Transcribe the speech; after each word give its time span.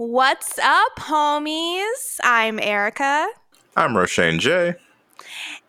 What's 0.00 0.58
up, 0.58 0.96
homies? 0.96 2.20
I'm 2.24 2.58
Erica. 2.58 3.28
I'm 3.76 3.92
Roshane 3.92 4.38
J. 4.38 4.76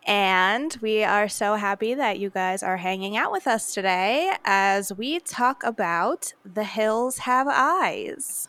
And 0.06 0.74
we 0.80 1.04
are 1.04 1.28
so 1.28 1.56
happy 1.56 1.92
that 1.92 2.18
you 2.18 2.30
guys 2.30 2.62
are 2.62 2.78
hanging 2.78 3.14
out 3.14 3.30
with 3.30 3.46
us 3.46 3.74
today 3.74 4.32
as 4.46 4.90
we 4.90 5.20
talk 5.20 5.62
about 5.64 6.32
The 6.50 6.64
Hills 6.64 7.18
Have 7.18 7.46
Eyes. 7.46 8.48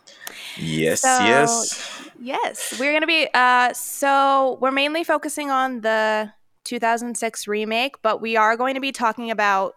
Yes, 0.56 1.02
so, 1.02 1.10
yes. 1.10 2.10
Yes. 2.18 2.80
We're 2.80 2.94
going 2.94 3.02
to 3.02 3.06
be, 3.06 3.28
uh, 3.34 3.74
so 3.74 4.58
we're 4.62 4.72
mainly 4.72 5.04
focusing 5.04 5.52
on 5.52 5.82
the 5.82 6.32
2006 6.64 7.46
remake, 7.46 8.02
but 8.02 8.22
we 8.22 8.38
are 8.38 8.56
going 8.56 8.76
to 8.76 8.80
be 8.80 8.94
talking 8.94 9.30
about 9.30 9.76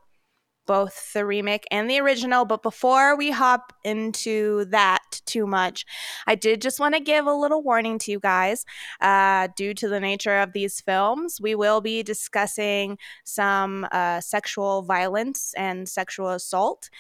both 0.66 1.12
the 1.12 1.24
remake 1.24 1.66
and 1.70 1.88
the 1.88 2.00
original. 2.00 2.44
But 2.44 2.62
before 2.62 3.16
we 3.16 3.30
hop 3.30 3.72
into 3.84 4.66
that 4.66 5.20
too 5.26 5.46
much, 5.46 5.84
I 6.26 6.34
did 6.34 6.60
just 6.60 6.80
want 6.80 6.94
to 6.94 7.00
give 7.00 7.26
a 7.26 7.32
little 7.32 7.62
warning 7.62 7.98
to 8.00 8.10
you 8.10 8.20
guys. 8.20 8.64
Uh, 9.00 9.48
due 9.56 9.74
to 9.74 9.88
the 9.88 10.00
nature 10.00 10.38
of 10.38 10.52
these 10.52 10.80
films, 10.80 11.40
we 11.40 11.54
will 11.54 11.80
be 11.80 12.02
discussing 12.02 12.98
some 13.24 13.86
uh, 13.92 14.20
sexual 14.20 14.82
violence 14.82 15.54
and 15.56 15.88
sexual 15.88 16.30
assault. 16.30 16.90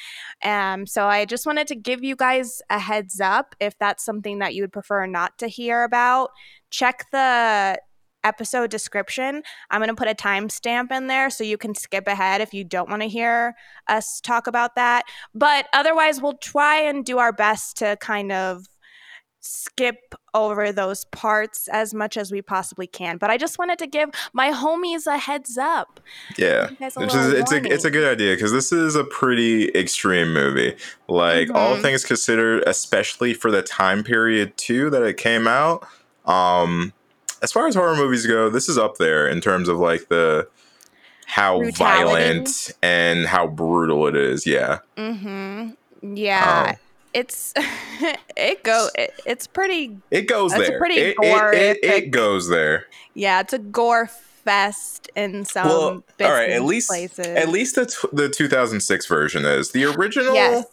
Um, 0.42 0.86
so 0.86 1.06
I 1.06 1.24
just 1.24 1.46
wanted 1.46 1.66
to 1.68 1.74
give 1.74 2.02
you 2.02 2.16
guys 2.16 2.62
a 2.70 2.78
heads 2.78 3.20
up 3.20 3.54
if 3.60 3.78
that's 3.78 4.04
something 4.04 4.38
that 4.38 4.54
you 4.54 4.62
would 4.62 4.72
prefer 4.72 5.06
not 5.06 5.38
to 5.38 5.48
hear 5.48 5.84
about. 5.84 6.30
Check 6.70 7.06
the 7.12 7.78
episode 8.26 8.70
description, 8.70 9.42
I'm 9.70 9.80
going 9.80 9.88
to 9.88 9.94
put 9.94 10.08
a 10.08 10.14
timestamp 10.14 10.90
in 10.90 11.06
there 11.06 11.30
so 11.30 11.44
you 11.44 11.56
can 11.56 11.74
skip 11.74 12.08
ahead 12.08 12.40
if 12.40 12.52
you 12.52 12.64
don't 12.64 12.90
want 12.90 13.02
to 13.02 13.08
hear 13.08 13.54
us 13.88 14.20
talk 14.20 14.46
about 14.46 14.74
that. 14.74 15.04
But 15.34 15.66
otherwise, 15.72 16.20
we'll 16.20 16.38
try 16.38 16.80
and 16.80 17.04
do 17.04 17.18
our 17.18 17.32
best 17.32 17.76
to 17.78 17.96
kind 18.00 18.32
of 18.32 18.66
skip 19.40 20.14
over 20.34 20.72
those 20.72 21.04
parts 21.06 21.68
as 21.68 21.94
much 21.94 22.16
as 22.16 22.32
we 22.32 22.42
possibly 22.42 22.86
can. 22.86 23.16
But 23.16 23.30
I 23.30 23.36
just 23.36 23.58
wanted 23.58 23.78
to 23.78 23.86
give 23.86 24.10
my 24.32 24.50
homies 24.50 25.06
a 25.06 25.18
heads 25.18 25.56
up. 25.56 26.00
Yeah, 26.36 26.70
it's, 26.80 26.96
a, 26.96 27.36
it's 27.38 27.52
a 27.52 27.64
it's 27.64 27.84
a 27.84 27.90
good 27.90 28.10
idea 28.10 28.34
because 28.34 28.52
this 28.52 28.72
is 28.72 28.96
a 28.96 29.04
pretty 29.04 29.68
extreme 29.68 30.32
movie. 30.32 30.76
Like 31.08 31.48
mm-hmm. 31.48 31.56
all 31.56 31.76
things 31.76 32.04
considered, 32.04 32.64
especially 32.66 33.34
for 33.34 33.50
the 33.50 33.62
time 33.62 34.02
period 34.02 34.56
too 34.56 34.90
that 34.90 35.02
it 35.02 35.16
came 35.16 35.46
out. 35.46 35.86
Um, 36.24 36.92
as 37.46 37.52
far 37.52 37.68
as 37.68 37.76
horror 37.76 37.94
movies 37.94 38.26
go, 38.26 38.50
this 38.50 38.68
is 38.68 38.76
up 38.76 38.96
there 38.96 39.28
in 39.28 39.40
terms 39.40 39.68
of 39.68 39.78
like 39.78 40.08
the 40.08 40.48
how 41.26 41.60
Brutality. 41.60 42.10
violent 42.10 42.72
and 42.82 43.24
how 43.24 43.46
brutal 43.46 44.08
it 44.08 44.16
is. 44.16 44.48
Yeah. 44.48 44.80
Mm-hmm. 44.96 46.16
Yeah. 46.16 46.70
Um, 46.70 46.76
it's 47.14 47.54
it 48.36 48.64
go 48.64 48.88
it, 48.96 49.14
it's 49.24 49.46
pretty 49.46 49.96
it 50.10 50.22
goes 50.22 50.52
there 50.52 50.76
pretty 50.76 50.96
it, 50.96 51.16
gore 51.16 51.52
it, 51.52 51.78
it, 51.82 51.84
it, 51.84 52.10
goes 52.10 52.48
there 52.48 52.84
yeah 53.14 53.40
it's 53.40 53.54
a 53.54 53.58
gore 53.58 54.06
fest 54.06 55.08
in 55.16 55.46
some 55.46 55.66
well, 55.66 56.04
all 56.20 56.30
right 56.30 56.50
at 56.50 56.62
least 56.62 56.88
places. 56.88 57.26
at 57.26 57.48
least 57.48 57.76
the, 57.76 57.86
t- 57.86 58.08
the 58.12 58.28
2006 58.28 59.06
version 59.06 59.46
is 59.46 59.70
the 59.70 59.84
original 59.84 60.34
yes 60.34 60.66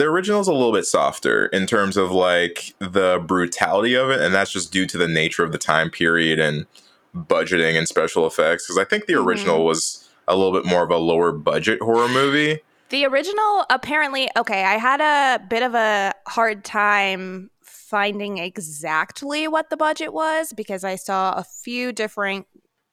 the 0.00 0.06
original 0.06 0.40
is 0.40 0.48
a 0.48 0.52
little 0.52 0.72
bit 0.72 0.86
softer 0.86 1.46
in 1.46 1.66
terms 1.66 1.98
of 1.98 2.10
like 2.10 2.74
the 2.78 3.22
brutality 3.26 3.94
of 3.94 4.08
it, 4.08 4.20
and 4.20 4.34
that's 4.34 4.50
just 4.50 4.72
due 4.72 4.86
to 4.86 4.96
the 4.96 5.06
nature 5.06 5.44
of 5.44 5.52
the 5.52 5.58
time 5.58 5.90
period 5.90 6.38
and 6.38 6.66
budgeting 7.14 7.76
and 7.76 7.86
special 7.86 8.26
effects. 8.26 8.64
Because 8.64 8.78
I 8.78 8.84
think 8.84 9.04
the 9.04 9.14
original 9.14 9.56
mm-hmm. 9.56 9.66
was 9.66 10.08
a 10.26 10.34
little 10.34 10.52
bit 10.52 10.64
more 10.64 10.82
of 10.82 10.90
a 10.90 10.96
lower 10.96 11.32
budget 11.32 11.82
horror 11.82 12.08
movie. 12.08 12.60
The 12.88 13.04
original, 13.04 13.66
apparently, 13.68 14.30
okay, 14.36 14.64
I 14.64 14.78
had 14.78 15.02
a 15.02 15.44
bit 15.44 15.62
of 15.62 15.74
a 15.74 16.14
hard 16.26 16.64
time 16.64 17.50
finding 17.62 18.38
exactly 18.38 19.48
what 19.48 19.68
the 19.68 19.76
budget 19.76 20.14
was 20.14 20.54
because 20.54 20.82
I 20.82 20.96
saw 20.96 21.32
a 21.32 21.44
few 21.44 21.92
different 21.92 22.46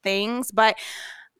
things, 0.04 0.52
but 0.52 0.76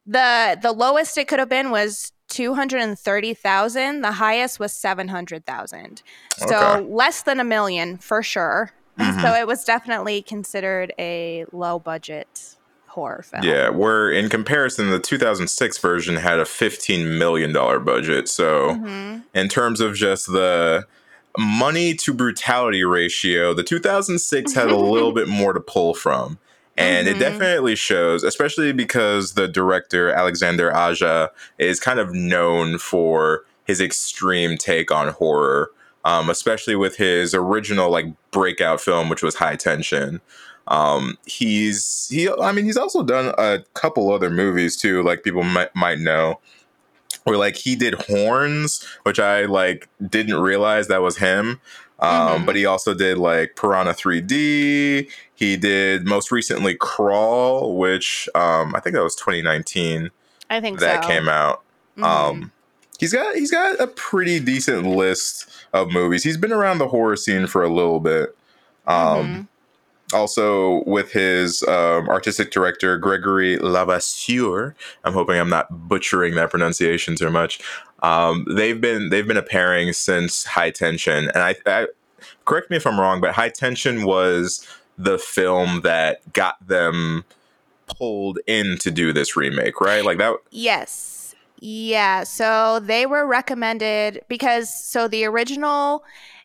the 0.06 0.58
the 0.62 0.72
lowest 0.72 1.18
it 1.18 1.28
could 1.28 1.38
have 1.38 1.50
been 1.50 1.70
was 1.70 2.12
230,000. 2.28 4.00
The 4.00 4.12
highest 4.12 4.60
was 4.60 4.72
700,000. 4.72 6.02
So 6.36 6.46
okay. 6.46 6.84
less 6.84 7.22
than 7.22 7.40
a 7.40 7.44
million 7.44 7.96
for 7.96 8.22
sure. 8.22 8.72
Mm-hmm. 8.98 9.20
So 9.20 9.34
it 9.34 9.46
was 9.46 9.64
definitely 9.64 10.22
considered 10.22 10.92
a 10.98 11.44
low 11.52 11.78
budget 11.78 12.56
horror 12.88 13.22
film. 13.22 13.44
Yeah, 13.44 13.68
where 13.70 14.10
in 14.10 14.28
comparison, 14.28 14.90
the 14.90 14.98
2006 14.98 15.78
version 15.78 16.16
had 16.16 16.40
a 16.40 16.44
$15 16.44 17.18
million 17.18 17.52
budget. 17.52 18.28
So 18.28 18.70
mm-hmm. 18.70 19.20
in 19.34 19.48
terms 19.48 19.80
of 19.80 19.94
just 19.94 20.26
the 20.26 20.86
money 21.38 21.94
to 21.94 22.12
brutality 22.12 22.84
ratio, 22.84 23.54
the 23.54 23.62
2006 23.62 24.52
had 24.54 24.68
a 24.68 24.76
little 24.76 25.12
bit 25.14 25.28
more 25.28 25.52
to 25.52 25.60
pull 25.60 25.94
from 25.94 26.38
and 26.78 27.06
mm-hmm. 27.06 27.16
it 27.16 27.18
definitely 27.18 27.74
shows 27.74 28.22
especially 28.22 28.72
because 28.72 29.34
the 29.34 29.48
director 29.48 30.10
alexander 30.10 30.74
aja 30.74 31.28
is 31.58 31.80
kind 31.80 31.98
of 31.98 32.14
known 32.14 32.78
for 32.78 33.44
his 33.66 33.80
extreme 33.80 34.56
take 34.56 34.90
on 34.90 35.12
horror 35.12 35.70
um, 36.04 36.30
especially 36.30 36.76
with 36.76 36.96
his 36.96 37.34
original 37.34 37.90
like 37.90 38.06
breakout 38.30 38.80
film 38.80 39.08
which 39.08 39.22
was 39.22 39.34
high 39.34 39.56
tension 39.56 40.20
um, 40.68 41.18
he's 41.26 42.08
he 42.10 42.30
i 42.40 42.52
mean 42.52 42.64
he's 42.64 42.76
also 42.76 43.02
done 43.02 43.34
a 43.36 43.58
couple 43.74 44.12
other 44.12 44.30
movies 44.30 44.76
too 44.76 45.02
like 45.02 45.22
people 45.22 45.42
might, 45.42 45.74
might 45.74 45.98
know 45.98 46.38
where 47.24 47.36
like 47.36 47.56
he 47.56 47.74
did 47.74 47.94
horns 47.94 48.86
which 49.02 49.18
i 49.18 49.44
like 49.44 49.88
didn't 50.08 50.36
realize 50.36 50.88
that 50.88 51.02
was 51.02 51.18
him 51.18 51.60
um, 52.00 52.10
mm-hmm. 52.10 52.44
But 52.44 52.56
he 52.56 52.64
also 52.66 52.94
did 52.94 53.18
like 53.18 53.56
Piranha 53.56 53.92
3D. 53.92 55.10
He 55.38 55.56
did 55.56 56.04
most 56.04 56.32
recently 56.32 56.74
Crawl, 56.74 57.76
which 57.76 58.28
um, 58.34 58.74
I 58.74 58.80
think 58.80 58.94
that 58.96 59.04
was 59.04 59.14
2019. 59.14 60.10
I 60.50 60.60
think 60.60 60.80
that 60.80 61.04
so. 61.04 61.08
came 61.08 61.28
out. 61.28 61.62
Mm-hmm. 61.96 62.04
Um, 62.04 62.52
he's 62.98 63.12
got 63.12 63.36
he's 63.36 63.52
got 63.52 63.78
a 63.78 63.86
pretty 63.86 64.40
decent 64.40 64.84
list 64.84 65.48
of 65.72 65.92
movies. 65.92 66.24
He's 66.24 66.36
been 66.36 66.52
around 66.52 66.78
the 66.78 66.88
horror 66.88 67.14
scene 67.14 67.46
for 67.46 67.62
a 67.62 67.68
little 67.68 68.00
bit. 68.00 68.36
Um, 68.86 68.96
mm-hmm 68.96 69.40
also 70.14 70.82
with 70.84 71.12
his 71.12 71.62
um, 71.64 72.08
artistic 72.08 72.50
director 72.50 72.96
Gregory 72.98 73.58
Levasseur. 73.58 74.74
I'm 75.04 75.12
hoping 75.12 75.38
I'm 75.38 75.50
not 75.50 75.88
butchering 75.88 76.34
that 76.36 76.50
pronunciation 76.50 77.14
too 77.14 77.30
much. 77.30 77.60
Um, 78.02 78.46
they've 78.48 78.80
been 78.80 79.10
they've 79.10 79.26
been 79.26 79.36
a 79.36 79.42
pairing 79.42 79.92
since 79.92 80.44
High 80.44 80.70
Tension, 80.70 81.30
and 81.34 81.42
I, 81.42 81.56
I 81.66 81.88
correct 82.44 82.70
me 82.70 82.76
if 82.76 82.86
I'm 82.86 82.98
wrong, 82.98 83.20
but 83.20 83.34
High 83.34 83.50
Tension 83.50 84.04
was 84.04 84.66
the 84.98 85.18
film 85.18 85.82
that 85.82 86.32
got 86.32 86.66
them 86.66 87.24
pulled 87.86 88.38
in 88.46 88.76
to 88.78 88.90
do 88.90 89.12
this 89.12 89.36
remake, 89.36 89.80
right? 89.80 90.04
Like 90.04 90.18
that. 90.18 90.36
Yes. 90.50 91.34
Yeah. 91.60 92.24
So 92.24 92.80
they 92.80 93.06
were 93.06 93.26
recommended 93.26 94.22
because 94.28 94.68
so 94.68 95.08
the 95.08 95.24
original 95.24 96.04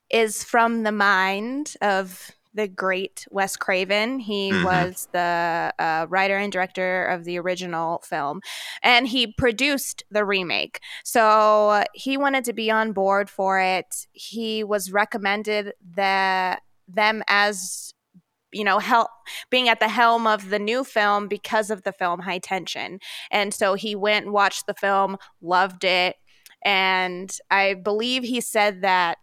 is 0.09 0.44
from 0.44 0.84
the 0.84 0.92
mind 0.92 1.75
of 1.81 2.31
the 2.53 2.68
great 2.68 3.25
Wes 3.31 3.56
Craven. 3.56 4.19
He 4.19 4.52
mm-hmm. 4.52 4.63
was 4.63 5.08
the 5.12 5.74
uh, 5.80 6.06
writer 6.09 6.38
and 6.38 6.52
director 6.52 7.06
of 7.06 7.24
the 7.24 7.40
original 7.40 8.00
film, 8.00 8.42
and 8.84 9.08
he 9.08 9.28
produced 9.28 10.03
the 10.12 10.24
remake. 10.24 10.80
So 11.03 11.84
he 11.94 12.16
wanted 12.16 12.44
to 12.46 12.53
be 12.53 12.69
on 12.69 12.92
board 12.94 13.30
for 13.30 13.59
it. 13.59 14.08
He 14.12 14.63
was 14.63 14.92
recommended 14.92 15.74
the 15.96 16.59
them 16.88 17.24
as 17.28 17.93
you 18.53 18.64
know 18.64 18.80
help 18.80 19.09
being 19.50 19.69
at 19.69 19.80
the 19.80 19.88
helm 19.88 20.28
of 20.28 20.50
the 20.50 20.59
new 20.59 20.84
film 20.84 21.28
because 21.28 21.69
of 21.69 21.84
the 21.84 21.91
film 21.91 22.19
high 22.19 22.40
tension 22.40 23.00
and 23.31 23.53
so 23.53 23.74
he 23.74 23.96
went 23.96 24.25
and 24.25 24.34
watched 24.34 24.68
the 24.68 24.74
film 24.74 25.18
loved 25.41 25.84
it 25.84 26.16
and 26.63 27.38
i 27.52 27.74
believe 27.74 28.24
he 28.24 28.40
said 28.40 28.81
that 28.81 29.18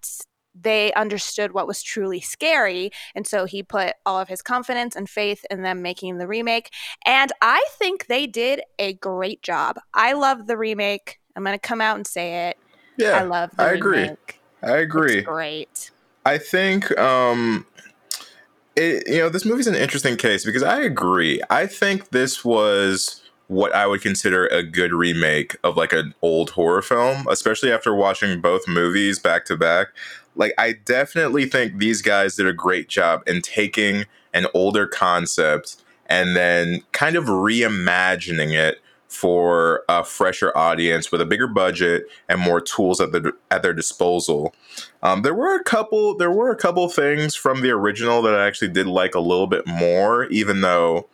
they 0.54 0.92
understood 0.94 1.52
what 1.52 1.66
was 1.66 1.82
truly 1.82 2.20
scary. 2.20 2.90
And 3.14 3.26
so 3.26 3.44
he 3.44 3.62
put 3.62 3.94
all 4.04 4.18
of 4.18 4.28
his 4.28 4.42
confidence 4.42 4.96
and 4.96 5.08
faith 5.08 5.44
in 5.50 5.62
them 5.62 5.82
making 5.82 6.18
the 6.18 6.26
remake. 6.26 6.70
And 7.06 7.32
I 7.40 7.64
think 7.78 8.06
they 8.06 8.26
did 8.26 8.62
a 8.78 8.94
great 8.94 9.42
job. 9.42 9.78
I 9.94 10.12
love 10.12 10.46
the 10.46 10.56
remake. 10.56 11.18
I'm 11.36 11.44
going 11.44 11.54
to 11.54 11.58
come 11.58 11.80
out 11.80 11.96
and 11.96 12.06
say 12.06 12.48
it. 12.48 12.58
Yeah. 12.96 13.18
I 13.18 13.22
love 13.22 13.50
I 13.58 13.72
agree. 13.72 14.10
I 14.62 14.78
agree. 14.78 15.18
It's 15.18 15.26
great. 15.26 15.90
I 16.26 16.36
think 16.36 16.96
um 16.98 17.66
it, 18.80 19.02
you 19.06 19.18
know, 19.18 19.28
this 19.28 19.44
movie's 19.44 19.66
an 19.66 19.74
interesting 19.74 20.16
case 20.16 20.44
because 20.44 20.62
I 20.62 20.80
agree. 20.80 21.40
I 21.50 21.66
think 21.66 22.10
this 22.10 22.44
was 22.44 23.22
what 23.48 23.74
I 23.74 23.86
would 23.86 24.00
consider 24.00 24.46
a 24.46 24.62
good 24.62 24.92
remake 24.92 25.56
of 25.64 25.76
like 25.76 25.92
an 25.92 26.14
old 26.22 26.50
horror 26.50 26.82
film, 26.82 27.26
especially 27.28 27.72
after 27.72 27.94
watching 27.94 28.40
both 28.40 28.68
movies 28.68 29.18
back 29.18 29.44
to 29.46 29.56
back 29.56 29.88
like 30.36 30.52
I 30.58 30.72
definitely 30.72 31.46
think 31.46 31.78
these 31.78 32.02
guys 32.02 32.36
did 32.36 32.46
a 32.46 32.52
great 32.52 32.88
job 32.88 33.22
in 33.26 33.42
taking 33.42 34.06
an 34.32 34.46
older 34.54 34.86
concept 34.86 35.76
and 36.06 36.36
then 36.36 36.82
kind 36.92 37.16
of 37.16 37.24
reimagining 37.24 38.52
it 38.52 38.80
for 39.10 39.82
a 39.88 40.04
fresher 40.04 40.56
audience 40.56 41.10
with 41.10 41.20
a 41.20 41.26
bigger 41.26 41.48
budget 41.48 42.06
and 42.28 42.40
more 42.40 42.60
tools 42.60 43.00
at 43.00 43.10
their 43.10 43.32
at 43.50 43.60
their 43.60 43.74
disposal. 43.74 44.54
Um, 45.02 45.22
there 45.22 45.34
were 45.34 45.56
a 45.56 45.64
couple 45.64 46.16
there 46.16 46.30
were 46.30 46.50
a 46.50 46.56
couple 46.56 46.88
things 46.88 47.34
from 47.34 47.60
the 47.60 47.70
original 47.70 48.22
that 48.22 48.34
I 48.34 48.46
actually 48.46 48.68
did 48.68 48.86
like 48.86 49.16
a 49.16 49.20
little 49.20 49.48
bit 49.48 49.66
more, 49.66 50.26
even 50.26 50.60
though 50.60 51.08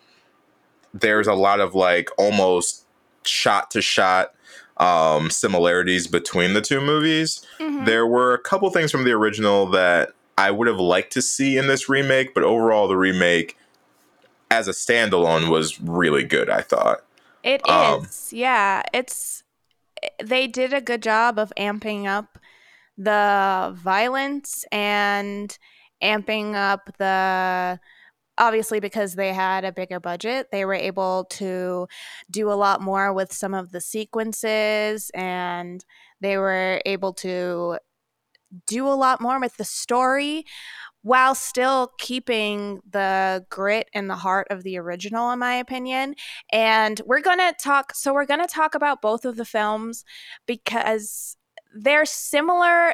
there's 0.92 1.26
a 1.26 1.34
lot 1.34 1.58
of 1.58 1.74
like 1.74 2.10
almost 2.18 2.84
shot 3.24 3.70
to 3.70 3.80
shot 3.80 4.34
um, 4.76 5.30
similarities 5.30 6.06
between 6.06 6.52
the 6.52 6.60
two 6.60 6.82
movies. 6.82 7.44
Mm-hmm. 7.58 7.86
There 7.86 8.06
were 8.06 8.34
a 8.34 8.38
couple 8.38 8.68
things 8.68 8.92
from 8.92 9.04
the 9.04 9.12
original 9.12 9.66
that 9.70 10.12
I 10.36 10.50
would 10.50 10.68
have 10.68 10.78
liked 10.78 11.14
to 11.14 11.22
see 11.22 11.56
in 11.56 11.66
this 11.66 11.88
remake, 11.88 12.34
but 12.34 12.42
overall, 12.42 12.88
the 12.88 12.96
remake 12.96 13.56
as 14.50 14.68
a 14.68 14.72
standalone 14.72 15.48
was 15.48 15.80
really 15.80 16.24
good. 16.24 16.50
I 16.50 16.60
thought 16.60 17.05
it 17.46 17.66
um, 17.68 18.04
is. 18.04 18.32
Yeah, 18.32 18.82
it's 18.92 19.44
they 20.22 20.46
did 20.46 20.72
a 20.72 20.80
good 20.80 21.02
job 21.02 21.38
of 21.38 21.52
amping 21.56 22.06
up 22.06 22.38
the 22.98 23.72
violence 23.76 24.64
and 24.72 25.56
amping 26.02 26.54
up 26.54 26.90
the 26.98 27.78
obviously 28.38 28.80
because 28.80 29.14
they 29.14 29.32
had 29.32 29.64
a 29.64 29.72
bigger 29.72 29.98
budget 29.98 30.48
they 30.52 30.66
were 30.66 30.74
able 30.74 31.24
to 31.24 31.86
do 32.30 32.50
a 32.50 32.54
lot 32.54 32.82
more 32.82 33.12
with 33.12 33.32
some 33.32 33.54
of 33.54 33.72
the 33.72 33.80
sequences 33.80 35.10
and 35.14 35.86
they 36.20 36.36
were 36.36 36.80
able 36.84 37.14
to 37.14 37.78
do 38.66 38.86
a 38.86 38.94
lot 38.94 39.20
more 39.22 39.40
with 39.40 39.56
the 39.56 39.64
story 39.64 40.44
while 41.06 41.36
still 41.36 41.92
keeping 41.98 42.80
the 42.90 43.46
grit 43.48 43.88
and 43.94 44.10
the 44.10 44.16
heart 44.16 44.48
of 44.50 44.64
the 44.64 44.76
original 44.76 45.30
in 45.30 45.38
my 45.38 45.54
opinion 45.54 46.16
and 46.50 47.00
we're 47.06 47.20
going 47.20 47.38
to 47.38 47.54
talk 47.62 47.94
so 47.94 48.12
we're 48.12 48.26
going 48.26 48.40
to 48.40 48.52
talk 48.52 48.74
about 48.74 49.00
both 49.00 49.24
of 49.24 49.36
the 49.36 49.44
films 49.44 50.04
because 50.46 51.36
they're 51.72 52.04
similar 52.04 52.92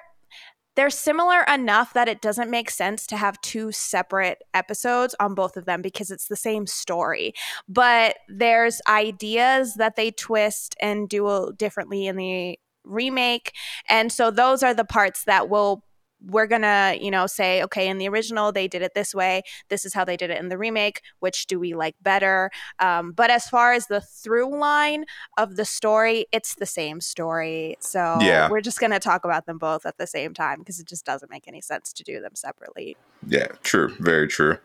they're 0.74 0.90
similar 0.90 1.42
enough 1.44 1.94
that 1.94 2.06
it 2.06 2.20
doesn't 2.20 2.50
make 2.50 2.70
sense 2.70 3.06
to 3.06 3.16
have 3.16 3.40
two 3.40 3.72
separate 3.72 4.42
episodes 4.52 5.14
on 5.18 5.34
both 5.34 5.56
of 5.56 5.64
them 5.64 5.80
because 5.80 6.10
it's 6.10 6.28
the 6.28 6.36
same 6.36 6.66
story. 6.66 7.34
But 7.68 8.16
there's 8.26 8.80
ideas 8.88 9.74
that 9.74 9.96
they 9.96 10.12
twist 10.12 10.74
and 10.80 11.10
do 11.10 11.52
differently 11.58 12.06
in 12.06 12.16
the 12.16 12.58
remake. 12.84 13.52
And 13.86 14.10
so 14.10 14.30
those 14.30 14.62
are 14.62 14.72
the 14.72 14.86
parts 14.86 15.24
that 15.24 15.50
will 15.50 15.84
we're 16.26 16.46
gonna 16.46 16.96
you 17.00 17.10
know 17.10 17.26
say 17.26 17.62
okay 17.62 17.88
in 17.88 17.98
the 17.98 18.08
original 18.08 18.52
they 18.52 18.68
did 18.68 18.82
it 18.82 18.92
this 18.94 19.14
way. 19.14 19.42
This 19.68 19.84
is 19.84 19.94
how 19.94 20.04
they 20.04 20.16
did 20.16 20.30
it 20.30 20.38
in 20.38 20.48
the 20.48 20.58
remake. 20.58 21.02
Which 21.20 21.46
do 21.46 21.58
we 21.58 21.74
like 21.74 21.96
better? 22.02 22.50
Um, 22.78 23.12
but 23.12 23.30
as 23.30 23.48
far 23.48 23.72
as 23.72 23.86
the 23.86 24.00
through 24.00 24.56
line 24.58 25.04
of 25.36 25.56
the 25.56 25.64
story 25.64 26.26
it's 26.32 26.54
the 26.54 26.66
same 26.66 27.00
story. 27.00 27.76
So 27.80 28.18
yeah. 28.20 28.48
we're 28.48 28.60
just 28.60 28.80
gonna 28.80 29.00
talk 29.00 29.24
about 29.24 29.46
them 29.46 29.58
both 29.58 29.86
at 29.86 29.98
the 29.98 30.06
same 30.06 30.34
time 30.34 30.60
because 30.60 30.78
it 30.80 30.86
just 30.86 31.04
doesn't 31.04 31.30
make 31.30 31.48
any 31.48 31.60
sense 31.60 31.92
to 31.94 32.04
do 32.04 32.20
them 32.20 32.34
separately. 32.34 32.96
Yeah 33.26 33.48
true. 33.62 33.94
Very 33.98 34.28
true. 34.28 34.58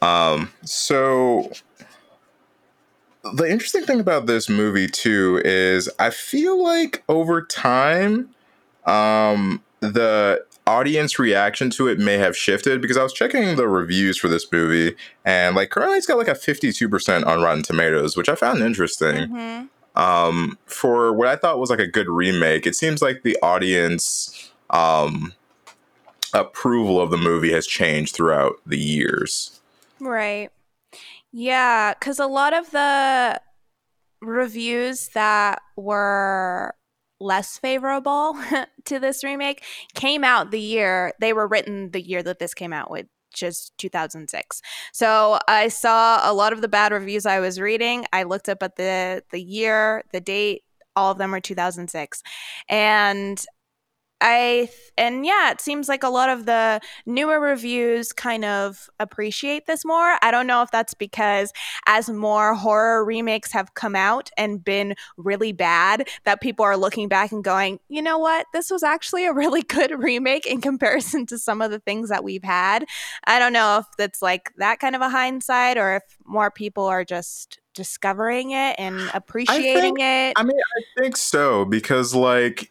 Um, 0.00 0.52
so 0.64 1.52
the 3.34 3.48
interesting 3.48 3.84
thing 3.84 4.00
about 4.00 4.26
this 4.26 4.48
movie 4.48 4.88
too 4.88 5.40
is 5.44 5.88
i 5.98 6.10
feel 6.10 6.60
like 6.60 7.04
over 7.08 7.40
time 7.40 8.28
um 8.84 9.62
the 9.80 10.44
audience 10.72 11.18
reaction 11.18 11.68
to 11.70 11.86
it 11.88 11.98
may 11.98 12.16
have 12.18 12.36
shifted 12.36 12.80
because 12.80 12.96
I 12.96 13.02
was 13.02 13.12
checking 13.12 13.56
the 13.56 13.68
reviews 13.68 14.16
for 14.16 14.28
this 14.28 14.50
movie 14.50 14.96
and 15.24 15.54
like 15.54 15.70
currently 15.70 15.98
it's 15.98 16.06
got 16.06 16.16
like 16.16 16.28
a 16.28 16.32
52% 16.32 17.26
on 17.26 17.42
Rotten 17.42 17.62
Tomatoes, 17.62 18.16
which 18.16 18.28
I 18.28 18.34
found 18.34 18.62
interesting. 18.62 19.28
Mm-hmm. 19.28 19.66
Um, 19.94 20.58
for 20.64 21.12
what 21.12 21.28
I 21.28 21.36
thought 21.36 21.58
was 21.58 21.68
like 21.68 21.78
a 21.78 21.86
good 21.86 22.08
remake, 22.08 22.66
it 22.66 22.74
seems 22.74 23.02
like 23.02 23.22
the 23.22 23.36
audience 23.42 24.50
um, 24.70 25.34
approval 26.32 27.00
of 27.00 27.10
the 27.10 27.18
movie 27.18 27.52
has 27.52 27.66
changed 27.66 28.14
throughout 28.14 28.54
the 28.64 28.78
years. 28.78 29.60
Right. 30.00 30.50
Yeah, 31.30 31.92
because 31.94 32.18
a 32.18 32.26
lot 32.26 32.54
of 32.54 32.70
the 32.70 33.40
reviews 34.22 35.08
that 35.08 35.60
were 35.76 36.74
less 37.22 37.58
favorable 37.58 38.36
to 38.84 38.98
this 38.98 39.22
remake 39.22 39.62
came 39.94 40.24
out 40.24 40.50
the 40.50 40.60
year 40.60 41.12
they 41.20 41.32
were 41.32 41.46
written 41.46 41.90
the 41.92 42.02
year 42.02 42.22
that 42.22 42.38
this 42.38 42.54
came 42.54 42.72
out 42.72 42.90
which 42.90 43.06
is 43.40 43.72
2006 43.78 44.60
so 44.92 45.38
i 45.48 45.68
saw 45.68 46.20
a 46.30 46.34
lot 46.34 46.52
of 46.52 46.60
the 46.60 46.68
bad 46.68 46.92
reviews 46.92 47.24
i 47.26 47.40
was 47.40 47.60
reading. 47.60 48.04
I 48.12 48.24
looked 48.24 48.48
up 48.48 48.62
at 48.62 48.76
the 48.76 49.22
the 49.30 49.42
year 49.42 50.02
the 50.12 50.20
date 50.20 50.62
all 50.94 51.10
of 51.10 51.18
them 51.18 51.30
were 51.30 51.40
2006 51.40 52.22
and 52.68 53.44
I 54.22 54.68
and 54.96 55.26
yeah, 55.26 55.50
it 55.50 55.60
seems 55.60 55.88
like 55.88 56.02
a 56.02 56.08
lot 56.08 56.28
of 56.28 56.46
the 56.46 56.80
newer 57.06 57.40
reviews 57.40 58.12
kind 58.12 58.44
of 58.44 58.88
appreciate 59.00 59.66
this 59.66 59.84
more. 59.84 60.16
I 60.22 60.30
don't 60.30 60.46
know 60.46 60.62
if 60.62 60.70
that's 60.70 60.94
because 60.94 61.52
as 61.86 62.08
more 62.08 62.54
horror 62.54 63.04
remakes 63.04 63.52
have 63.52 63.74
come 63.74 63.96
out 63.96 64.30
and 64.36 64.62
been 64.62 64.94
really 65.16 65.52
bad, 65.52 66.08
that 66.24 66.40
people 66.40 66.64
are 66.64 66.76
looking 66.76 67.08
back 67.08 67.32
and 67.32 67.42
going, 67.42 67.80
you 67.88 68.02
know 68.02 68.18
what, 68.18 68.46
this 68.52 68.70
was 68.70 68.82
actually 68.82 69.26
a 69.26 69.32
really 69.32 69.62
good 69.68 69.90
remake 69.98 70.46
in 70.46 70.60
comparison 70.60 71.26
to 71.26 71.38
some 71.38 71.60
of 71.60 71.70
the 71.70 71.80
things 71.80 72.08
that 72.08 72.22
we've 72.22 72.44
had. 72.44 72.84
I 73.24 73.38
don't 73.38 73.52
know 73.52 73.78
if 73.78 73.86
that's 73.98 74.22
like 74.22 74.52
that 74.58 74.78
kind 74.78 74.94
of 74.94 75.02
a 75.02 75.08
hindsight 75.08 75.78
or 75.78 75.96
if 75.96 76.02
more 76.24 76.50
people 76.50 76.84
are 76.84 77.04
just 77.04 77.58
discovering 77.74 78.50
it 78.50 78.76
and 78.78 79.10
appreciating 79.14 79.74
I 79.74 79.80
think, 79.80 80.00
it. 80.00 80.32
I 80.36 80.42
mean, 80.42 80.58
I 80.58 81.00
think 81.00 81.16
so 81.16 81.64
because 81.64 82.14
like 82.14 82.70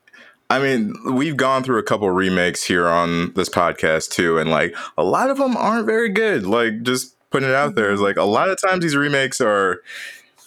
I 0.51 0.59
mean, 0.59 0.94
we've 1.06 1.38
gone 1.38 1.63
through 1.63 1.80
a 1.80 1.83
couple 1.83 2.09
remakes 2.12 2.62
here 2.62 2.86
on 2.86 3.31
this 3.36 3.48
podcast 3.48 4.09
too, 4.12 4.38
and 4.38 4.50
like 4.50 4.75
a 4.98 5.03
lot 5.03 5.30
of 5.30 5.38
them 5.38 5.56
aren't 5.56 5.86
very 5.86 6.09
good. 6.09 6.45
Like, 6.45 6.83
just 6.83 7.15
putting 7.30 7.48
it 7.48 7.56
out 7.56 7.75
there 7.75 7.89
is 7.89 8.00
mm-hmm. 8.00 8.07
like 8.07 8.18
a 8.18 8.24
lot 8.24 8.50
of 8.50 8.59
times 8.59 8.81
these 8.81 8.98
remakes 8.98 9.39
are 9.39 9.81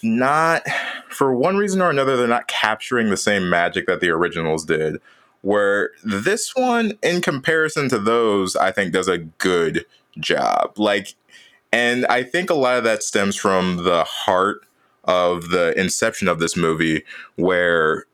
not, 0.03 0.63
for 1.09 1.35
one 1.35 1.57
reason 1.57 1.81
or 1.81 1.89
another, 1.89 2.19
they're 2.19 2.29
not 2.29 2.49
capturing 2.49 3.09
the 3.09 3.17
same 3.17 3.49
magic 3.49 3.87
that 3.87 4.01
the 4.01 4.11
originals 4.11 4.67
did. 4.67 5.01
Where 5.41 5.93
this 6.05 6.55
one, 6.55 6.99
in 7.03 7.23
comparison 7.23 7.89
to 7.89 7.99
those, 7.99 8.57
I 8.57 8.73
think 8.73 8.93
does 8.93 9.09
a 9.09 9.19
good 9.19 9.87
job. 10.19 10.79
Like, 10.79 11.15
and 11.73 12.05
I 12.07 12.25
think 12.25 12.51
a 12.51 12.55
lot 12.55 12.77
of 12.77 12.85
that 12.85 13.03
stems 13.03 13.37
from 13.37 13.85
the 13.85 14.05
heart 14.05 14.67
of 15.05 15.49
the 15.49 15.73
inception 15.81 16.29
of 16.29 16.41
this 16.41 16.59
movie, 16.59 17.05
where 17.37 18.05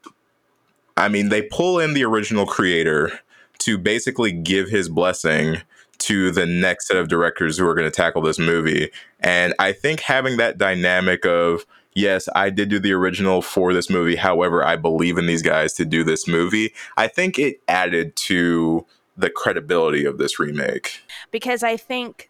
I 1.00 1.08
mean, 1.08 1.31
they 1.31 1.43
pull 1.43 1.79
in 1.79 1.94
the 1.94 2.05
original 2.05 2.44
creator 2.44 3.19
to 3.61 3.79
basically 3.79 4.32
give 4.32 4.69
his 4.69 4.88
blessing 4.91 5.62
to 5.99 6.31
the 6.31 6.47
next 6.47 6.88
set 6.88 6.99
of 6.99 7.08
directors 7.08 7.58
who 7.58 7.67
are 7.67 7.75
going 7.75 7.87
to 7.87 7.91
tackle 7.91 8.23
this 8.23 8.38
movie. 8.38 8.91
And 9.20 9.55
I 9.58 9.72
think 9.72 10.01
having 10.01 10.36
that 10.36 10.58
dynamic 10.58 11.25
of, 11.25 11.65
yes, 11.94 12.29
I 12.34 12.51
did 12.51 12.69
do 12.69 12.79
the 12.79 12.93
original 12.93 13.43
for 13.43 13.72
this 13.72 13.89
movie. 13.89 14.17
However, 14.17 14.65
I 14.65 14.77
believe 14.77 15.17
in 15.17 15.27
these 15.27 15.43
guys 15.43 15.72
to 15.75 15.86
do 15.86 16.05
this 16.05 16.29
movie. 16.29 16.72
I 16.96 17.08
think 17.08 17.39
it 17.39 17.60
added 17.67 18.15
to 18.17 18.86
the 19.17 19.31
credibility 19.31 20.05
of 20.05 20.19
this 20.19 20.39
remake. 20.39 21.03
Because 21.31 21.63
I 21.63 21.77
think 21.77 22.30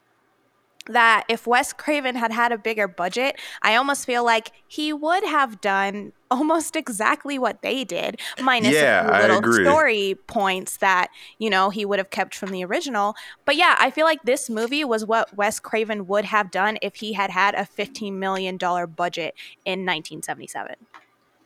that 0.93 1.25
if 1.29 1.47
Wes 1.47 1.73
Craven 1.73 2.15
had 2.15 2.33
had 2.33 2.53
a 2.53 2.59
bigger 2.59 2.89
budget, 2.89 3.39
I 3.63 3.77
almost 3.77 4.07
feel 4.07 4.25
like 4.25 4.53
he 4.69 4.93
would 4.93 5.25
have 5.25 5.61
done 5.61 6.13
almost 6.31 6.77
exactly 6.77 7.39
what 7.39 7.63
they 7.63 7.83
did, 7.83 8.21
minus 8.41 8.73
yeah, 8.73 9.05
a 9.05 9.27
few 9.27 9.35
little 9.35 9.53
story 9.53 10.17
points 10.29 10.77
that, 10.77 11.09
you 11.39 11.51
know, 11.51 11.71
he 11.71 11.85
would 11.85 11.99
have 11.99 12.11
kept 12.11 12.37
from 12.37 12.51
the 12.51 12.65
original. 12.65 13.17
But 13.45 13.57
yeah, 13.57 13.77
I 13.81 13.91
feel 13.91 14.07
like 14.07 14.23
this 14.23 14.49
movie 14.49 14.85
was 14.85 15.05
what 15.05 15.37
Wes 15.37 15.59
Craven 15.59 16.07
would 16.07 16.25
have 16.27 16.53
done 16.53 16.79
if 16.83 16.97
he 16.97 17.15
had 17.15 17.31
had 17.31 17.55
a 17.55 17.63
$15 17.63 18.13
million 18.13 18.57
budget 18.57 19.35
in 19.65 19.85
1977. 19.85 20.77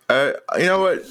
Uh, 0.08 0.32
you 0.58 0.66
know 0.66 0.82
what? 0.82 1.02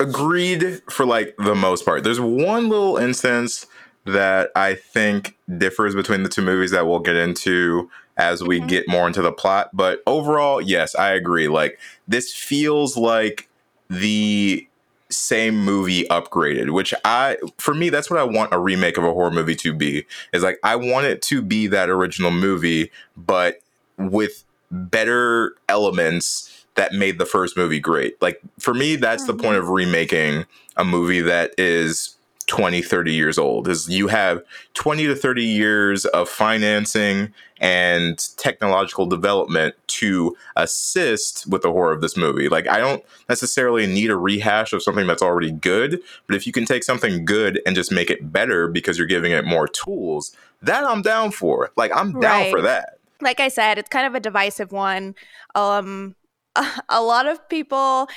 Agreed 0.00 0.80
for 0.90 1.04
like 1.04 1.34
the 1.36 1.54
most 1.54 1.84
part. 1.84 2.02
There's 2.02 2.20
one 2.20 2.70
little 2.70 2.96
instance 2.96 3.66
that 4.04 4.50
I 4.56 4.74
think 4.74 5.36
differs 5.58 5.94
between 5.94 6.22
the 6.22 6.28
two 6.28 6.42
movies 6.42 6.70
that 6.70 6.86
we'll 6.86 7.00
get 7.00 7.16
into 7.16 7.90
as 8.16 8.42
we 8.42 8.58
mm-hmm. 8.58 8.68
get 8.68 8.88
more 8.88 9.06
into 9.06 9.22
the 9.22 9.32
plot. 9.32 9.70
But 9.72 10.02
overall, 10.06 10.60
yes, 10.60 10.94
I 10.94 11.12
agree. 11.12 11.48
Like 11.48 11.78
this 12.06 12.34
feels 12.34 12.96
like 12.96 13.48
the 13.88 14.66
same 15.10 15.64
movie 15.64 16.04
upgraded, 16.04 16.70
which 16.70 16.92
I 17.04 17.38
for 17.58 17.74
me 17.74 17.88
that's 17.88 18.10
what 18.10 18.18
I 18.18 18.24
want 18.24 18.52
a 18.52 18.58
remake 18.58 18.98
of 18.98 19.04
a 19.04 19.12
horror 19.12 19.30
movie 19.30 19.54
to 19.56 19.72
be. 19.72 20.04
Is 20.32 20.42
like 20.42 20.58
I 20.62 20.76
want 20.76 21.06
it 21.06 21.22
to 21.22 21.40
be 21.40 21.66
that 21.68 21.88
original 21.88 22.30
movie 22.30 22.90
but 23.16 23.60
with 23.96 24.44
better 24.70 25.54
elements 25.68 26.66
that 26.74 26.92
made 26.92 27.18
the 27.18 27.26
first 27.26 27.56
movie 27.56 27.80
great. 27.80 28.20
Like 28.20 28.40
for 28.58 28.74
me 28.74 28.96
that's 28.96 29.22
mm-hmm. 29.22 29.36
the 29.36 29.42
point 29.42 29.56
mm-hmm. 29.56 29.64
of 29.64 29.70
remaking 29.70 30.46
a 30.76 30.84
movie 30.84 31.22
that 31.22 31.52
is 31.56 32.16
20 32.48 32.80
30 32.80 33.12
years 33.12 33.38
old 33.38 33.68
is 33.68 33.88
you 33.88 34.08
have 34.08 34.42
20 34.74 35.06
to 35.06 35.14
30 35.14 35.44
years 35.44 36.04
of 36.06 36.28
financing 36.28 37.32
and 37.60 38.18
technological 38.36 39.04
development 39.04 39.74
to 39.86 40.34
assist 40.56 41.46
with 41.46 41.62
the 41.62 41.70
horror 41.70 41.92
of 41.92 42.00
this 42.00 42.16
movie. 42.16 42.48
Like 42.48 42.66
i 42.66 42.78
don't 42.78 43.04
necessarily 43.28 43.86
need 43.86 44.10
a 44.10 44.16
rehash 44.16 44.72
of 44.72 44.82
something 44.82 45.06
that's 45.06 45.22
already 45.22 45.52
good 45.52 46.00
but 46.26 46.34
if 46.34 46.46
you 46.46 46.52
can 46.52 46.64
take 46.64 46.82
something 46.82 47.24
good 47.24 47.60
and 47.66 47.76
just 47.76 47.92
make 47.92 48.10
it 48.10 48.32
better 48.32 48.66
because 48.66 48.98
you're 48.98 49.06
giving 49.06 49.32
it 49.32 49.44
more 49.44 49.68
tools 49.68 50.34
that 50.62 50.84
i'm 50.84 51.02
down 51.02 51.30
for. 51.30 51.70
Like 51.76 51.94
i'm 51.94 52.18
down 52.18 52.40
right. 52.40 52.50
for 52.50 52.62
that. 52.62 52.98
Like 53.20 53.40
i 53.40 53.48
said 53.48 53.78
it's 53.78 53.90
kind 53.90 54.06
of 54.06 54.14
a 54.14 54.20
divisive 54.20 54.72
one. 54.72 55.14
Um 55.54 56.14
a 56.88 57.02
lot 57.02 57.26
of 57.26 57.46
people 57.48 58.08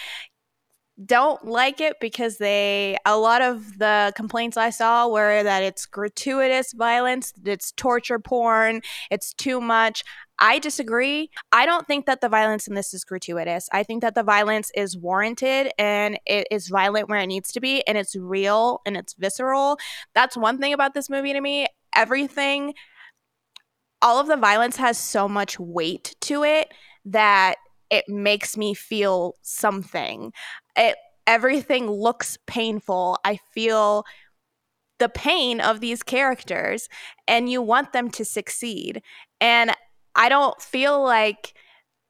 don't 1.05 1.45
like 1.45 1.81
it 1.81 1.95
because 1.99 2.37
they 2.37 2.97
a 3.05 3.17
lot 3.17 3.41
of 3.41 3.79
the 3.79 4.13
complaints 4.15 4.57
I 4.57 4.69
saw 4.69 5.07
were 5.07 5.41
that 5.43 5.63
it's 5.63 5.85
gratuitous 5.85 6.73
violence, 6.73 7.33
it's 7.43 7.71
torture 7.71 8.19
porn, 8.19 8.81
it's 9.09 9.33
too 9.33 9.61
much. 9.61 10.03
I 10.37 10.57
disagree. 10.57 11.29
I 11.51 11.65
don't 11.67 11.87
think 11.87 12.07
that 12.07 12.21
the 12.21 12.29
violence 12.29 12.67
in 12.67 12.73
this 12.73 12.93
is 12.93 13.03
gratuitous. 13.03 13.69
I 13.71 13.83
think 13.83 14.01
that 14.01 14.15
the 14.15 14.23
violence 14.23 14.71
is 14.75 14.97
warranted 14.97 15.71
and 15.77 16.19
it 16.25 16.47
is 16.49 16.67
violent 16.67 17.09
where 17.09 17.19
it 17.19 17.27
needs 17.27 17.51
to 17.53 17.61
be 17.61 17.85
and 17.87 17.97
it's 17.97 18.15
real 18.15 18.81
and 18.85 18.97
it's 18.97 19.13
visceral. 19.13 19.77
That's 20.15 20.35
one 20.35 20.57
thing 20.57 20.73
about 20.73 20.95
this 20.95 21.09
movie 21.09 21.33
to 21.33 21.41
me. 21.41 21.67
Everything 21.95 22.73
all 24.01 24.19
of 24.19 24.27
the 24.27 24.37
violence 24.37 24.77
has 24.77 24.97
so 24.97 25.29
much 25.29 25.59
weight 25.59 26.15
to 26.21 26.43
it 26.43 26.73
that 27.05 27.57
it 27.91 28.05
makes 28.07 28.57
me 28.57 28.73
feel 28.73 29.35
something 29.41 30.31
it 30.75 30.97
everything 31.27 31.89
looks 31.89 32.37
painful. 32.47 33.19
I 33.23 33.39
feel 33.53 34.05
the 34.99 35.09
pain 35.09 35.59
of 35.59 35.79
these 35.79 36.03
characters 36.03 36.87
and 37.27 37.49
you 37.49 37.61
want 37.61 37.93
them 37.93 38.09
to 38.11 38.25
succeed. 38.25 39.01
And 39.39 39.71
I 40.15 40.29
don't 40.29 40.61
feel 40.61 41.01
like 41.03 41.53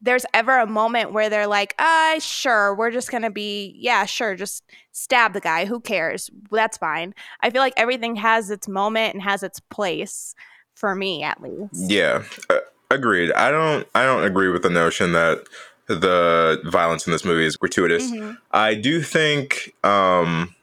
there's 0.02 0.26
ever 0.34 0.58
a 0.60 0.66
moment 0.66 1.14
where 1.14 1.30
they're 1.30 1.48
like, 1.48 1.76
ah, 1.78 2.16
sure, 2.20 2.76
we're 2.76 2.92
just 2.92 3.12
to 3.12 3.30
be, 3.30 3.76
yeah, 3.78 4.06
sure, 4.06 4.36
just 4.36 4.64
stab 4.92 5.34
the 5.34 5.40
guy. 5.40 5.66
Who 5.66 5.80
cares? 5.80 6.30
That's 6.52 6.78
fine. 6.78 7.14
I 7.42 7.52
feel 7.52 7.62
like 7.62 7.76
everything 7.78 8.16
has 8.16 8.50
its 8.50 8.68
moment 8.68 9.14
and 9.14 9.22
has 9.22 9.44
its 9.44 9.60
place 9.60 10.34
for 10.74 10.96
me, 10.96 11.22
at 11.24 11.42
least. 11.42 11.90
Yeah, 11.92 12.24
uh, 12.50 12.58
agreed. 12.90 13.32
I 13.34 13.52
don't, 13.52 13.88
I 13.94 14.04
don't 14.04 14.24
agree 14.24 14.50
with 14.50 14.64
the 14.64 14.70
notion 14.70 15.12
that 15.14 15.46
the 15.88 16.62
violence 16.66 17.06
in 17.06 17.12
this 17.12 17.26
movie 17.26 17.46
is 17.46 17.58
gratuitous. 17.58 18.10
Mm-hmm. 18.10 18.34
I 18.52 18.76
do 18.76 19.02
think 19.02 19.76
um, 19.84 20.56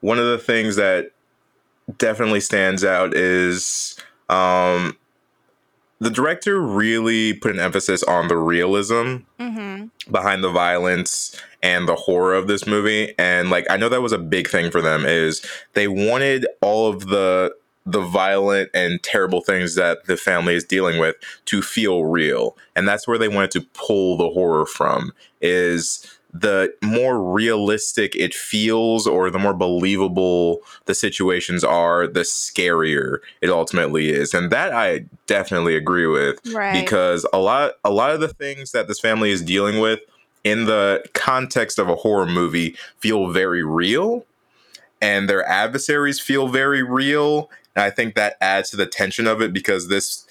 one 0.00 0.18
of 0.18 0.26
the 0.26 0.38
things 0.38 0.76
that 0.76 1.12
definitely 1.98 2.40
stands 2.40 2.84
out 2.84 3.14
is 3.14 3.98
um, 4.28 4.96
the 6.00 6.10
director 6.10 6.60
really 6.60 7.34
put 7.34 7.52
an 7.52 7.60
emphasis 7.60 8.02
on 8.04 8.28
the 8.28 8.36
realism 8.36 9.18
mm-hmm. 9.38 9.86
behind 10.10 10.42
the 10.42 10.50
violence 10.50 11.40
and 11.62 11.86
the 11.86 11.94
horror 11.94 12.34
of 12.34 12.46
this 12.48 12.66
movie 12.66 13.14
and 13.18 13.50
like 13.50 13.66
i 13.70 13.76
know 13.76 13.88
that 13.88 14.00
was 14.00 14.12
a 14.12 14.18
big 14.18 14.48
thing 14.48 14.70
for 14.70 14.80
them 14.80 15.04
is 15.04 15.44
they 15.74 15.86
wanted 15.86 16.46
all 16.62 16.88
of 16.88 17.08
the 17.08 17.54
the 17.86 18.00
violent 18.00 18.70
and 18.74 19.02
terrible 19.02 19.40
things 19.40 19.74
that 19.74 20.04
the 20.06 20.16
family 20.16 20.54
is 20.54 20.64
dealing 20.64 21.00
with 21.00 21.16
to 21.46 21.62
feel 21.62 22.04
real 22.04 22.56
and 22.76 22.86
that's 22.86 23.08
where 23.08 23.18
they 23.18 23.28
wanted 23.28 23.50
to 23.50 23.62
pull 23.72 24.16
the 24.16 24.28
horror 24.28 24.66
from 24.66 25.12
is 25.40 26.18
the 26.32 26.72
more 26.82 27.32
realistic 27.32 28.14
it 28.14 28.32
feels 28.34 29.06
or 29.06 29.30
the 29.30 29.38
more 29.38 29.54
believable 29.54 30.60
the 30.84 30.94
situations 30.94 31.64
are 31.64 32.06
the 32.06 32.20
scarier 32.20 33.18
it 33.40 33.50
ultimately 33.50 34.10
is 34.10 34.32
and 34.34 34.50
that 34.50 34.72
i 34.72 35.04
definitely 35.26 35.74
agree 35.74 36.06
with 36.06 36.38
right. 36.52 36.80
because 36.80 37.26
a 37.32 37.38
lot 37.38 37.72
a 37.84 37.90
lot 37.90 38.10
of 38.10 38.20
the 38.20 38.28
things 38.28 38.72
that 38.72 38.86
this 38.86 39.00
family 39.00 39.30
is 39.30 39.42
dealing 39.42 39.80
with 39.80 40.00
in 40.44 40.66
the 40.66 41.04
context 41.14 41.78
of 41.78 41.88
a 41.88 41.96
horror 41.96 42.26
movie 42.26 42.76
feel 42.98 43.30
very 43.32 43.64
real 43.64 44.24
and 45.02 45.28
their 45.28 45.46
adversaries 45.46 46.20
feel 46.20 46.48
very 46.48 46.82
real 46.82 47.50
and 47.80 47.86
I 47.86 47.90
think 47.90 48.14
that 48.14 48.36
adds 48.42 48.68
to 48.70 48.76
the 48.76 48.86
tension 48.86 49.26
of 49.26 49.40
it 49.40 49.52
because 49.54 49.88
this 49.88 50.26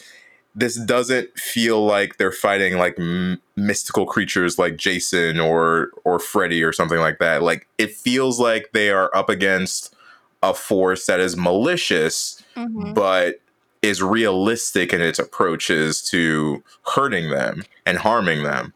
this 0.56 0.80
doesn't 0.80 1.38
feel 1.38 1.84
like 1.84 2.18
they're 2.18 2.32
fighting 2.32 2.78
like 2.78 3.00
m- 3.00 3.42
mystical 3.56 4.06
creatures 4.06 4.60
like 4.60 4.78
Jason 4.78 5.40
or 5.40 5.90
or 6.04 6.20
Freddy 6.20 6.64
or 6.64 6.72
something 6.72 7.00
like 7.00 7.18
that. 7.18 7.42
Like 7.42 7.68
it 7.80 7.96
feels 7.96 8.40
like 8.40 8.70
they 8.74 8.92
are 8.92 9.16
up 9.16 9.30
against 9.30 9.96
a 10.44 10.54
force 10.54 11.08
that 11.08 11.20
is 11.20 11.36
malicious 11.36 12.42
mm-hmm. 12.56 12.94
but 12.94 13.42
is 13.82 14.04
realistic 14.04 14.94
in 14.94 15.02
its 15.02 15.20
approaches 15.20 16.02
to 16.10 16.64
hurting 16.94 17.30
them 17.32 17.64
and 17.86 17.98
harming 17.98 18.44
them. 18.44 18.74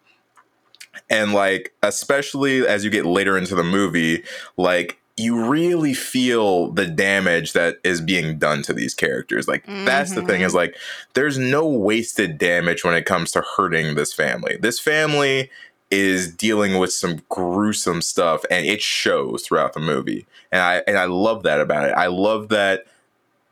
And 1.12 1.34
like 1.34 1.74
especially 1.84 2.66
as 2.66 2.84
you 2.84 2.90
get 2.90 3.06
later 3.06 3.38
into 3.38 3.54
the 3.54 3.64
movie, 3.64 4.24
like 4.58 5.00
you 5.16 5.46
really 5.46 5.94
feel 5.94 6.72
the 6.72 6.88
damage 6.88 7.54
that 7.54 7.78
is 7.84 8.02
being 8.02 8.40
done 8.40 8.64
to 8.64 8.74
these 8.74 8.96
characters. 8.96 9.48
Like 9.48 9.66
mm-hmm. 9.66 9.86
that's 9.86 10.16
the 10.16 10.24
thing 10.24 10.42
is 10.42 10.50
mm-hmm. 10.50 10.58
like 10.58 10.78
there's 11.14 11.38
no 11.38 11.68
wasted 11.68 12.38
damage 12.38 12.84
when 12.84 12.96
it 12.96 13.06
comes 13.06 13.32
to 13.32 13.44
hurting 13.56 13.96
this 13.96 14.14
family. 14.14 14.58
This 14.60 14.80
family 14.80 15.52
is 15.92 16.34
dealing 16.34 16.80
with 16.80 16.92
some 16.92 17.22
gruesome 17.30 18.02
stuff 18.02 18.44
and 18.50 18.66
it 18.66 18.82
shows 18.82 19.44
throughout 19.44 19.74
the 19.74 19.80
movie. 19.80 20.26
And 20.52 20.62
I 20.62 20.84
and 20.88 20.98
I 20.98 21.06
love 21.06 21.44
that 21.44 21.60
about 21.60 21.88
it. 21.88 21.94
I 21.94 22.08
love 22.08 22.50
that 22.50 22.86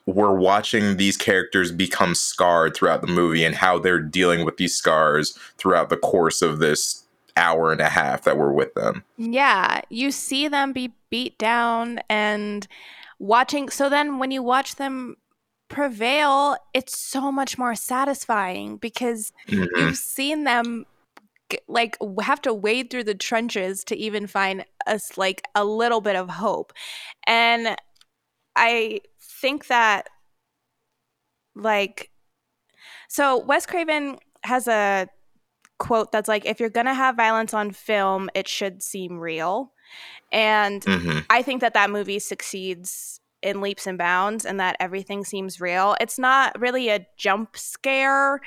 we're 0.07 0.35
watching 0.35 0.97
these 0.97 1.15
characters 1.15 1.71
become 1.71 2.15
scarred 2.15 2.75
throughout 2.75 3.01
the 3.01 3.07
movie 3.07 3.45
and 3.45 3.53
how 3.53 3.77
they're 3.77 3.99
dealing 3.99 4.43
with 4.43 4.57
these 4.57 4.75
scars 4.75 5.37
throughout 5.57 5.89
the 5.89 5.97
course 5.97 6.41
of 6.41 6.57
this 6.57 7.03
hour 7.41 7.71
and 7.71 7.81
a 7.81 7.89
half 7.89 8.23
that 8.23 8.37
we're 8.37 8.53
with 8.53 8.73
them. 8.75 9.03
Yeah, 9.17 9.81
you 9.89 10.11
see 10.11 10.47
them 10.47 10.71
be 10.71 10.93
beat 11.09 11.37
down 11.37 11.99
and 12.09 12.67
watching. 13.19 13.69
So 13.69 13.89
then 13.89 14.19
when 14.19 14.31
you 14.31 14.43
watch 14.43 14.75
them 14.75 15.17
prevail, 15.67 16.55
it's 16.73 16.97
so 16.97 17.31
much 17.31 17.57
more 17.57 17.75
satisfying 17.75 18.77
because 18.77 19.33
mm-hmm. 19.47 19.65
you've 19.75 19.97
seen 19.97 20.43
them 20.43 20.85
like 21.67 21.97
have 22.21 22.41
to 22.41 22.53
wade 22.53 22.89
through 22.89 23.03
the 23.03 23.15
trenches 23.15 23.83
to 23.83 23.95
even 23.97 24.27
find 24.27 24.63
us 24.87 25.17
like 25.17 25.43
a 25.55 25.65
little 25.65 25.99
bit 25.99 26.15
of 26.15 26.29
hope. 26.29 26.71
And 27.27 27.75
I 28.55 29.01
think 29.19 29.67
that 29.67 30.07
like 31.55 32.09
so 33.09 33.37
Wes 33.37 33.65
Craven 33.65 34.17
has 34.43 34.67
a 34.67 35.07
quote 35.81 36.11
that's 36.11 36.27
like 36.27 36.45
if 36.45 36.59
you're 36.59 36.69
going 36.69 36.85
to 36.85 36.93
have 36.93 37.15
violence 37.15 37.53
on 37.53 37.71
film 37.71 38.29
it 38.35 38.47
should 38.47 38.81
seem 38.83 39.19
real. 39.19 39.73
And 40.31 40.81
mm-hmm. 40.83 41.19
i 41.29 41.41
think 41.41 41.61
that 41.61 41.73
that 41.73 41.89
movie 41.89 42.19
succeeds 42.19 43.19
in 43.41 43.61
leaps 43.61 43.87
and 43.87 43.97
bounds 43.97 44.45
and 44.45 44.59
that 44.59 44.77
everything 44.79 45.25
seems 45.25 45.59
real. 45.59 45.95
It's 45.99 46.19
not 46.19 46.59
really 46.59 46.89
a 46.89 47.05
jump 47.17 47.57
scare 47.57 48.39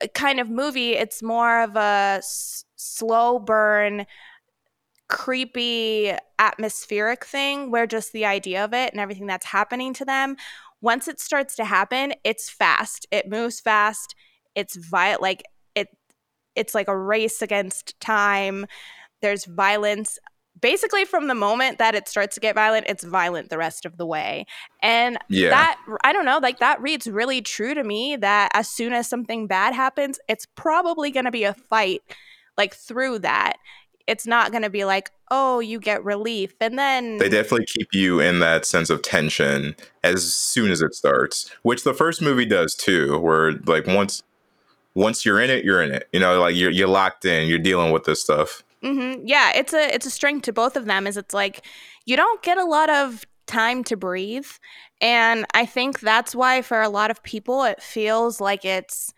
uh, 0.00 0.06
kind 0.14 0.40
of 0.40 0.48
movie. 0.48 0.92
It's 0.92 1.22
more 1.22 1.62
of 1.62 1.76
a 1.76 2.16
s- 2.18 2.64
slow 2.76 3.38
burn 3.38 4.06
creepy 5.08 6.12
atmospheric 6.38 7.24
thing 7.24 7.70
where 7.70 7.86
just 7.86 8.12
the 8.12 8.24
idea 8.24 8.64
of 8.64 8.74
it 8.74 8.92
and 8.92 9.00
everything 9.00 9.26
that's 9.26 9.46
happening 9.46 9.94
to 9.94 10.04
them 10.04 10.36
once 10.80 11.06
it 11.06 11.20
starts 11.20 11.54
to 11.56 11.64
happen 11.64 12.12
it's 12.24 12.50
fast. 12.50 13.06
It 13.10 13.28
moves 13.28 13.60
fast. 13.60 14.14
It's 14.54 14.76
violent 14.76 15.22
like 15.22 15.42
it's 16.56 16.74
like 16.74 16.88
a 16.88 16.96
race 16.96 17.42
against 17.42 17.98
time. 18.00 18.66
There's 19.22 19.44
violence. 19.44 20.18
Basically, 20.58 21.04
from 21.04 21.28
the 21.28 21.34
moment 21.34 21.78
that 21.78 21.94
it 21.94 22.08
starts 22.08 22.34
to 22.34 22.40
get 22.40 22.54
violent, 22.54 22.86
it's 22.88 23.04
violent 23.04 23.50
the 23.50 23.58
rest 23.58 23.84
of 23.84 23.98
the 23.98 24.06
way. 24.06 24.46
And 24.82 25.18
yeah. 25.28 25.50
that, 25.50 25.78
I 26.02 26.12
don't 26.14 26.24
know, 26.24 26.38
like 26.38 26.60
that 26.60 26.80
reads 26.80 27.06
really 27.06 27.42
true 27.42 27.74
to 27.74 27.84
me 27.84 28.16
that 28.16 28.50
as 28.54 28.68
soon 28.68 28.94
as 28.94 29.06
something 29.06 29.46
bad 29.46 29.74
happens, 29.74 30.18
it's 30.28 30.46
probably 30.54 31.10
going 31.10 31.26
to 31.26 31.30
be 31.30 31.44
a 31.44 31.52
fight 31.52 32.00
like 32.56 32.74
through 32.74 33.18
that. 33.20 33.58
It's 34.06 34.26
not 34.26 34.50
going 34.50 34.62
to 34.62 34.70
be 34.70 34.84
like, 34.84 35.10
oh, 35.30 35.58
you 35.58 35.80
get 35.80 36.04
relief. 36.04 36.54
And 36.60 36.78
then 36.78 37.18
they 37.18 37.28
definitely 37.28 37.66
keep 37.66 37.88
you 37.92 38.20
in 38.20 38.38
that 38.38 38.64
sense 38.64 38.88
of 38.88 39.02
tension 39.02 39.74
as 40.04 40.32
soon 40.32 40.70
as 40.70 40.80
it 40.80 40.94
starts, 40.94 41.50
which 41.62 41.82
the 41.82 41.92
first 41.92 42.22
movie 42.22 42.44
does 42.44 42.74
too, 42.74 43.18
where 43.18 43.52
like 43.66 43.86
once 43.86 44.22
once 44.96 45.26
you're 45.26 45.40
in 45.40 45.50
it, 45.50 45.64
you're 45.64 45.82
in 45.82 45.92
it. 45.92 46.08
You 46.12 46.18
know, 46.18 46.40
like 46.40 46.56
you're 46.56 46.70
you're 46.70 46.88
locked 46.88 47.24
in. 47.24 47.48
You're 47.48 47.58
dealing 47.58 47.92
with 47.92 48.04
this 48.04 48.22
stuff. 48.22 48.64
Mm-hmm. 48.82 49.26
Yeah, 49.26 49.52
it's 49.54 49.72
a 49.72 49.94
it's 49.94 50.06
a 50.06 50.10
strength 50.10 50.44
to 50.44 50.52
both 50.52 50.74
of 50.74 50.86
them. 50.86 51.06
Is 51.06 51.16
it's 51.16 51.34
like 51.34 51.64
you 52.06 52.16
don't 52.16 52.42
get 52.42 52.58
a 52.58 52.64
lot 52.64 52.90
of 52.90 53.24
time 53.46 53.84
to 53.84 53.96
breathe, 53.96 54.48
and 55.00 55.44
I 55.54 55.66
think 55.66 56.00
that's 56.00 56.34
why 56.34 56.62
for 56.62 56.80
a 56.80 56.88
lot 56.88 57.10
of 57.10 57.22
people 57.22 57.62
it 57.62 57.82
feels 57.82 58.40
like 58.40 58.64
it's 58.64 59.12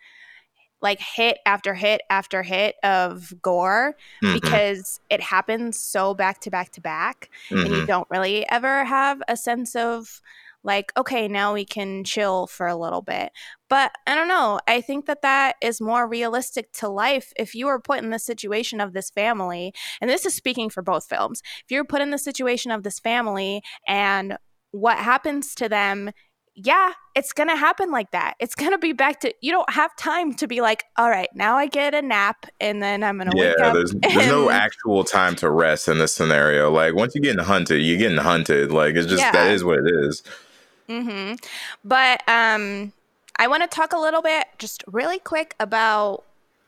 like 0.81 0.99
hit 0.99 1.39
after 1.45 1.73
hit 1.73 2.01
after 2.09 2.43
hit 2.43 2.75
of 2.83 3.33
gore 3.41 3.95
mm-hmm. 4.23 4.33
because 4.33 4.99
it 5.09 5.21
happens 5.21 5.77
so 5.77 6.13
back 6.13 6.39
to 6.41 6.49
back 6.49 6.71
to 6.71 6.79
back 6.81 7.29
mm-hmm. 7.49 7.57
and 7.57 7.69
you 7.69 7.75
mm-hmm. 7.77 7.85
don't 7.85 8.07
really 8.09 8.47
ever 8.49 8.85
have 8.85 9.21
a 9.27 9.35
sense 9.35 9.75
of 9.75 10.21
like 10.63 10.91
okay 10.97 11.27
now 11.27 11.53
we 11.53 11.65
can 11.65 12.03
chill 12.03 12.47
for 12.47 12.67
a 12.67 12.75
little 12.75 13.01
bit 13.01 13.31
but 13.69 13.91
i 14.07 14.15
don't 14.15 14.27
know 14.27 14.59
i 14.67 14.81
think 14.81 15.05
that 15.05 15.21
that 15.21 15.55
is 15.61 15.79
more 15.79 16.07
realistic 16.07 16.71
to 16.73 16.87
life 16.87 17.31
if 17.37 17.55
you 17.55 17.65
were 17.65 17.79
put 17.79 17.99
in 17.99 18.09
the 18.09 18.19
situation 18.19 18.81
of 18.81 18.93
this 18.93 19.09
family 19.09 19.73
and 20.01 20.09
this 20.09 20.25
is 20.25 20.35
speaking 20.35 20.69
for 20.69 20.81
both 20.81 21.05
films 21.05 21.41
if 21.63 21.71
you're 21.71 21.85
put 21.85 22.01
in 22.01 22.11
the 22.11 22.17
situation 22.17 22.71
of 22.71 22.83
this 22.83 22.99
family 22.99 23.61
and 23.87 24.37
what 24.71 24.97
happens 24.97 25.55
to 25.55 25.67
them 25.69 26.11
yeah, 26.61 26.91
it's 27.15 27.31
going 27.31 27.47
to 27.47 27.55
happen 27.55 27.89
like 27.89 28.11
that. 28.11 28.33
It's 28.39 28.53
going 28.53 28.71
to 28.71 28.77
be 28.77 28.91
back 28.91 29.21
to, 29.21 29.33
you 29.41 29.51
don't 29.51 29.69
have 29.71 29.95
time 29.95 30.33
to 30.35 30.47
be 30.47 30.59
like, 30.59 30.83
all 30.97 31.09
right, 31.09 31.29
now 31.33 31.55
I 31.55 31.67
get 31.67 31.93
a 31.93 32.01
nap 32.01 32.45
and 32.59 32.83
then 32.83 33.03
I'm 33.03 33.17
going 33.17 33.31
to 33.31 33.37
yeah, 33.37 33.49
wake 33.51 33.59
up. 33.59 33.73
There's, 33.73 33.91
there's 33.93 34.27
no 34.27 34.49
actual 34.49 35.03
time 35.05 35.35
to 35.37 35.49
rest 35.49 35.87
in 35.87 35.99
this 35.99 36.13
scenario. 36.13 36.69
Like 36.69 36.95
once 36.95 37.15
you're 37.15 37.21
getting 37.21 37.43
hunted, 37.43 37.79
you're 37.79 37.97
getting 37.97 38.17
hunted. 38.17 38.71
Like 38.71 38.95
it's 38.95 39.07
just, 39.07 39.21
yeah. 39.21 39.31
that 39.31 39.51
is 39.51 39.63
what 39.63 39.79
it 39.79 39.87
is. 39.87 40.21
Mm-hmm. 40.89 41.35
But 41.83 42.21
um, 42.27 42.93
I 43.37 43.47
want 43.47 43.63
to 43.63 43.69
talk 43.69 43.93
a 43.93 43.97
little 43.97 44.21
bit, 44.21 44.47
just 44.57 44.83
really 44.87 45.19
quick, 45.19 45.55
about 45.59 46.23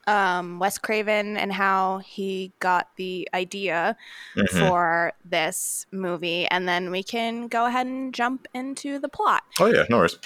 um, 0.07 0.59
Wes 0.59 0.77
Craven 0.77 1.37
and 1.37 1.51
how 1.51 1.99
he 1.99 2.51
got 2.59 2.89
the 2.95 3.27
idea 3.33 3.95
mm-hmm. 4.35 4.59
for 4.59 5.13
this 5.25 5.85
movie, 5.91 6.47
and 6.47 6.67
then 6.67 6.91
we 6.91 7.03
can 7.03 7.47
go 7.47 7.65
ahead 7.65 7.87
and 7.87 8.13
jump 8.13 8.47
into 8.53 8.99
the 8.99 9.09
plot. 9.09 9.43
Oh 9.59 9.67
yeah, 9.67 9.85
no 9.89 9.97
worries. 9.97 10.17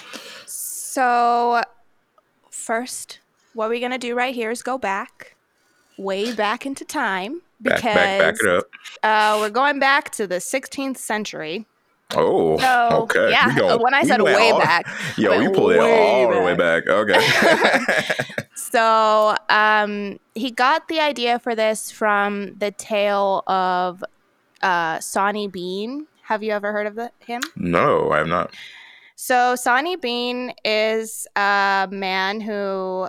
So 0.45 1.63
first, 2.49 3.19
what 3.53 3.69
we're 3.69 3.81
gonna 3.81 3.97
do 3.97 4.15
right 4.15 4.35
here 4.35 4.51
is 4.51 4.61
go 4.61 4.77
back, 4.77 5.35
way 5.97 6.33
back 6.33 6.65
into 6.65 6.85
time, 6.85 7.41
because 7.61 7.81
back, 7.81 7.95
back, 7.95 8.19
back 8.19 8.35
it 8.41 8.49
up. 8.49 8.65
Uh, 9.03 9.37
we're 9.41 9.49
going 9.49 9.79
back 9.79 10.11
to 10.11 10.27
the 10.27 10.35
16th 10.35 10.97
century. 10.97 11.65
Oh, 12.13 12.57
so, 12.59 12.89
okay. 13.03 13.31
Yeah, 13.31 13.75
when 13.75 13.93
I 13.93 14.03
said 14.03 14.21
way 14.21 14.51
all, 14.51 14.59
back, 14.59 14.85
yo, 15.17 15.39
you 15.39 15.51
pulled 15.51 15.71
it 15.71 15.79
all 15.79 16.27
back. 16.29 16.35
the 16.35 16.41
way 16.41 16.55
back. 16.55 16.83
Okay. 16.95 18.35
so, 18.55 19.35
um, 19.49 20.19
he 20.35 20.51
got 20.51 20.87
the 20.87 20.99
idea 20.99 21.39
for 21.39 21.55
this 21.55 21.91
from 21.91 22.55
the 22.57 22.71
tale 22.71 23.43
of 23.47 24.03
uh, 24.61 24.99
Sawney 24.99 25.47
Bean. 25.47 26.07
Have 26.23 26.43
you 26.43 26.51
ever 26.51 26.71
heard 26.71 26.87
of 26.87 26.95
the, 26.95 27.11
him? 27.19 27.41
No, 27.55 28.11
I 28.11 28.19
have 28.19 28.27
not. 28.27 28.53
So, 29.15 29.55
Sawney 29.55 29.95
Bean 29.95 30.53
is 30.63 31.27
a 31.35 31.87
man 31.91 32.39
who 32.41 33.07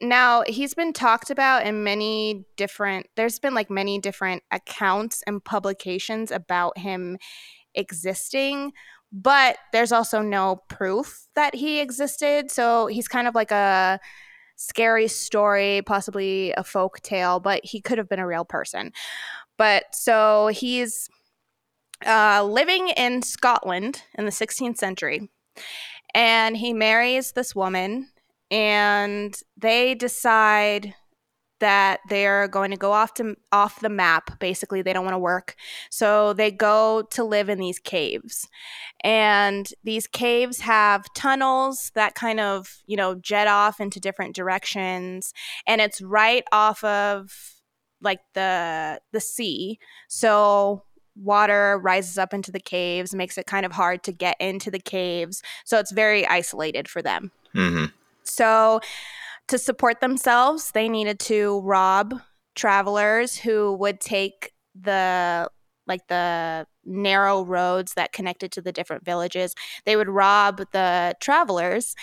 now 0.00 0.42
he's 0.46 0.74
been 0.74 0.92
talked 0.92 1.30
about 1.30 1.66
in 1.66 1.82
many 1.82 2.44
different 2.56 3.06
there's 3.16 3.38
been 3.38 3.54
like 3.54 3.70
many 3.70 3.98
different 3.98 4.42
accounts 4.50 5.22
and 5.26 5.42
publications 5.42 6.30
about 6.30 6.76
him 6.76 7.16
existing 7.74 8.72
but 9.12 9.56
there's 9.72 9.92
also 9.92 10.20
no 10.20 10.62
proof 10.68 11.26
that 11.34 11.54
he 11.54 11.80
existed. 11.80 12.50
So 12.50 12.86
he's 12.86 13.08
kind 13.08 13.28
of 13.28 13.34
like 13.34 13.50
a 13.50 14.00
scary 14.56 15.06
story 15.06 15.82
possibly 15.84 16.52
a 16.52 16.64
folk 16.64 17.00
tale 17.02 17.38
but 17.40 17.62
he 17.62 17.80
could 17.80 17.98
have 17.98 18.08
been 18.08 18.18
a 18.18 18.26
real 18.26 18.44
person. 18.44 18.92
But 19.58 19.84
so 19.92 20.48
he's 20.48 21.08
uh, 22.06 22.44
living 22.44 22.88
in 22.88 23.22
scotland 23.22 24.02
in 24.18 24.26
the 24.26 24.30
16th 24.30 24.76
century 24.76 25.30
and 26.14 26.56
he 26.56 26.72
marries 26.74 27.32
this 27.32 27.54
woman 27.54 28.08
and 28.50 29.38
they 29.56 29.94
decide 29.94 30.94
that 31.58 32.00
they're 32.08 32.48
going 32.48 32.70
to 32.70 32.76
go 32.76 32.92
off 32.92 33.14
to 33.14 33.34
off 33.50 33.80
the 33.80 33.88
map. 33.88 34.38
Basically 34.38 34.82
they 34.82 34.92
don't 34.92 35.04
want 35.04 35.14
to 35.14 35.18
work. 35.18 35.56
So 35.90 36.32
they 36.32 36.50
go 36.50 37.02
to 37.12 37.24
live 37.24 37.48
in 37.48 37.58
these 37.58 37.78
caves. 37.78 38.48
And 39.02 39.68
these 39.84 40.06
caves 40.06 40.60
have 40.60 41.06
tunnels 41.14 41.92
that 41.94 42.14
kind 42.14 42.40
of 42.40 42.82
you 42.86 42.96
know 42.96 43.14
jet 43.14 43.48
off 43.48 43.80
into 43.80 44.00
different 44.00 44.34
directions. 44.34 45.32
And 45.66 45.80
it's 45.80 46.02
right 46.02 46.44
off 46.52 46.84
of 46.84 47.32
like 48.02 48.20
the 48.34 49.00
the 49.12 49.20
sea. 49.20 49.78
So 50.08 50.82
water 51.18 51.80
rises 51.82 52.18
up 52.18 52.34
into 52.34 52.52
the 52.52 52.60
caves 52.60 53.14
makes 53.14 53.38
it 53.38 53.46
kind 53.46 53.64
of 53.64 53.72
hard 53.72 54.02
to 54.02 54.12
get 54.12 54.36
into 54.38 54.70
the 54.70 54.78
caves. 54.78 55.42
So 55.64 55.78
it's 55.78 55.92
very 55.92 56.26
isolated 56.26 56.88
for 56.88 57.00
them. 57.00 57.32
Mm-hmm. 57.54 57.86
So, 58.28 58.80
to 59.48 59.58
support 59.58 60.00
themselves, 60.00 60.72
they 60.72 60.88
needed 60.88 61.20
to 61.20 61.60
rob 61.60 62.20
travelers 62.56 63.36
who 63.36 63.74
would 63.74 64.00
take 64.00 64.52
the 64.74 65.48
like 65.86 66.06
the 66.08 66.66
narrow 66.84 67.44
roads 67.44 67.94
that 67.94 68.12
connected 68.12 68.50
to 68.52 68.60
the 68.60 68.72
different 68.72 69.04
villages. 69.04 69.54
They 69.84 69.96
would 69.96 70.08
rob 70.08 70.62
the 70.72 71.14
travelers. 71.20 71.94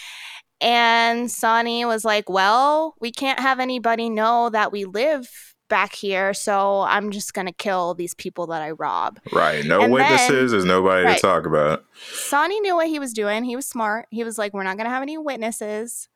And 0.62 1.30
Sawney 1.30 1.84
was 1.84 2.06
like, 2.06 2.30
Well, 2.30 2.96
we 3.02 3.12
can't 3.12 3.40
have 3.40 3.60
anybody 3.60 4.10
know 4.10 4.50
that 4.50 4.72
we 4.72 4.86
live 4.86 5.30
back 5.70 5.94
here, 5.94 6.34
so 6.34 6.82
I'm 6.82 7.12
just 7.12 7.34
gonna 7.34 7.52
kill 7.52 7.94
these 7.94 8.14
people 8.14 8.48
that 8.48 8.62
I 8.62 8.72
rob. 8.72 9.20
Right. 9.34 9.66
No 9.66 9.82
and 9.82 9.92
witnesses, 9.92 10.28
then, 10.30 10.48
there's 10.52 10.66
nobody 10.66 11.04
right, 11.04 11.16
to 11.16 11.22
talk 11.22 11.46
about. 11.46 11.84
Sawney 12.14 12.62
knew 12.62 12.76
what 12.76 12.88
he 12.88 13.00
was 13.00 13.12
doing. 13.12 13.44
He 13.44 13.56
was 13.56 13.66
smart. 13.66 14.08
He 14.10 14.24
was 14.24 14.38
like, 14.38 14.54
We're 14.54 14.64
not 14.64 14.78
gonna 14.78 14.90
have 14.90 15.02
any 15.02 15.18
witnesses 15.18 16.08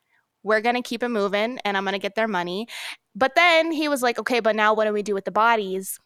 we're 0.48 0.62
going 0.62 0.76
to 0.76 0.82
keep 0.82 1.04
it 1.04 1.10
moving 1.10 1.60
and 1.66 1.78
I'm 1.78 1.84
going 1.84 1.94
to 1.94 2.00
get 2.00 2.16
their 2.16 2.28
money. 2.28 2.68
But 3.14 3.36
then 3.36 3.72
he 3.72 3.88
was 3.90 4.02
like, 4.02 4.18
okay, 4.18 4.40
but 4.40 4.56
now 4.56 4.74
what 4.74 4.86
do 4.86 4.94
we 4.94 5.04
do 5.04 5.14
with 5.14 5.26
the 5.26 5.32
bodies? 5.32 6.00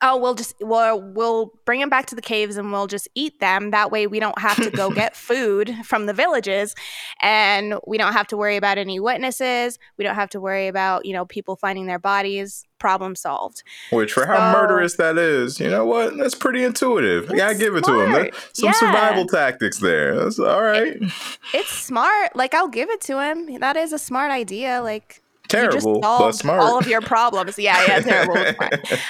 Oh, 0.00 0.16
we'll 0.16 0.34
just 0.34 0.54
we'll 0.60 1.00
we'll 1.00 1.52
bring 1.64 1.80
them 1.80 1.88
back 1.88 2.06
to 2.06 2.14
the 2.14 2.22
caves 2.22 2.56
and 2.56 2.70
we'll 2.70 2.86
just 2.86 3.08
eat 3.16 3.40
them. 3.40 3.72
That 3.72 3.90
way, 3.90 4.06
we 4.06 4.20
don't 4.20 4.38
have 4.38 4.56
to 4.62 4.70
go 4.70 4.90
get 4.90 5.16
food 5.28 5.74
from 5.84 6.06
the 6.06 6.12
villages, 6.12 6.76
and 7.20 7.74
we 7.86 7.98
don't 7.98 8.12
have 8.12 8.28
to 8.28 8.36
worry 8.36 8.56
about 8.56 8.78
any 8.78 9.00
witnesses. 9.00 9.78
We 9.96 10.04
don't 10.04 10.14
have 10.14 10.30
to 10.30 10.40
worry 10.40 10.68
about 10.68 11.04
you 11.04 11.12
know 11.12 11.24
people 11.24 11.56
finding 11.56 11.86
their 11.86 11.98
bodies. 11.98 12.64
Problem 12.78 13.16
solved. 13.16 13.64
Which, 13.90 14.12
for 14.12 14.20
so, 14.20 14.28
how 14.28 14.52
murderous 14.52 14.94
that 14.96 15.18
is, 15.18 15.58
you 15.58 15.68
know 15.68 15.84
what? 15.84 16.16
That's 16.16 16.36
pretty 16.36 16.62
intuitive. 16.62 17.28
Yeah, 17.34 17.48
I 17.48 17.54
give 17.54 17.74
it 17.74 17.82
to 17.82 18.00
him. 18.00 18.12
That, 18.12 18.34
some 18.52 18.66
yeah. 18.66 18.72
survival 18.74 19.26
tactics 19.26 19.80
there. 19.80 20.14
That's 20.14 20.38
all 20.38 20.62
right. 20.62 20.94
It, 20.94 21.12
it's 21.52 21.72
smart. 21.72 22.36
Like 22.36 22.54
I'll 22.54 22.68
give 22.68 22.88
it 22.88 23.00
to 23.02 23.20
him. 23.20 23.58
That 23.58 23.76
is 23.76 23.92
a 23.92 23.98
smart 23.98 24.30
idea. 24.30 24.80
Like 24.80 25.22
terrible 25.48 26.00
but 26.00 26.32
smart. 26.32 26.60
All 26.60 26.78
of 26.78 26.86
your 26.86 27.00
problems. 27.00 27.58
Yeah, 27.58 27.82
yeah, 27.86 28.00
terrible. 28.00 28.54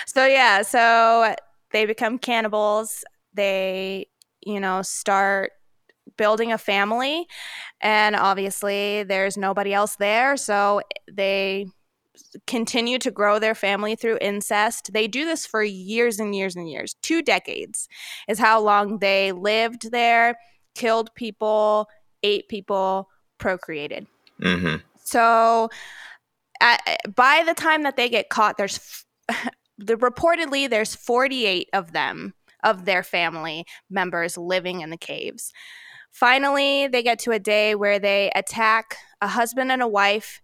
so 0.07 0.27
yeah, 0.27 0.63
so 0.63 1.35
they 1.73 1.87
become 1.87 2.19
cannibals. 2.19 3.05
They, 3.35 4.07
you 4.41 4.61
know, 4.61 4.83
start 4.83 5.53
building 6.17 6.53
a 6.53 6.59
family, 6.59 7.27
and 7.81 8.17
obviously 8.17 9.05
there's 9.05 9.37
nobody 9.37 9.73
else 9.73 9.97
there, 9.97 10.37
so 10.37 10.81
they 11.11 11.67
continue 12.47 12.99
to 12.99 13.11
grow 13.11 13.39
their 13.39 13.55
family 13.55 13.95
through 13.95 14.19
incest. 14.21 14.93
They 14.93 15.07
do 15.07 15.25
this 15.25 15.47
for 15.47 15.63
years 15.63 16.19
and 16.19 16.35
years 16.35 16.57
and 16.57 16.69
years. 16.69 16.95
Two 17.03 17.23
decades 17.23 17.89
is 18.29 18.39
how 18.39 18.61
long 18.61 18.99
they 18.99 19.33
lived 19.33 19.91
there, 19.91 20.39
killed 20.75 21.15
people, 21.15 21.89
ate 22.23 22.49
people, 22.49 23.09
procreated. 23.39 24.07
Mm-hmm. 24.41 24.77
So 25.05 25.71
at, 26.61 26.99
by 27.15 27.43
the 27.47 27.55
time 27.55 27.83
that 27.83 27.97
they 27.97 28.09
get 28.09 28.29
caught, 28.29 28.57
there's 28.57 29.05
the 29.79 29.97
reportedly 29.97 30.69
there's 30.69 30.95
48 30.95 31.69
of 31.73 31.93
them 31.93 32.35
of 32.65 32.85
their 32.85 33.03
family 33.03 33.65
members 33.89 34.37
living 34.37 34.81
in 34.81 34.91
the 34.91 34.97
caves. 34.97 35.53
Finally, 36.11 36.89
they 36.89 37.03
get 37.03 37.19
to 37.21 37.31
a 37.31 37.39
day 37.39 37.75
where 37.75 37.99
they 37.99 38.33
attack 38.35 38.97
a 39.21 39.29
husband 39.29 39.71
and 39.71 39.83
a 39.83 39.89
wife, 39.89 40.41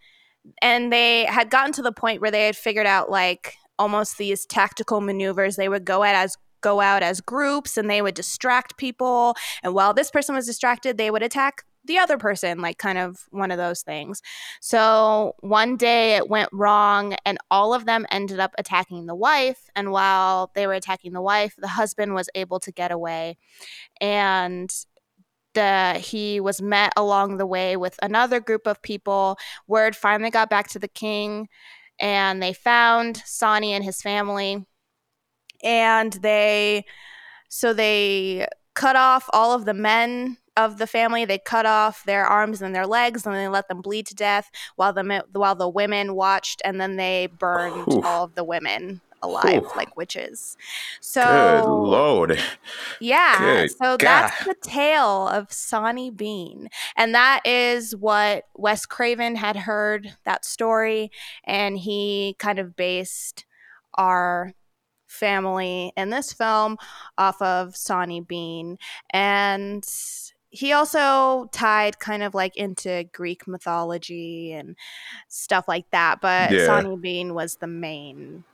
and 0.62 0.92
they 0.92 1.24
had 1.24 1.50
gotten 1.50 1.72
to 1.72 1.82
the 1.82 1.92
point 1.92 2.20
where 2.20 2.30
they 2.30 2.46
had 2.46 2.56
figured 2.56 2.86
out 2.86 3.10
like 3.10 3.54
almost 3.78 4.18
these 4.18 4.46
tactical 4.46 5.00
maneuvers. 5.00 5.56
They 5.56 5.68
would 5.68 5.84
go 5.84 6.04
at 6.04 6.14
as 6.14 6.36
go 6.60 6.80
out 6.80 7.02
as 7.02 7.20
groups 7.20 7.76
and 7.76 7.90
they 7.90 8.00
would 8.00 8.14
distract 8.14 8.78
people. 8.78 9.34
And 9.62 9.74
while 9.74 9.92
this 9.92 10.10
person 10.10 10.34
was 10.34 10.46
distracted, 10.46 10.96
they 10.96 11.10
would 11.10 11.22
attack 11.22 11.64
the 11.84 11.98
other 11.98 12.16
person, 12.16 12.60
like 12.60 12.78
kind 12.78 12.98
of 12.98 13.26
one 13.30 13.50
of 13.50 13.58
those 13.58 13.82
things. 13.82 14.22
So 14.60 15.34
one 15.40 15.76
day 15.76 16.16
it 16.16 16.28
went 16.28 16.48
wrong, 16.52 17.14
and 17.24 17.38
all 17.50 17.74
of 17.74 17.84
them 17.84 18.06
ended 18.10 18.40
up 18.40 18.54
attacking 18.58 19.06
the 19.06 19.14
wife. 19.14 19.68
And 19.76 19.90
while 19.90 20.50
they 20.54 20.66
were 20.66 20.74
attacking 20.74 21.12
the 21.12 21.22
wife, 21.22 21.54
the 21.58 21.68
husband 21.68 22.14
was 22.14 22.28
able 22.34 22.60
to 22.60 22.72
get 22.72 22.90
away. 22.90 23.36
And 24.00 24.74
the, 25.54 25.94
he 25.94 26.40
was 26.40 26.60
met 26.60 26.92
along 26.96 27.36
the 27.36 27.46
way 27.46 27.76
with 27.76 27.98
another 28.02 28.40
group 28.40 28.66
of 28.66 28.82
people. 28.82 29.36
Word 29.66 29.94
finally 29.94 30.30
got 30.30 30.50
back 30.50 30.68
to 30.68 30.78
the 30.78 30.88
king, 30.88 31.48
and 31.98 32.42
they 32.42 32.52
found 32.52 33.22
Sawney 33.24 33.72
and 33.72 33.84
his 33.84 34.02
family. 34.02 34.64
And 35.62 36.12
they, 36.14 36.84
so 37.48 37.72
they 37.72 38.46
cut 38.74 38.96
off 38.96 39.28
all 39.32 39.52
of 39.52 39.64
the 39.64 39.74
men 39.74 40.38
of 40.56 40.78
the 40.78 40.86
family 40.86 41.24
they 41.24 41.38
cut 41.38 41.66
off 41.66 42.04
their 42.04 42.24
arms 42.24 42.62
and 42.62 42.74
their 42.74 42.86
legs 42.86 43.26
and 43.26 43.34
they 43.34 43.48
let 43.48 43.68
them 43.68 43.80
bleed 43.80 44.06
to 44.06 44.14
death 44.14 44.50
while 44.76 44.92
the 44.92 45.24
while 45.32 45.54
the 45.54 45.68
women 45.68 46.14
watched 46.14 46.62
and 46.64 46.80
then 46.80 46.96
they 46.96 47.28
burned 47.38 47.92
Oof. 47.92 48.04
all 48.04 48.24
of 48.24 48.34
the 48.34 48.44
women 48.44 49.00
alive 49.24 49.64
Ooh. 49.64 49.76
like 49.76 49.96
witches. 49.96 50.56
So 51.00 51.22
Good 51.22 51.68
lord. 51.68 52.40
Yeah. 53.00 53.38
Good 53.38 53.70
so 53.70 53.96
God. 53.96 54.00
that's 54.00 54.44
the 54.44 54.54
tale 54.62 55.28
of 55.28 55.52
Sawney 55.52 56.10
Bean. 56.10 56.68
And 56.96 57.14
that 57.14 57.40
is 57.44 57.96
what 57.96 58.44
Wes 58.54 58.86
Craven 58.86 59.36
had 59.36 59.56
heard 59.56 60.14
that 60.24 60.44
story 60.44 61.10
and 61.44 61.78
he 61.78 62.36
kind 62.38 62.58
of 62.58 62.76
based 62.76 63.46
our 63.94 64.52
family 65.06 65.92
in 65.96 66.10
this 66.10 66.32
film 66.32 66.76
off 67.16 67.40
of 67.40 67.76
Sawney 67.76 68.20
Bean 68.20 68.78
and 69.10 69.84
he 70.54 70.72
also 70.72 71.48
tied 71.50 71.98
kind 71.98 72.22
of 72.22 72.32
like 72.32 72.56
into 72.56 73.04
Greek 73.12 73.48
mythology 73.48 74.52
and 74.52 74.76
stuff 75.26 75.66
like 75.66 75.90
that, 75.90 76.20
but 76.20 76.52
yeah. 76.52 76.66
Sawney 76.66 76.96
Bean 76.96 77.34
was 77.34 77.56
the 77.56 77.66
main 77.66 78.44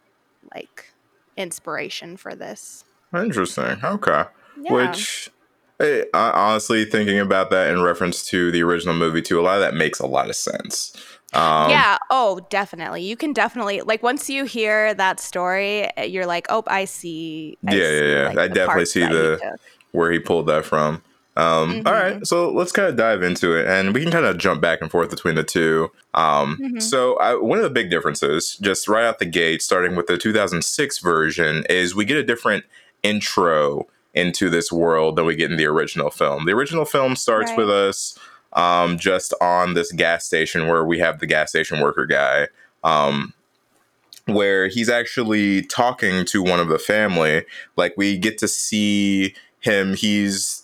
like 0.54 0.92
inspiration 1.36 2.16
for 2.16 2.34
this. 2.34 2.84
Interesting. 3.14 3.76
Okay. 3.84 4.24
Yeah. 4.62 4.72
Which 4.72 5.30
hey, 5.78 6.06
honestly 6.14 6.86
thinking 6.86 7.18
about 7.18 7.50
that 7.50 7.70
in 7.70 7.82
reference 7.82 8.24
to 8.28 8.50
the 8.50 8.62
original 8.62 8.94
movie 8.94 9.20
too, 9.20 9.38
a 9.38 9.42
lot 9.42 9.56
of 9.56 9.60
that 9.60 9.74
makes 9.74 10.00
a 10.00 10.06
lot 10.06 10.30
of 10.30 10.36
sense. 10.36 10.96
Um, 11.34 11.70
yeah. 11.70 11.98
Oh, 12.08 12.40
definitely. 12.48 13.02
You 13.02 13.16
can 13.16 13.34
definitely 13.34 13.82
like 13.82 14.02
once 14.02 14.30
you 14.30 14.44
hear 14.44 14.94
that 14.94 15.20
story, 15.20 15.90
eh, 15.98 16.04
you're 16.04 16.26
like, 16.26 16.46
oh, 16.48 16.64
I 16.66 16.86
see. 16.86 17.58
I 17.68 17.74
yeah, 17.74 17.84
see, 17.84 17.98
yeah, 17.98 18.22
yeah. 18.22 18.28
Like, 18.28 18.38
I 18.38 18.48
definitely 18.48 18.86
see 18.86 19.00
the 19.00 19.58
where 19.92 20.10
he 20.10 20.18
pulled 20.18 20.46
that 20.46 20.64
from. 20.64 21.02
Um, 21.36 21.74
mm-hmm. 21.74 21.86
all 21.86 21.94
right, 21.94 22.26
so 22.26 22.50
let's 22.50 22.72
kind 22.72 22.88
of 22.88 22.96
dive 22.96 23.22
into 23.22 23.56
it, 23.56 23.66
and 23.66 23.94
we 23.94 24.02
can 24.02 24.10
kind 24.10 24.26
of 24.26 24.36
jump 24.36 24.60
back 24.60 24.80
and 24.80 24.90
forth 24.90 25.10
between 25.10 25.36
the 25.36 25.44
two. 25.44 25.90
Um, 26.12 26.58
mm-hmm. 26.60 26.78
So, 26.80 27.16
I, 27.16 27.34
one 27.36 27.58
of 27.58 27.64
the 27.64 27.70
big 27.70 27.88
differences, 27.88 28.58
just 28.60 28.88
right 28.88 29.04
out 29.04 29.20
the 29.20 29.26
gate, 29.26 29.62
starting 29.62 29.96
with 29.96 30.06
the 30.06 30.18
2006 30.18 30.98
version, 30.98 31.64
is 31.70 31.94
we 31.94 32.04
get 32.04 32.16
a 32.16 32.24
different 32.24 32.64
intro 33.02 33.86
into 34.12 34.50
this 34.50 34.72
world 34.72 35.16
than 35.16 35.24
we 35.24 35.36
get 35.36 35.50
in 35.50 35.56
the 35.56 35.66
original 35.66 36.10
film. 36.10 36.46
The 36.46 36.52
original 36.52 36.84
film 36.84 37.14
starts 37.14 37.50
right. 37.50 37.58
with 37.58 37.70
us 37.70 38.18
um, 38.52 38.98
just 38.98 39.32
on 39.40 39.74
this 39.74 39.92
gas 39.92 40.24
station 40.24 40.66
where 40.66 40.84
we 40.84 40.98
have 40.98 41.20
the 41.20 41.26
gas 41.26 41.50
station 41.50 41.80
worker 41.80 42.06
guy. 42.06 42.48
Um, 42.82 43.34
where 44.26 44.68
he's 44.68 44.88
actually 44.88 45.62
talking 45.62 46.24
to 46.24 46.42
one 46.42 46.60
of 46.60 46.68
the 46.68 46.78
family. 46.78 47.44
Like 47.76 47.94
we 47.96 48.18
get 48.18 48.38
to 48.38 48.48
see 48.48 49.34
him. 49.60 49.94
He's 49.94 50.59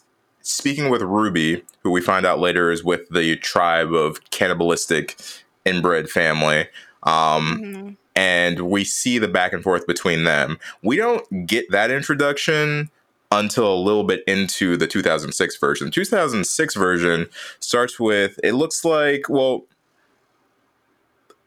speaking 0.46 0.90
with 0.90 1.02
Ruby, 1.02 1.62
who 1.82 1.90
we 1.90 2.00
find 2.00 2.24
out 2.24 2.38
later 2.38 2.70
is 2.70 2.84
with 2.84 3.08
the 3.10 3.36
tribe 3.36 3.92
of 3.92 4.30
cannibalistic 4.30 5.16
inbred 5.64 6.08
family. 6.08 6.68
Um, 7.02 7.60
mm-hmm. 7.62 7.90
And 8.14 8.60
we 8.70 8.84
see 8.84 9.18
the 9.18 9.28
back 9.28 9.52
and 9.52 9.62
forth 9.62 9.86
between 9.86 10.24
them. 10.24 10.58
We 10.82 10.96
don't 10.96 11.46
get 11.46 11.70
that 11.70 11.90
introduction 11.90 12.90
until 13.30 13.72
a 13.72 13.76
little 13.76 14.04
bit 14.04 14.22
into 14.26 14.76
the 14.76 14.86
2006 14.86 15.56
version. 15.58 15.90
2006 15.90 16.74
version 16.74 17.26
starts 17.58 17.98
with 18.00 18.38
it 18.42 18.54
looks 18.54 18.84
like 18.84 19.28
well 19.28 19.64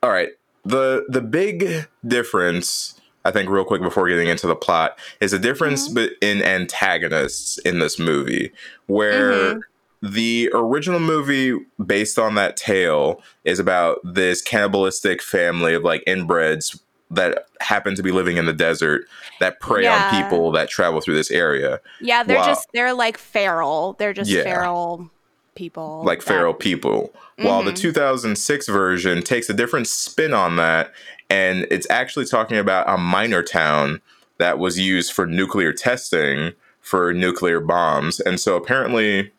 all 0.01 0.09
right, 0.09 0.29
the 0.63 1.05
the 1.09 1.21
big 1.21 1.87
difference 2.05 2.98
I 3.29 3.31
think 3.31 3.47
real 3.47 3.63
quick 3.63 3.83
before 3.83 4.09
getting 4.09 4.27
into 4.27 4.47
the 4.47 4.55
plot 4.55 4.97
is 5.21 5.33
a 5.33 5.39
difference 5.39 5.87
mm-hmm. 5.87 6.11
in 6.19 6.41
antagonists 6.41 7.59
in 7.59 7.77
this 7.77 7.99
movie 7.99 8.51
where 8.87 9.31
mm-hmm. 9.31 9.59
the 10.01 10.49
original 10.51 10.99
movie 10.99 11.55
based 11.85 12.17
on 12.17 12.33
that 12.35 12.57
tale 12.57 13.21
is 13.45 13.59
about 13.59 13.99
this 14.03 14.41
cannibalistic 14.41 15.21
family 15.21 15.75
of 15.75 15.83
like 15.83 16.03
inbreds 16.07 16.81
that 17.11 17.45
happen 17.61 17.93
to 17.93 18.01
be 18.01 18.11
living 18.11 18.37
in 18.37 18.47
the 18.47 18.53
desert 18.53 19.05
that 19.39 19.59
prey 19.59 19.83
yeah. 19.83 20.09
on 20.11 20.23
people 20.23 20.51
that 20.51 20.69
travel 20.69 20.99
through 20.99 21.15
this 21.15 21.29
area. 21.29 21.79
Yeah, 22.01 22.23
they're 22.23 22.43
just 22.43 22.67
they're 22.73 22.95
like 22.95 23.19
feral. 23.19 23.93
They're 23.93 24.13
just 24.13 24.31
yeah. 24.31 24.41
feral 24.41 25.11
people. 25.53 26.03
Like 26.03 26.19
that, 26.19 26.27
feral 26.27 26.55
people. 26.55 27.13
Mm-hmm. 27.37 27.45
While 27.45 27.61
the 27.61 27.71
mm-hmm. 27.71 27.81
2006 27.81 28.67
version 28.69 29.21
takes 29.21 29.49
a 29.51 29.53
different 29.53 29.85
spin 29.85 30.33
on 30.33 30.55
that 30.55 30.93
and 31.29 31.67
it's 31.69 31.87
actually 31.89 32.25
talking 32.25 32.57
about 32.57 32.89
a 32.89 32.97
minor 32.97 33.43
town 33.43 34.01
that 34.37 34.57
was 34.57 34.79
used 34.79 35.13
for 35.13 35.25
nuclear 35.25 35.73
testing 35.73 36.53
for 36.81 37.13
nuclear 37.13 37.59
bombs. 37.59 38.19
And 38.19 38.39
so 38.39 38.55
apparently 38.55 39.31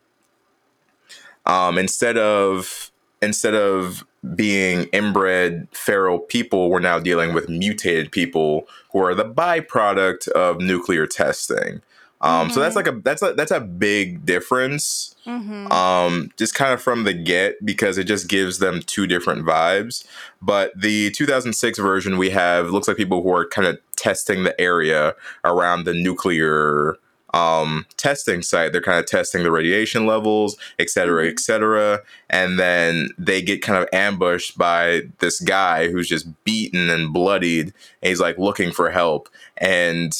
um, 1.46 1.78
instead 1.78 2.16
of 2.18 2.90
instead 3.22 3.54
of 3.54 4.04
being 4.34 4.84
inbred 4.92 5.66
feral 5.72 6.18
people, 6.18 6.70
we're 6.70 6.78
now 6.80 6.98
dealing 6.98 7.34
with 7.34 7.48
mutated 7.48 8.12
people 8.12 8.68
who 8.92 9.02
are 9.02 9.14
the 9.14 9.24
byproduct 9.24 10.28
of 10.28 10.60
nuclear 10.60 11.06
testing. 11.06 11.80
Um, 12.20 12.46
mm-hmm. 12.46 12.54
So 12.54 12.60
that's 12.60 12.76
mm-hmm. 12.76 12.88
like 12.88 12.98
a 12.98 13.02
that's 13.02 13.22
a 13.22 13.32
that's 13.34 13.50
a 13.50 13.60
big 13.60 14.26
difference. 14.26 15.14
Mm-hmm. 15.26 15.72
Um, 15.72 16.30
just 16.36 16.54
kind 16.54 16.72
of 16.72 16.82
from 16.82 17.04
the 17.04 17.14
get 17.14 17.64
because 17.64 17.98
it 17.98 18.04
just 18.04 18.28
gives 18.28 18.58
them 18.58 18.80
two 18.84 19.06
different 19.06 19.46
vibes. 19.46 20.06
But 20.42 20.72
the 20.78 21.10
2006 21.12 21.78
version 21.78 22.18
we 22.18 22.30
have 22.30 22.70
looks 22.70 22.88
like 22.88 22.96
people 22.96 23.22
who 23.22 23.32
are 23.32 23.46
kind 23.46 23.66
of 23.66 23.78
testing 23.96 24.44
the 24.44 24.58
area 24.60 25.14
around 25.44 25.84
the 25.84 25.94
nuclear 25.94 26.96
um, 27.32 27.86
testing 27.96 28.42
site. 28.42 28.72
They're 28.72 28.80
kind 28.80 28.98
of 28.98 29.06
testing 29.06 29.42
the 29.42 29.50
radiation 29.50 30.06
levels, 30.06 30.56
et 30.78 30.90
cetera, 30.90 31.26
et 31.26 31.30
mm-hmm. 31.30 31.38
cetera. 31.38 32.02
And 32.28 32.58
then 32.58 33.10
they 33.18 33.42
get 33.42 33.62
kind 33.62 33.82
of 33.82 33.88
ambushed 33.92 34.58
by 34.58 35.02
this 35.18 35.40
guy 35.40 35.88
who's 35.88 36.08
just 36.08 36.28
beaten 36.44 36.90
and 36.90 37.12
bloodied. 37.12 37.72
And 38.02 38.08
he's 38.08 38.20
like 38.20 38.38
looking 38.38 38.72
for 38.72 38.90
help. 38.90 39.28
And 39.56 40.12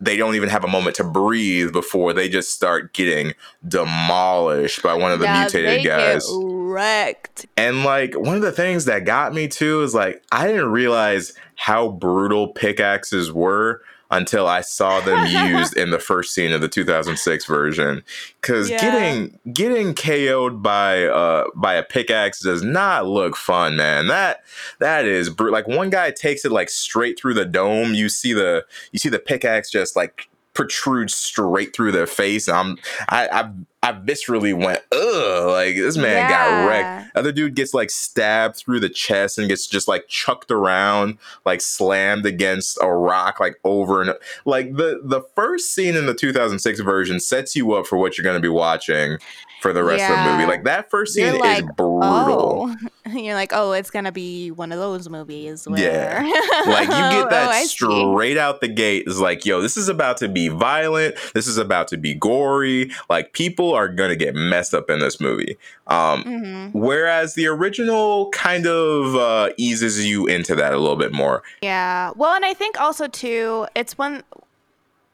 they 0.00 0.16
don't 0.16 0.34
even 0.34 0.48
have 0.48 0.64
a 0.64 0.68
moment 0.68 0.96
to 0.96 1.04
breathe 1.04 1.72
before 1.72 2.12
they 2.12 2.28
just 2.28 2.52
start 2.52 2.92
getting 2.92 3.32
demolished 3.66 4.82
by 4.82 4.94
one 4.94 5.12
of 5.12 5.18
the 5.18 5.24
yeah, 5.24 5.40
mutated 5.40 5.84
guys. 5.86 6.26
wrecked. 6.30 7.46
And 7.56 7.84
like 7.84 8.14
one 8.14 8.36
of 8.36 8.42
the 8.42 8.52
things 8.52 8.84
that 8.84 9.04
got 9.04 9.32
me 9.32 9.48
too 9.48 9.82
is 9.82 9.94
like 9.94 10.22
I 10.30 10.46
didn't 10.46 10.70
realize 10.70 11.32
how 11.54 11.88
brutal 11.88 12.48
pickaxes 12.48 13.32
were 13.32 13.82
until 14.16 14.46
I 14.46 14.62
saw 14.62 15.00
them 15.00 15.26
used 15.26 15.76
in 15.76 15.90
the 15.90 15.98
first 15.98 16.34
scene 16.34 16.52
of 16.52 16.60
the 16.60 16.68
2006 16.68 17.44
version. 17.44 18.02
Because 18.40 18.70
yeah. 18.70 18.80
getting 18.80 19.38
getting 19.52 19.94
KO'd 19.94 20.62
by 20.62 21.04
uh 21.04 21.44
by 21.54 21.74
a 21.74 21.82
pickaxe 21.82 22.40
does 22.40 22.62
not 22.62 23.06
look 23.06 23.36
fun, 23.36 23.76
man. 23.76 24.06
That 24.08 24.44
that 24.80 25.04
is 25.04 25.30
br- 25.30 25.50
like 25.50 25.68
one 25.68 25.90
guy 25.90 26.10
takes 26.10 26.44
it 26.44 26.52
like 26.52 26.70
straight 26.70 27.18
through 27.18 27.34
the 27.34 27.44
dome. 27.44 27.94
You 27.94 28.08
see 28.08 28.32
the 28.32 28.64
you 28.92 28.98
see 28.98 29.08
the 29.08 29.18
pickaxe 29.18 29.70
just 29.70 29.96
like 29.96 30.28
protrudes 30.56 31.14
straight 31.14 31.74
through 31.74 31.92
their 31.92 32.06
face. 32.06 32.48
I'm 32.48 32.78
I 33.08 33.28
I, 33.28 33.50
I 33.82 33.92
viscerally 33.92 34.52
went 34.52 34.80
ugh 34.90 35.46
like 35.48 35.76
this 35.76 35.96
man 35.96 36.16
yeah. 36.16 36.28
got 36.28 36.68
wrecked. 36.68 37.16
Other 37.16 37.30
dude 37.30 37.54
gets 37.54 37.72
like 37.74 37.90
stabbed 37.90 38.56
through 38.56 38.80
the 38.80 38.88
chest 38.88 39.38
and 39.38 39.48
gets 39.48 39.66
just 39.66 39.86
like 39.86 40.08
chucked 40.08 40.50
around, 40.50 41.18
like 41.44 41.60
slammed 41.60 42.26
against 42.26 42.78
a 42.82 42.92
rock 42.92 43.38
like 43.38 43.60
over 43.62 44.02
and 44.02 44.14
like 44.44 44.74
the 44.74 45.00
the 45.04 45.22
first 45.36 45.72
scene 45.72 45.94
in 45.94 46.06
the 46.06 46.14
2006 46.14 46.80
version 46.80 47.20
sets 47.20 47.54
you 47.54 47.74
up 47.74 47.86
for 47.86 47.96
what 47.96 48.16
you're 48.16 48.24
going 48.24 48.34
to 48.34 48.40
be 48.40 48.48
watching 48.48 49.18
for 49.60 49.72
the 49.72 49.82
rest 49.82 50.00
yeah. 50.00 50.18
of 50.18 50.24
the 50.24 50.32
movie. 50.32 50.46
Like 50.46 50.64
that 50.64 50.90
first 50.90 51.14
scene 51.14 51.38
like, 51.38 51.64
is 51.64 51.70
brutal. 51.76 52.74
Oh. 52.74 52.76
You're 53.12 53.34
like, 53.34 53.52
oh, 53.52 53.72
it's 53.72 53.90
gonna 53.90 54.12
be 54.12 54.50
one 54.50 54.72
of 54.72 54.78
those 54.78 55.08
movies. 55.08 55.66
Where... 55.66 55.80
Yeah, 55.80 56.22
like 56.66 56.88
you 56.88 57.20
get 57.20 57.30
that 57.30 57.50
oh, 57.52 57.66
straight 57.66 58.36
out 58.36 58.60
the 58.60 58.68
gate. 58.68 59.04
Is 59.06 59.20
like, 59.20 59.46
yo, 59.46 59.60
this 59.60 59.76
is 59.76 59.88
about 59.88 60.16
to 60.18 60.28
be 60.28 60.48
violent. 60.48 61.16
This 61.34 61.46
is 61.46 61.58
about 61.58 61.88
to 61.88 61.96
be 61.96 62.14
gory. 62.14 62.90
Like 63.08 63.32
people 63.32 63.72
are 63.72 63.88
gonna 63.88 64.16
get 64.16 64.34
messed 64.34 64.74
up 64.74 64.90
in 64.90 64.98
this 64.98 65.20
movie. 65.20 65.56
Um, 65.86 66.24
mm-hmm. 66.24 66.78
Whereas 66.78 67.34
the 67.34 67.46
original 67.46 68.30
kind 68.30 68.66
of 68.66 69.14
uh, 69.14 69.50
eases 69.56 70.04
you 70.04 70.26
into 70.26 70.54
that 70.56 70.72
a 70.72 70.78
little 70.78 70.96
bit 70.96 71.12
more. 71.12 71.42
Yeah. 71.62 72.10
Well, 72.16 72.34
and 72.34 72.44
I 72.44 72.54
think 72.54 72.80
also 72.80 73.06
too, 73.06 73.66
it's 73.74 73.96
one, 73.96 74.24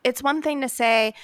it's 0.02 0.22
one 0.22 0.40
thing 0.40 0.60
to 0.62 0.68
say 0.68 1.14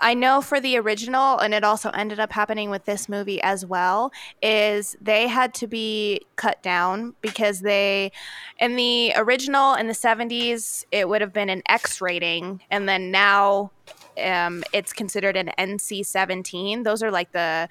I 0.00 0.14
know 0.14 0.40
for 0.40 0.60
the 0.60 0.76
original, 0.76 1.38
and 1.38 1.54
it 1.54 1.64
also 1.64 1.90
ended 1.90 2.20
up 2.20 2.32
happening 2.32 2.70
with 2.70 2.84
this 2.84 3.08
movie 3.08 3.40
as 3.42 3.64
well, 3.64 4.12
is 4.42 4.96
they 5.00 5.28
had 5.28 5.54
to 5.54 5.66
be 5.66 6.20
cut 6.36 6.62
down 6.62 7.14
because 7.20 7.60
they, 7.60 8.12
in 8.58 8.76
the 8.76 9.12
original 9.16 9.74
in 9.74 9.86
the 9.86 9.94
70s, 9.94 10.84
it 10.92 11.08
would 11.08 11.20
have 11.20 11.32
been 11.32 11.48
an 11.48 11.62
X 11.68 12.00
rating. 12.00 12.60
And 12.70 12.88
then 12.88 13.10
now 13.10 13.70
um, 14.22 14.64
it's 14.72 14.92
considered 14.92 15.36
an 15.36 15.50
NC 15.58 16.04
17. 16.04 16.82
Those 16.82 17.02
are 17.02 17.10
like 17.10 17.32
the 17.32 17.68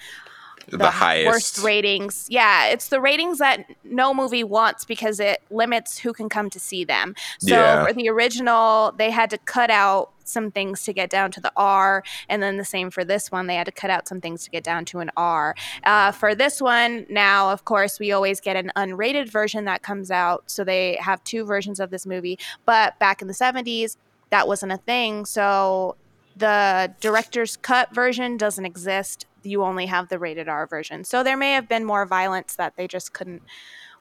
the, 0.70 0.78
the, 0.78 0.90
highest 0.90 1.28
worst 1.28 1.58
ratings. 1.60 2.28
Yeah, 2.30 2.68
it's 2.68 2.90
the 2.90 3.00
ratings 3.00 3.40
that 3.40 3.66
no 3.84 4.14
movie 4.14 4.44
wants 4.44 4.86
because 4.86 5.20
it 5.20 5.42
limits 5.50 5.98
who 5.98 6.14
can 6.14 6.30
come 6.30 6.50
to 6.50 6.60
see 6.60 6.84
them. 6.84 7.16
So 7.40 7.56
yeah. 7.56 7.86
for 7.86 7.94
the 7.94 8.10
original, 8.10 8.94
they 8.98 9.12
had 9.12 9.30
to 9.32 9.38
cut 9.38 9.70
out 9.70 10.12
some 10.28 10.52
things 10.52 10.84
to 10.84 10.94
get 10.94 11.10
down 11.10 11.32
to 11.32 11.40
the 11.40 11.52
R, 11.56 12.04
and 12.30 12.42
then 12.42 12.58
the 12.58 12.66
same 12.66 12.90
for 12.90 13.04
this 13.04 13.32
one. 13.32 13.48
They 13.48 13.56
had 13.56 13.66
to 13.66 13.72
cut 13.72 13.90
out 13.90 14.08
some 14.08 14.22
things 14.22 14.44
to 14.46 14.50
get 14.50 14.64
down 14.64 14.86
to 14.86 15.00
an 15.00 15.12
R. 15.16 15.56
Uh, 15.84 16.12
for 16.12 16.36
this 16.36 16.62
one, 16.62 17.06
now, 17.10 17.52
of 17.52 17.66
course, 17.66 18.00
we 18.00 18.12
always 18.12 18.42
get 18.42 18.56
an 18.56 18.72
unrated 18.76 19.30
version 19.30 19.66
that 19.66 19.84
comes 19.84 20.12
out. 20.12 20.44
So 20.48 20.64
they 20.64 20.98
have 21.00 21.24
two 21.24 21.46
versions 21.46 21.80
of 21.80 21.92
this 21.92 22.06
movie. 22.06 22.40
But 22.66 22.98
back 23.00 23.22
in 23.22 23.28
the 23.28 23.34
70s, 23.34 23.98
that 24.32 24.48
wasn't 24.48 24.72
a 24.72 24.78
thing. 24.78 25.26
So 25.26 25.96
the 26.36 26.94
director's 27.00 27.58
cut 27.58 27.94
version 27.94 28.38
doesn't 28.38 28.66
exist. 28.66 29.26
You 29.46 29.64
only 29.64 29.86
have 29.86 30.10
the 30.10 30.20
rated 30.20 30.50
R 30.50 30.68
version. 30.68 31.04
So 31.04 31.24
there 31.24 31.38
may 31.38 31.54
have 31.54 31.70
been 31.70 31.86
more 31.86 32.06
violence 32.06 32.56
that 32.56 32.76
they 32.76 32.88
just 32.88 33.14
couldn't 33.14 33.42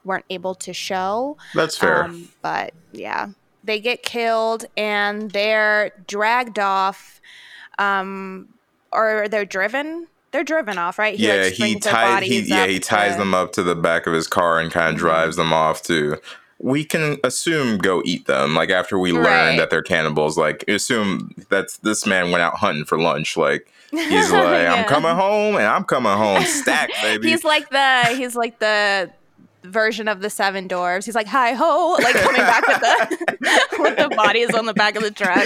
weren't 0.03 0.25
able 0.29 0.55
to 0.55 0.73
show. 0.73 1.37
That's 1.53 1.77
fair. 1.77 2.03
Um, 2.03 2.29
but 2.41 2.73
yeah, 2.91 3.29
they 3.63 3.79
get 3.79 4.03
killed 4.03 4.65
and 4.77 5.31
they're 5.31 5.91
dragged 6.07 6.59
off, 6.59 7.19
um, 7.79 8.49
or 8.91 9.27
they're 9.29 9.45
driven. 9.45 10.07
They're 10.31 10.43
driven 10.43 10.77
off, 10.77 10.99
right? 10.99 11.15
He, 11.15 11.27
yeah, 11.27 11.43
like, 11.43 11.53
he 11.53 11.79
ties. 11.79 12.23
He, 12.23 12.41
yeah, 12.41 12.67
he 12.67 12.79
ties 12.79 13.13
to... 13.13 13.19
them 13.19 13.33
up 13.33 13.53
to 13.53 13.63
the 13.63 13.75
back 13.75 14.05
of 14.05 14.13
his 14.13 14.27
car 14.27 14.59
and 14.59 14.71
kind 14.71 14.89
of 14.89 14.95
mm-hmm. 14.95 15.05
drives 15.05 15.37
them 15.37 15.53
off 15.53 15.81
to 15.83 16.19
we 16.65 16.83
can 16.83 17.19
assume 17.23 17.77
go 17.77 18.01
eat 18.05 18.25
them. 18.25 18.55
Like 18.55 18.71
after 18.71 18.97
we 18.97 19.11
right. 19.11 19.23
learn 19.23 19.57
that 19.57 19.69
they're 19.69 19.83
cannibals, 19.83 20.35
like 20.35 20.67
assume 20.67 21.29
that 21.49 21.67
this 21.83 22.07
man 22.07 22.31
went 22.31 22.41
out 22.41 22.55
hunting 22.55 22.85
for 22.85 22.97
lunch. 22.99 23.37
Like 23.37 23.71
he's 23.91 24.01
like, 24.31 24.63
yeah. 24.63 24.73
I'm 24.73 24.85
coming 24.85 25.13
home 25.13 25.57
and 25.57 25.65
I'm 25.65 25.83
coming 25.83 26.11
home 26.11 26.41
stacked, 26.41 26.93
baby. 27.03 27.29
he's 27.29 27.43
like 27.43 27.69
the 27.69 28.05
he's 28.17 28.35
like 28.35 28.57
the 28.57 29.11
version 29.65 30.07
of 30.07 30.21
the 30.21 30.29
Seven 30.29 30.67
Dwarfs. 30.67 31.05
He's 31.05 31.15
like, 31.15 31.27
"Hi 31.27 31.53
ho!" 31.53 31.97
Like 32.01 32.15
coming 32.15 32.41
back 32.41 32.67
with 32.67 32.79
the 32.79 33.67
with 33.79 33.97
the 33.97 34.15
bodies 34.15 34.53
on 34.53 34.65
the 34.65 34.73
back 34.73 34.95
of 34.95 35.03
the 35.03 35.11
truck. 35.11 35.43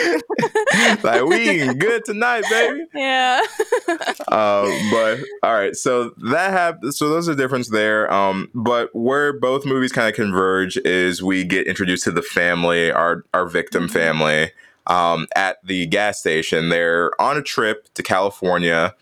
like 1.04 1.24
we 1.24 1.50
eating 1.50 1.78
good 1.78 2.04
tonight, 2.06 2.44
baby. 2.50 2.86
Yeah. 2.94 3.42
uh, 4.28 4.70
but 4.92 5.20
all 5.44 5.54
right, 5.54 5.76
so 5.76 6.12
that 6.32 6.52
have 6.52 6.80
so 6.92 7.10
those 7.10 7.28
are 7.28 7.36
difference 7.36 7.70
there. 7.70 8.12
Um, 8.14 8.50
but 8.54 8.90
where 8.94 9.34
both 9.34 9.66
movies 9.66 9.92
kind 9.92 10.08
of 10.08 10.16
converge 10.16 10.78
is 10.78 11.24
we 11.24 11.44
get 11.44 11.68
introduced 11.68 12.04
to 12.06 12.12
the 12.12 12.22
family, 12.22 12.92
our 12.92 13.26
our 13.34 13.48
victim 13.48 13.84
mm-hmm. 13.84 13.94
family, 13.94 14.52
um, 14.88 15.28
at 15.36 15.58
the 15.64 15.86
gas 15.88 16.20
station. 16.20 16.70
They're 16.70 17.20
on 17.22 17.38
a 17.38 17.42
trip 17.42 17.94
to 17.96 18.04
California. 18.04 18.96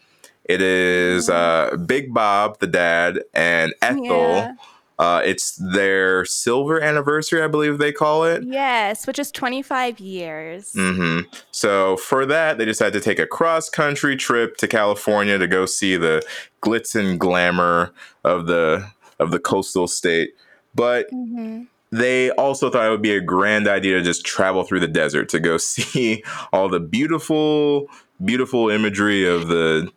It 0.45 0.61
is 0.61 1.27
mm-hmm. 1.29 1.75
uh, 1.75 1.77
Big 1.85 2.13
Bob, 2.13 2.59
the 2.59 2.67
dad, 2.67 3.19
and 3.33 3.73
Ethel. 3.81 4.05
Yeah 4.05 4.53
uh, 4.99 5.21
it's 5.23 5.55
their 5.55 6.25
silver 6.25 6.81
anniversary, 6.81 7.43
I 7.43 7.47
believe 7.47 7.77
they 7.77 7.91
call 7.91 8.23
it. 8.23 8.43
Yes, 8.43 9.05
which 9.05 9.19
is 9.19 9.31
25 9.31 9.99
years. 9.99 10.73
Mm-hmm. 10.73 11.29
So 11.51 11.97
for 11.97 12.25
that, 12.25 12.57
they 12.57 12.65
decided 12.65 12.93
to 12.93 13.07
take 13.07 13.19
a 13.19 13.27
cross 13.27 13.69
country 13.69 14.15
trip 14.15 14.57
to 14.57 14.67
California 14.67 15.37
to 15.37 15.47
go 15.47 15.67
see 15.67 15.97
the 15.97 16.25
glitz 16.63 16.95
and 16.95 17.19
glamour 17.19 17.93
of 18.23 18.47
the 18.47 18.89
of 19.19 19.31
the 19.31 19.39
coastal 19.39 19.87
state. 19.87 20.33
But 20.73 21.11
mm-hmm. 21.11 21.63
they 21.91 22.31
also 22.31 22.71
thought 22.71 22.87
it 22.87 22.91
would 22.91 23.01
be 23.01 23.15
a 23.15 23.21
grand 23.21 23.67
idea 23.67 23.97
to 23.99 24.03
just 24.03 24.25
travel 24.25 24.63
through 24.63 24.79
the 24.79 24.87
desert 24.87 25.29
to 25.29 25.39
go 25.39 25.57
see 25.57 26.23
all 26.51 26.69
the 26.69 26.79
beautiful, 26.79 27.87
beautiful 28.23 28.69
imagery 28.69 29.27
of 29.27 29.47
the 29.47 29.91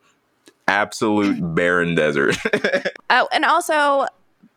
absolute 0.69 1.39
barren 1.55 1.95
desert. 1.95 2.37
oh, 3.11 3.29
and 3.33 3.45
also 3.45 4.07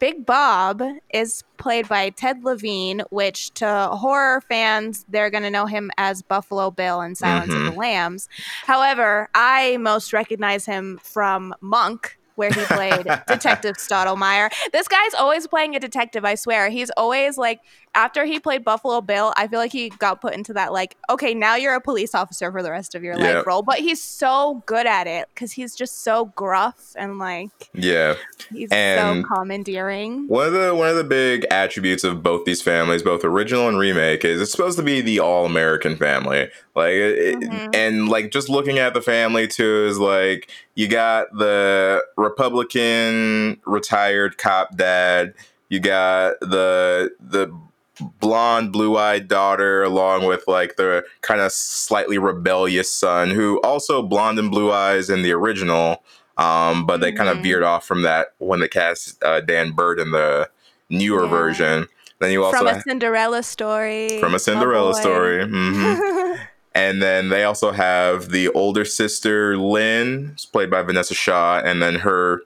Big 0.03 0.25
Bob 0.25 0.83
is 1.13 1.45
played 1.55 1.87
by 1.87 2.09
Ted 2.09 2.43
Levine, 2.43 3.03
which 3.09 3.53
to 3.53 3.87
horror 3.93 4.41
fans, 4.41 5.05
they're 5.07 5.29
going 5.29 5.43
to 5.43 5.49
know 5.49 5.65
him 5.65 5.91
as 5.97 6.21
Buffalo 6.21 6.71
Bill 6.71 6.99
in 6.99 7.15
Silence 7.15 7.53
mm-hmm. 7.53 7.57
of 7.57 7.63
the 7.63 7.69
mm-hmm. 7.69 7.79
Lambs. 7.79 8.27
However, 8.65 9.29
I 9.33 9.77
most 9.77 10.11
recognize 10.11 10.65
him 10.65 10.99
from 11.01 11.55
Monk 11.61 12.19
where 12.35 12.51
he 12.51 12.59
played 12.65 13.03
Detective 13.27 13.77
Stottlemeyer. 13.77 14.51
This 14.73 14.89
guy's 14.89 15.13
always 15.13 15.47
playing 15.47 15.77
a 15.77 15.79
detective, 15.79 16.25
I 16.25 16.35
swear. 16.35 16.69
He's 16.69 16.89
always 16.97 17.37
like, 17.37 17.61
after 17.95 18.25
he 18.25 18.39
played 18.39 18.63
Buffalo 18.63 19.01
Bill, 19.01 19.33
I 19.37 19.47
feel 19.47 19.59
like 19.59 19.71
he 19.71 19.89
got 19.89 20.19
put 20.19 20.33
into 20.33 20.53
that, 20.53 20.73
like, 20.73 20.97
okay, 21.09 21.33
now 21.33 21.55
you're 21.55 21.75
a 21.75 21.81
police 21.81 22.15
officer 22.15 22.51
for 22.51 22.63
the 22.63 22.71
rest 22.71 22.95
of 22.95 23.03
your 23.03 23.17
yep. 23.17 23.35
life 23.35 23.47
role. 23.47 23.61
But 23.61 23.79
he's 23.79 24.01
so 24.01 24.63
good 24.65 24.87
at 24.87 25.05
it 25.05 25.27
because 25.33 25.51
he's 25.51 25.75
just 25.75 26.03
so 26.03 26.25
gruff 26.35 26.93
and 26.95 27.19
like, 27.19 27.49
yeah, 27.73 28.15
he's 28.51 28.69
and 28.71 29.23
so 29.23 29.35
commandeering. 29.35 30.27
One 30.27 30.47
of 30.47 30.53
the 30.53 30.73
one 30.73 30.89
of 30.89 30.95
the 30.95 31.03
big 31.03 31.45
attributes 31.51 32.03
of 32.03 32.23
both 32.23 32.45
these 32.45 32.61
families, 32.61 33.03
both 33.03 33.23
original 33.23 33.67
and 33.67 33.77
remake, 33.77 34.25
is 34.25 34.41
it's 34.41 34.51
supposed 34.51 34.77
to 34.77 34.83
be 34.83 35.01
the 35.01 35.19
all 35.19 35.45
American 35.45 35.95
family. 35.95 36.49
Like, 36.75 36.93
it, 36.93 37.39
mm-hmm. 37.39 37.69
and 37.73 38.09
like 38.09 38.31
just 38.31 38.49
looking 38.49 38.79
at 38.79 38.93
the 38.93 39.01
family 39.01 39.47
too 39.47 39.85
is 39.87 39.99
like 39.99 40.49
you 40.73 40.87
got 40.87 41.27
the 41.37 42.03
Republican 42.17 43.61
retired 43.65 44.37
cop 44.37 44.75
dad. 44.75 45.35
You 45.69 45.79
got 45.79 46.39
the 46.39 47.11
the 47.19 47.51
blonde, 48.19 48.71
blue-eyed 48.71 49.27
daughter, 49.27 49.83
along 49.83 50.25
with 50.25 50.47
like 50.47 50.75
the 50.75 51.05
kind 51.21 51.41
of 51.41 51.51
slightly 51.51 52.17
rebellious 52.17 52.93
son, 52.93 53.29
who 53.29 53.61
also 53.61 54.01
blonde 54.01 54.39
and 54.39 54.51
blue 54.51 54.71
eyes 54.71 55.09
in 55.09 55.21
the 55.21 55.31
original. 55.31 56.03
Um, 56.37 56.85
but 56.85 56.95
mm-hmm. 56.95 57.01
they 57.03 57.11
kind 57.11 57.29
of 57.29 57.43
veered 57.43 57.63
off 57.63 57.85
from 57.85 58.01
that 58.01 58.33
when 58.39 58.59
they 58.59 58.67
cast 58.67 59.23
uh, 59.23 59.41
Dan 59.41 59.71
Byrd 59.71 59.99
in 59.99 60.11
the 60.11 60.49
newer 60.89 61.25
yeah. 61.25 61.29
version. 61.29 61.87
Then 62.19 62.31
you 62.31 62.43
also 62.43 62.57
from 62.57 62.67
a 62.67 62.81
Cinderella 62.81 63.43
story. 63.43 64.19
From 64.19 64.33
a 64.33 64.39
Cinderella 64.39 64.95
story. 64.95 65.45
Mm-hmm. 65.45 66.43
And 66.75 67.01
then 67.01 67.29
they 67.29 67.43
also 67.43 67.71
have 67.71 68.29
the 68.29 68.49
older 68.49 68.83
sister, 68.83 69.57
Lynn, 69.57 70.35
played 70.51 70.71
by 70.71 70.81
Vinessa 70.81 71.15
Shaw, 71.15 71.61
and 71.63 71.83
then 71.83 71.95
her 71.95 72.41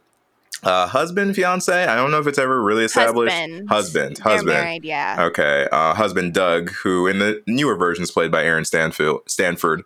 uh, 0.63 0.87
husband, 0.87 1.35
fiance. 1.35 1.85
I 1.85 1.95
don't 1.95 2.11
know 2.11 2.19
if 2.19 2.27
it's 2.27 2.39
ever 2.39 2.61
really 2.61 2.85
established. 2.85 3.35
Husband, 3.35 3.69
husband, 3.69 4.17
husband. 4.19 4.53
Married, 4.53 4.85
yeah. 4.85 5.17
Okay, 5.19 5.67
uh, 5.71 5.93
husband 5.93 6.33
Doug, 6.33 6.71
who 6.71 7.07
in 7.07 7.19
the 7.19 7.41
newer 7.47 7.75
version 7.75 8.03
is 8.03 8.11
played 8.11 8.31
by 8.31 8.43
Aaron 8.43 8.65
Stanfield, 8.65 9.21
Stanford. 9.27 9.83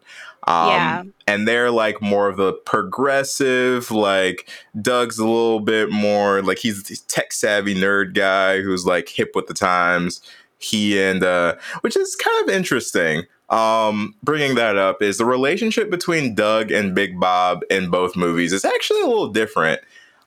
Um, 0.47 0.69
yeah. 0.69 1.03
And 1.27 1.47
they're 1.47 1.69
like 1.69 2.01
more 2.01 2.27
of 2.27 2.37
the 2.37 2.53
progressive, 2.53 3.91
like 3.91 4.49
Doug's 4.81 5.19
a 5.19 5.25
little 5.25 5.59
bit 5.59 5.91
more 5.91 6.41
like 6.41 6.57
he's 6.57 6.89
a 6.89 7.07
tech 7.07 7.31
savvy 7.31 7.75
nerd 7.75 8.15
guy 8.15 8.61
who's 8.61 8.85
like 8.85 9.09
hip 9.09 9.31
with 9.35 9.47
the 9.47 9.53
times. 9.53 10.21
He 10.57 10.99
and, 11.01 11.23
uh, 11.23 11.55
which 11.81 11.95
is 11.95 12.15
kind 12.15 12.43
of 12.47 12.55
interesting 12.55 13.25
um, 13.51 14.15
bringing 14.23 14.55
that 14.55 14.77
up 14.77 15.01
is 15.01 15.17
the 15.17 15.25
relationship 15.25 15.91
between 15.91 16.33
Doug 16.33 16.71
and 16.71 16.95
Big 16.95 17.19
Bob 17.19 17.63
in 17.69 17.89
both 17.89 18.15
movies 18.15 18.53
is 18.53 18.63
actually 18.63 19.01
a 19.01 19.07
little 19.07 19.27
different. 19.27 19.81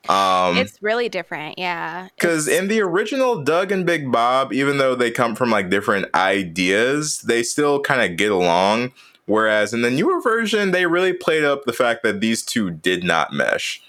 Um, 0.09 0.57
it's 0.57 0.81
really 0.81 1.09
different, 1.09 1.57
yeah. 1.57 2.09
Because 2.15 2.47
in 2.47 2.67
the 2.67 2.81
original 2.81 3.43
Doug 3.43 3.71
and 3.71 3.85
Big 3.85 4.11
Bob, 4.11 4.53
even 4.53 4.77
though 4.77 4.95
they 4.95 5.11
come 5.11 5.35
from 5.35 5.49
like 5.49 5.69
different 5.69 6.13
ideas, 6.13 7.21
they 7.21 7.43
still 7.43 7.79
kind 7.81 8.01
of 8.01 8.17
get 8.17 8.31
along. 8.31 8.91
Whereas 9.25 9.73
in 9.73 9.81
the 9.81 9.89
newer 9.89 10.21
version, 10.21 10.71
they 10.71 10.85
really 10.85 11.13
played 11.13 11.43
up 11.43 11.65
the 11.65 11.73
fact 11.73 12.03
that 12.03 12.21
these 12.21 12.43
two 12.43 12.69
did 12.69 13.03
not 13.03 13.33
mesh. 13.33 13.81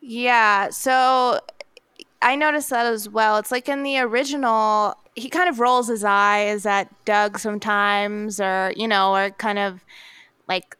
Yeah, 0.00 0.70
so 0.70 1.40
I 2.22 2.36
noticed 2.36 2.70
that 2.70 2.86
as 2.86 3.08
well. 3.08 3.38
It's 3.38 3.50
like 3.50 3.68
in 3.68 3.82
the 3.82 3.98
original, 3.98 4.94
he 5.16 5.28
kind 5.28 5.48
of 5.48 5.58
rolls 5.58 5.88
his 5.88 6.04
eyes 6.04 6.66
at 6.66 6.88
Doug 7.04 7.38
sometimes, 7.38 8.40
or 8.40 8.72
you 8.76 8.86
know, 8.86 9.14
or 9.14 9.30
kind 9.30 9.58
of 9.58 9.84
like 10.48 10.76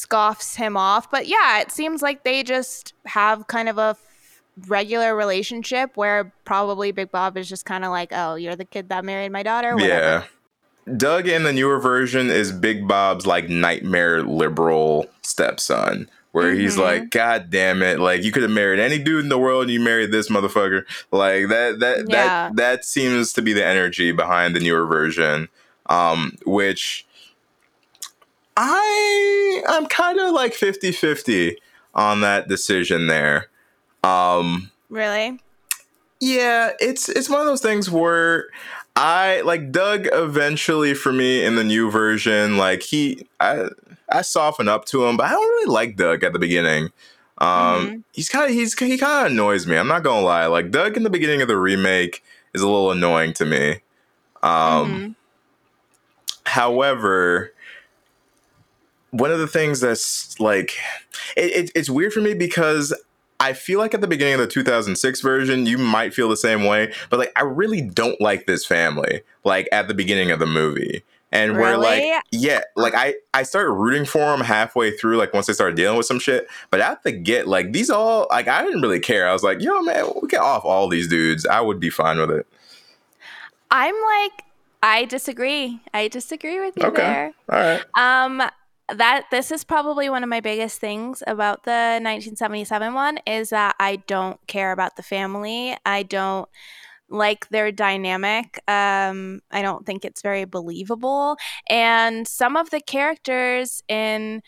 scoffs 0.00 0.56
him 0.56 0.76
off. 0.76 1.10
But 1.10 1.26
yeah, 1.26 1.60
it 1.60 1.70
seems 1.70 2.02
like 2.02 2.24
they 2.24 2.42
just 2.42 2.94
have 3.06 3.46
kind 3.46 3.68
of 3.68 3.78
a 3.78 3.96
regular 4.66 5.14
relationship 5.14 5.96
where 5.96 6.32
probably 6.44 6.92
Big 6.92 7.10
Bob 7.10 7.36
is 7.36 7.48
just 7.48 7.64
kind 7.64 7.84
of 7.84 7.90
like, 7.90 8.12
"Oh, 8.12 8.34
you're 8.34 8.56
the 8.56 8.64
kid 8.64 8.88
that 8.88 9.04
married 9.04 9.32
my 9.32 9.42
daughter." 9.42 9.74
Whatever. 9.74 9.92
Yeah. 9.92 10.24
Doug 10.96 11.28
in 11.28 11.44
the 11.44 11.52
newer 11.52 11.78
version 11.78 12.30
is 12.30 12.50
Big 12.50 12.88
Bob's 12.88 13.26
like 13.26 13.48
nightmare 13.48 14.22
liberal 14.22 15.06
stepson 15.22 16.08
where 16.32 16.50
mm-hmm. 16.50 16.60
he's 16.60 16.78
like, 16.78 17.10
God 17.10 17.50
damn 17.50 17.82
it! 17.82 17.98
Like 17.98 18.22
you 18.22 18.32
could 18.32 18.42
have 18.42 18.50
married 18.50 18.80
any 18.80 18.98
dude 18.98 19.24
in 19.24 19.28
the 19.28 19.38
world, 19.38 19.62
and 19.62 19.70
you 19.70 19.80
married 19.80 20.12
this 20.12 20.28
motherfucker. 20.28 20.84
Like 21.10 21.48
that 21.48 21.80
that 21.80 22.06
yeah. 22.08 22.48
that 22.48 22.56
that 22.56 22.84
seems 22.84 23.32
to 23.34 23.42
be 23.42 23.52
the 23.52 23.64
energy 23.64 24.12
behind 24.12 24.56
the 24.56 24.60
newer 24.60 24.86
version, 24.86 25.48
um, 25.86 26.36
which 26.44 27.06
I 28.56 29.62
I'm 29.68 29.86
kind 29.86 30.18
of 30.18 30.32
like 30.32 30.52
50-50 30.52 31.56
on 31.94 32.20
that 32.20 32.48
decision 32.48 33.06
there. 33.06 33.48
Um, 34.02 34.70
really? 34.88 35.40
Yeah, 36.20 36.72
it's 36.80 37.08
it's 37.08 37.28
one 37.28 37.40
of 37.40 37.46
those 37.46 37.62
things 37.62 37.90
where 37.90 38.48
I 38.96 39.40
like 39.42 39.72
Doug 39.72 40.08
eventually 40.12 40.94
for 40.94 41.12
me 41.12 41.44
in 41.44 41.56
the 41.56 41.64
new 41.64 41.90
version, 41.90 42.58
like 42.58 42.82
he 42.82 43.26
I 43.40 43.68
I 44.10 44.22
soften 44.22 44.68
up 44.68 44.84
to 44.86 45.06
him, 45.06 45.16
but 45.16 45.26
I 45.26 45.30
don't 45.30 45.48
really 45.48 45.72
like 45.72 45.96
Doug 45.96 46.24
at 46.24 46.32
the 46.32 46.38
beginning. 46.38 46.90
Um, 47.38 47.48
mm-hmm. 47.48 47.98
he's 48.12 48.28
kind 48.28 48.50
of 48.50 48.50
he's 48.50 48.78
he 48.78 48.98
kind 48.98 49.26
of 49.26 49.32
annoys 49.32 49.66
me. 49.66 49.76
I'm 49.76 49.88
not 49.88 50.02
gonna 50.02 50.20
lie. 50.20 50.46
Like 50.46 50.70
Doug 50.70 50.96
in 50.96 51.04
the 51.04 51.10
beginning 51.10 51.40
of 51.40 51.48
the 51.48 51.56
remake 51.56 52.22
is 52.52 52.60
a 52.60 52.66
little 52.66 52.90
annoying 52.90 53.32
to 53.34 53.46
me. 53.46 53.70
Um, 54.42 54.52
mm-hmm. 54.52 55.10
However, 56.44 57.52
one 59.10 59.30
of 59.30 59.38
the 59.38 59.46
things 59.46 59.80
that's 59.80 60.38
like 60.40 60.76
it, 61.36 61.64
it, 61.64 61.72
it's 61.74 61.90
weird 61.90 62.12
for 62.12 62.20
me 62.20 62.34
because 62.34 62.94
I 63.40 63.54
feel 63.54 63.78
like 63.78 63.94
at 63.94 64.02
the 64.02 64.06
beginning 64.06 64.34
of 64.34 64.40
the 64.40 64.46
2006 64.46 65.20
version, 65.22 65.66
you 65.66 65.78
might 65.78 66.12
feel 66.12 66.28
the 66.28 66.36
same 66.36 66.64
way, 66.66 66.92
but 67.08 67.18
like 67.18 67.32
I 67.36 67.42
really 67.42 67.80
don't 67.80 68.20
like 68.20 68.46
this 68.46 68.66
family. 68.66 69.22
Like 69.44 69.68
at 69.72 69.88
the 69.88 69.94
beginning 69.94 70.30
of 70.30 70.38
the 70.38 70.46
movie, 70.46 71.02
and 71.32 71.56
really? 71.56 71.70
we're 71.70 71.76
like, 71.78 72.22
yeah, 72.32 72.60
like 72.76 72.94
I 72.94 73.14
I 73.32 73.44
started 73.44 73.70
rooting 73.70 74.04
for 74.04 74.18
them 74.18 74.40
halfway 74.40 74.96
through, 74.96 75.16
like 75.16 75.32
once 75.32 75.46
they 75.46 75.52
started 75.52 75.76
dealing 75.76 75.96
with 75.96 76.06
some 76.06 76.18
shit. 76.18 76.48
But 76.70 76.80
at 76.80 77.02
the 77.02 77.12
get, 77.12 77.48
like 77.48 77.72
these 77.72 77.88
all, 77.88 78.26
like 78.30 78.46
I 78.46 78.62
didn't 78.62 78.82
really 78.82 79.00
care. 79.00 79.28
I 79.28 79.32
was 79.32 79.42
like, 79.42 79.62
yo, 79.62 79.80
man, 79.82 80.06
we 80.20 80.28
get 80.28 80.40
off 80.40 80.64
all 80.64 80.88
these 80.88 81.08
dudes. 81.08 81.46
I 81.46 81.60
would 81.60 81.80
be 81.80 81.90
fine 81.90 82.18
with 82.18 82.30
it. 82.30 82.46
I'm 83.70 83.94
like, 83.94 84.44
I 84.82 85.04
disagree. 85.04 85.80
I 85.94 86.08
disagree 86.08 86.60
with 86.60 86.76
you 86.76 86.84
okay. 86.88 86.96
there. 86.96 87.32
All 87.48 87.58
right. 87.58 87.84
Um, 87.94 88.50
that 88.96 89.26
this 89.30 89.50
is 89.50 89.64
probably 89.64 90.08
one 90.08 90.22
of 90.22 90.28
my 90.28 90.40
biggest 90.40 90.80
things 90.80 91.22
about 91.26 91.64
the 91.64 92.00
1977 92.02 92.94
one 92.94 93.18
is 93.26 93.50
that 93.50 93.76
I 93.78 93.96
don't 93.96 94.44
care 94.46 94.72
about 94.72 94.96
the 94.96 95.02
family. 95.02 95.76
I 95.84 96.02
don't 96.02 96.48
like 97.08 97.48
their 97.48 97.72
dynamic. 97.72 98.60
Um, 98.68 99.40
I 99.50 99.62
don't 99.62 99.84
think 99.84 100.04
it's 100.04 100.22
very 100.22 100.44
believable. 100.44 101.36
And 101.68 102.26
some 102.26 102.56
of 102.56 102.70
the 102.70 102.80
characters 102.80 103.82
in 103.88 104.42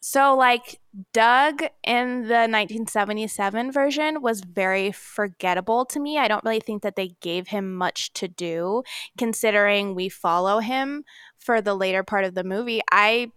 so, 0.00 0.36
like, 0.36 0.80
Doug 1.12 1.60
in 1.82 2.22
the 2.22 2.46
1977 2.46 3.72
version 3.72 4.22
was 4.22 4.40
very 4.40 4.92
forgettable 4.92 5.84
to 5.86 5.98
me. 5.98 6.18
I 6.18 6.28
don't 6.28 6.44
really 6.44 6.60
think 6.60 6.82
that 6.82 6.94
they 6.94 7.16
gave 7.20 7.48
him 7.48 7.74
much 7.74 8.12
to 8.14 8.28
do, 8.28 8.84
considering 9.16 9.94
we 9.94 10.08
follow 10.08 10.60
him 10.60 11.04
for 11.48 11.62
the 11.62 11.74
later 11.74 12.02
part 12.02 12.26
of 12.26 12.34
the 12.34 12.44
movie. 12.44 12.82
I 12.92 13.32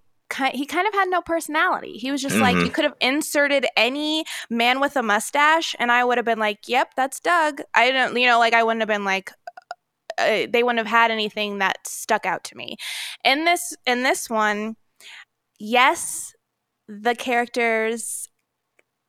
he 0.51 0.65
kind 0.65 0.85
of 0.85 0.93
had 0.93 1.09
no 1.09 1.21
personality. 1.21 1.93
He 1.93 2.11
was 2.11 2.21
just 2.21 2.35
mm-hmm. 2.35 2.43
like 2.43 2.57
you 2.57 2.69
could 2.69 2.83
have 2.83 2.95
inserted 2.99 3.65
any 3.77 4.25
man 4.49 4.81
with 4.81 4.97
a 4.97 5.01
mustache, 5.01 5.77
and 5.79 5.93
I 5.93 6.03
would 6.03 6.17
have 6.17 6.25
been 6.25 6.37
like, 6.39 6.67
"Yep, 6.67 6.95
that's 6.97 7.21
Doug." 7.21 7.61
I 7.73 7.89
don't, 7.89 8.17
you 8.17 8.27
know, 8.27 8.37
like 8.37 8.53
I 8.53 8.63
wouldn't 8.63 8.81
have 8.81 8.89
been 8.89 9.05
like, 9.05 9.31
uh, 10.17 10.47
they 10.49 10.61
wouldn't 10.61 10.79
have 10.79 10.87
had 10.87 11.09
anything 11.09 11.59
that 11.59 11.87
stuck 11.87 12.25
out 12.25 12.43
to 12.45 12.57
me. 12.57 12.75
In 13.23 13.45
this, 13.45 13.73
in 13.85 14.03
this 14.03 14.29
one, 14.29 14.75
yes, 15.57 16.33
the 16.89 17.15
characters 17.15 18.27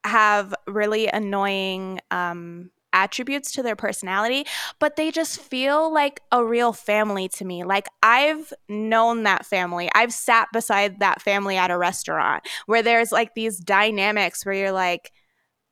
have 0.04 0.54
really 0.68 1.08
annoying 1.08 1.98
um, 2.12 2.70
attributes 2.92 3.52
to 3.52 3.62
their 3.62 3.76
personality, 3.76 4.46
but 4.78 4.96
they 4.96 5.10
just 5.10 5.40
feel 5.40 5.92
like 5.92 6.20
a 6.30 6.44
real 6.44 6.72
family 6.72 7.28
to 7.28 7.44
me. 7.44 7.64
Like 7.64 7.86
I've 8.02 8.52
known 8.68 9.22
that 9.24 9.46
family. 9.46 9.90
I've 9.94 10.12
sat 10.12 10.48
beside 10.52 11.00
that 11.00 11.22
family 11.22 11.56
at 11.56 11.70
a 11.70 11.78
restaurant 11.78 12.46
where 12.66 12.82
there's 12.82 13.12
like 13.12 13.34
these 13.34 13.58
dynamics 13.58 14.44
where 14.44 14.54
you're 14.54 14.72
like, 14.72 15.12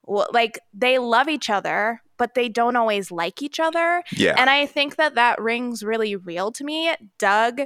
well, 0.04 0.28
like 0.32 0.58
they 0.74 0.98
love 0.98 1.28
each 1.28 1.50
other, 1.50 2.02
but 2.16 2.34
they 2.34 2.48
don't 2.48 2.76
always 2.76 3.10
like 3.10 3.42
each 3.42 3.60
other. 3.60 4.02
Yeah. 4.12 4.34
And 4.36 4.50
I 4.50 4.66
think 4.66 4.96
that 4.96 5.14
that 5.14 5.40
rings 5.40 5.82
really 5.82 6.16
real 6.16 6.52
to 6.52 6.64
me. 6.64 6.94
Doug 7.18 7.60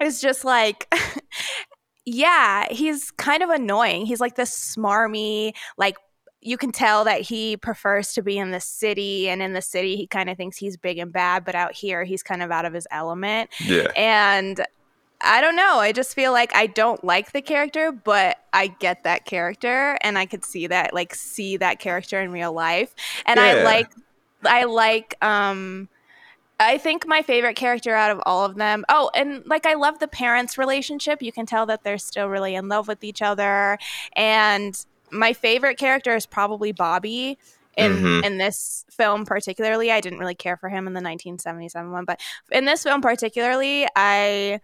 is 0.00 0.20
just 0.20 0.44
like 0.44 0.92
yeah, 2.06 2.66
he's 2.70 3.10
kind 3.12 3.42
of 3.42 3.50
annoying. 3.50 4.06
He's 4.06 4.20
like 4.20 4.36
this 4.36 4.76
smarmy, 4.76 5.52
like 5.76 5.96
you 6.42 6.56
can 6.56 6.72
tell 6.72 7.04
that 7.04 7.20
he 7.20 7.56
prefers 7.56 8.12
to 8.14 8.22
be 8.22 8.38
in 8.38 8.50
the 8.50 8.60
city 8.60 9.28
and 9.28 9.42
in 9.42 9.52
the 9.52 9.62
city 9.62 9.96
he 9.96 10.06
kind 10.06 10.30
of 10.30 10.36
thinks 10.36 10.56
he's 10.56 10.76
big 10.76 10.98
and 10.98 11.12
bad 11.12 11.44
but 11.44 11.54
out 11.54 11.72
here 11.72 12.04
he's 12.04 12.22
kind 12.22 12.42
of 12.42 12.50
out 12.50 12.64
of 12.64 12.72
his 12.72 12.86
element 12.90 13.50
yeah 13.60 13.90
and 13.96 14.64
i 15.20 15.40
don't 15.40 15.56
know 15.56 15.78
i 15.78 15.92
just 15.92 16.14
feel 16.14 16.32
like 16.32 16.54
i 16.54 16.66
don't 16.66 17.04
like 17.04 17.32
the 17.32 17.42
character 17.42 17.92
but 17.92 18.38
i 18.52 18.66
get 18.66 19.04
that 19.04 19.24
character 19.24 19.98
and 20.02 20.16
i 20.16 20.24
could 20.24 20.44
see 20.44 20.66
that 20.66 20.94
like 20.94 21.14
see 21.14 21.56
that 21.56 21.78
character 21.78 22.20
in 22.20 22.32
real 22.32 22.52
life 22.52 22.94
and 23.26 23.38
yeah. 23.38 23.44
i 23.44 23.62
like 23.62 23.90
i 24.44 24.64
like 24.64 25.22
um 25.22 25.88
I 26.62 26.76
think 26.76 27.06
my 27.06 27.22
favorite 27.22 27.56
character 27.56 27.94
out 27.94 28.10
of 28.10 28.20
all 28.26 28.44
of 28.44 28.56
them. 28.56 28.84
Oh, 28.90 29.10
and 29.14 29.42
like 29.46 29.64
I 29.64 29.72
love 29.72 29.98
the 29.98 30.06
parents' 30.06 30.58
relationship. 30.58 31.22
You 31.22 31.32
can 31.32 31.46
tell 31.46 31.64
that 31.64 31.84
they're 31.84 31.96
still 31.96 32.28
really 32.28 32.54
in 32.54 32.68
love 32.68 32.86
with 32.86 33.02
each 33.02 33.22
other. 33.22 33.78
And 34.14 34.84
my 35.12 35.32
favorite 35.32 35.78
character 35.78 36.14
is 36.14 36.26
probably 36.26 36.72
Bobby 36.72 37.38
in 37.76 37.92
mm-hmm. 37.92 38.24
in 38.24 38.38
this 38.38 38.84
film 38.90 39.24
particularly. 39.24 39.90
I 39.90 40.00
didn't 40.00 40.18
really 40.18 40.34
care 40.34 40.56
for 40.56 40.68
him 40.68 40.86
in 40.86 40.92
the 40.92 40.98
1977 40.98 41.90
one, 41.90 42.04
but 42.04 42.20
in 42.50 42.64
this 42.64 42.82
film 42.82 43.00
particularly, 43.00 43.86
I 43.96 44.60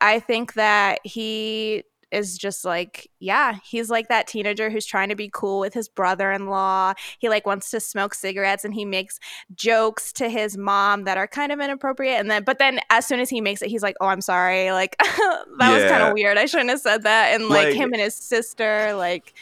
I 0.00 0.20
think 0.20 0.54
that 0.54 1.00
he 1.04 1.84
is 2.16 2.38
just 2.38 2.64
like, 2.64 3.10
yeah, 3.20 3.58
he's 3.62 3.90
like 3.90 4.08
that 4.08 4.26
teenager 4.26 4.70
who's 4.70 4.86
trying 4.86 5.10
to 5.10 5.14
be 5.14 5.30
cool 5.32 5.60
with 5.60 5.74
his 5.74 5.88
brother-in-law. 5.88 6.94
He 7.18 7.28
like 7.28 7.46
wants 7.46 7.70
to 7.70 7.80
smoke 7.80 8.14
cigarettes 8.14 8.64
and 8.64 8.74
he 8.74 8.84
makes 8.84 9.20
jokes 9.54 10.12
to 10.14 10.28
his 10.28 10.56
mom 10.56 11.04
that 11.04 11.18
are 11.18 11.28
kind 11.28 11.52
of 11.52 11.60
inappropriate. 11.60 12.18
And 12.18 12.30
then, 12.30 12.42
but 12.42 12.58
then 12.58 12.80
as 12.90 13.06
soon 13.06 13.20
as 13.20 13.28
he 13.28 13.40
makes 13.40 13.60
it, 13.62 13.68
he's 13.68 13.82
like, 13.82 13.96
oh, 14.00 14.06
I'm 14.06 14.22
sorry. 14.22 14.72
Like 14.72 14.96
that 15.00 15.44
yeah. 15.60 15.74
was 15.74 15.90
kind 15.90 16.02
of 16.02 16.14
weird. 16.14 16.38
I 16.38 16.46
shouldn't 16.46 16.70
have 16.70 16.80
said 16.80 17.02
that. 17.02 17.34
And 17.34 17.48
like, 17.48 17.66
like 17.66 17.74
him 17.74 17.92
and 17.92 18.00
his 18.00 18.14
sister, 18.14 18.94
like 18.94 19.34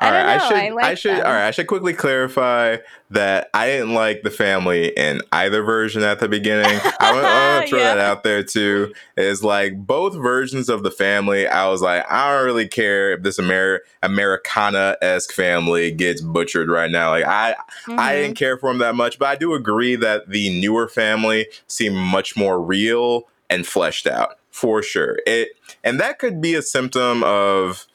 all 0.00 0.12
right, 0.12 0.26
I, 0.26 0.48
should. 0.48 0.56
I, 0.56 0.68
like 0.70 0.84
I 0.84 0.94
should. 0.94 1.16
Them. 1.16 1.26
All 1.26 1.32
right, 1.32 1.48
I 1.48 1.50
should 1.50 1.66
quickly 1.66 1.92
clarify 1.92 2.76
that 3.10 3.50
I 3.52 3.66
didn't 3.66 3.94
like 3.94 4.22
the 4.22 4.30
family 4.30 4.88
in 4.96 5.22
either 5.32 5.62
version 5.62 6.02
at 6.02 6.20
the 6.20 6.28
beginning. 6.28 6.80
I 7.00 7.12
want 7.12 7.64
to 7.64 7.68
throw 7.70 7.78
yeah. 7.78 7.94
that 7.94 7.98
out 7.98 8.22
there 8.22 8.44
too. 8.44 8.92
Is 9.16 9.42
like 9.42 9.76
both 9.76 10.14
versions 10.14 10.68
of 10.68 10.84
the 10.84 10.90
family. 10.90 11.48
I 11.48 11.68
was 11.68 11.82
like, 11.82 12.04
I 12.10 12.32
don't 12.32 12.44
really 12.44 12.68
care 12.68 13.12
if 13.12 13.22
this 13.22 13.40
Amer- 13.40 13.82
Americana 14.02 14.96
esque 15.02 15.32
family 15.32 15.90
gets 15.90 16.20
butchered 16.20 16.68
right 16.68 16.90
now. 16.90 17.10
Like 17.10 17.24
I, 17.24 17.56
mm-hmm. 17.86 17.98
I 17.98 18.14
didn't 18.14 18.36
care 18.36 18.56
for 18.56 18.70
them 18.70 18.78
that 18.78 18.94
much, 18.94 19.18
but 19.18 19.26
I 19.26 19.34
do 19.36 19.54
agree 19.54 19.96
that 19.96 20.28
the 20.28 20.60
newer 20.60 20.86
family 20.88 21.46
seemed 21.66 21.96
much 21.96 22.36
more 22.36 22.60
real 22.60 23.26
and 23.50 23.66
fleshed 23.66 24.06
out 24.06 24.38
for 24.50 24.82
sure. 24.82 25.18
It 25.26 25.48
and 25.82 25.98
that 26.00 26.18
could 26.18 26.40
be 26.40 26.54
a 26.54 26.62
symptom 26.62 27.24
of 27.24 27.86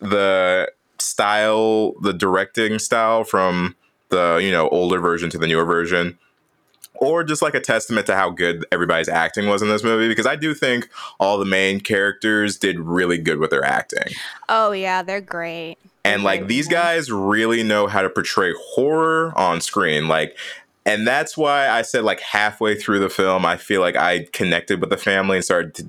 the 0.00 0.70
style, 1.00 1.94
the 2.00 2.12
directing 2.12 2.78
style 2.78 3.24
from 3.24 3.76
the 4.10 4.40
you 4.42 4.50
know 4.50 4.68
older 4.70 5.00
version 5.00 5.30
to 5.30 5.38
the 5.38 5.46
newer 5.46 5.64
version 5.64 6.18
or 7.00 7.22
just 7.22 7.42
like 7.42 7.54
a 7.54 7.60
testament 7.60 8.06
to 8.06 8.14
how 8.14 8.30
good 8.30 8.66
everybody's 8.72 9.08
acting 9.08 9.46
was 9.46 9.62
in 9.62 9.68
this 9.68 9.84
movie 9.84 10.08
because 10.08 10.26
I 10.26 10.36
do 10.36 10.54
think 10.54 10.88
all 11.18 11.38
the 11.38 11.44
main 11.44 11.80
characters 11.80 12.56
did 12.56 12.78
really 12.78 13.18
good 13.18 13.38
with 13.38 13.50
their 13.50 13.64
acting. 13.64 14.14
Oh 14.48 14.72
yeah, 14.72 15.02
they're 15.02 15.20
great. 15.20 15.76
And 16.04 16.22
like 16.22 16.46
these 16.46 16.68
guys 16.68 17.10
really 17.10 17.62
know 17.62 17.86
how 17.86 18.02
to 18.02 18.10
portray 18.10 18.52
horror 18.58 19.32
on 19.36 19.60
screen. 19.60 20.08
Like 20.08 20.36
and 20.86 21.06
that's 21.06 21.36
why 21.36 21.68
I 21.68 21.82
said 21.82 22.04
like 22.04 22.20
halfway 22.20 22.74
through 22.74 23.00
the 23.00 23.10
film 23.10 23.44
I 23.44 23.56
feel 23.56 23.80
like 23.80 23.96
I 23.96 24.26
connected 24.32 24.80
with 24.80 24.90
the 24.90 24.96
family 24.96 25.36
and 25.36 25.44
started 25.44 25.74
to 25.76 25.86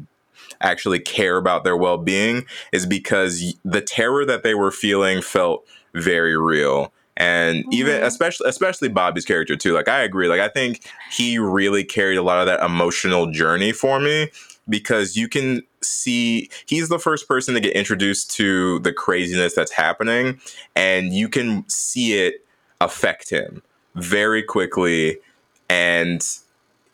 actually 0.61 0.99
care 0.99 1.37
about 1.37 1.63
their 1.63 1.77
well 1.77 1.97
being 1.97 2.45
is 2.71 2.85
because 2.85 3.55
the 3.63 3.81
terror 3.81 4.25
that 4.25 4.43
they 4.43 4.53
were 4.53 4.71
feeling 4.71 5.21
felt 5.21 5.65
very 5.93 6.37
real 6.37 6.91
and 7.17 7.63
mm-hmm. 7.63 7.73
even 7.73 8.03
especially 8.03 8.47
especially 8.49 8.87
Bobby's 8.87 9.25
character 9.25 9.55
too. 9.55 9.73
Like 9.73 9.87
I 9.87 10.01
agree. 10.01 10.27
Like 10.27 10.39
I 10.39 10.47
think 10.47 10.89
he 11.11 11.37
really 11.37 11.83
carried 11.83 12.17
a 12.17 12.23
lot 12.23 12.39
of 12.39 12.47
that 12.47 12.63
emotional 12.63 13.29
journey 13.31 13.71
for 13.71 13.99
me 13.99 14.29
because 14.67 15.15
you 15.15 15.27
can 15.27 15.61
see 15.81 16.49
he's 16.65 16.89
the 16.89 16.99
first 16.99 17.27
person 17.27 17.53
to 17.53 17.59
get 17.59 17.73
introduced 17.73 18.31
to 18.31 18.79
the 18.79 18.93
craziness 18.93 19.55
that's 19.55 19.71
happening 19.71 20.39
and 20.75 21.13
you 21.13 21.27
can 21.27 21.67
see 21.67 22.13
it 22.13 22.45
affect 22.81 23.29
him 23.29 23.61
very 23.95 24.43
quickly 24.43 25.17
and 25.69 26.21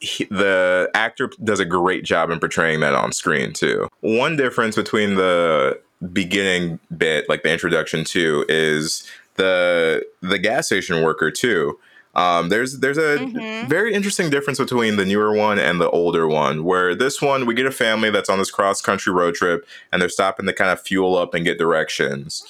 he, 0.06 0.26
the 0.26 0.90
actor 0.94 1.32
does 1.44 1.60
a 1.60 1.66
great 1.66 2.04
job 2.04 2.30
in 2.30 2.40
portraying 2.40 2.80
that 2.82 2.94
on 2.94 3.12
screen 3.12 3.54
too. 3.54 3.90
One 4.02 4.36
difference 4.36 4.76
between 4.76 5.16
the 5.16 5.82
beginning 6.14 6.80
bit, 6.96 7.28
like 7.28 7.44
the 7.44 7.52
introduction 7.52 8.04
to, 8.06 8.46
is 8.48 9.10
the 9.36 10.06
the 10.22 10.38
gas 10.38 10.68
station 10.68 11.04
worker 11.04 11.32
too. 11.32 11.80
Um, 12.14 12.48
there's 12.48 12.80
there's 12.80 12.98
a 12.98 13.18
mm-hmm. 13.18 13.68
very 13.68 13.94
interesting 13.94 14.30
difference 14.30 14.60
between 14.60 14.96
the 14.96 15.06
newer 15.06 15.34
one 15.34 15.60
and 15.60 15.82
the 15.82 15.90
older 15.90 16.28
one. 16.28 16.64
Where 16.64 16.96
this 16.96 17.22
one, 17.22 17.46
we 17.46 17.54
get 17.54 17.66
a 17.66 17.72
family 17.72 18.10
that's 18.10 18.30
on 18.30 18.38
this 18.38 18.52
cross 18.52 18.82
country 18.82 19.12
road 19.12 19.36
trip, 19.36 19.68
and 19.92 20.02
they're 20.02 20.10
stopping 20.10 20.46
to 20.46 20.54
kind 20.54 20.72
of 20.72 20.82
fuel 20.82 21.18
up 21.18 21.34
and 21.34 21.44
get 21.44 21.58
directions. 21.58 22.46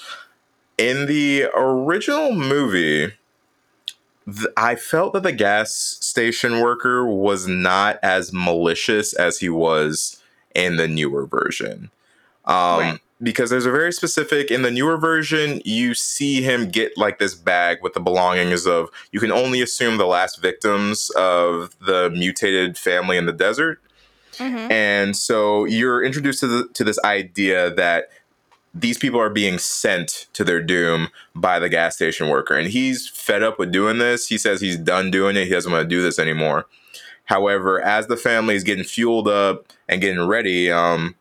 In 0.78 1.06
the 1.06 1.46
original 1.56 2.34
movie, 2.34 3.14
th- 4.26 4.48
I 4.58 4.76
felt 4.76 5.14
that 5.14 5.24
the 5.24 5.32
gas 5.32 5.98
station 6.02 6.60
worker 6.60 7.06
was 7.06 7.48
not 7.48 8.00
as 8.04 8.32
malicious 8.34 9.14
as 9.14 9.40
he 9.40 9.50
was 9.50 10.22
in 10.54 10.78
the 10.78 10.88
newer 10.88 11.26
version. 11.26 11.92
Um, 12.46 12.80
right. 12.80 13.00
Because 13.24 13.50
there's 13.50 13.66
a 13.66 13.72
very 13.72 13.94
specific, 13.94 14.52
in 14.52 14.62
the 14.62 14.70
newer 14.70 14.98
version, 14.98 15.62
you 15.64 15.94
see 15.94 16.42
him 16.42 16.70
get 16.70 16.98
like 16.98 17.18
this 17.18 17.34
bag 17.34 17.78
with 17.82 17.94
the 17.94 18.02
belongings 18.02 18.68
of, 18.68 18.90
you 19.12 19.22
can 19.22 19.32
only 19.32 19.62
assume 19.62 19.98
the 19.98 20.06
last 20.06 20.42
victims 20.42 21.10
of 21.12 21.76
the 21.80 22.10
mutated 22.10 22.78
family 22.78 23.16
in 23.16 23.26
the 23.26 23.32
desert. 23.32 23.80
Mm-hmm. 24.34 24.70
And 24.70 25.16
so 25.16 25.64
you're 25.64 26.04
introduced 26.04 26.42
to 26.42 26.48
the, 26.48 26.68
to 26.74 26.84
this 26.84 27.00
idea 27.06 27.74
that 27.76 28.10
these 28.76 28.98
people 28.98 29.20
are 29.22 29.30
being 29.30 29.58
sent 29.58 30.28
to 30.34 30.44
their 30.44 30.62
doom 30.62 31.08
by 31.34 31.60
the 31.60 31.70
gas 31.70 31.96
station 31.96 32.28
worker. 32.28 32.56
And 32.56 32.70
he's 32.70 33.08
fed 33.08 33.42
up 33.42 33.58
with 33.58 33.72
doing 33.72 34.00
this. 34.00 34.28
He 34.28 34.38
says 34.38 34.60
he's 34.60 34.78
done 34.78 35.10
doing 35.10 35.38
it. 35.38 35.46
He 35.46 35.52
doesn't 35.52 35.72
want 35.72 35.84
to 35.84 35.88
do 35.88 36.02
this 36.02 36.20
anymore. 36.20 36.68
However, 37.24 37.82
as 37.82 38.08
the 38.08 38.18
family 38.18 38.54
is 38.54 38.66
getting 38.66 38.84
fueled 38.84 39.30
up 39.30 39.72
and 39.88 40.02
getting 40.02 40.28
ready, 40.28 40.70
um, 40.70 41.16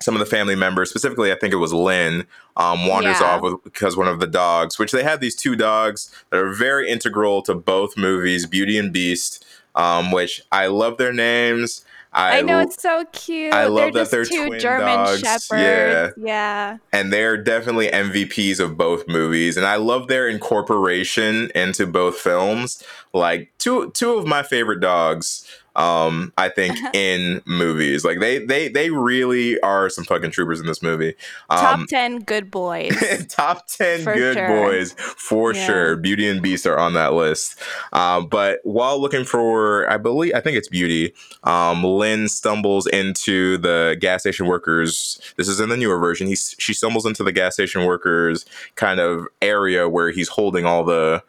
some 0.00 0.14
of 0.14 0.20
the 0.20 0.26
family 0.26 0.54
members, 0.54 0.88
specifically, 0.88 1.32
I 1.32 1.34
think 1.34 1.52
it 1.52 1.58
was 1.58 1.72
Lynn, 1.72 2.26
um, 2.56 2.86
wanders 2.86 3.20
yeah. 3.20 3.26
off 3.26 3.42
with, 3.42 3.64
because 3.64 3.96
one 3.96 4.08
of 4.08 4.20
the 4.20 4.26
dogs, 4.26 4.78
which 4.78 4.92
they 4.92 5.02
have 5.02 5.20
these 5.20 5.34
two 5.34 5.56
dogs 5.56 6.10
that 6.30 6.38
are 6.38 6.52
very 6.52 6.88
integral 6.88 7.42
to 7.42 7.54
both 7.54 7.96
movies, 7.96 8.46
Beauty 8.46 8.78
and 8.78 8.92
Beast, 8.92 9.44
um, 9.74 10.12
which 10.12 10.42
I 10.52 10.68
love 10.68 10.96
their 10.96 11.12
names. 11.12 11.84
I, 12.14 12.38
I 12.38 12.40
know 12.42 12.60
it's 12.60 12.80
so 12.80 13.04
cute. 13.12 13.52
I 13.52 13.66
love 13.66 13.92
they're 13.92 14.04
that 14.04 14.10
they're 14.10 14.24
two 14.24 14.46
twin 14.46 14.60
German 14.60 14.86
dogs. 14.86 15.18
shepherds. 15.18 15.50
Yeah, 15.52 16.10
yeah, 16.16 16.76
and 16.92 17.12
they're 17.12 17.36
definitely 17.36 17.88
MVPs 17.88 18.60
of 18.60 18.76
both 18.76 19.08
movies, 19.08 19.56
and 19.56 19.66
I 19.66 19.76
love 19.76 20.06
their 20.06 20.28
incorporation 20.28 21.50
into 21.54 21.86
both 21.86 22.16
films. 22.16 22.82
Like 23.12 23.52
two 23.58 23.90
two 23.90 24.12
of 24.12 24.26
my 24.26 24.42
favorite 24.42 24.80
dogs 24.80 25.48
um 25.76 26.32
i 26.38 26.48
think 26.48 26.78
in 26.94 27.42
movies. 27.46 28.04
Like 28.04 28.20
they 28.20 28.44
they 28.44 28.68
they 28.68 28.90
really 28.90 29.60
are 29.60 29.88
some 29.88 30.04
fucking 30.04 30.30
troopers 30.30 30.60
in 30.60 30.66
this 30.66 30.82
movie. 30.82 31.14
Um, 31.50 31.58
top 31.58 31.88
10 31.88 32.18
good 32.20 32.50
boys. 32.50 32.94
Top 33.28 33.66
10 33.66 34.02
for 34.02 34.14
good 34.14 34.36
sure. 34.36 34.48
boys 34.48 34.92
for 34.92 35.54
yeah. 35.54 35.66
sure. 35.66 35.96
Beauty 35.96 36.28
and 36.28 36.42
beast 36.42 36.66
are 36.66 36.78
on 36.78 36.94
that 36.94 37.12
list. 37.14 37.60
Um 37.92 38.26
but 38.26 38.60
while 38.64 39.00
looking 39.00 39.24
for 39.24 39.90
i 39.90 39.96
believe 39.96 40.32
i 40.34 40.40
think 40.40 40.56
it's 40.56 40.68
beauty 40.68 41.12
um 41.44 41.84
lynn 41.84 42.28
stumbles 42.28 42.86
into 42.86 43.58
the 43.58 43.96
gas 44.00 44.22
station 44.22 44.46
workers. 44.46 45.20
This 45.36 45.48
is 45.48 45.60
in 45.60 45.68
the 45.68 45.76
newer 45.76 45.98
version. 45.98 46.26
He 46.26 46.36
she 46.36 46.74
stumbles 46.74 47.06
into 47.06 47.22
the 47.22 47.32
gas 47.32 47.54
station 47.54 47.84
workers 47.84 48.46
kind 48.74 49.00
of 49.00 49.26
area 49.42 49.88
where 49.88 50.10
he's 50.10 50.28
holding 50.28 50.64
all 50.64 50.84
the 50.84 51.22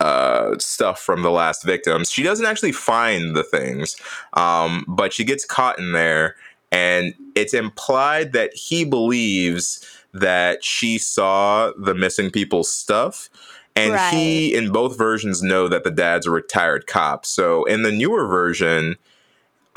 uh, 0.00 0.56
stuff 0.58 1.00
from 1.00 1.22
the 1.22 1.30
last 1.30 1.64
victims. 1.64 2.10
She 2.10 2.22
doesn't 2.22 2.46
actually 2.46 2.72
find 2.72 3.34
the 3.34 3.42
things, 3.42 3.96
um, 4.34 4.84
but 4.86 5.12
she 5.12 5.24
gets 5.24 5.44
caught 5.44 5.78
in 5.78 5.92
there, 5.92 6.36
and 6.70 7.14
it's 7.34 7.54
implied 7.54 8.32
that 8.32 8.54
he 8.54 8.84
believes 8.84 9.84
that 10.12 10.64
she 10.64 10.98
saw 10.98 11.72
the 11.76 11.94
missing 11.94 12.30
people's 12.30 12.72
stuff. 12.72 13.28
And 13.76 13.92
right. 13.92 14.12
he, 14.12 14.54
in 14.54 14.72
both 14.72 14.98
versions, 14.98 15.40
know 15.40 15.68
that 15.68 15.84
the 15.84 15.90
dad's 15.90 16.26
a 16.26 16.32
retired 16.32 16.88
cop. 16.88 17.24
So 17.24 17.64
in 17.64 17.82
the 17.82 17.92
newer 17.92 18.26
version, 18.26 18.96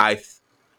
I 0.00 0.14
th- 0.14 0.26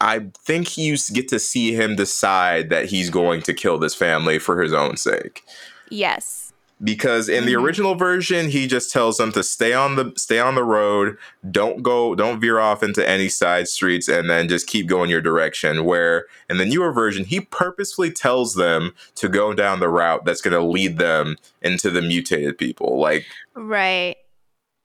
I 0.00 0.26
think 0.36 0.76
you 0.76 0.96
get 1.14 1.28
to 1.28 1.38
see 1.38 1.72
him 1.72 1.96
decide 1.96 2.68
that 2.68 2.86
he's 2.86 3.08
going 3.08 3.40
to 3.42 3.54
kill 3.54 3.78
this 3.78 3.94
family 3.94 4.38
for 4.38 4.60
his 4.60 4.74
own 4.74 4.98
sake. 4.98 5.42
Yes 5.88 6.43
because 6.84 7.30
in 7.30 7.46
the 7.46 7.54
mm-hmm. 7.54 7.64
original 7.64 7.94
version 7.94 8.50
he 8.50 8.66
just 8.66 8.92
tells 8.92 9.16
them 9.16 9.32
to 9.32 9.42
stay 9.42 9.72
on 9.72 9.96
the 9.96 10.12
stay 10.16 10.38
on 10.38 10.54
the 10.54 10.62
road 10.62 11.16
don't 11.50 11.82
go 11.82 12.14
don't 12.14 12.40
veer 12.40 12.60
off 12.60 12.82
into 12.82 13.08
any 13.08 13.28
side 13.28 13.66
streets 13.66 14.06
and 14.06 14.28
then 14.28 14.48
just 14.48 14.66
keep 14.66 14.86
going 14.86 15.08
your 15.08 15.22
direction 15.22 15.84
where 15.84 16.26
in 16.50 16.58
the 16.58 16.66
newer 16.66 16.92
version 16.92 17.24
he 17.24 17.40
purposefully 17.40 18.10
tells 18.10 18.54
them 18.54 18.94
to 19.14 19.28
go 19.28 19.54
down 19.54 19.80
the 19.80 19.88
route 19.88 20.24
that's 20.24 20.42
going 20.42 20.52
to 20.52 20.62
lead 20.62 20.98
them 20.98 21.36
into 21.62 21.90
the 21.90 22.02
mutated 22.02 22.58
people 22.58 22.98
like 23.00 23.24
right 23.54 24.16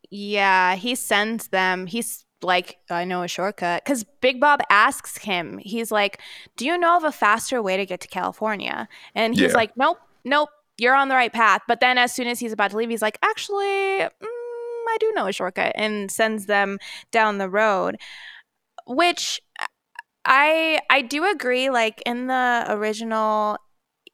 yeah 0.09 0.75
he 0.75 0.95
sends 0.95 1.49
them 1.49 1.85
he's 1.85 2.25
like 2.41 2.77
I 2.89 3.03
know 3.03 3.23
a 3.23 3.27
shortcut 3.27 3.83
because 3.83 4.05
Big 4.21 4.39
Bob 4.39 4.61
asks 4.69 5.17
him. 5.17 5.57
He's 5.57 5.91
like, 5.91 6.21
"Do 6.55 6.65
you 6.65 6.77
know 6.77 6.95
of 6.95 7.03
a 7.03 7.11
faster 7.11 7.61
way 7.61 7.75
to 7.75 7.85
get 7.85 7.99
to 7.99 8.07
California?" 8.07 8.87
And 9.13 9.35
he's 9.35 9.51
yeah. 9.51 9.57
like, 9.57 9.75
"Nope, 9.75 9.99
nope 10.23 10.47
you're 10.79 10.95
on 10.95 11.09
the 11.09 11.15
right 11.15 11.33
path. 11.33 11.61
But 11.67 11.79
then 11.79 11.97
as 11.97 12.13
soon 12.13 12.27
as 12.27 12.39
he's 12.39 12.53
about 12.53 12.71
to 12.71 12.77
leave, 12.77 12.89
he's 12.89 13.01
like, 13.01 13.17
actually, 13.23 13.65
mm, 13.65 14.09
I 14.21 14.97
do 14.99 15.11
know 15.13 15.27
a 15.27 15.33
shortcut 15.33 15.73
and 15.75 16.11
sends 16.11 16.45
them 16.45 16.79
down 17.11 17.37
the 17.37 17.49
road, 17.49 17.97
which 18.87 19.41
I 20.25 20.79
I 20.89 21.01
do 21.01 21.25
agree. 21.29 21.69
Like 21.69 22.01
in 22.05 22.27
the 22.27 22.65
original, 22.69 23.57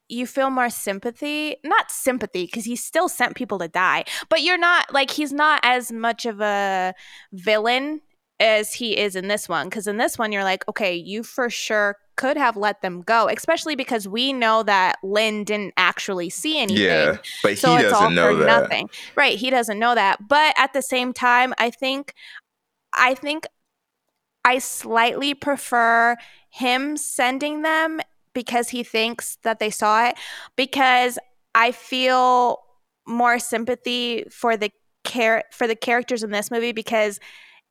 you 0.08 0.28
feel 0.28 0.50
more 0.50 0.70
sympathy, 0.70 1.58
not 1.64 1.92
sympathy, 1.92 2.46
because 2.46 2.66
he 2.66 2.76
still 2.76 3.10
sent 3.10 3.36
people 3.36 3.60
to 3.60 3.68
die, 3.68 4.06
but 4.30 4.42
you're 4.42 4.58
not 4.58 4.94
like 4.94 5.12
he's 5.12 5.34
not 5.34 5.60
as 5.64 5.92
much 5.92 6.26
of 6.26 6.42
a 6.42 6.94
villain 7.34 8.02
as 8.40 8.74
he 8.74 8.98
is 8.98 9.16
in 9.16 9.28
this 9.28 9.48
one. 9.50 9.68
Because 9.70 9.88
in 9.88 9.98
this 9.98 10.18
one, 10.18 10.32
you're 10.32 10.44
like, 10.44 10.68
okay, 10.68 10.96
you 10.96 11.24
for 11.24 11.50
sure 11.50 11.98
could 12.16 12.38
have 12.38 12.56
let 12.56 12.82
them 12.82 13.02
go, 13.02 13.28
especially 13.28 13.76
because 13.76 14.08
we 14.08 14.34
know 14.34 14.64
that 14.64 14.98
Lynn 15.04 15.44
didn't 15.44 15.74
actually 15.78 16.30
see 16.30 16.60
anything. 16.60 16.86
Yeah, 16.86 17.18
but 17.44 17.52
he 17.52 17.56
so 17.58 17.78
doesn't 17.78 18.16
know 18.16 18.38
that. 18.38 18.46
Nothing. 18.46 18.90
Right, 19.16 19.38
he 19.38 19.50
doesn't 19.50 19.80
know 19.80 19.96
that. 19.96 20.28
But 20.28 20.54
at 20.58 20.74
the 20.74 20.82
same 20.82 21.14
time, 21.14 21.54
I 21.58 21.70
think, 21.70 22.14
I 22.94 23.16
think, 23.16 23.46
I 24.44 24.60
slightly 24.60 25.34
prefer 25.34 26.16
him 26.50 26.98
sending 26.98 27.64
them 27.64 28.00
because 28.34 28.70
he 28.70 28.84
thinks 28.84 29.38
that 29.44 29.60
they 29.60 29.72
saw 29.72 30.08
it 30.08 30.16
because 30.56 31.18
I 31.56 31.72
feel 31.72 32.60
more 33.08 33.40
sympathy 33.40 34.26
for 34.30 34.56
the 34.56 34.72
care 35.04 35.44
for 35.52 35.68
the 35.68 35.76
characters 35.76 36.24
in 36.24 36.32
this 36.32 36.52
movie 36.52 36.72
because 36.72 37.20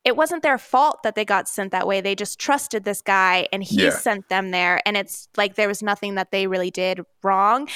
it 0.05 0.17
wasn't 0.17 0.43
their 0.43 0.59
fault 0.59 1.03
that 1.03 1.15
they 1.15 1.25
got 1.25 1.49
sent 1.49 1.73
that 1.73 1.87
way. 1.87 2.01
They 2.01 2.15
just 2.15 2.39
trusted 2.39 2.85
this 2.85 3.01
guy 3.01 3.49
and 3.53 3.65
he 3.65 3.85
yeah. 3.85 3.91
sent 3.91 4.29
them 4.29 4.51
there. 4.51 4.83
And 4.87 4.97
it's 4.97 5.29
like 5.37 5.55
there 5.55 5.69
was 5.69 5.83
nothing 5.83 6.15
that 6.17 6.31
they 6.31 6.47
really 6.47 6.71
did 6.71 7.01
wrong. 7.23 7.69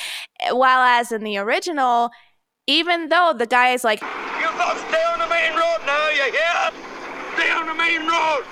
While 0.51 0.81
as 0.81 1.11
in 1.11 1.24
the 1.24 1.39
original, 1.39 2.11
even 2.66 3.09
though 3.09 3.35
the 3.37 3.47
guy 3.47 3.70
is 3.70 3.83
like, 3.83 4.03
You've 4.03 4.57
got 4.59 4.74
to 4.74 4.79
stay 4.79 5.03
on 5.05 5.18
the 5.18 5.26
main 5.26 5.53
road 5.53 5.79
now, 5.87 6.09
you 6.11 6.31
hear? 6.31 6.70
Stay 7.35 7.51
on 7.51 7.66
the 7.66 7.74
main 7.74 8.07
road. 8.07 8.45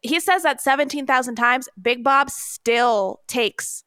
He 0.00 0.18
says 0.18 0.42
that 0.42 0.60
17,000 0.60 1.34
times. 1.36 1.68
Big 1.80 2.02
Bob 2.02 2.30
still 2.30 3.20
takes 3.28 3.84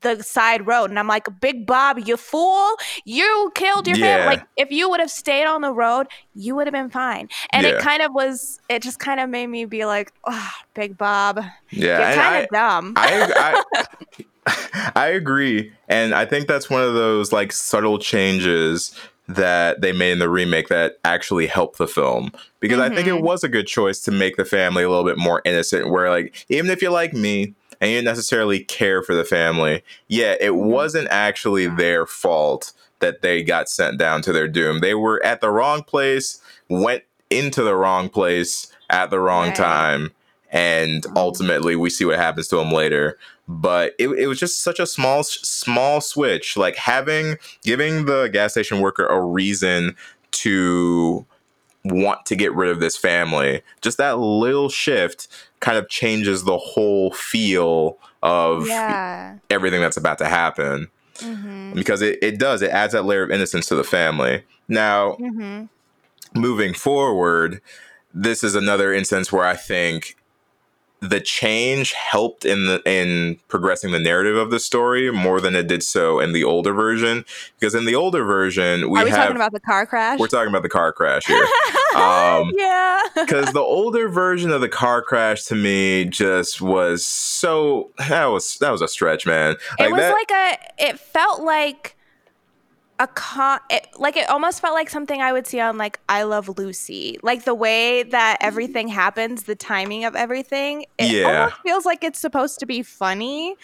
the 0.00 0.22
side 0.22 0.66
road 0.66 0.90
and 0.90 0.98
i'm 0.98 1.08
like 1.08 1.26
big 1.40 1.66
bob 1.66 1.98
you 1.98 2.16
fool 2.16 2.74
you 3.04 3.50
killed 3.54 3.86
your 3.86 3.96
yeah. 3.96 4.18
family 4.18 4.36
like 4.36 4.46
if 4.56 4.70
you 4.70 4.88
would 4.88 5.00
have 5.00 5.10
stayed 5.10 5.46
on 5.46 5.62
the 5.62 5.72
road 5.72 6.06
you 6.34 6.54
would 6.54 6.66
have 6.66 6.74
been 6.74 6.90
fine 6.90 7.28
and 7.50 7.66
yeah. 7.66 7.72
it 7.72 7.80
kind 7.80 8.02
of 8.02 8.12
was 8.12 8.60
it 8.68 8.82
just 8.82 8.98
kind 8.98 9.18
of 9.20 9.28
made 9.28 9.46
me 9.46 9.64
be 9.64 9.84
like 9.84 10.12
oh 10.24 10.50
big 10.74 10.96
bob 10.98 11.42
yeah 11.70 12.12
you're 12.12 12.22
kind 12.22 12.42
of 12.44 12.48
dumb 12.50 12.92
I, 12.96 13.62
I, 14.46 14.92
I 14.96 15.06
agree 15.08 15.72
and 15.88 16.14
i 16.14 16.24
think 16.24 16.46
that's 16.46 16.68
one 16.68 16.82
of 16.82 16.94
those 16.94 17.32
like 17.32 17.52
subtle 17.52 17.98
changes 17.98 18.94
that 19.28 19.82
they 19.82 19.92
made 19.92 20.12
in 20.12 20.18
the 20.18 20.28
remake 20.28 20.68
that 20.68 20.98
actually 21.04 21.46
helped 21.46 21.76
the 21.76 21.86
film 21.86 22.32
because 22.60 22.78
mm-hmm. 22.78 22.92
I 22.92 22.94
think 22.94 23.06
it 23.08 23.12
mm-hmm. 23.12 23.24
was 23.24 23.44
a 23.44 23.48
good 23.48 23.66
choice 23.66 24.00
to 24.00 24.10
make 24.10 24.36
the 24.36 24.44
family 24.44 24.82
a 24.82 24.88
little 24.88 25.04
bit 25.04 25.18
more 25.18 25.42
innocent. 25.44 25.90
Where 25.90 26.08
like 26.08 26.46
even 26.48 26.70
if 26.70 26.80
you're 26.80 26.90
like 26.90 27.12
me, 27.12 27.54
and 27.80 27.90
you 27.90 27.96
didn't 27.96 28.06
necessarily 28.06 28.60
care 28.60 29.02
for 29.02 29.14
the 29.14 29.24
family. 29.24 29.82
Yeah, 30.08 30.34
it 30.40 30.50
mm-hmm. 30.50 30.66
wasn't 30.66 31.08
actually 31.10 31.66
their 31.66 32.06
fault 32.06 32.72
that 33.00 33.22
they 33.22 33.42
got 33.42 33.68
sent 33.68 33.98
down 33.98 34.22
to 34.22 34.32
their 34.32 34.48
doom. 34.48 34.80
They 34.80 34.94
were 34.94 35.24
at 35.24 35.40
the 35.40 35.50
wrong 35.50 35.82
place, 35.82 36.40
went 36.68 37.04
into 37.30 37.62
the 37.62 37.76
wrong 37.76 38.08
place 38.08 38.72
at 38.90 39.10
the 39.10 39.20
wrong 39.20 39.48
right. 39.48 39.56
time, 39.56 40.12
and 40.50 41.02
mm-hmm. 41.02 41.16
ultimately 41.16 41.76
we 41.76 41.90
see 41.90 42.04
what 42.04 42.18
happens 42.18 42.48
to 42.48 42.56
them 42.56 42.72
later. 42.72 43.18
But 43.46 43.94
it, 43.98 44.08
it 44.08 44.26
was 44.26 44.38
just 44.38 44.62
such 44.62 44.78
a 44.78 44.86
small 44.86 45.22
small 45.22 46.00
switch, 46.00 46.56
like 46.56 46.76
having 46.76 47.36
giving 47.62 48.04
the 48.04 48.28
gas 48.28 48.52
station 48.52 48.80
worker 48.80 49.06
a 49.06 49.20
reason 49.20 49.96
to 50.32 51.24
want 51.84 52.26
to 52.26 52.36
get 52.36 52.54
rid 52.54 52.70
of 52.70 52.80
this 52.80 52.96
family. 52.96 53.62
Just 53.80 53.98
that 53.98 54.18
little 54.18 54.68
shift 54.68 55.28
kind 55.60 55.78
of 55.78 55.88
changes 55.88 56.44
the 56.44 56.58
whole 56.58 57.12
feel 57.12 57.98
of 58.22 58.66
yeah. 58.66 59.36
everything 59.50 59.80
that's 59.80 59.96
about 59.96 60.18
to 60.18 60.26
happen. 60.26 60.88
Mm-hmm. 61.16 61.72
Because 61.74 62.02
it, 62.02 62.18
it 62.22 62.38
does, 62.38 62.62
it 62.62 62.70
adds 62.70 62.92
that 62.92 63.04
layer 63.04 63.22
of 63.22 63.30
innocence 63.30 63.66
to 63.66 63.74
the 63.74 63.84
family. 63.84 64.44
Now, 64.68 65.12
mm-hmm. 65.12 65.64
moving 66.38 66.74
forward, 66.74 67.60
this 68.12 68.44
is 68.44 68.54
another 68.54 68.92
instance 68.92 69.32
where 69.32 69.44
I 69.44 69.56
think 69.56 70.16
the 71.00 71.20
change 71.20 71.92
helped 71.92 72.44
in 72.44 72.66
the 72.66 72.82
in 72.84 73.38
progressing 73.48 73.92
the 73.92 73.98
narrative 73.98 74.36
of 74.36 74.50
the 74.50 74.58
story 74.58 75.10
more 75.12 75.40
than 75.40 75.54
it 75.54 75.68
did 75.68 75.82
so 75.82 76.18
in 76.18 76.32
the 76.32 76.42
older 76.42 76.72
version. 76.72 77.24
Because 77.58 77.74
in 77.74 77.84
the 77.84 77.94
older 77.94 78.24
version, 78.24 78.90
we 78.90 78.98
are 78.98 79.04
we 79.04 79.10
have, 79.10 79.20
talking 79.20 79.36
about 79.36 79.52
the 79.52 79.60
car 79.60 79.86
crash. 79.86 80.18
We're 80.18 80.26
talking 80.26 80.48
about 80.48 80.62
the 80.62 80.68
car 80.68 80.92
crash 80.92 81.26
here. 81.26 81.46
um, 81.94 82.50
yeah, 82.56 83.00
because 83.14 83.52
the 83.52 83.60
older 83.60 84.08
version 84.08 84.50
of 84.50 84.60
the 84.60 84.68
car 84.68 85.02
crash 85.02 85.44
to 85.44 85.54
me 85.54 86.04
just 86.04 86.60
was 86.60 87.06
so 87.06 87.90
that 88.08 88.26
was 88.26 88.56
that 88.58 88.70
was 88.70 88.82
a 88.82 88.88
stretch, 88.88 89.26
man. 89.26 89.56
Like 89.78 89.90
it 89.90 89.92
was 89.92 90.00
that, 90.00 90.12
like 90.12 90.30
a. 90.30 90.88
It 90.90 90.98
felt 90.98 91.42
like 91.42 91.96
a 93.00 93.06
con 93.06 93.60
it, 93.70 93.86
like 93.96 94.16
it 94.16 94.28
almost 94.28 94.60
felt 94.60 94.74
like 94.74 94.90
something 94.90 95.22
I 95.22 95.32
would 95.32 95.46
see 95.46 95.60
on 95.60 95.78
like 95.78 96.00
I 96.08 96.24
Love 96.24 96.58
Lucy. 96.58 97.18
Like 97.22 97.44
the 97.44 97.54
way 97.54 98.02
that 98.02 98.38
mm-hmm. 98.38 98.46
everything 98.46 98.88
happens, 98.88 99.44
the 99.44 99.54
timing 99.54 100.04
of 100.04 100.16
everything. 100.16 100.86
It 100.98 101.10
Yeah. 101.10 101.42
almost 101.42 101.62
feels 101.62 101.86
like 101.86 102.02
it's 102.02 102.18
supposed 102.18 102.58
to 102.60 102.66
be 102.66 102.82
funny. 102.82 103.54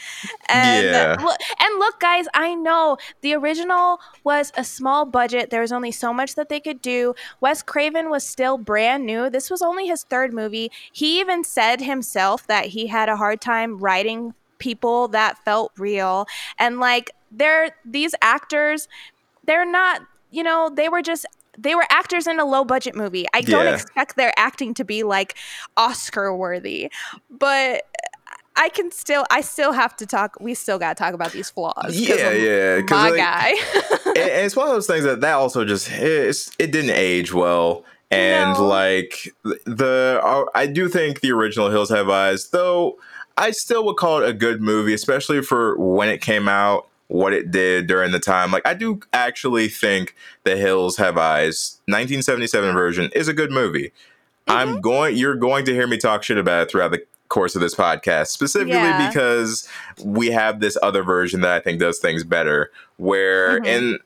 And 0.48 0.86
Yeah. 0.86 1.16
look, 1.20 1.38
and 1.60 1.78
look, 1.78 1.98
guys, 1.98 2.26
I 2.34 2.54
know 2.54 2.96
the 3.22 3.34
original 3.34 4.00
was 4.22 4.52
a 4.56 4.64
small 4.64 5.04
budget. 5.04 5.50
There 5.50 5.62
was 5.62 5.72
only 5.72 5.90
so 5.90 6.12
much 6.12 6.36
that 6.36 6.48
they 6.48 6.60
could 6.60 6.80
do. 6.80 7.14
Wes 7.40 7.62
Craven 7.62 8.10
was 8.10 8.26
still 8.26 8.56
brand 8.56 9.04
new. 9.04 9.30
This 9.30 9.50
was 9.50 9.62
only 9.62 9.88
his 9.88 10.04
third 10.04 10.32
movie. 10.32 10.70
He 10.92 11.18
even 11.18 11.42
said 11.42 11.80
himself 11.80 12.46
that 12.46 12.66
he 12.66 12.86
had 12.86 13.08
a 13.08 13.16
hard 13.16 13.40
time 13.40 13.78
writing 13.78 14.34
people 14.58 15.08
that 15.08 15.44
felt 15.44 15.72
real. 15.76 16.26
And 16.58 16.78
like 16.78 17.10
they're 17.30 17.76
these 17.84 18.14
actors 18.22 18.88
they're 19.46 19.70
not 19.70 20.02
you 20.30 20.42
know 20.42 20.70
they 20.74 20.88
were 20.88 21.02
just 21.02 21.26
they 21.56 21.74
were 21.74 21.86
actors 21.90 22.26
in 22.26 22.40
a 22.40 22.44
low 22.44 22.64
budget 22.64 22.94
movie 22.96 23.26
i 23.34 23.40
don't 23.40 23.64
Yeah. 23.66 23.74
expect 23.74 24.16
their 24.16 24.32
acting 24.36 24.74
to 24.74 24.84
be 24.84 25.02
like 25.02 25.36
oscar 25.76 26.34
worthy 26.34 26.90
but 27.30 27.82
i 28.56 28.68
can 28.68 28.90
still 28.90 29.24
i 29.30 29.40
still 29.40 29.72
have 29.72 29.94
to 29.96 30.06
talk 30.06 30.36
we 30.40 30.54
still 30.54 30.78
got 30.78 30.96
to 30.96 31.02
talk 31.02 31.14
about 31.14 31.32
these 31.32 31.50
flaws. 31.50 31.98
Yeah, 31.98 32.28
I'm 32.30 32.40
yeah, 32.44 32.80
my 32.90 33.10
like, 33.10 33.16
guy 33.16 33.54
and, 34.06 34.16
and 34.18 34.46
it's 34.46 34.56
one 34.56 34.66
of 34.68 34.74
those 34.74 34.86
things 34.86 35.04
that 35.04 35.20
that 35.20 35.34
also 35.34 35.64
just 35.64 35.90
it's, 35.92 36.50
it 36.58 36.70
didn't 36.72 36.90
age 36.90 37.32
well 37.32 37.84
and 38.10 38.54
No. 38.54 38.66
like 38.66 39.28
the 39.64 40.20
uh, 40.22 40.44
i 40.54 40.66
do 40.66 40.88
think 40.88 41.20
the 41.20 41.32
original 41.32 41.70
hills 41.70 41.90
have 41.90 42.08
eyes 42.08 42.48
though 42.50 42.96
i 43.36 43.50
still 43.50 43.84
would 43.86 43.96
call 43.96 44.22
it 44.22 44.28
a 44.28 44.32
good 44.32 44.60
movie 44.60 44.94
especially 44.94 45.42
for 45.42 45.76
when 45.78 46.08
it 46.08 46.20
came 46.20 46.48
out 46.48 46.88
what 47.14 47.32
it 47.32 47.52
did 47.52 47.86
during 47.86 48.10
the 48.10 48.18
time 48.18 48.50
like 48.50 48.66
i 48.66 48.74
do 48.74 48.98
actually 49.12 49.68
think 49.68 50.16
the 50.42 50.56
hills 50.56 50.96
have 50.96 51.16
eyes 51.16 51.80
1977 51.86 52.74
version 52.74 53.08
is 53.14 53.28
a 53.28 53.32
good 53.32 53.52
movie 53.52 53.92
i'm 54.48 54.80
going 54.80 55.16
you're 55.16 55.36
going 55.36 55.64
to 55.64 55.72
hear 55.72 55.86
me 55.86 55.96
talk 55.96 56.24
shit 56.24 56.36
about 56.38 56.62
it 56.62 56.70
throughout 56.70 56.90
the 56.90 57.04
course 57.28 57.54
of 57.54 57.60
this 57.60 57.74
podcast 57.74 58.26
specifically 58.28 58.72
Yeah. 58.74 59.08
because 59.08 59.68
we 60.02 60.32
have 60.32 60.58
this 60.58 60.76
other 60.82 61.04
version 61.04 61.40
that 61.42 61.52
i 61.52 61.60
think 61.60 61.78
does 61.78 62.00
things 62.00 62.24
better 62.24 62.72
where 62.96 63.60
Mhm. 63.60 63.66
in 63.66 63.98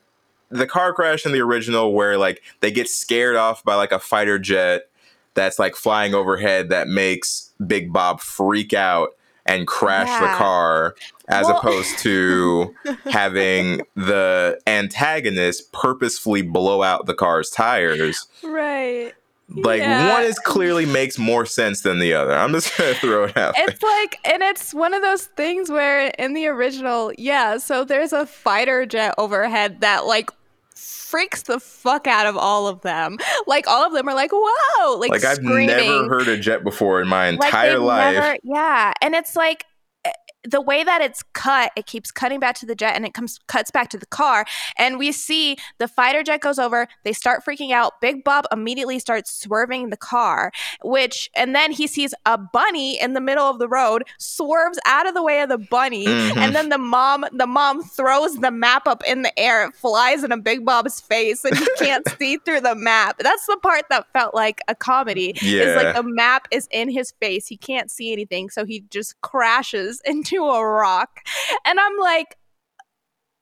the 0.50 0.66
car 0.66 0.92
crash 0.92 1.24
in 1.24 1.32
the 1.32 1.40
original 1.40 1.94
where 1.94 2.18
like 2.18 2.42
they 2.60 2.70
get 2.70 2.88
scared 2.90 3.36
off 3.36 3.64
by 3.64 3.74
like 3.74 3.90
a 3.92 3.98
fighter 3.98 4.38
jet 4.38 4.88
that's 5.34 5.58
like 5.58 5.76
flying 5.76 6.14
overhead 6.14 6.68
that 6.68 6.88
makes 6.88 7.52
Big 7.66 7.92
Bob 7.92 8.20
freak 8.20 8.72
out 8.74 9.10
and 9.48 9.66
crash 9.66 10.08
the 10.20 10.28
car 10.36 10.94
as 11.28 11.46
Well- 11.46 11.58
opposed 11.58 11.98
to 12.00 12.74
having 13.10 13.82
the 13.96 14.58
antagonist 14.66 15.72
purposefully 15.72 16.42
blow 16.42 16.82
out 16.82 17.06
the 17.06 17.14
car's 17.14 17.50
tires. 17.50 18.26
right 18.42 19.12
Like 19.50 19.80
Yeah. 19.80 20.12
one 20.14 20.24
is 20.24 20.38
clearly 20.38 20.84
makes 20.84 21.18
more 21.18 21.46
sense 21.46 21.80
than 21.80 21.98
the 22.00 22.12
other. 22.12 22.32
I'm 22.34 22.52
just 22.52 22.74
gonna 22.78 22.94
throw 22.94 23.24
it 23.24 23.36
out 23.36 23.54
there. 23.56 23.66
it's 23.68 23.82
like 23.82 24.18
and 24.24 24.42
it's 24.42 24.74
one 24.74 24.92
of 24.92 25.00
those 25.02 25.24
things 25.24 25.70
where 25.70 26.08
in 26.18 26.34
the 26.34 26.46
original 26.46 27.12
yeah 27.16 27.56
so 27.56 27.82
there's 27.84 28.12
a 28.12 28.26
fighter 28.26 28.84
jet 28.84 29.14
overhead 29.16 29.80
that 29.80 30.04
like 30.04 30.30
freaks 30.78 31.42
the 31.42 31.58
fuck 31.58 32.06
out 32.06 32.26
of 32.26 32.36
all 32.36 32.66
of 32.68 32.80
them 32.82 33.16
like 33.46 33.66
all 33.66 33.84
of 33.86 33.92
them 33.92 34.08
are 34.08 34.14
like 34.14 34.30
whoa 34.32 34.96
like, 34.98 35.10
Like 35.10 35.24
I've 35.24 35.36
screaming. 35.36 35.68
never 35.76 36.08
heard 36.08 36.28
a 36.28 36.36
jet 36.38 36.62
before 36.62 37.00
in 37.00 37.08
my 37.08 37.26
entire 37.28 37.72
they've 37.72 37.80
life. 37.80 38.14
never- 38.14 38.36
yeah, 38.44 38.92
and 39.02 39.14
it's 39.14 39.34
like 39.34 39.64
eh, 40.04 40.12
the 40.44 40.60
way 40.60 40.84
that 40.84 41.00
it's 41.00 41.22
cut, 41.32 41.72
it 41.76 41.86
keeps 41.86 42.10
cutting 42.12 42.38
back 42.38 42.54
to 42.56 42.64
the 42.66 42.74
jet 42.74 42.94
and 42.94 43.04
it 43.04 43.12
comes 43.12 43.38
cuts 43.48 43.70
back 43.70 43.88
to 43.90 43.98
the 43.98 44.06
car. 44.06 44.46
And 44.76 44.96
we 44.98 45.10
see 45.12 45.56
the 45.78 45.88
fighter 45.88 46.22
jet 46.22 46.40
goes 46.40 46.58
over, 46.58 46.86
they 47.04 47.12
start 47.12 47.44
freaking 47.44 47.72
out. 47.72 48.00
Big 48.00 48.22
Bob 48.22 48.44
immediately 48.52 48.98
starts 49.00 49.32
swerving 49.32 49.90
the 49.90 49.96
car, 49.96 50.52
which 50.82 51.28
and 51.34 51.54
then 51.56 51.72
he 51.72 51.86
sees 51.86 52.14
a 52.24 52.38
bunny 52.38 53.00
in 53.00 53.14
the 53.14 53.20
middle 53.20 53.46
of 53.46 53.58
the 53.58 53.68
road, 53.68 54.04
swerves 54.18 54.78
out 54.86 55.08
of 55.08 55.14
the 55.14 55.22
way 55.22 55.40
of 55.40 55.48
the 55.48 55.58
bunny, 55.58 56.06
Mhm. 56.06 56.36
and 56.36 56.54
then 56.54 56.68
the 56.68 56.78
mom 56.78 57.24
the 57.32 57.46
mom 57.46 57.82
throws 57.82 58.36
the 58.36 58.50
map 58.52 58.86
up 58.86 59.02
in 59.06 59.22
the 59.22 59.36
air. 59.38 59.64
It 59.66 59.74
flies 59.74 60.22
in 60.22 60.30
a 60.30 60.36
Big 60.38 60.64
Bob's 60.64 61.00
face 61.00 61.44
and 61.44 61.56
he 61.58 61.66
can't 61.78 62.06
see 62.18 62.36
through 62.38 62.60
the 62.60 62.74
map. 62.76 63.16
That's 63.18 63.44
the 63.46 63.56
part 63.62 63.86
that 63.90 64.06
felt 64.12 64.34
like 64.34 64.60
a 64.68 64.74
comedy. 64.74 65.34
It's 65.76 65.84
like 65.84 65.96
the 65.96 66.02
map 66.04 66.46
is 66.52 66.68
in 66.70 66.88
his 66.90 67.10
face. 67.20 67.46
He 67.48 67.56
can't 67.56 67.90
see 67.90 68.12
anything, 68.12 68.50
so 68.50 68.64
he 68.64 68.84
just 68.90 69.20
crashes 69.20 70.00
into 70.04 70.27
a 70.36 70.64
rock. 70.66 71.20
And 71.64 71.78
I'm 71.80 71.96
like, 71.98 72.36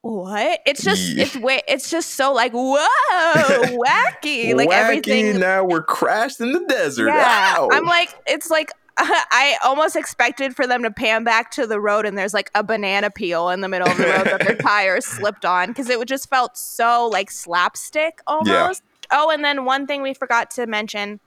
what? 0.02 0.60
It's 0.66 0.84
just 0.84 1.14
Yeah. 1.14 1.24
it's 1.24 1.36
way 1.36 1.62
it's 1.66 1.90
just 1.90 2.10
so 2.14 2.32
like 2.32 2.52
whoa 2.52 2.76
wacky 3.10 4.54
like 4.54 4.68
Wacky, 4.68 4.72
everything. 4.72 5.40
now 5.40 5.64
we're 5.64 5.82
crashed 5.82 6.40
in 6.40 6.52
the 6.52 6.64
desert. 6.68 7.08
Yeah, 7.08 7.54
Ow. 7.58 7.68
I'm 7.72 7.84
like 7.84 8.14
it's 8.26 8.50
like. 8.50 8.70
I 8.98 9.58
almost 9.62 9.94
expected 9.94 10.56
for 10.56 10.66
them 10.66 10.82
to 10.82 10.90
pan 10.90 11.22
back 11.22 11.50
to 11.50 11.66
the 11.66 11.78
road 11.78 12.06
and 12.06 12.16
there's 12.16 12.32
like 12.32 12.50
a 12.54 12.64
banana 12.64 13.10
peel 13.10 13.50
in 13.50 13.60
the 13.60 13.68
middle 13.68 13.86
of 13.86 13.98
the 13.98 14.04
road 14.04 14.24
that 14.24 14.40
their 14.46 14.56
tires 14.62 15.04
slipped 15.04 15.44
on 15.44 15.68
because 15.68 15.90
it 15.90 15.98
would 15.98 16.08
just 16.08 16.30
felt 16.30 16.56
so 16.56 17.06
like 17.12 17.30
slapstick 17.30 18.20
almost. 18.26 18.82
Oh, 19.10 19.28
and 19.30 19.44
then 19.44 19.66
one 19.66 19.86
thing 19.86 20.00
we 20.00 20.14
forgot 20.14 20.50
to 20.52 20.66
mention 20.66 21.20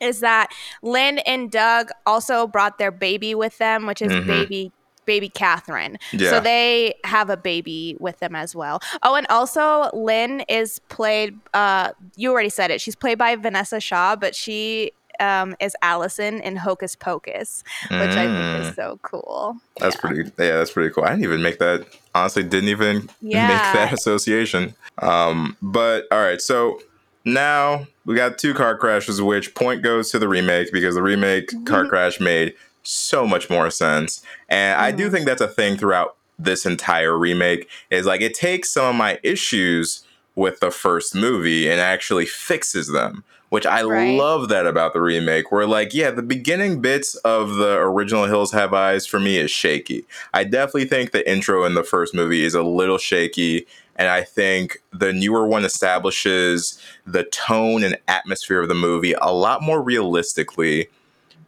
is 0.00 0.20
that 0.20 0.48
Lynn 0.82 1.18
and 1.20 1.50
Doug 1.50 1.90
also 2.06 2.46
brought 2.46 2.78
their 2.78 2.90
baby 2.90 3.34
with 3.34 3.58
them, 3.58 3.86
which 3.86 4.02
is 4.02 4.12
Mhm. 4.12 4.26
baby 4.26 4.72
baby 5.06 5.28
Catherine. 5.28 5.98
Yeah. 6.12 6.30
So 6.30 6.40
they 6.40 6.94
have 7.04 7.28
a 7.28 7.36
baby 7.36 7.94
with 8.00 8.20
them 8.20 8.34
as 8.34 8.54
well. 8.56 8.80
Oh, 9.02 9.14
and 9.16 9.26
also 9.28 9.90
Lynn 9.92 10.40
is 10.48 10.78
played 10.88 11.38
uh 11.52 11.90
you 12.16 12.30
already 12.32 12.48
said 12.48 12.70
it. 12.70 12.80
She's 12.80 12.96
played 12.96 13.18
by 13.18 13.36
Vinessa 13.36 13.82
Shaw, 13.82 14.16
but 14.16 14.34
she 14.34 14.92
um, 15.20 15.54
is 15.60 15.76
Allison 15.80 16.40
in 16.40 16.56
Hocus 16.56 16.96
Pocus, 16.96 17.62
which 17.88 18.16
I 18.16 18.24
think 18.26 18.30
Mm. 18.36 18.60
is 18.70 18.74
so 18.74 18.98
cool. 19.02 19.56
That's 19.78 19.94
pretty. 19.94 20.22
Yeah, 20.38 20.56
that's 20.56 20.72
pretty 20.72 20.92
cool. 20.92 21.04
I 21.04 21.10
didn't 21.10 21.22
even 21.24 21.40
make 21.42 21.58
that. 21.60 21.86
Honestly, 22.16 22.42
didn't 22.42 22.68
even 22.70 23.08
Yeah. 23.20 23.46
make 23.48 23.62
that 23.74 23.92
association. 23.92 24.74
Um, 24.98 25.56
but 25.62 26.06
all 26.10 26.18
right, 26.20 26.40
so 26.40 26.80
now 27.24 27.86
we 28.04 28.14
got 28.14 28.38
two 28.38 28.54
car 28.54 28.76
crashes, 28.76 29.20
which 29.20 29.54
point 29.54 29.82
goes 29.82 30.10
to 30.10 30.18
the 30.18 30.28
remake 30.28 30.72
because 30.72 30.94
the 30.94 31.02
remake 31.02 31.52
car 31.64 31.86
crash 31.86 32.20
made 32.20 32.54
so 32.82 33.26
much 33.26 33.48
more 33.48 33.70
sense, 33.70 34.22
and 34.48 34.78
I 34.78 34.90
do 34.90 35.08
think 35.10 35.24
that's 35.26 35.40
a 35.40 35.48
thing 35.48 35.76
throughout 35.76 36.16
this 36.38 36.66
entire 36.66 37.16
remake. 37.16 37.68
Is 37.90 38.06
like 38.06 38.20
it 38.20 38.34
takes 38.34 38.70
some 38.70 38.86
of 38.86 38.94
my 38.96 39.18
issues 39.22 40.04
with 40.34 40.60
the 40.60 40.70
first 40.70 41.14
movie 41.14 41.68
and 41.70 41.80
actually 41.80 42.26
fixes 42.26 42.88
them. 42.92 43.24
Which 43.50 43.66
I 43.66 43.84
Right. 43.84 44.18
love 44.18 44.48
that 44.48 44.66
about 44.66 44.94
the 44.94 45.00
remake, 45.00 45.52
where 45.52 45.64
like, 45.64 45.94
yeah, 45.94 46.10
the 46.10 46.22
beginning 46.22 46.80
bits 46.80 47.14
of 47.16 47.54
the 47.54 47.76
original 47.78 48.24
Hills 48.24 48.50
Have 48.50 48.74
Eyes 48.74 49.06
for 49.06 49.20
me 49.20 49.36
is 49.38 49.48
shaky. 49.48 50.04
I 50.32 50.42
definitely 50.42 50.86
think 50.86 51.12
the 51.12 51.30
intro 51.30 51.64
in 51.64 51.74
the 51.74 51.84
first 51.84 52.14
movie 52.14 52.44
is 52.44 52.56
a 52.56 52.64
little 52.64 52.98
shaky, 52.98 53.64
and 53.96 54.08
I 54.08 54.22
think 54.22 54.78
the 54.92 55.12
newer 55.12 55.46
one 55.46 55.64
establishes 55.64 56.80
the 57.06 57.24
tone 57.24 57.82
and 57.84 57.96
atmosphere 58.08 58.60
of 58.62 58.68
the 58.68 58.74
movie 58.74 59.14
a 59.20 59.32
lot 59.32 59.62
more 59.62 59.82
realistically, 59.82 60.88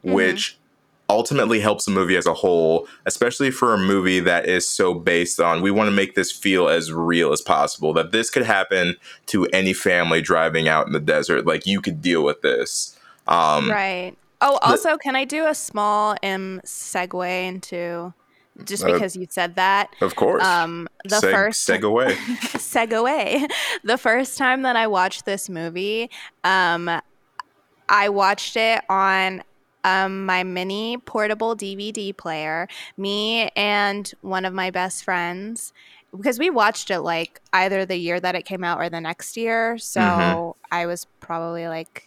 which 0.03 0.57
ultimately 1.09 1.61
helps 1.61 1.84
the 1.84 1.90
movie 1.92 2.16
as 2.16 2.26
a 2.26 2.34
whole, 2.34 2.88
especially 3.07 3.51
for 3.51 3.72
a 3.72 3.78
movie 3.78 4.18
that 4.20 4.47
is 4.47 4.68
so 4.68 4.92
based 4.92 5.38
on 5.40 5.62
we 5.62 5.70
want 5.70 5.86
to 5.86 5.92
make 5.92 6.14
this 6.16 6.32
feel 6.32 6.68
as 6.68 6.92
real 6.92 7.32
as 7.32 7.40
possible. 7.40 7.92
That 7.92 8.11
this 8.12 8.28
could 8.30 8.44
happen 8.44 8.97
to 9.26 9.47
any 9.47 9.72
family 9.72 10.20
driving 10.20 10.66
out 10.68 10.86
in 10.86 10.92
the 10.92 11.01
desert. 11.01 11.47
Like 11.47 11.66
you 11.66 11.80
could 11.80 12.03
deal 12.03 12.24
with 12.24 12.42
this. 12.42 12.97
Um, 13.28 13.70
Right. 13.70 14.14
Oh, 14.40 14.59
the- 14.61 14.66
also, 14.66 14.97
can 14.99 15.16
I 15.16 15.24
do 15.24 15.47
a 15.47 15.55
small 15.55 16.16
um 16.22 16.61
segue 16.64 17.47
into 17.49 18.12
just 18.64 18.84
Uh, 18.84 18.92
because 18.92 19.16
you 19.16 19.26
said 19.30 19.54
that? 19.57 19.90
Of 20.00 20.16
course. 20.16 20.42
Um, 20.44 20.88
the 21.04 21.16
Seg- 21.16 21.30
first 21.32 21.68
seg 21.68 21.82
away. 21.82 22.14
segue. 22.57 23.50
The 23.84 23.98
first 23.98 24.38
time 24.38 24.62
that 24.62 24.76
I 24.76 24.86
watched 24.86 25.24
this 25.26 25.48
movie, 25.48 26.11
um, 26.44 26.90
I 27.88 28.09
watched 28.09 28.57
it 28.57 28.82
on 28.88 29.42
um, 29.84 30.26
my 30.26 30.42
mini 30.42 30.96
portable 30.98 31.54
DVD 31.54 32.16
player. 32.16 32.66
Me 32.96 33.48
and 33.54 34.12
one 34.22 34.44
of 34.44 34.52
my 34.52 34.70
best 34.70 35.04
friends, 35.04 35.72
because 36.16 36.38
we 36.38 36.50
watched 36.50 36.90
it 36.90 37.00
like 37.00 37.40
either 37.52 37.86
the 37.86 37.96
year 37.96 38.18
that 38.18 38.34
it 38.34 38.44
came 38.44 38.64
out 38.64 38.80
or 38.80 38.88
the 38.88 39.00
next 39.00 39.36
year. 39.36 39.78
So 39.78 40.00
Mhm. 40.00 40.54
I 40.72 40.86
was 40.86 41.07
probably 41.20 41.68
like. 41.68 42.04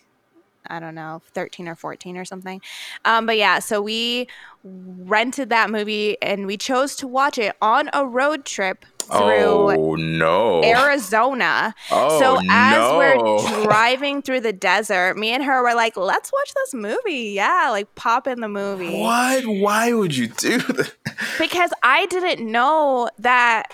I 0.70 0.80
don't 0.80 0.96
know, 0.96 1.22
13 1.34 1.68
or 1.68 1.76
14 1.76 2.18
or 2.18 2.26
something. 2.26 2.62
Um, 3.06 3.26
but 3.26 3.38
yeah, 3.38 3.60
so 3.60 3.82
we 3.82 4.28
rented 4.64 5.50
that 5.50 5.70
movie 5.70 6.18
and 6.22 6.46
we 6.46 6.58
chose 6.58 6.96
to 6.98 7.08
watch 7.08 7.38
it 7.38 7.56
on 7.62 7.90
a 7.94 8.06
road 8.06 8.46
trip 8.46 8.86
through 9.00 9.72
Oh 9.72 9.96
no. 9.96 10.64
Arizona. 10.64 11.74
oh 11.92 12.20
so 12.20 12.38
as 12.50 12.78
no. 12.78 12.98
we're 12.98 13.64
driving 13.64 14.22
through 14.22 14.42
the 14.42 14.54
desert, 14.54 15.18
me 15.18 15.30
and 15.32 15.44
her 15.44 15.64
were 15.64 15.74
like, 15.74 15.98
"Let's 15.98 16.32
watch 16.32 16.54
this 16.54 16.74
movie." 16.74 17.32
Yeah, 17.34 17.70
like 17.72 17.94
pop 17.96 18.28
in 18.28 18.40
the 18.42 18.50
movie 18.50 19.00
What? 19.02 19.46
Why 19.48 19.94
would 19.94 20.16
you 20.16 20.28
do 20.28 20.60
that? 20.60 20.94
because 21.40 21.72
I 21.82 22.06
didn't 22.08 22.50
know 22.52 23.10
that 23.18 23.74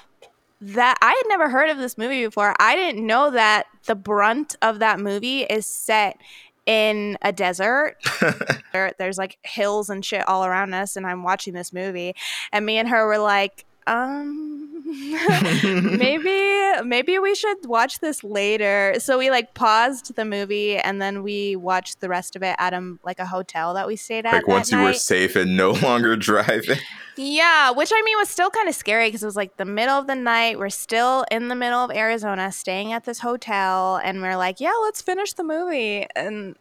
that 0.61 0.97
I 1.01 1.09
had 1.11 1.23
never 1.27 1.49
heard 1.49 1.69
of 1.69 1.77
this 1.77 1.97
movie 1.97 2.23
before. 2.25 2.55
I 2.59 2.75
didn't 2.75 3.05
know 3.05 3.29
that 3.31 3.65
the 3.87 3.93
brunt 3.95 4.55
of 4.61 4.79
that 4.79 4.99
movie 4.99 5.41
is 5.43 5.65
set 5.67 6.17
in 6.65 7.17
a 7.21 7.31
desert. 7.31 7.97
there, 8.73 8.93
there's 8.97 9.17
like 9.17 9.37
hills 9.43 9.89
and 9.89 10.03
shit 10.03 10.27
all 10.27 10.45
around 10.45 10.73
us, 10.73 10.95
and 10.95 11.05
I'm 11.05 11.23
watching 11.23 11.53
this 11.53 11.73
movie, 11.73 12.15
and 12.51 12.65
me 12.65 12.77
and 12.77 12.89
her 12.89 13.05
were 13.05 13.17
like, 13.17 13.65
um 13.87 14.65
maybe 15.97 16.85
maybe 16.85 17.17
we 17.17 17.33
should 17.33 17.65
watch 17.65 17.99
this 17.99 18.23
later. 18.23 18.95
So 18.99 19.17
we 19.17 19.31
like 19.31 19.53
paused 19.53 20.15
the 20.15 20.25
movie 20.25 20.77
and 20.77 21.01
then 21.01 21.23
we 21.23 21.55
watched 21.55 22.01
the 22.01 22.09
rest 22.09 22.35
of 22.35 22.43
it 22.43 22.55
at 22.59 22.73
a 22.73 22.97
like 23.03 23.19
a 23.19 23.25
hotel 23.25 23.73
that 23.73 23.87
we 23.87 23.95
stayed 23.95 24.25
at 24.25 24.33
like 24.33 24.47
once 24.47 24.71
you 24.71 24.77
night. 24.77 24.85
were 24.85 24.93
safe 24.93 25.35
and 25.35 25.57
no 25.57 25.71
longer 25.83 26.15
driving? 26.15 26.77
Yeah 27.17 27.71
which 27.71 27.91
i 27.93 28.01
mean 28.03 28.17
was 28.17 28.29
still 28.29 28.49
kind 28.49 28.69
of 28.69 28.75
scary 28.75 29.07
because 29.07 29.23
it 29.23 29.25
was 29.25 29.35
like 29.35 29.57
the 29.57 29.65
middle 29.65 29.97
of 29.97 30.07
the 30.07 30.15
night. 30.15 30.59
We're 30.59 30.69
still 30.69 31.25
in 31.31 31.47
the 31.47 31.55
middle 31.55 31.83
of 31.83 31.91
arizona 31.91 32.51
staying 32.51 32.93
at 32.93 33.05
this 33.05 33.19
hotel 33.19 33.99
and 34.03 34.21
we're 34.21 34.37
like 34.37 34.59
yeah 34.59 34.73
let's 34.83 35.01
finish 35.01 35.33
the 35.33 35.43
movie. 35.43 36.05
And 36.15 36.55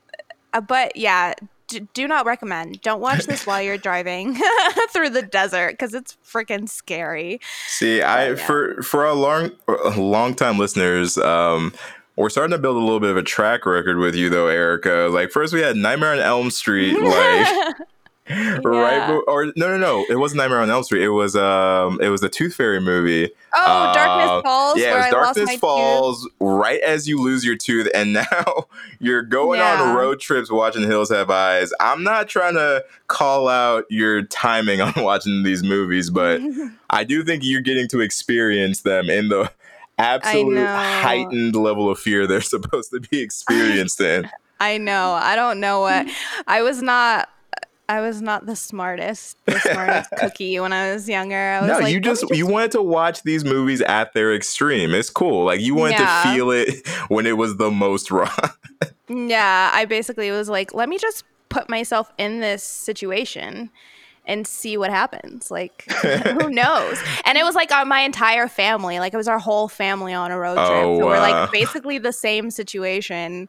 uh, 0.55 0.61
but 0.63 0.97
yeah 0.97 1.35
d- 1.69 1.87
do 1.95 2.09
not 2.09 2.27
recommend. 2.27 2.81
Don't 2.83 3.01
watch 3.01 3.27
this 3.27 3.47
while 3.47 3.63
you're 3.63 3.79
driving 3.79 4.37
through 4.91 5.11
the 5.11 5.23
desert 5.23 5.73
because 5.73 5.95
it's 5.95 6.17
freaking 6.25 6.69
scary. 6.69 7.41
See, 7.67 8.03
I 8.03 8.31
yeah. 8.31 8.35
for 8.35 8.83
for 8.83 9.05
a 9.05 9.15
long 9.15 9.53
long 9.97 10.35
time 10.35 10.59
listeners, 10.59 11.19
um, 11.19 11.73
we're 12.17 12.31
starting 12.31 12.53
to 12.53 12.59
build 12.59 12.77
a 12.77 12.81
little 12.81 13.01
bit 13.01 13.11
of 13.11 13.17
a 13.17 13.23
track 13.23 13.67
record 13.67 13.99
with 13.99 14.15
you 14.15 14.31
though, 14.31 14.47
Erica. 14.47 15.09
Like 15.11 15.31
first 15.31 15.53
we 15.53 15.61
had 15.61 15.77
Nightmare 15.77 16.13
on 16.13 16.21
Elm 16.21 16.51
Street, 16.51 16.99
like 17.01 17.77
yeah. 18.31 18.59
right? 18.65 19.21
Or 19.29 19.47
no, 19.57 19.69
no, 19.69 19.77
no. 19.77 20.07
It 20.09 20.17
wasn't 20.17 20.39
Nightmare 20.39 20.61
on 20.61 20.71
Elm 20.71 20.83
Street. 20.83 21.03
It 21.03 21.11
was 21.11 21.37
um, 21.37 22.01
it 22.01 22.09
was 22.09 22.23
the 22.23 22.31
Tooth 22.31 22.55
Fairy 22.55 22.81
movie. 22.81 23.31
Oh, 23.55 23.61
uh, 23.63 23.93
Darkness 23.93 24.43
Falls. 24.43 24.79
Yeah, 24.79 24.95
it 24.95 24.97
was 24.97 25.11
Darkness 25.11 25.57
Falls. 25.57 26.23
Tooth. 26.23 26.33
Right 26.41 26.81
as 26.81 27.07
you 27.07 27.23
lose 27.23 27.45
your 27.45 27.57
tooth, 27.57 27.91
and 27.95 28.13
now 28.33 28.67
you're 28.99 29.23
going 29.23 29.61
yeah. 29.61 29.83
on 29.83 29.95
road 29.95 30.21
trips 30.21 30.51
watching 30.51 30.85
Hills 30.85 31.11
Have 31.11 31.29
Eyes. 31.29 31.71
I'm 31.81 32.03
not 32.03 32.29
trying 32.29 32.55
to 32.55 32.83
call 33.09 33.49
out 33.49 33.85
your 33.91 34.23
timing 34.23 34.81
on 34.81 34.95
watching 34.97 35.43
these 35.43 35.63
movies, 35.63 36.09
but 36.09 36.41
I 36.89 37.05
do 37.05 37.25
think 37.25 37.43
you're 37.45 37.61
getting 37.61 37.89
to 37.89 38.01
experience 38.01 38.81
them 38.81 39.11
in 39.11 39.29
the 39.29 39.53
absolute 39.99 40.67
heightened 40.67 41.55
level 41.55 41.91
of 41.91 41.99
fear 41.99 42.27
they're 42.27 42.41
supposed 42.41 42.91
to 42.91 43.01
be 43.01 43.21
experienced 43.21 44.01
in. 44.01 44.31
I 44.61 44.79
know. 44.79 45.13
I 45.13 45.37
don't 45.37 45.61
know 45.61 45.81
what 45.81 46.09
I 46.47 46.63
was 46.63 46.81
not 46.81 47.29
I 47.89 48.01
was 48.01 48.23
not 48.23 48.47
the 48.47 48.57
smartest, 48.57 49.37
the 49.45 49.59
smartest 49.73 50.11
cookie 50.19 50.59
when 50.59 50.73
I 50.73 50.93
was 50.93 51.09
younger. 51.09 51.37
I 51.37 51.61
was 51.61 51.69
no, 51.69 51.79
like, 51.81 51.93
you 51.93 52.01
just, 52.01 52.23
just, 52.23 52.35
you 52.35 52.47
wanted 52.47 52.73
to 52.73 52.83
watch 52.83 53.23
these 53.23 53.45
movies 53.45 53.83
at 53.83 54.13
their 54.15 54.35
extreme. 54.35 54.95
It's 54.95 55.11
cool. 55.11 55.45
Like 55.45 55.61
you 55.61 55.75
wanted 55.75 55.99
yeah. 55.99 56.23
to 56.23 56.29
feel 56.33 56.51
it 56.51 56.87
when 57.09 57.27
it 57.27 57.37
was 57.37 57.57
the 57.57 57.71
most 57.71 58.11
raw. 58.11 58.35
yeah, 59.09 59.71
I 59.73 59.85
basically 59.85 60.31
was 60.31 60.49
like, 60.49 60.73
let 60.73 60.89
me 60.89 60.99
just 60.99 61.25
put 61.49 61.69
myself 61.69 62.13
in 62.19 62.41
this 62.41 62.65
situation 62.65 63.71
and 64.27 64.47
see 64.47 64.77
what 64.77 64.91
happens. 64.91 65.51
Like, 65.51 65.85
who 66.03 66.51
knows? 66.51 66.99
And 67.25 67.37
it 67.37 67.45
was 67.45 67.55
like 67.55 67.71
our, 67.73 67.85
my 67.85 68.01
entire 68.01 68.49
family. 68.49 68.99
Like, 68.99 69.13
it 69.13 69.17
was 69.17 69.29
our 69.29 69.39
whole 69.39 69.69
family 69.69 70.13
on 70.13 70.31
a 70.31 70.39
road 70.39 70.55
trip. 70.55 70.71
Oh, 70.71 70.99
so 70.99 71.07
we're 71.07 71.19
like 71.19 71.51
basically 71.53 71.99
the 71.99 72.13
same 72.13 72.51
situation 72.51 73.49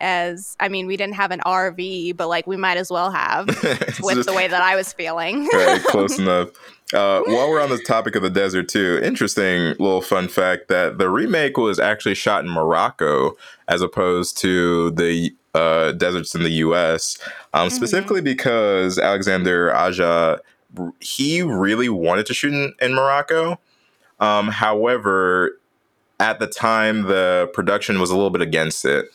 as, 0.00 0.56
I 0.60 0.68
mean, 0.68 0.86
we 0.86 0.96
didn't 0.96 1.14
have 1.14 1.30
an 1.30 1.40
RV, 1.40 2.16
but 2.16 2.28
like 2.28 2.46
we 2.46 2.56
might 2.56 2.76
as 2.76 2.90
well 2.90 3.10
have 3.10 3.46
with 4.00 4.16
just, 4.16 4.28
the 4.28 4.34
way 4.34 4.48
that 4.48 4.62
I 4.62 4.76
was 4.76 4.92
feeling. 4.92 5.48
right, 5.52 5.82
close 5.84 6.18
enough. 6.18 6.50
Uh, 6.94 7.20
while 7.26 7.50
we're 7.50 7.60
on 7.60 7.68
the 7.68 7.78
topic 7.78 8.16
of 8.16 8.22
the 8.22 8.30
desert, 8.30 8.66
too, 8.68 8.98
interesting 9.02 9.74
little 9.78 10.00
fun 10.00 10.26
fact 10.26 10.68
that 10.68 10.96
the 10.96 11.10
remake 11.10 11.58
was 11.58 11.78
actually 11.78 12.14
shot 12.14 12.44
in 12.44 12.50
Morocco 12.50 13.36
as 13.68 13.82
opposed 13.82 14.38
to 14.38 14.90
the 14.92 15.34
uh, 15.54 15.92
deserts 15.92 16.34
in 16.34 16.42
the 16.42 16.50
U.S. 16.50 17.18
Um, 17.54 17.68
mm-hmm. 17.68 17.76
Specifically 17.76 18.20
because 18.20 18.98
Alexander 18.98 19.74
Aja 19.74 20.38
he 21.00 21.42
really 21.42 21.88
wanted 21.88 22.26
to 22.26 22.34
shoot 22.34 22.52
in, 22.52 22.74
in 22.80 22.94
Morocco. 22.94 23.58
Um, 24.20 24.48
however, 24.48 25.58
at 26.20 26.40
the 26.40 26.46
time, 26.46 27.02
the 27.02 27.48
production 27.54 28.00
was 28.00 28.10
a 28.10 28.14
little 28.14 28.30
bit 28.30 28.42
against 28.42 28.84
it, 28.84 29.06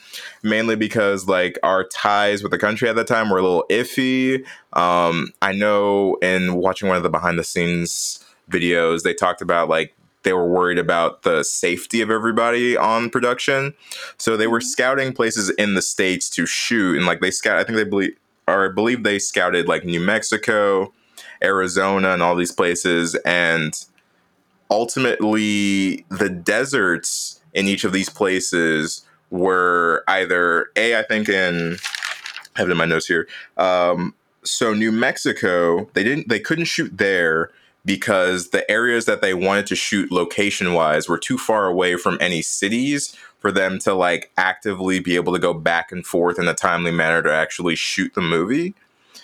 mainly 0.41 0.75
because 0.75 1.27
like 1.27 1.59
our 1.61 1.83
ties 1.83 2.41
with 2.41 2.51
the 2.51 2.57
country 2.57 2.87
at 2.87 2.95
that 2.95 3.07
time 3.07 3.29
were 3.29 3.39
a 3.39 3.41
little 3.41 3.65
iffy. 3.69 4.45
Um, 4.73 5.31
I 5.41 5.51
know 5.51 6.15
in 6.21 6.55
watching 6.55 6.87
one 6.87 6.97
of 6.97 7.03
the 7.03 7.09
behind 7.09 7.37
the 7.37 7.43
scenes 7.43 8.23
videos, 8.49 9.03
they 9.03 9.13
talked 9.13 9.41
about 9.41 9.67
like 9.67 9.95
they 10.23 10.33
were 10.33 10.47
worried 10.47 10.79
about 10.79 11.23
the 11.23 11.43
safety 11.43 12.01
of 12.01 12.09
everybody 12.09 12.75
on 12.75 13.09
production. 13.09 13.73
So 14.17 14.35
they 14.35 14.47
were 14.47 14.59
mm-hmm. 14.59 14.67
scouting 14.67 15.13
places 15.13 15.49
in 15.51 15.75
the 15.75 15.81
states 15.81 16.29
to 16.31 16.45
shoot, 16.45 16.97
and 16.97 17.05
like 17.05 17.21
they 17.21 17.31
scout. 17.31 17.57
I 17.57 17.63
think 17.63 17.77
they 17.77 17.83
believe, 17.83 18.15
or 18.47 18.69
I 18.69 18.73
believe 18.73 19.03
they 19.03 19.19
scouted 19.19 19.67
like 19.67 19.85
New 19.85 19.99
Mexico, 19.99 20.93
Arizona, 21.43 22.09
and 22.13 22.21
all 22.21 22.35
these 22.35 22.51
places. 22.51 23.15
And 23.25 23.73
ultimately, 24.69 26.05
the 26.09 26.29
deserts 26.29 27.41
in 27.53 27.67
each 27.67 27.83
of 27.83 27.93
these 27.93 28.09
places 28.09 29.05
were 29.29 30.03
either 30.07 30.67
a. 30.75 30.97
I 30.97 31.03
think 31.03 31.29
in 31.29 31.77
I 32.55 32.59
have 32.59 32.69
it 32.69 32.71
in 32.71 32.77
my 32.77 32.85
notes 32.85 33.07
here. 33.07 33.27
Um, 33.57 34.13
so 34.43 34.73
New 34.73 34.91
Mexico, 34.91 35.89
they 35.93 36.03
didn't, 36.03 36.29
they 36.29 36.39
couldn't 36.39 36.65
shoot 36.65 36.97
there 36.97 37.49
because 37.85 38.49
the 38.49 38.69
areas 38.71 39.05
that 39.05 39.21
they 39.21 39.33
wanted 39.33 39.67
to 39.67 39.75
shoot 39.75 40.11
location 40.11 40.73
wise 40.73 41.09
were 41.09 41.17
too 41.17 41.37
far 41.37 41.67
away 41.67 41.95
from 41.97 42.17
any 42.21 42.41
cities 42.41 43.15
for 43.39 43.51
them 43.51 43.77
to 43.79 43.93
like 43.93 44.31
actively 44.37 44.99
be 44.99 45.15
able 45.15 45.33
to 45.33 45.39
go 45.39 45.53
back 45.53 45.91
and 45.91 46.05
forth 46.05 46.39
in 46.39 46.47
a 46.47 46.53
timely 46.53 46.91
manner 46.91 47.21
to 47.21 47.33
actually 47.33 47.75
shoot 47.75 48.13
the 48.13 48.21
movie. 48.21 48.73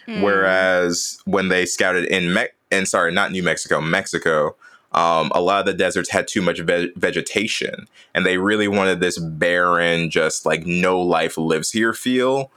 Mm. 0.08 0.22
Whereas 0.22 1.20
when 1.26 1.48
they 1.48 1.66
scouted 1.66 2.06
in 2.06 2.34
Me- 2.34 2.50
and 2.72 2.88
sorry, 2.88 3.14
not 3.14 3.32
New 3.32 3.44
Mexico, 3.44 3.80
Mexico, 3.80 4.56
um, 4.92 5.32
a 5.36 5.42
lot 5.42 5.62
of 5.62 5.66
the 5.68 5.74
deserts 5.74 6.10
had 6.10 6.28
too 6.28 6.42
much 6.42 6.60
ve- 6.60 6.92
vegetation, 6.96 7.88
and 8.14 8.26
they 8.26 8.38
really 8.38 8.68
wanted 8.68 9.00
this 9.00 9.20
barren, 9.20 10.10
just 10.10 10.46
like 10.46 10.66
no 10.66 11.00
life 11.00 11.38
lives 11.38 11.72
here 11.72 11.94
feel, 11.94 12.52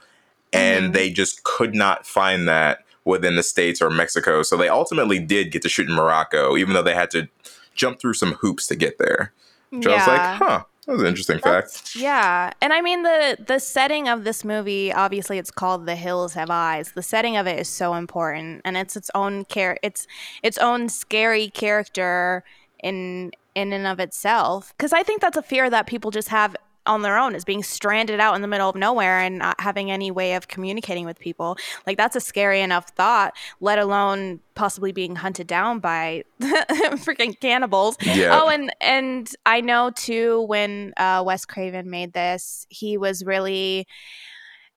and 0.51 0.89
mm. 0.89 0.93
they 0.93 1.11
just 1.11 1.43
could 1.43 1.75
not 1.75 2.07
find 2.07 2.47
that 2.47 2.82
within 3.05 3.35
the 3.35 3.43
states 3.43 3.81
or 3.81 3.89
Mexico. 3.89 4.43
So 4.43 4.57
they 4.57 4.69
ultimately 4.69 5.19
did 5.19 5.51
get 5.51 5.61
to 5.63 5.69
shoot 5.69 5.89
in 5.89 5.95
Morocco, 5.95 6.57
even 6.57 6.73
though 6.73 6.83
they 6.83 6.95
had 6.95 7.11
to 7.11 7.27
jump 7.75 7.99
through 7.99 8.13
some 8.13 8.33
hoops 8.33 8.67
to 8.67 8.75
get 8.75 8.97
there. 8.97 9.33
Which 9.69 9.85
yeah. 9.85 9.91
I 9.91 9.95
was 9.95 10.07
like, 10.07 10.37
huh, 10.37 10.63
that 10.85 10.91
was 10.91 11.01
an 11.01 11.07
interesting 11.07 11.39
That's, 11.43 11.79
fact. 11.79 11.95
Yeah, 11.95 12.51
and 12.61 12.73
I 12.73 12.81
mean 12.81 13.03
the 13.03 13.37
the 13.45 13.59
setting 13.59 14.09
of 14.09 14.23
this 14.23 14.43
movie. 14.43 14.91
Obviously, 14.91 15.37
it's 15.37 15.51
called 15.51 15.85
"The 15.85 15.95
Hills 15.95 16.33
Have 16.33 16.49
Eyes." 16.49 16.91
The 16.91 17.01
setting 17.01 17.37
of 17.37 17.47
it 17.47 17.57
is 17.57 17.69
so 17.69 17.93
important, 17.93 18.61
and 18.65 18.75
it's 18.75 18.95
its 18.95 19.09
own 19.15 19.45
care. 19.45 19.77
It's 19.81 20.07
its 20.43 20.57
own 20.57 20.89
scary 20.89 21.49
character 21.49 22.43
in 22.83 23.31
in 23.55 23.71
and 23.71 23.87
of 23.87 23.99
itself. 23.99 24.73
Because 24.77 24.91
I 24.93 25.03
think 25.03 25.21
that's 25.21 25.37
a 25.37 25.41
fear 25.41 25.69
that 25.69 25.87
people 25.87 26.11
just 26.11 26.29
have 26.29 26.55
on 26.85 27.01
their 27.01 27.17
own 27.17 27.35
is 27.35 27.45
being 27.45 27.63
stranded 27.63 28.19
out 28.19 28.35
in 28.35 28.41
the 28.41 28.47
middle 28.47 28.69
of 28.69 28.75
nowhere 28.75 29.19
and 29.19 29.39
not 29.39 29.59
having 29.59 29.91
any 29.91 30.11
way 30.11 30.35
of 30.35 30.47
communicating 30.47 31.05
with 31.05 31.19
people. 31.19 31.57
Like 31.87 31.97
that's 31.97 32.15
a 32.15 32.19
scary 32.19 32.61
enough 32.61 32.89
thought, 32.89 33.33
let 33.59 33.79
alone 33.79 34.39
possibly 34.55 34.91
being 34.91 35.15
hunted 35.15 35.47
down 35.47 35.79
by 35.79 36.23
freaking 36.41 37.39
cannibals. 37.39 37.97
Yeah. 38.01 38.39
Oh, 38.39 38.49
and 38.49 38.73
and 38.81 39.29
I 39.45 39.61
know 39.61 39.91
too 39.95 40.41
when 40.41 40.93
uh, 40.97 41.23
Wes 41.25 41.45
Craven 41.45 41.89
made 41.89 42.13
this, 42.13 42.65
he 42.69 42.97
was 42.97 43.23
really 43.23 43.87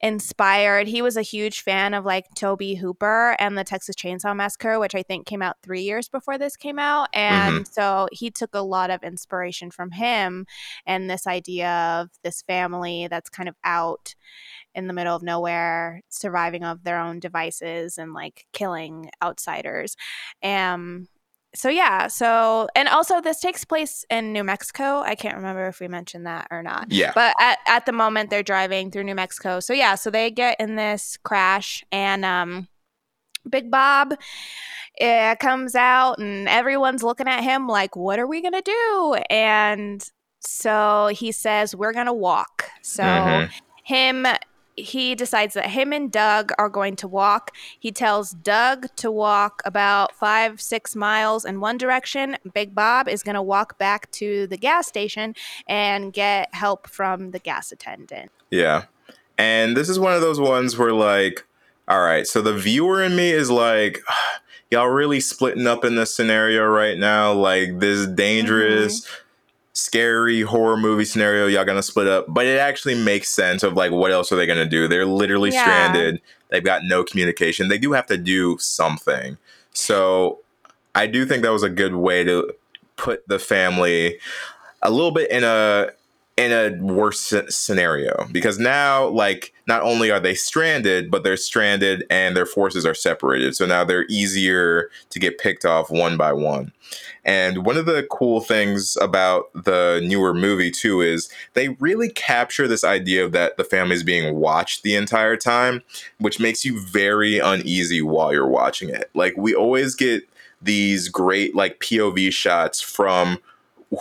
inspired. 0.01 0.89
He 0.89 1.01
was 1.01 1.17
a 1.17 1.23
huge 1.23 1.63
fan 1.63 1.95
of 1.95 2.05
like 2.05 2.27
Tobe 2.35 2.77
Hooper 2.79 3.35
and 3.39 3.57
the 3.57 3.65
Texas 3.65 3.97
Chainsaw 3.97 4.37
Massacre, 4.37 4.79
which 4.79 4.95
I 4.95 5.03
think 5.03 5.27
came 5.27 5.43
out 5.43 5.57
three 5.63 5.83
years 5.83 6.09
before 6.09 6.37
this 6.37 6.57
came 6.57 6.79
out. 6.79 7.09
And 7.13 7.55
mm-hmm. 7.55 7.65
so 7.71 8.09
he 8.13 8.31
took 8.31 8.55
a 8.55 8.61
lot 8.61 8.91
of 8.91 9.03
inspiration 9.03 9.71
from 9.71 9.93
him 9.93 10.47
and 10.85 11.09
this 11.09 11.27
idea 11.27 11.71
of 12.01 12.11
this 12.23 12.43
family 12.43 13.09
that's 13.09 13.31
kind 13.31 13.49
of 13.49 13.57
out 13.65 14.15
in 14.75 14.87
the 14.87 14.93
middle 14.93 15.17
of 15.17 15.23
nowhere, 15.23 16.03
surviving 16.11 16.63
of 16.63 16.85
their 16.85 17.01
own 17.01 17.19
devices 17.19 17.97
and 17.97 18.13
like 18.13 18.47
killing 18.53 19.09
outsiders. 19.23 19.97
Um, 20.43 21.09
so 21.57 21.69
yeah, 21.69 22.07
so 22.07 22.69
and 22.77 22.89
also 22.89 23.21
this 23.21 23.41
takes 23.41 23.65
place 23.65 24.05
in 24.11 24.33
New 24.33 24.45
Mexico. 24.45 25.01
I 25.01 25.15
can't 25.15 25.37
remember 25.37 25.67
if 25.69 25.81
we 25.81 25.89
mentioned 25.89 26.27
that 26.27 26.47
or 26.51 26.63
not. 26.63 26.93
Yeah. 26.93 27.13
But 27.15 27.35
at, 27.41 27.59
at 27.67 27.87
the 27.87 27.93
moment 27.93 28.31
they're 28.31 28.43
driving 28.43 28.91
through 28.91 29.05
New 29.05 29.15
Mexico. 29.15 29.61
So 29.61 29.73
yeah, 29.73 29.95
so 29.95 30.11
they 30.11 30.31
get 30.31 30.61
in 30.61 30.77
this 30.77 31.19
crash 31.23 31.85
and 31.91 32.25
um 32.25 32.69
Big 33.49 33.71
Bob 33.71 34.15
uh, 35.01 35.37
comes 35.37 35.75
out 35.75 36.19
and 36.19 36.49
everyone's 36.49 37.03
looking 37.03 37.29
at 37.29 37.43
him 37.43 37.69
like, 37.69 37.97
what 37.97 38.19
are 38.19 38.27
we 38.27 38.43
gonna 38.43 38.63
do? 38.63 39.17
And 39.31 40.05
so 40.41 41.11
he 41.13 41.33
says, 41.33 41.75
we're 41.75 41.93
gonna 41.93 42.15
walk. 42.15 42.69
So 42.83 43.03
mm-hmm. 43.03 43.53
him 43.85 44.27
he 44.77 45.15
decides 45.15 45.55
that 45.55 45.71
him 45.71 45.93
and 45.93 46.13
Doug 46.13 46.53
are 46.59 46.69
going 46.69 46.97
to 46.97 47.09
walk. 47.09 47.53
He 47.79 47.91
tells 47.91 48.31
Doug 48.31 48.89
to 48.97 49.11
walk 49.11 49.63
about 49.65 50.15
five, 50.15 50.61
six 50.61 50.95
miles 50.95 51.45
in 51.45 51.61
one 51.61 51.79
direction. 51.79 52.37
Big 52.53 52.75
Bob 52.75 53.09
is 53.09 53.23
going 53.23 53.35
to 53.35 53.43
walk 53.43 53.79
back 53.79 54.11
to 54.13 54.47
the 54.47 54.57
gas 54.57 54.87
station 54.87 55.35
and 55.67 56.13
get 56.13 56.55
help 56.55 56.89
from 56.89 57.31
the 57.31 57.39
gas 57.39 57.73
attendant. 57.73 58.31
Yeah. 58.51 58.85
And 59.39 59.77
this 59.77 59.89
is 59.89 59.99
one 59.99 60.15
of 60.15 60.21
those 60.21 60.41
ones 60.41 60.77
where, 60.77 60.93
like, 60.93 61.47
all 61.89 62.03
right, 62.03 62.27
so 62.27 62.43
the 62.43 62.55
viewer 62.55 63.03
in 63.03 63.17
me 63.17 63.31
is 63.31 63.51
like, 63.51 64.01
y'all 64.71 64.89
really 64.89 65.21
splitting 65.21 65.67
up 65.67 65.85
in 65.85 65.95
this 65.95 66.15
scenario 66.15 66.67
right 66.67 66.99
now. 66.99 67.33
Like, 67.33 67.79
this 67.79 68.07
dangerous. 68.07 69.07
Mm-hmm 69.07 69.23
scary 69.77 70.41
horror 70.41 70.77
movie 70.77 71.05
scenario 71.05 71.47
y'all 71.47 71.65
gonna 71.65 71.83
split 71.83 72.07
up 72.07 72.25
but 72.29 72.47
it 72.47 72.59
actually 72.59 72.95
makes 72.95 73.29
sense 73.29 73.63
of 73.63 73.75
like 73.75 73.93
what 73.93 74.11
else 74.11 74.33
are 74.33 74.37
they 74.37 74.47
gonna 74.47 74.67
do? 74.67 74.89
They're 74.89 75.07
literally 75.07 75.51
yeah. 75.51 75.63
stranded. 75.63 76.21
They've 76.49 76.65
got 76.65 76.83
no 76.85 77.05
communication. 77.05 77.69
They 77.69 77.79
do 77.79 77.93
have 77.93 78.07
to 78.07 78.17
do 78.17 78.57
something. 78.59 79.37
So 79.73 80.41
i 80.97 81.07
do 81.07 81.27
think 81.27 81.43
that 81.43 81.53
was 81.53 81.63
a 81.63 81.69
good 81.69 81.95
way 81.95 82.25
to 82.25 82.51
put 82.97 83.29
the 83.29 83.39
family 83.39 84.19
a 84.83 84.91
little 84.91 85.11
bit 85.13 85.31
in 85.31 85.45
a 85.45 85.91
in 86.37 86.53
a 86.53 86.77
worse 86.83 87.33
scenario. 87.49 88.27
Because 88.31 88.59
now 88.59 89.09
like 89.09 89.55
not 89.67 89.83
only 89.83 90.11
are 90.11 90.21
they 90.21 90.35
stranded 90.35 91.11
but 91.11 91.25
they're 91.25 91.37
stranded 91.37 92.05
and 92.11 92.37
their 92.37 92.45
forces 92.45 92.85
are 92.85 92.95
separated. 92.95 93.57
So 93.57 93.65
now 93.65 93.85
they're 93.85 94.07
easier 94.09 94.91
to 95.11 95.19
get 95.19 95.39
picked 95.39 95.65
off 95.65 95.91
one 95.91 96.17
by 96.17 96.33
one. 96.35 96.73
And 97.25 97.65
one 97.65 97.77
of 97.77 97.87
the 97.87 98.07
cool 98.11 98.41
things 98.41 98.97
about 99.01 99.51
the 99.55 100.01
newer 100.05 100.35
movie 100.35 100.71
too 100.71 101.01
is 101.01 101.31
they 101.55 101.71
really 101.81 102.11
capture 102.11 102.69
this 102.69 102.85
idea 102.85 103.29
that 103.31 103.57
the 103.57 103.65
family 103.65 103.97
is 103.97 104.03
being 104.03 104.37
watched 104.37 104.83
the 104.83 104.95
entire 104.95 105.37
time 105.37 105.83
which 106.19 106.39
makes 106.39 106.65
you 106.65 106.79
very 106.81 107.39
uneasy 107.39 108.03
while 108.03 108.33
you're 108.33 108.47
watching 108.47 108.91
it. 108.91 109.11
Like 109.15 109.35
we 109.37 109.55
always 109.55 109.95
get 109.95 110.29
these 110.61 111.09
great 111.09 111.55
like 111.55 111.81
pov 111.81 112.33
shots 112.33 112.81
from 112.81 113.39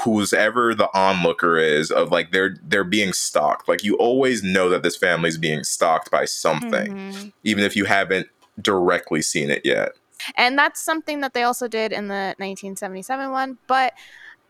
who's 0.03 0.33
ever 0.33 0.73
the 0.73 0.89
onlooker 0.93 1.57
is 1.57 1.91
of 1.91 2.11
like 2.11 2.31
they're 2.31 2.57
they're 2.63 2.83
being 2.83 3.13
stalked 3.13 3.67
like 3.67 3.83
you 3.83 3.95
always 3.97 4.43
know 4.43 4.69
that 4.69 4.81
this 4.81 4.97
family's 4.97 5.38
being 5.38 5.63
stalked 5.63 6.09
by 6.09 6.25
something 6.25 6.93
mm-hmm. 6.93 7.27
even 7.43 7.63
if 7.63 7.75
you 7.75 7.86
haven't 7.86 8.27
directly 8.61 9.21
seen 9.21 9.51
it 9.51 9.61
yet 9.63 9.91
and 10.36 10.57
that's 10.57 10.81
something 10.81 11.21
that 11.21 11.33
they 11.33 11.43
also 11.43 11.67
did 11.67 11.91
in 11.91 12.07
the 12.07 12.33
1977 12.38 13.31
one 13.31 13.57
but 13.67 13.93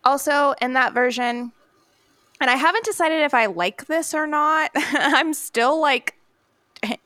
also 0.05 0.53
in 0.61 0.73
that 0.73 0.93
version 0.93 1.51
and 2.39 2.49
i 2.49 2.55
haven't 2.55 2.85
decided 2.85 3.21
if 3.21 3.33
i 3.33 3.45
like 3.45 3.87
this 3.87 4.13
or 4.13 4.25
not 4.25 4.71
i'm 4.75 5.33
still 5.33 5.81
like 5.81 6.17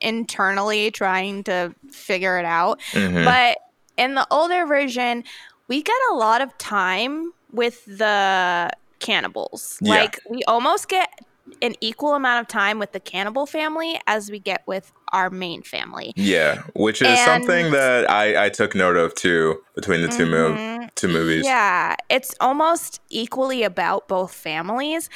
internally 0.02 0.92
trying 0.92 1.44
to 1.44 1.74
figure 1.90 2.38
it 2.38 2.46
out 2.46 2.80
mm-hmm. 2.92 3.24
but 3.24 3.58
in 3.98 4.14
the 4.14 4.28
older 4.30 4.68
version 4.68 5.24
we 5.68 5.82
get 5.82 5.96
a 6.12 6.16
lot 6.16 6.42
of 6.42 6.56
time 6.60 7.32
with 7.52 7.86
the 7.86 8.70
cannibals. 9.00 9.78
Yeah. 9.82 9.96
Like 9.96 10.20
we 10.30 10.44
almost 10.44 10.88
get 10.88 11.10
an 11.62 11.76
equal 11.82 12.14
amount 12.14 12.42
of 12.42 12.48
time 12.48 12.80
with 12.80 12.92
the 12.92 13.00
cannibal 13.00 13.46
family 13.46 14.00
as 14.08 14.30
we 14.30 14.40
get 14.40 14.62
with 14.68 14.92
our 15.12 15.30
main 15.30 15.64
family. 15.64 16.14
Yeah, 16.16 16.64
which 16.76 17.02
is 17.02 17.08
and, 17.08 17.20
something 17.20 17.72
that 17.72 18.10
I, 18.10 18.46
I 18.46 18.50
took 18.50 18.76
note 18.76 18.98
of 18.98 19.16
too 19.16 19.62
between 19.76 20.02
the 20.02 20.08
2 20.10 20.26
mm-hmm. 20.26 20.86
two 20.96 21.08
movies. 21.08 21.46
Yeah, 21.46 21.96
it's 22.10 22.36
almost 22.40 23.02
equally 23.10 23.64
about 23.64 24.08
both 24.08 24.34
families 24.34 25.10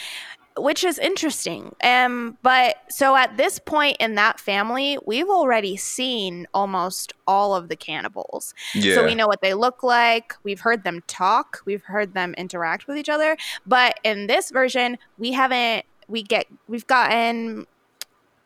which 0.58 0.84
is 0.84 1.00
interesting. 1.00 1.76
Um, 1.84 2.38
but 2.42 2.78
so 2.90 3.16
at 3.16 3.38
this 3.38 3.60
point 3.60 3.98
in 4.00 4.16
that 4.16 4.40
family, 4.40 4.98
we've 5.06 5.30
already 5.30 5.78
seen 5.78 6.48
almost 6.54 7.14
all 7.28 7.56
of 7.56 7.70
the 7.70 7.76
cannibals. 7.76 8.54
Yeah. 8.74 8.96
So 8.96 9.06
we 9.06 9.16
know 9.16 9.28
what 9.28 9.42
they 9.42 9.54
look 9.54 9.84
like. 9.84 10.34
We've 10.44 10.60
heard 10.60 10.84
them 10.84 11.02
talk. 11.08 11.62
We've 11.66 11.84
heard 11.84 12.14
them 12.14 12.34
interact 12.38 12.88
with 12.88 12.98
each 12.98 13.10
other. 13.10 13.38
But 13.66 14.00
in 14.04 14.28
this 14.28 14.52
version, 14.52 14.98
we 15.18 15.32
haven't. 15.32 15.86
We 16.08 16.24
get. 16.24 16.48
We've 16.68 16.88
gotten. 16.88 17.68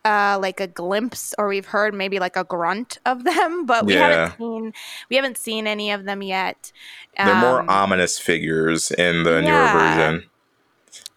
Uh, 0.06 0.40
like 0.42 0.62
a 0.62 0.68
glimpse, 0.68 1.36
or 1.38 1.50
we've 1.50 1.66
heard 1.66 1.94
maybe 1.94 2.18
like 2.18 2.38
a 2.38 2.46
grunt 2.46 2.98
of 3.06 3.26
them, 3.26 3.66
but 3.66 3.86
we 3.86 3.94
yeah. 3.94 4.08
haven't 4.08 4.38
seen 4.38 4.74
we 5.10 5.16
haven't 5.18 5.38
seen 5.38 5.68
any 5.68 5.92
of 5.92 6.06
them 6.06 6.22
yet. 6.22 6.72
They're 7.18 7.36
more 7.36 7.60
um, 7.60 7.68
ominous 7.68 8.18
figures 8.18 8.90
in 8.92 9.24
the 9.24 9.42
yeah. 9.42 9.74
newer 9.74 10.14
version 10.14 10.30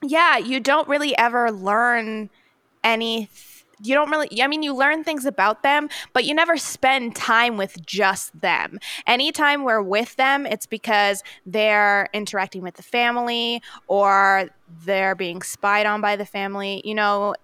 yeah, 0.03 0.39
you 0.39 0.61
don't 0.61 0.89
really 0.89 1.17
ever 1.17 1.51
learn 1.51 2.31
any 2.83 3.29
you 3.83 3.95
don't 3.95 4.11
really 4.11 4.43
i 4.43 4.47
mean 4.47 4.63
you 4.63 4.75
learn 4.75 5.03
things 5.05 5.25
about 5.25 5.63
them 5.63 5.89
but 6.13 6.25
you 6.25 6.35
never 6.35 6.57
spend 6.57 7.17
time 7.17 7.57
with 7.57 7.85
just 7.85 8.39
them. 8.41 8.79
Anytime 9.07 9.65
we're 9.65 9.83
with 9.83 10.17
them 10.17 10.47
it's 10.47 10.67
because 10.67 11.23
they're 11.47 12.09
interacting 12.13 12.63
with 12.63 12.75
the 12.75 12.83
family 12.83 13.63
or 13.87 14.51
they're 14.85 15.15
being 15.15 15.43
spied 15.43 15.87
on 15.87 16.01
by 16.01 16.17
the 16.17 16.27
family 16.27 16.83
you 16.85 16.95
know 16.95 17.35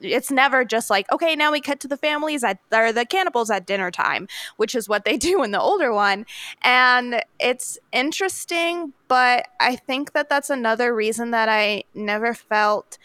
it's 0.00 0.30
never 0.30 0.64
just 0.64 0.90
like 0.90 1.10
okay 1.12 1.36
now 1.36 1.52
we 1.52 1.60
cut 1.60 1.80
to 1.80 1.88
the 1.88 1.96
families 1.96 2.42
at 2.42 2.58
or 2.72 2.92
the 2.92 3.06
cannibals 3.06 3.50
at 3.50 3.66
dinner 3.66 3.90
time 3.90 4.26
which 4.56 4.74
is 4.74 4.88
what 4.88 5.04
they 5.04 5.16
do 5.30 5.42
in 5.42 5.50
the 5.50 5.60
older 5.60 5.92
one 5.92 6.26
and 6.62 7.22
it's 7.38 7.78
interesting 7.92 8.92
but 9.08 9.46
i 9.60 9.76
think 9.76 10.12
that 10.12 10.28
that's 10.28 10.50
another 10.50 10.94
reason 10.94 11.30
that 11.30 11.48
i 11.48 11.82
never 11.94 12.34
felt 12.34 12.98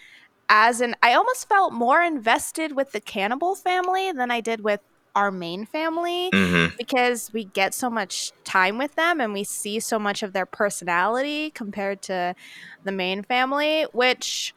as 0.49 0.81
an 0.81 0.95
i 1.03 1.13
almost 1.13 1.47
felt 1.47 1.73
more 1.73 2.01
invested 2.01 2.75
with 2.75 2.91
the 2.91 3.01
cannibal 3.01 3.55
family 3.55 4.11
than 4.11 4.31
i 4.31 4.41
did 4.41 4.63
with 4.63 4.81
our 5.15 5.31
main 5.31 5.65
family 5.65 6.29
mm-hmm. 6.31 6.75
because 6.77 7.31
we 7.31 7.45
get 7.45 7.73
so 7.73 7.89
much 7.89 8.33
time 8.43 8.77
with 8.77 8.95
them 8.95 9.21
and 9.21 9.31
we 9.31 9.45
see 9.45 9.79
so 9.79 9.97
much 9.97 10.21
of 10.21 10.33
their 10.33 10.45
personality 10.45 11.51
compared 11.51 12.01
to 12.01 12.35
the 12.83 12.91
main 12.91 13.23
family 13.23 13.83
which 13.93 14.53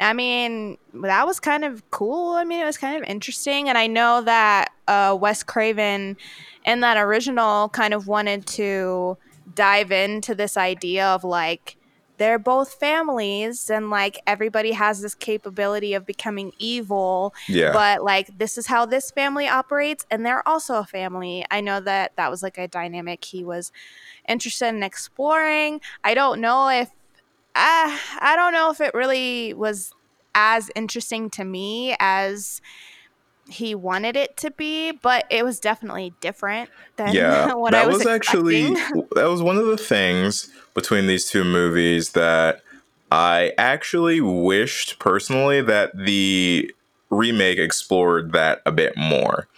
I 0.00 0.12
mean, 0.12 0.78
that 0.94 1.26
was 1.26 1.40
kind 1.40 1.64
of 1.64 1.90
cool. 1.90 2.34
I 2.34 2.44
mean, 2.44 2.60
it 2.60 2.64
was 2.64 2.78
kind 2.78 2.96
of 2.96 3.08
interesting. 3.08 3.68
And 3.68 3.76
I 3.76 3.86
know 3.86 4.22
that 4.22 4.68
uh, 4.86 5.16
Wes 5.20 5.42
Craven 5.42 6.16
in 6.64 6.80
that 6.80 6.96
original 6.96 7.68
kind 7.70 7.92
of 7.92 8.06
wanted 8.06 8.46
to 8.46 9.18
dive 9.54 9.90
into 9.90 10.34
this 10.34 10.56
idea 10.56 11.06
of 11.06 11.24
like, 11.24 11.78
they're 12.18 12.38
both 12.38 12.74
families 12.74 13.70
and 13.70 13.90
like 13.90 14.20
everybody 14.26 14.72
has 14.72 15.00
this 15.00 15.14
capability 15.14 15.94
of 15.94 16.04
becoming 16.04 16.52
evil 16.58 17.32
yeah 17.48 17.72
but 17.72 18.02
like 18.02 18.36
this 18.38 18.58
is 18.58 18.66
how 18.66 18.84
this 18.84 19.10
family 19.10 19.48
operates 19.48 20.04
and 20.10 20.26
they're 20.26 20.46
also 20.46 20.74
a 20.78 20.84
family 20.84 21.44
i 21.50 21.60
know 21.60 21.80
that 21.80 22.12
that 22.16 22.30
was 22.30 22.42
like 22.42 22.58
a 22.58 22.68
dynamic 22.68 23.24
he 23.24 23.44
was 23.44 23.72
interested 24.28 24.68
in 24.68 24.82
exploring 24.82 25.80
i 26.04 26.12
don't 26.12 26.40
know 26.40 26.68
if 26.68 26.90
uh, 27.58 27.98
I 28.20 28.34
don't 28.36 28.52
know 28.52 28.70
if 28.70 28.80
it 28.80 28.94
really 28.94 29.52
was 29.52 29.92
as 30.34 30.70
interesting 30.76 31.28
to 31.30 31.44
me 31.44 31.96
as 31.98 32.60
he 33.48 33.74
wanted 33.74 34.16
it 34.16 34.36
to 34.36 34.50
be, 34.52 34.92
but 34.92 35.26
it 35.30 35.44
was 35.44 35.58
definitely 35.58 36.14
different 36.20 36.70
than 36.96 37.14
yeah, 37.14 37.52
what 37.54 37.74
I 37.74 37.86
was, 37.86 38.04
expecting. 38.06 38.76
Yeah, 38.76 38.90
that 38.90 38.94
was 38.94 38.96
actually 38.96 39.08
that 39.16 39.28
was 39.28 39.42
one 39.42 39.56
of 39.56 39.66
the 39.66 39.76
things 39.76 40.48
between 40.74 41.08
these 41.08 41.28
two 41.28 41.42
movies 41.42 42.10
that 42.12 42.62
I 43.10 43.54
actually 43.58 44.20
wished 44.20 44.98
personally 44.98 45.60
that 45.62 45.96
the 45.96 46.72
remake 47.10 47.58
explored 47.58 48.32
that 48.32 48.60
a 48.66 48.70
bit 48.70 48.96
more 48.96 49.48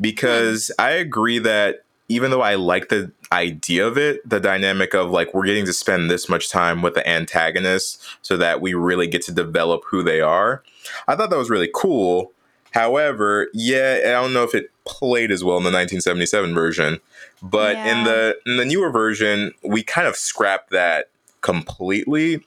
because 0.00 0.72
I 0.78 0.92
agree 0.92 1.38
that 1.38 1.84
even 2.08 2.30
though 2.30 2.40
I 2.40 2.54
like 2.54 2.88
the 2.88 3.12
idea 3.34 3.86
of 3.86 3.98
it, 3.98 4.26
the 4.28 4.40
dynamic 4.40 4.94
of 4.94 5.10
like 5.10 5.34
we're 5.34 5.44
getting 5.44 5.66
to 5.66 5.72
spend 5.72 6.08
this 6.10 6.28
much 6.28 6.48
time 6.48 6.80
with 6.82 6.94
the 6.94 7.06
antagonists 7.08 7.98
so 8.22 8.36
that 8.36 8.60
we 8.60 8.74
really 8.74 9.06
get 9.06 9.22
to 9.22 9.32
develop 9.32 9.82
who 9.90 10.02
they 10.02 10.20
are. 10.20 10.62
I 11.08 11.16
thought 11.16 11.30
that 11.30 11.36
was 11.36 11.50
really 11.50 11.70
cool. 11.74 12.32
However, 12.72 13.48
yeah, 13.52 14.00
I 14.04 14.10
don't 14.10 14.32
know 14.32 14.44
if 14.44 14.54
it 14.54 14.70
played 14.84 15.30
as 15.30 15.42
well 15.42 15.56
in 15.56 15.64
the 15.64 15.68
1977 15.68 16.54
version, 16.54 17.00
but 17.42 17.76
yeah. 17.76 17.98
in 17.98 18.04
the 18.04 18.36
in 18.46 18.56
the 18.56 18.64
newer 18.64 18.90
version, 18.90 19.52
we 19.62 19.82
kind 19.82 20.06
of 20.06 20.16
scrapped 20.16 20.70
that 20.70 21.10
completely 21.40 22.44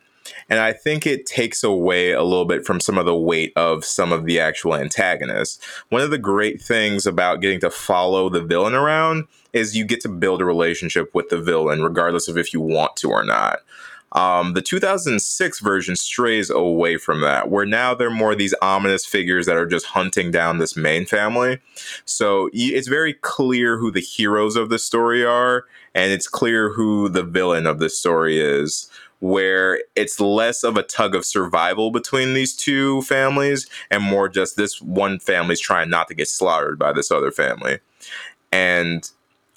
and 0.49 0.59
I 0.59 0.73
think 0.73 1.05
it 1.05 1.25
takes 1.25 1.63
away 1.63 2.11
a 2.11 2.23
little 2.23 2.45
bit 2.45 2.65
from 2.65 2.79
some 2.79 2.97
of 2.97 3.05
the 3.05 3.15
weight 3.15 3.53
of 3.55 3.83
some 3.83 4.11
of 4.11 4.25
the 4.25 4.39
actual 4.39 4.75
antagonists. 4.75 5.63
One 5.89 6.01
of 6.01 6.09
the 6.09 6.17
great 6.17 6.61
things 6.61 7.05
about 7.05 7.41
getting 7.41 7.59
to 7.61 7.69
follow 7.69 8.29
the 8.29 8.41
villain 8.41 8.73
around 8.73 9.27
is 9.53 9.75
you 9.75 9.85
get 9.85 10.01
to 10.01 10.09
build 10.09 10.41
a 10.41 10.45
relationship 10.45 11.13
with 11.13 11.29
the 11.29 11.41
villain, 11.41 11.81
regardless 11.81 12.27
of 12.27 12.37
if 12.37 12.53
you 12.53 12.61
want 12.61 12.95
to 12.97 13.09
or 13.09 13.23
not. 13.23 13.59
Um, 14.13 14.53
the 14.53 14.61
2006 14.61 15.59
version 15.59 15.95
strays 15.97 16.49
away 16.49 16.97
from 16.97 17.21
that, 17.21 17.49
where 17.49 17.65
now 17.65 17.93
they're 17.93 18.09
more 18.09 18.35
these 18.35 18.55
ominous 18.61 19.05
figures 19.05 19.45
that 19.47 19.57
are 19.57 19.65
just 19.65 19.87
hunting 19.87 20.31
down 20.31 20.59
this 20.59 20.77
main 20.77 21.05
family. 21.05 21.59
So 22.05 22.49
it's 22.53 22.87
very 22.87 23.13
clear 23.13 23.77
who 23.77 23.91
the 23.91 23.99
heroes 23.99 24.55
of 24.55 24.69
the 24.69 24.79
story 24.79 25.25
are, 25.25 25.65
and 25.93 26.11
it's 26.13 26.27
clear 26.27 26.71
who 26.71 27.09
the 27.09 27.23
villain 27.23 27.67
of 27.67 27.79
the 27.79 27.89
story 27.89 28.39
is 28.39 28.89
where 29.19 29.81
it's 29.95 30.19
less 30.19 30.63
of 30.63 30.77
a 30.77 30.83
tug 30.83 31.15
of 31.15 31.25
survival 31.25 31.91
between 31.91 32.33
these 32.33 32.55
two 32.55 33.01
families 33.01 33.67
and 33.89 34.03
more 34.03 34.29
just 34.29 34.55
this 34.57 34.81
one 34.81 35.19
family's 35.19 35.59
trying 35.59 35.89
not 35.89 36.07
to 36.07 36.13
get 36.13 36.27
slaughtered 36.27 36.77
by 36.77 36.93
this 36.93 37.11
other 37.11 37.31
family. 37.31 37.79
And 38.51 39.09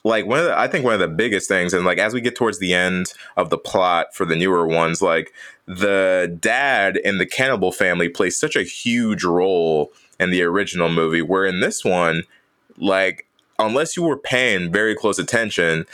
like 0.03 0.27
one 0.27 0.39
of 0.39 0.47
the, 0.47 0.59
I 0.59 0.67
think 0.67 0.85
one 0.85 0.95
of 0.95 1.01
the 1.01 1.09
biggest 1.09 1.49
things, 1.49 1.75
and 1.75 1.85
like 1.85 1.99
as 1.99 2.15
we 2.15 2.21
get 2.21 2.37
towards 2.37 2.59
the 2.59 2.73
end 2.73 3.13
of 3.37 3.51
the 3.51 3.59
plot 3.59 4.15
for 4.15 4.25
the 4.25 4.37
newer 4.37 4.67
ones, 4.67 5.03
like 5.03 5.33
the 5.67 6.35
dad 6.41 6.97
in 6.97 7.19
the 7.19 7.27
cannibal 7.27 7.71
family 7.71 8.09
plays 8.09 8.37
such 8.39 8.57
a 8.57 8.63
huge 8.63 9.25
role 9.25 9.93
in 10.19 10.31
the 10.31 10.43
original 10.43 10.89
movie, 10.89 11.23
where 11.23 11.45
in 11.45 11.61
this 11.61 11.85
one, 11.85 12.23
like 12.79 13.27
unless 13.59 13.97
you 13.97 14.03
were 14.03 14.17
paying 14.17 14.73
very 14.73 14.95
close 14.95 15.19
attention, 15.19 15.85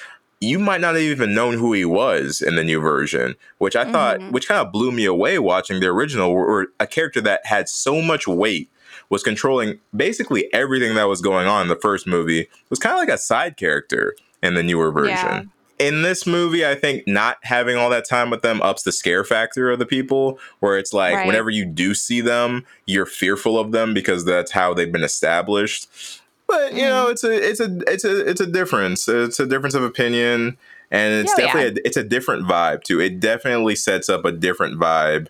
you 0.41 0.59
might 0.59 0.81
not 0.81 0.95
have 0.95 1.03
even 1.03 1.35
known 1.35 1.55
who 1.55 1.73
he 1.73 1.85
was 1.85 2.43
in 2.43 2.57
the 2.57 2.65
new 2.65 2.81
version, 2.81 3.35
which 3.59 3.75
I 3.75 3.85
mm-hmm. 3.85 3.93
thought, 3.93 4.33
which 4.33 4.49
kind 4.49 4.65
of 4.65 4.73
blew 4.73 4.93
me 4.93 5.05
away 5.05 5.39
watching 5.39 5.81
the 5.81 5.87
original, 5.87 6.31
or 6.31 6.69
a 6.79 6.87
character 6.87 7.21
that 7.23 7.47
had 7.47 7.69
so 7.69 8.03
much 8.03 8.29
weight 8.29 8.71
was 9.09 9.23
controlling 9.23 9.79
basically 9.95 10.53
everything 10.53 10.95
that 10.97 11.05
was 11.05 11.21
going 11.21 11.47
on 11.47 11.63
in 11.63 11.69
the 11.69 11.77
first 11.77 12.07
movie 12.07 12.49
was 12.71 12.79
kind 12.79 12.95
of 12.95 12.99
like 12.99 13.09
a 13.09 13.19
side 13.19 13.57
character 13.57 14.15
in 14.43 14.55
the 14.55 14.63
newer 14.63 14.91
version. 14.91 15.15
Yeah. 15.15 15.43
In 15.79 16.03
this 16.03 16.27
movie, 16.27 16.67
I 16.67 16.75
think 16.75 17.07
not 17.07 17.37
having 17.43 17.77
all 17.77 17.91
that 17.91 18.09
time 18.09 18.31
with 18.31 18.41
them 18.41 18.63
ups 18.63 18.83
the 18.83 18.93
scare 18.93 19.25
factor 19.25 19.71
of 19.71 19.79
the 19.79 19.85
people, 19.85 20.39
where 20.61 20.79
it's 20.79 20.95
like 20.95 21.15
right. 21.15 21.27
whenever 21.27 21.51
you 21.51 21.67
do 21.67 21.95
see 21.95 22.23
them, 22.23 22.65
you're 22.87 23.05
fearful 23.05 23.59
of 23.59 23.73
them 23.73 23.93
because 23.93 24.25
that's 24.25 24.53
how 24.53 24.73
they've 24.73 24.91
been 24.91 25.05
established. 25.05 25.87
But 26.47 26.75
you 26.75 26.83
know, 26.83 27.05
mm-hmm. 27.05 27.13
it's 27.13 27.25
a 27.25 27.49
it's 27.49 27.61
a 27.61 27.79
it's 27.93 28.05
a 28.05 28.29
it's 28.29 28.41
a 28.41 28.47
difference. 28.47 29.09
It's 29.09 29.41
a 29.41 29.47
difference 29.47 29.75
of 29.75 29.83
opinion, 29.83 30.57
and 30.91 31.15
it's 31.15 31.33
oh, 31.33 31.37
definitely 31.37 31.81
yeah. 31.81 31.83
a, 31.85 31.87
it's 31.87 31.97
a 31.97 32.05
different 32.05 32.45
vibe 32.47 32.85
too. 32.85 33.01
It 33.01 33.21
definitely 33.21 33.77
sets 33.77 34.09
up 34.09 34.25
a 34.25 34.33
different 34.33 34.79
vibe 34.79 35.29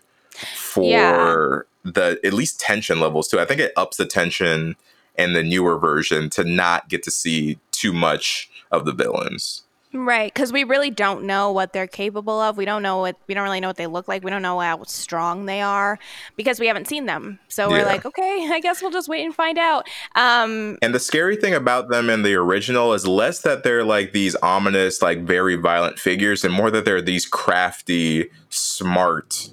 for 0.55 0.83
yeah 0.83 1.61
the 1.93 2.19
at 2.23 2.33
least 2.33 2.59
tension 2.59 2.99
levels 2.99 3.27
too. 3.27 3.39
I 3.39 3.45
think 3.45 3.61
it 3.61 3.71
ups 3.75 3.97
the 3.97 4.05
tension 4.05 4.75
in 5.17 5.33
the 5.33 5.43
newer 5.43 5.77
version 5.77 6.29
to 6.31 6.43
not 6.43 6.89
get 6.89 7.03
to 7.03 7.11
see 7.11 7.59
too 7.71 7.93
much 7.93 8.49
of 8.71 8.85
the 8.85 8.93
villains. 8.93 9.63
Right, 9.93 10.33
because 10.33 10.51
we 10.51 10.65
really 10.65 10.89
don't 10.89 11.23
know 11.23 11.53
what 11.53 11.71
they're 11.71 11.87
capable 11.87 12.41
of. 12.41 12.57
We 12.57 12.65
don't 12.65 12.83
know 12.83 12.99
what 12.99 13.15
we 13.27 13.33
don't 13.33 13.45
really 13.45 13.61
know 13.61 13.69
what 13.69 13.77
they 13.77 13.87
look 13.87 14.09
like. 14.09 14.21
We 14.21 14.29
don't 14.29 14.41
know 14.41 14.59
how 14.59 14.83
strong 14.83 15.45
they 15.45 15.61
are 15.61 15.97
because 16.35 16.59
we 16.59 16.67
haven't 16.67 16.89
seen 16.89 17.05
them. 17.05 17.39
So 17.47 17.69
we're 17.69 17.85
like, 17.85 18.05
okay, 18.05 18.49
I 18.51 18.59
guess 18.59 18.81
we'll 18.81 18.91
just 18.91 19.07
wait 19.07 19.23
and 19.23 19.33
find 19.33 19.57
out. 19.57 19.87
Um, 20.15 20.77
and 20.81 20.93
the 20.93 20.99
scary 20.99 21.37
thing 21.37 21.53
about 21.53 21.87
them 21.87 22.09
in 22.09 22.23
the 22.23 22.35
original 22.35 22.93
is 22.93 23.07
less 23.07 23.41
that 23.43 23.63
they're 23.63 23.85
like 23.85 24.11
these 24.11 24.35
ominous, 24.43 25.01
like 25.01 25.23
very 25.23 25.55
violent 25.55 25.99
figures, 25.99 26.43
and 26.43 26.53
more 26.53 26.69
that 26.69 26.83
they're 26.83 27.01
these 27.01 27.25
crafty, 27.25 28.29
smart 28.49 29.49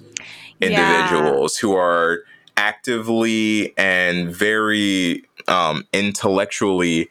individuals 0.59 1.57
yeah. 1.57 1.61
who 1.61 1.75
are 1.75 2.23
actively 2.57 3.77
and 3.77 4.35
very 4.35 5.23
um, 5.47 5.85
intellectually 5.93 7.09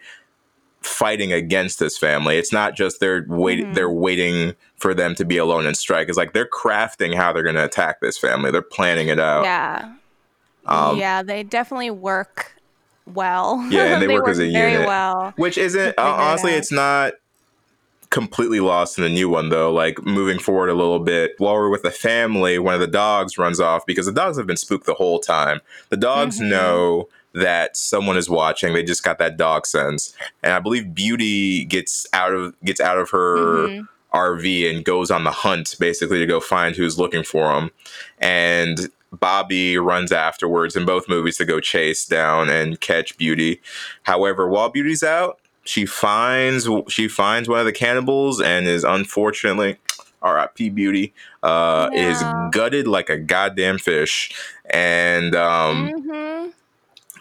fighting 0.84 1.32
against 1.32 1.78
this 1.78 1.96
family. 1.96 2.36
It's 2.36 2.52
not 2.52 2.76
just 2.76 3.00
they're 3.00 3.24
waiting 3.28 3.66
mm-hmm. 3.66 3.74
they're 3.74 3.90
waiting 3.90 4.54
for 4.76 4.94
them 4.94 5.14
to 5.16 5.24
be 5.24 5.36
alone 5.36 5.66
and 5.66 5.76
strike. 5.76 6.08
It's 6.08 6.18
like 6.18 6.32
they're 6.32 6.48
crafting 6.48 7.14
how 7.14 7.32
they're 7.32 7.42
going 7.42 7.54
to 7.54 7.64
attack 7.64 8.00
this 8.00 8.18
family. 8.18 8.50
They're 8.50 8.62
planning 8.62 9.08
it 9.08 9.18
out. 9.18 9.44
Yeah. 9.44 9.94
Um, 10.66 10.98
yeah, 10.98 11.22
they 11.22 11.42
definitely 11.42 11.90
work 11.90 12.54
well. 13.06 13.66
Yeah, 13.70 13.84
and 13.84 14.02
they, 14.02 14.06
they 14.06 14.14
work, 14.14 14.24
work, 14.24 14.30
as 14.32 14.40
a 14.40 14.50
very 14.50 14.72
unit, 14.72 14.86
well. 14.86 15.32
Which 15.36 15.58
isn't 15.58 15.98
uh, 15.98 16.02
honestly, 16.02 16.52
it 16.52 16.58
it's 16.58 16.72
not 16.72 17.14
completely 18.10 18.60
lost 18.60 18.96
in 18.96 19.04
the 19.04 19.10
new 19.10 19.28
one 19.28 19.48
though. 19.48 19.72
Like 19.72 20.04
moving 20.04 20.38
forward 20.38 20.68
a 20.68 20.74
little 20.74 21.00
bit, 21.00 21.32
while 21.38 21.54
we're 21.54 21.68
with 21.68 21.82
the 21.82 21.90
family, 21.90 22.58
one 22.58 22.74
of 22.74 22.80
the 22.80 22.86
dogs 22.86 23.38
runs 23.38 23.60
off 23.60 23.84
because 23.86 24.06
the 24.06 24.12
dogs 24.12 24.36
have 24.36 24.46
been 24.46 24.56
spooked 24.56 24.86
the 24.86 24.94
whole 24.94 25.18
time. 25.18 25.60
The 25.88 25.96
dogs 25.96 26.38
mm-hmm. 26.38 26.50
know 26.50 27.08
that 27.34 27.76
someone 27.76 28.16
is 28.16 28.30
watching. 28.30 28.72
They 28.72 28.82
just 28.82 29.04
got 29.04 29.18
that 29.18 29.36
dog 29.36 29.66
sense, 29.66 30.14
and 30.42 30.52
I 30.52 30.60
believe 30.60 30.94
Beauty 30.94 31.64
gets 31.64 32.06
out 32.12 32.32
of 32.32 32.54
gets 32.64 32.80
out 32.80 32.98
of 32.98 33.10
her. 33.10 33.68
Mm-hmm. 33.68 33.84
RV 34.14 34.70
and 34.70 34.84
goes 34.84 35.10
on 35.10 35.24
the 35.24 35.32
hunt 35.32 35.74
basically 35.80 36.20
to 36.20 36.26
go 36.26 36.38
find 36.38 36.76
who's 36.76 37.00
looking 37.00 37.24
for 37.24 37.52
him. 37.58 37.72
And 38.20 38.88
Bobby 39.10 39.76
runs 39.76 40.12
afterwards 40.12 40.76
in 40.76 40.84
both 40.84 41.08
movies 41.08 41.36
to 41.38 41.44
go 41.44 41.58
chase 41.58 42.06
down 42.06 42.48
and 42.48 42.80
catch 42.80 43.16
Beauty. 43.16 43.60
However, 44.04 44.46
while 44.48 44.68
Beauty's 44.68 45.02
out, 45.02 45.40
she 45.64 45.86
finds 45.86 46.68
she 46.88 47.08
finds 47.08 47.48
one 47.48 47.58
of 47.58 47.66
the 47.66 47.72
cannibals 47.72 48.40
and 48.40 48.66
is 48.66 48.84
unfortunately 48.84 49.78
R.I.P. 50.22 50.70
Beauty 50.70 51.12
uh, 51.42 51.90
yeah. 51.92 52.10
is 52.10 52.22
gutted 52.52 52.88
like 52.88 53.10
a 53.10 53.18
goddamn 53.18 53.78
fish, 53.78 54.32
and 54.70 55.34
um, 55.34 55.90
mm-hmm. 55.90 56.50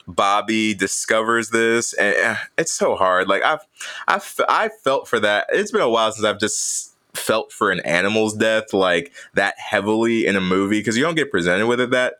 Bobby 0.08 0.74
discovers 0.74 1.50
this, 1.50 1.94
and 1.94 2.16
eh, 2.16 2.36
it's 2.58 2.72
so 2.72 2.96
hard. 2.96 3.28
Like 3.28 3.44
I've, 3.44 3.66
I've, 4.08 4.40
I 4.50 4.70
felt 4.84 5.08
for 5.08 5.20
that. 5.20 5.48
It's 5.50 5.72
been 5.72 5.82
a 5.82 5.90
while 5.90 6.12
since 6.12 6.26
I've 6.26 6.40
just 6.40 6.94
felt 7.14 7.52
for 7.52 7.72
an 7.72 7.80
animal's 7.82 8.34
death 8.34 8.74
like 8.74 9.14
that 9.36 9.54
heavily 9.58 10.26
in 10.26 10.36
a 10.36 10.42
movie 10.42 10.80
because 10.80 10.98
you 10.98 11.04
don't 11.04 11.16
get 11.16 11.32
presented 11.32 11.68
with 11.68 11.80
it 11.80 11.92
that 11.92 12.16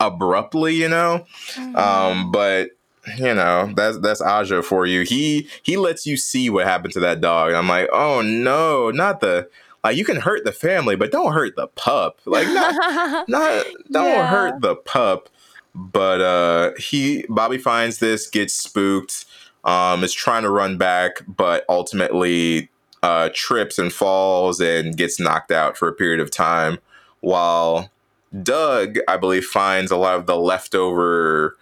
abruptly, 0.00 0.74
you 0.74 0.88
know. 0.88 1.26
Mm-hmm. 1.54 1.76
Um, 1.76 2.30
but 2.30 2.70
you 3.16 3.34
know 3.34 3.72
that's 3.76 3.98
that's 3.98 4.20
Aja 4.20 4.62
for 4.62 4.86
you. 4.86 5.02
He 5.02 5.48
he 5.62 5.76
lets 5.76 6.06
you 6.06 6.16
see 6.16 6.50
what 6.50 6.66
happened 6.66 6.92
to 6.94 7.00
that 7.00 7.20
dog. 7.20 7.48
And 7.48 7.56
I'm 7.56 7.68
like, 7.68 7.88
oh 7.92 8.20
no, 8.22 8.90
not 8.90 9.20
the 9.20 9.48
like 9.84 9.96
you 9.96 10.04
can 10.04 10.16
hurt 10.16 10.44
the 10.44 10.52
family, 10.52 10.96
but 10.96 11.12
don't 11.12 11.32
hurt 11.32 11.56
the 11.56 11.68
pup. 11.68 12.20
Like 12.24 12.48
not 12.48 13.28
not 13.28 13.66
don't 13.90 14.04
yeah. 14.04 14.26
hurt 14.26 14.60
the 14.60 14.76
pup. 14.76 15.28
But 15.76 16.20
uh 16.20 16.72
he 16.78 17.24
Bobby 17.28 17.58
finds 17.58 17.98
this, 17.98 18.28
gets 18.28 18.54
spooked, 18.54 19.26
um, 19.64 20.02
is 20.02 20.12
trying 20.12 20.42
to 20.42 20.50
run 20.50 20.78
back, 20.78 21.22
but 21.28 21.64
ultimately 21.68 22.70
uh 23.02 23.28
trips 23.34 23.78
and 23.78 23.92
falls 23.92 24.58
and 24.58 24.96
gets 24.96 25.20
knocked 25.20 25.52
out 25.52 25.76
for 25.76 25.86
a 25.86 25.92
period 25.92 26.20
of 26.20 26.30
time 26.30 26.78
while 27.20 27.90
Doug, 28.42 28.98
I 29.08 29.16
believe, 29.16 29.44
finds 29.44 29.90
a 29.90 29.96
lot 29.96 30.16
of 30.16 30.26
the 30.26 30.36
leftover 30.36 31.56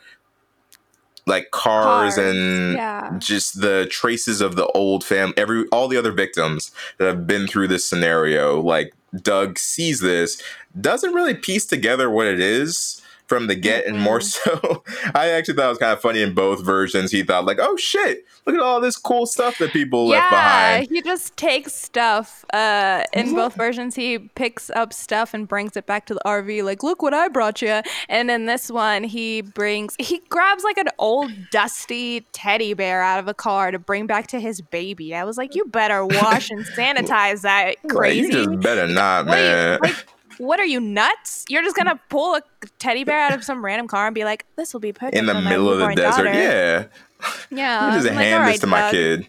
like 1.26 1.50
cars, 1.50 2.16
cars. 2.16 2.18
and 2.18 2.74
yeah. 2.74 3.16
just 3.18 3.60
the 3.60 3.86
traces 3.90 4.40
of 4.40 4.56
the 4.56 4.66
old 4.68 5.02
family 5.02 5.34
every 5.36 5.66
all 5.68 5.88
the 5.88 5.96
other 5.96 6.12
victims 6.12 6.70
that 6.98 7.06
have 7.06 7.26
been 7.26 7.46
through 7.46 7.66
this 7.66 7.88
scenario 7.88 8.60
like 8.60 8.92
doug 9.22 9.58
sees 9.58 10.00
this 10.00 10.42
doesn't 10.78 11.14
really 11.14 11.34
piece 11.34 11.64
together 11.64 12.10
what 12.10 12.26
it 12.26 12.40
is 12.40 13.00
from 13.34 13.48
the 13.48 13.54
get, 13.54 13.84
mm-hmm. 13.84 13.96
and 13.96 14.02
more 14.02 14.20
so, 14.20 14.84
I 15.14 15.30
actually 15.30 15.54
thought 15.54 15.66
it 15.66 15.70
was 15.70 15.78
kind 15.78 15.92
of 15.92 16.00
funny 16.00 16.22
in 16.22 16.34
both 16.34 16.64
versions. 16.64 17.10
He 17.10 17.22
thought 17.22 17.44
like, 17.44 17.58
"Oh 17.60 17.76
shit, 17.76 18.24
look 18.46 18.54
at 18.54 18.62
all 18.62 18.80
this 18.80 18.96
cool 18.96 19.26
stuff 19.26 19.58
that 19.58 19.72
people 19.72 20.08
yeah, 20.08 20.16
left 20.16 20.30
behind." 20.30 20.88
he 20.90 21.02
just 21.02 21.36
takes 21.36 21.74
stuff. 21.74 22.44
Uh, 22.52 23.02
in 23.12 23.34
both 23.34 23.54
versions, 23.54 23.96
he 23.96 24.18
picks 24.18 24.70
up 24.70 24.92
stuff 24.92 25.34
and 25.34 25.48
brings 25.48 25.76
it 25.76 25.86
back 25.86 26.06
to 26.06 26.14
the 26.14 26.20
RV. 26.24 26.62
Like, 26.64 26.82
look 26.82 27.02
what 27.02 27.14
I 27.14 27.28
brought 27.28 27.60
you. 27.60 27.82
And 28.08 28.30
in 28.30 28.46
this 28.46 28.70
one, 28.70 29.02
he 29.02 29.42
brings 29.42 29.96
he 29.98 30.20
grabs 30.28 30.62
like 30.62 30.78
an 30.78 30.88
old 30.98 31.32
dusty 31.50 32.20
teddy 32.32 32.74
bear 32.74 33.02
out 33.02 33.18
of 33.18 33.28
a 33.28 33.34
car 33.34 33.70
to 33.70 33.78
bring 33.78 34.06
back 34.06 34.28
to 34.28 34.40
his 34.40 34.60
baby. 34.60 35.14
I 35.14 35.24
was 35.24 35.36
like, 35.36 35.54
you 35.54 35.64
better 35.66 36.06
wash 36.06 36.50
and 36.50 36.64
sanitize 36.76 37.42
that 37.42 37.76
crazy. 37.88 38.28
Like, 38.28 38.32
you 38.32 38.44
just 38.44 38.60
better 38.60 38.86
not, 38.86 39.26
man. 39.26 39.80
Like, 39.82 40.06
what 40.38 40.60
are 40.60 40.64
you 40.64 40.80
nuts? 40.80 41.44
You're 41.48 41.62
just 41.62 41.76
gonna 41.76 42.00
pull 42.08 42.36
a 42.36 42.42
teddy 42.78 43.04
bear 43.04 43.20
out 43.20 43.34
of 43.34 43.44
some 43.44 43.64
random 43.64 43.88
car 43.88 44.06
and 44.06 44.14
be 44.14 44.24
like, 44.24 44.46
"This 44.56 44.72
will 44.72 44.80
be 44.80 44.92
perfect 44.92 45.16
in 45.16 45.26
the 45.26 45.40
middle 45.40 45.70
of 45.70 45.78
the 45.78 45.94
desert." 45.94 46.24
Daughter. 46.24 46.38
Yeah, 46.38 46.84
yeah. 47.50 47.90
just 47.94 48.06
like, 48.06 48.16
hand 48.16 48.48
this 48.48 48.60
to 48.60 48.66
my 48.66 48.80
Doug. 48.80 48.90
kid. 48.92 49.28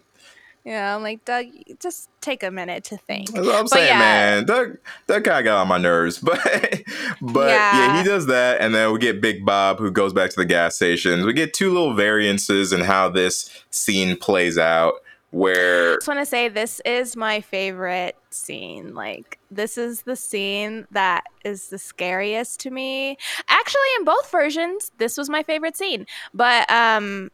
Yeah, 0.64 0.96
I'm 0.96 1.04
like 1.04 1.24
Doug. 1.26 1.46
Just 1.80 2.10
take 2.22 2.42
a 2.42 2.50
minute 2.50 2.84
to 2.86 2.98
think. 2.98 3.32
That's 3.32 3.46
what 3.46 3.56
I'm 3.56 3.64
but 3.66 3.70
saying, 3.70 3.88
yeah. 3.88 4.00
man. 4.00 4.46
Doug, 4.46 4.78
Doug 5.06 5.24
kind 5.24 5.40
of 5.40 5.44
got 5.46 5.62
on 5.62 5.68
my 5.68 5.78
nerves, 5.78 6.18
but 6.24 6.42
but 7.22 7.50
yeah. 7.50 7.78
yeah, 7.78 7.98
he 7.98 8.04
does 8.08 8.26
that, 8.28 8.62
and 8.62 8.74
then 8.74 8.92
we 8.92 9.00
get 9.00 9.22
Big 9.22 9.46
Bob 9.46 9.78
who 9.78 9.92
goes 9.92 10.12
back 10.12 10.32
to 10.32 10.36
the 10.36 10.46
gas 10.46 10.76
stations. 10.76 11.24
We 11.24 11.34
get 11.34 11.54
two 11.54 11.72
little 11.72 11.94
variances 11.94 12.74
in 12.74 12.82
how 12.82 13.10
this 13.10 13.50
scene 13.70 14.18
plays 14.18 14.58
out 14.58 14.96
where 15.32 15.94
I 15.94 15.96
just 15.96 16.08
want 16.08 16.20
to 16.22 16.26
say 16.26 16.48
this 16.50 16.82
is 16.86 17.16
my 17.16 17.42
favorite 17.42 18.16
scene. 18.30 18.94
Like 18.94 19.40
this 19.52 19.78
is 19.78 20.04
the 20.04 20.16
scene 20.16 20.88
that 20.92 21.26
is 21.44 21.68
the 21.68 21.78
scariest 21.78 22.60
to 22.62 22.72
me. 22.72 23.18
Actually, 23.50 23.82
in 24.00 24.06
both 24.06 24.32
versions, 24.32 24.92
this 24.98 25.18
was 25.18 25.30
my 25.30 25.44
favorite 25.44 25.76
scene. 25.76 26.06
But 26.34 26.70
um 26.72 27.32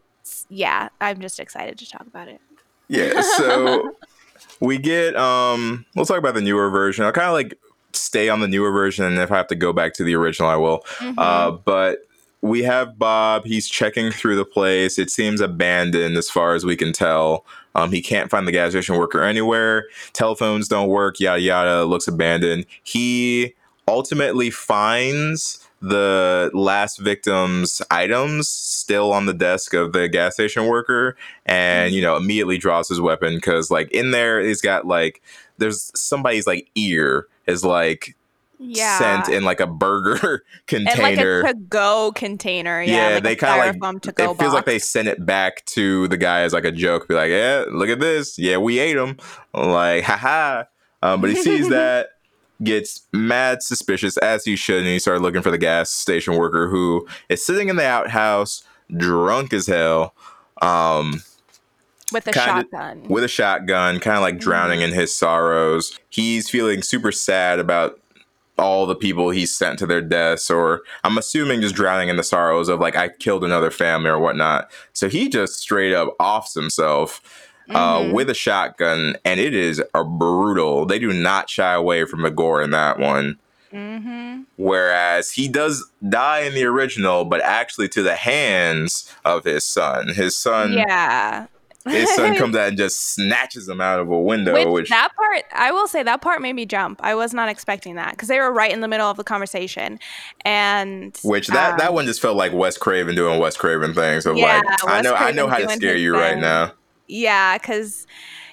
yeah, 0.50 0.89
I'm 1.00 1.20
just 1.20 1.39
excited 1.39 1.78
to 1.80 1.89
talk 1.89 2.08
about 2.08 2.28
it. 2.28 2.42
Yeah, 2.88 3.22
so 3.22 3.96
we 4.60 4.78
get 4.78 5.16
um 5.16 5.86
we'll 5.96 6.06
talk 6.06 6.18
about 6.18 6.34
the 6.34 6.42
newer 6.42 6.70
version. 6.70 7.06
I'll 7.06 7.12
kind 7.12 7.28
of 7.28 7.34
like 7.34 7.60
stay 7.94 8.30
on 8.30 8.39
the 8.39 8.48
newer 8.48 8.72
version 8.72 9.06
and 9.06 9.18
if 9.20 9.32
I 9.32 9.38
have 9.38 9.48
to 9.48 9.56
go 9.56 9.74
back 9.74 9.94
to 9.96 10.04
the 10.04 10.16
original 10.16 10.50
I 10.50 10.56
will. 10.56 10.80
Mm-hmm. 10.98 11.20
Uh 11.20 11.52
but 11.52 12.00
we 12.42 12.64
have 12.64 12.98
Bob. 12.98 13.46
He's 13.46 13.68
checking 13.68 14.12
through 14.12 14.36
the 14.36 14.46
place. 14.46 14.98
It 14.98 15.12
seems 15.12 15.42
abandoned 15.42 16.18
as 16.18 16.30
far 16.30 16.56
as 16.56 16.66
we 16.66 16.76
can 16.76 16.92
tell. 16.92 17.46
Um, 17.76 17.92
he 17.92 18.02
can't 18.02 18.30
find 18.30 18.48
the 18.48 18.52
gas 18.52 18.72
station 18.72 18.98
worker 18.98 19.24
anywhere. 19.24 19.86
Telephones 20.14 20.68
don't 20.68 20.89
work. 20.89 21.20
Yada 21.20 21.39
yada. 21.39 21.86
Looks 21.86 22.08
abandoned. 22.08 22.66
He 22.84 23.54
ultimately 23.88 24.50
finds 24.50 25.68
the 25.82 26.52
last 26.54 27.00
victim's 27.00 27.82
items 27.89 28.48
still 28.48 29.12
on 29.12 29.26
the 29.26 29.34
desk 29.34 29.74
of 29.74 29.94
the 29.94 30.08
gas 30.08 30.36
station 30.36 30.68
worker 30.68 31.18
and 31.48 31.92
you 31.92 32.02
know 32.04 32.16
immediately 32.16 32.60
draws 32.60 32.88
his 32.88 33.02
weapon 33.02 33.34
because 33.36 33.72
like 33.72 33.89
in 33.92 34.12
there 34.12 34.39
he's 34.42 34.62
got 34.62 34.86
like 34.86 35.24
there's 35.58 35.92
somebody's 36.00 36.46
like 36.46 36.70
ear 36.76 37.26
is 37.48 37.66
like 37.66 38.16
Yeah. 38.64 38.97
sent 38.99 39.30
in 39.30 39.43
like 39.43 39.59
a 39.59 39.68
burger 39.68 40.43
and 40.72 40.86
like 40.86 40.95
container. 41.16 41.39
a 41.41 41.47
to-go 41.53 42.12
container. 42.16 42.82
Yeah, 42.82 43.09
Yeah, 43.09 43.14
like 43.16 43.24
they 43.24 43.36
kinda, 43.36 43.57
like- 43.57 43.76
styrofoam 43.76 44.01
to-go 44.01 44.32
it 44.32 44.38
feels 44.39 44.53
like 44.53 44.66
they 44.66 44.80
sent 44.80 45.07
it 45.07 45.26
back 45.26 45.66
to 45.68 46.07
the 46.09 46.18
guy 46.18 46.41
as 46.41 46.53
like 46.53 46.66
a 46.66 46.72
joke 46.72 47.07
be 47.07 47.16
like 47.16 47.32
yeah 47.32 47.66
look 47.72 47.89
at 47.89 47.99
this. 47.99 48.38
Yeah 48.38 48.57
we 48.57 48.80
ate 48.80 48.95
him 48.97 49.18
like 49.53 50.03
haha 50.03 50.64
um, 51.01 51.22
but 51.22 51.30
he 51.32 51.36
sees 51.38 51.68
that 51.70 52.09
gets 52.64 53.07
mad 53.12 53.64
suspicious 53.64 54.18
as 54.18 54.45
he 54.45 54.55
should 54.55 54.78
and 54.80 54.88
he 54.88 54.99
started 54.99 55.22
looking 55.22 55.41
for 55.41 55.49
the 55.49 55.57
gas 55.57 55.89
station 55.89 56.36
worker 56.36 56.70
who 56.70 57.07
is 57.30 57.43
sitting 57.43 57.70
in 57.70 57.76
the 57.76 57.86
outhouse 57.86 58.64
drunk 58.95 59.51
as 59.53 59.66
hell 59.68 60.14
um, 60.62 61.22
with 62.12 62.28
a 62.28 62.34
shotgun. 62.34 63.03
with 63.07 63.24
a 63.24 63.28
shotgun 63.30 63.99
kind 64.01 64.18
of 64.18 64.22
like 64.22 64.38
drowning 64.38 64.82
in 64.82 64.91
his 64.91 65.16
sorrows. 65.16 65.97
He's 66.09 66.49
feeling 66.49 66.82
super 66.84 67.12
sad 67.12 67.57
about 67.57 68.01
all 68.62 68.86
the 68.86 68.95
people 68.95 69.30
he 69.32 69.45
sent 69.45 69.78
to 69.80 69.86
their 69.88 70.01
deaths 70.01 70.49
or 70.49 70.82
i'm 71.03 71.18
assuming 71.18 71.59
just 71.62 71.76
drowning 71.76 72.07
in 72.09 72.16
the 72.16 72.24
sorrows 72.24 72.70
of 72.70 72.80
like 72.80 72.95
i 72.95 73.09
killed 73.09 73.43
another 73.43 73.72
family 73.72 74.09
or 74.09 74.20
whatnot 74.20 74.70
so 74.93 75.09
he 75.09 75.28
just 75.28 75.59
straight 75.59 75.93
up 75.93 76.16
offs 76.20 76.53
himself 76.53 77.22
uh, 77.72 77.99
Mhm. 77.99 78.12
with 78.14 78.30
a 78.30 78.34
shotgun 78.34 79.16
and 79.26 79.39
it 79.39 79.53
is 79.53 79.82
a 79.93 80.03
brutal 80.03 80.86
they 80.86 80.99
do 80.99 81.12
not 81.14 81.49
shy 81.49 81.74
away 81.74 82.05
from 82.05 82.22
the 82.22 82.32
gore 82.32 82.62
in 82.62 82.72
that 82.72 82.99
one 82.99 83.38
mm-hmm. 83.74 84.41
whereas 84.57 85.32
he 85.32 85.47
does 85.47 85.89
die 86.09 86.39
in 86.41 86.53
the 86.53 86.64
original 86.66 87.26
but 87.26 87.41
actually 87.41 87.88
to 87.89 88.01
the 88.03 88.16
hands 88.16 89.12
of 89.26 89.43
his 89.43 89.66
son 89.66 90.09
his 90.09 90.38
son 90.38 90.74
Yeah. 90.74 91.47
His 91.86 92.13
son 92.15 92.36
comes 92.36 92.55
out 92.55 92.69
and 92.69 92.77
just 92.77 93.13
snatches 93.13 93.67
him 93.67 93.82
out 93.82 93.99
of 93.99 94.09
a 94.09 94.19
window, 94.19 94.53
Which, 94.53 94.67
which, 94.67 94.89
that 94.89 95.11
part, 95.15 95.43
I 95.51 95.71
will 95.71 95.88
say 95.88 96.03
that 96.03 96.21
part 96.21 96.41
made 96.41 96.53
me 96.53 96.65
jump. 96.65 96.99
I 97.03 97.15
was 97.15 97.34
not 97.34 97.49
expecting 97.49 97.95
that 97.95 98.11
because 98.11 98.27
they 98.27 98.39
were 98.39 98.51
right 98.51 98.71
in 98.71 98.82
the 98.82 98.88
middle 98.88 99.09
of 99.09 99.17
the 99.17 99.23
conversation, 99.23 99.99
and 100.45 101.17
which 101.23 101.47
that 101.47 101.77
that 101.79 101.89
um, 101.89 101.95
one 101.95 102.05
just 102.05 102.21
felt 102.21 102.38
like 102.38 102.53
Wes 102.53 102.77
Craven 102.77 103.15
doing 103.15 103.39
Wes 103.39 103.57
Craven 103.57 103.93
things 103.93 104.25
of 104.25 104.38
Yeah, 104.38 104.61
like 104.65 104.84
I 104.86 104.95
Wes 104.97 105.03
know 105.03 105.13
I 105.13 105.32
know 105.32 105.47
how 105.47 105.57
to 105.57 105.69
scare 105.69 105.97
you 105.97 106.13
right 106.13 106.38
now. 106.38 106.73
Yeah, 107.07 107.57
because 107.57 108.05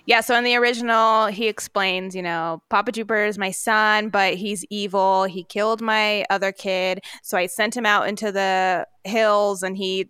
yeah, 0.08 0.22
so 0.22 0.34
in 0.36 0.42
the 0.42 0.56
original, 0.56 1.26
he 1.26 1.48
explains, 1.48 2.16
you 2.16 2.22
know, 2.22 2.62
Papa 2.70 2.92
Jupiter 2.92 3.26
is 3.26 3.36
my 3.36 3.50
son, 3.50 4.08
but 4.08 4.34
he's 4.36 4.64
evil. 4.70 5.24
He 5.24 5.44
killed 5.44 5.82
my 5.82 6.24
other 6.30 6.50
kid, 6.50 7.00
so 7.22 7.36
I 7.36 7.44
sent 7.44 7.76
him 7.76 7.84
out 7.84 8.08
into 8.08 8.32
the 8.32 8.86
hills, 9.04 9.62
and 9.62 9.76
he 9.76 10.08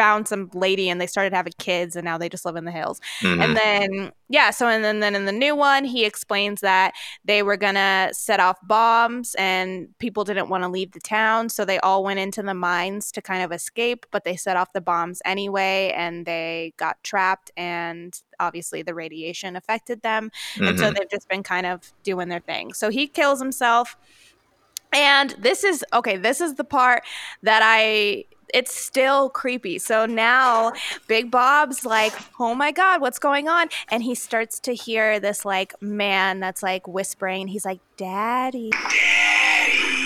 found 0.00 0.26
some 0.28 0.48
lady, 0.54 0.88
and 0.88 0.98
they 1.00 1.06
started 1.06 1.32
having 1.34 1.52
kids, 1.58 1.94
and 1.96 2.04
now 2.04 2.16
they 2.16 2.28
just 2.28 2.44
live 2.46 2.56
in 2.56 2.64
the 2.64 2.70
hills. 2.80 3.00
Mhm. 3.22 3.42
And 3.42 3.56
then 3.56 4.12
yeah, 4.28 4.50
so 4.50 4.68
and 4.68 4.82
then 4.84 5.00
then 5.00 5.14
in 5.14 5.24
the 5.26 5.32
new 5.32 5.54
one, 5.56 5.84
he 5.84 6.04
explains 6.04 6.60
that 6.60 6.92
they 7.24 7.42
were 7.42 7.56
gonna 7.56 8.10
set 8.12 8.38
off 8.40 8.56
bombs 8.62 9.34
and 9.36 9.88
people 9.98 10.22
didn't 10.24 10.48
want 10.48 10.62
to 10.64 10.68
leave 10.68 10.92
the 10.92 11.00
town, 11.00 11.48
so 11.48 11.64
they 11.64 11.78
all 11.80 12.02
went 12.04 12.20
into 12.20 12.42
the 12.42 12.54
mines 12.54 13.10
to 13.12 13.20
kind 13.20 13.42
of 13.42 13.50
escape, 13.52 14.06
but 14.12 14.22
they 14.24 14.36
set 14.36 14.56
off 14.56 14.72
the 14.72 14.80
bombs 14.80 15.20
anyway 15.24 15.92
and 15.96 16.24
they 16.26 16.72
got 16.76 16.96
trapped 17.02 17.50
and 17.56 18.22
obviously 18.38 18.82
the 18.82 18.94
radiation 18.94 19.56
affected 19.56 20.00
them. 20.02 20.30
And 20.56 20.78
so 20.78 20.86
Mhm. 20.86 20.94
they've 20.94 21.10
just 21.10 21.28
been 21.28 21.42
kind 21.42 21.66
of 21.66 21.92
doing 22.04 22.28
their 22.28 22.40
thing. 22.40 22.72
So 22.72 22.88
he 22.90 23.06
kills 23.08 23.38
himself. 23.40 23.96
And 24.92 25.30
this 25.38 25.62
is 25.62 25.84
okay, 25.92 26.16
this 26.16 26.40
is 26.40 26.54
the 26.54 26.64
part 26.64 27.02
that 27.42 27.62
I 27.64 28.24
it's 28.54 28.74
still 28.74 29.28
creepy. 29.30 29.78
So 29.78 30.06
now 30.06 30.72
Big 31.06 31.30
Bob's 31.30 31.84
like, 31.84 32.12
"Oh 32.38 32.54
my 32.54 32.72
god, 32.72 33.00
what's 33.00 33.18
going 33.18 33.48
on?" 33.48 33.68
And 33.88 34.02
he 34.02 34.14
starts 34.14 34.58
to 34.60 34.74
hear 34.74 35.20
this 35.20 35.44
like 35.44 35.80
man 35.82 36.40
that's 36.40 36.62
like 36.62 36.86
whispering 36.88 37.48
he's 37.48 37.64
like, 37.64 37.80
"Daddy." 37.96 38.70
Daddy. 38.70 40.00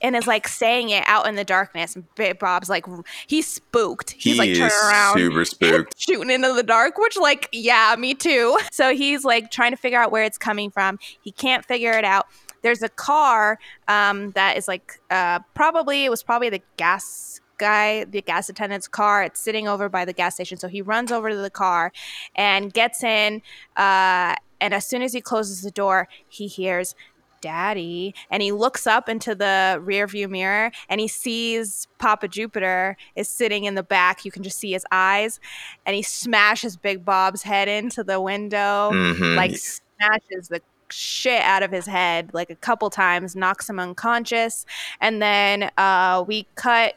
And 0.00 0.16
is 0.16 0.26
like 0.26 0.48
saying 0.48 0.90
it 0.90 1.04
out 1.06 1.28
in 1.28 1.36
the 1.36 1.44
darkness. 1.44 1.96
And 1.96 2.38
Bob's 2.38 2.68
like, 2.68 2.86
he's 3.26 3.46
spooked. 3.46 4.12
He's 4.12 4.34
he 4.34 4.38
like 4.38 4.54
turning 4.54 4.76
around 4.84 5.18
super 5.18 5.44
spooked. 5.44 5.94
shooting 5.98 6.30
into 6.30 6.52
the 6.52 6.62
dark, 6.62 6.98
which, 6.98 7.16
like, 7.16 7.48
yeah, 7.52 7.94
me 7.98 8.14
too. 8.14 8.58
So 8.72 8.94
he's 8.94 9.24
like 9.24 9.50
trying 9.50 9.72
to 9.72 9.76
figure 9.76 9.98
out 9.98 10.10
where 10.10 10.24
it's 10.24 10.38
coming 10.38 10.70
from. 10.70 10.98
He 11.20 11.30
can't 11.30 11.64
figure 11.64 11.92
it 11.92 12.04
out. 12.04 12.26
There's 12.62 12.82
a 12.82 12.88
car 12.88 13.58
um, 13.88 14.32
that 14.32 14.56
is 14.56 14.68
like 14.68 15.00
uh, 15.10 15.40
probably, 15.54 16.04
it 16.04 16.10
was 16.10 16.22
probably 16.22 16.50
the 16.50 16.62
gas 16.76 17.40
guy, 17.58 18.04
the 18.04 18.22
gas 18.22 18.48
attendant's 18.48 18.88
car. 18.88 19.22
It's 19.22 19.40
sitting 19.40 19.68
over 19.68 19.88
by 19.88 20.04
the 20.04 20.12
gas 20.12 20.34
station. 20.34 20.58
So 20.58 20.68
he 20.68 20.82
runs 20.82 21.10
over 21.12 21.30
to 21.30 21.36
the 21.36 21.50
car 21.50 21.92
and 22.34 22.72
gets 22.72 23.02
in. 23.02 23.42
Uh, 23.76 24.34
and 24.60 24.74
as 24.74 24.86
soon 24.86 25.02
as 25.02 25.12
he 25.12 25.20
closes 25.20 25.62
the 25.62 25.70
door, 25.70 26.08
he 26.28 26.46
hears, 26.46 26.94
Daddy. 27.42 28.14
And 28.30 28.42
he 28.42 28.50
looks 28.50 28.86
up 28.86 29.08
into 29.08 29.34
the 29.34 29.78
rear 29.80 30.06
view 30.06 30.26
mirror 30.26 30.72
and 30.88 31.00
he 31.00 31.06
sees 31.06 31.86
Papa 31.98 32.28
Jupiter 32.28 32.96
is 33.14 33.28
sitting 33.28 33.64
in 33.64 33.74
the 33.74 33.82
back. 33.82 34.24
You 34.24 34.32
can 34.32 34.42
just 34.42 34.58
see 34.58 34.72
his 34.72 34.84
eyes. 34.90 35.38
And 35.84 35.94
he 35.94 36.02
smashes 36.02 36.76
Big 36.76 37.04
Bob's 37.04 37.42
head 37.42 37.68
into 37.68 38.02
the 38.02 38.20
window, 38.20 38.90
Mhm. 38.92 39.36
like 39.36 39.52
smashes 39.52 40.48
the 40.48 40.60
shit 40.90 41.42
out 41.42 41.62
of 41.62 41.70
his 41.70 41.86
head 41.86 42.30
like 42.32 42.50
a 42.50 42.54
couple 42.54 42.90
times, 42.90 43.34
knocks 43.36 43.68
him 43.68 43.78
unconscious. 43.78 44.66
And 45.00 45.20
then 45.22 45.70
uh, 45.76 46.24
we 46.26 46.46
cut 46.54 46.96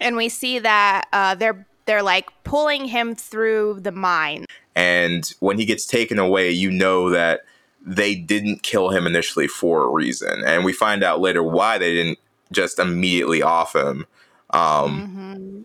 and 0.00 0.16
we 0.16 0.28
see 0.28 0.58
that 0.58 1.06
uh, 1.12 1.34
they're 1.34 1.66
they're 1.86 2.02
like 2.02 2.28
pulling 2.44 2.84
him 2.86 3.14
through 3.14 3.80
the 3.80 3.92
mine. 3.92 4.46
and 4.76 5.32
when 5.40 5.58
he 5.58 5.64
gets 5.64 5.84
taken 5.86 6.18
away, 6.18 6.50
you 6.50 6.70
know 6.70 7.10
that 7.10 7.40
they 7.84 8.14
didn't 8.14 8.62
kill 8.62 8.90
him 8.90 9.06
initially 9.06 9.48
for 9.48 9.82
a 9.84 9.88
reason, 9.88 10.44
and 10.46 10.64
we 10.64 10.72
find 10.72 11.02
out 11.02 11.20
later 11.20 11.42
why 11.42 11.78
they 11.78 11.92
didn't 11.92 12.18
just 12.52 12.78
immediately 12.78 13.42
off 13.42 13.74
him. 13.74 14.06
Um, 14.50 15.64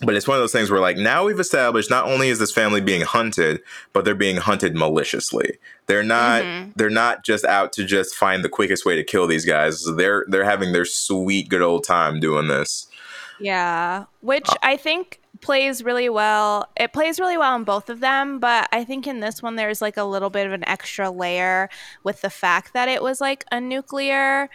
But 0.00 0.14
it's 0.14 0.28
one 0.28 0.36
of 0.36 0.42
those 0.42 0.52
things 0.52 0.70
where, 0.70 0.80
like, 0.80 0.96
now 0.96 1.24
we've 1.24 1.40
established 1.40 1.90
not 1.90 2.06
only 2.06 2.28
is 2.28 2.38
this 2.38 2.52
family 2.52 2.80
being 2.80 3.00
hunted, 3.00 3.60
but 3.92 4.04
they're 4.04 4.14
being 4.14 4.36
hunted 4.36 4.76
maliciously. 4.76 5.58
They're 5.86 6.04
not. 6.04 6.42
Mhm. 6.42 6.72
They're 6.76 6.88
not 6.90 7.24
just 7.24 7.44
out 7.44 7.72
to 7.72 7.84
just 7.84 8.14
find 8.14 8.44
the 8.44 8.48
quickest 8.48 8.84
way 8.86 8.94
to 8.94 9.02
kill 9.02 9.26
these 9.26 9.44
guys. 9.44 9.84
They're 9.96 10.24
they're 10.28 10.44
having 10.44 10.72
their 10.72 10.84
sweet 10.84 11.48
good 11.48 11.62
old 11.62 11.84
time 11.84 12.20
doing 12.20 12.46
this. 12.48 12.86
Yeah, 13.40 14.04
which 14.20 14.48
Uh, 14.48 14.54
I 14.62 14.76
think 14.76 15.20
plays 15.40 15.84
really 15.84 16.08
well. 16.08 16.68
It 16.76 16.92
plays 16.92 17.20
really 17.20 17.36
well 17.36 17.54
in 17.56 17.64
both 17.64 17.88
of 17.88 18.00
them, 18.00 18.40
but 18.40 18.68
I 18.72 18.84
think 18.84 19.06
in 19.06 19.20
this 19.20 19.42
one 19.42 19.56
there's 19.56 19.80
like 19.80 19.96
a 19.96 20.04
little 20.04 20.30
bit 20.30 20.46
of 20.46 20.52
an 20.52 20.68
extra 20.68 21.10
layer 21.10 21.68
with 22.02 22.20
the 22.20 22.30
fact 22.30 22.72
that 22.72 22.88
it 22.88 23.02
was 23.02 23.20
like 23.20 23.44
a 23.52 23.60
nuclear 23.60 24.48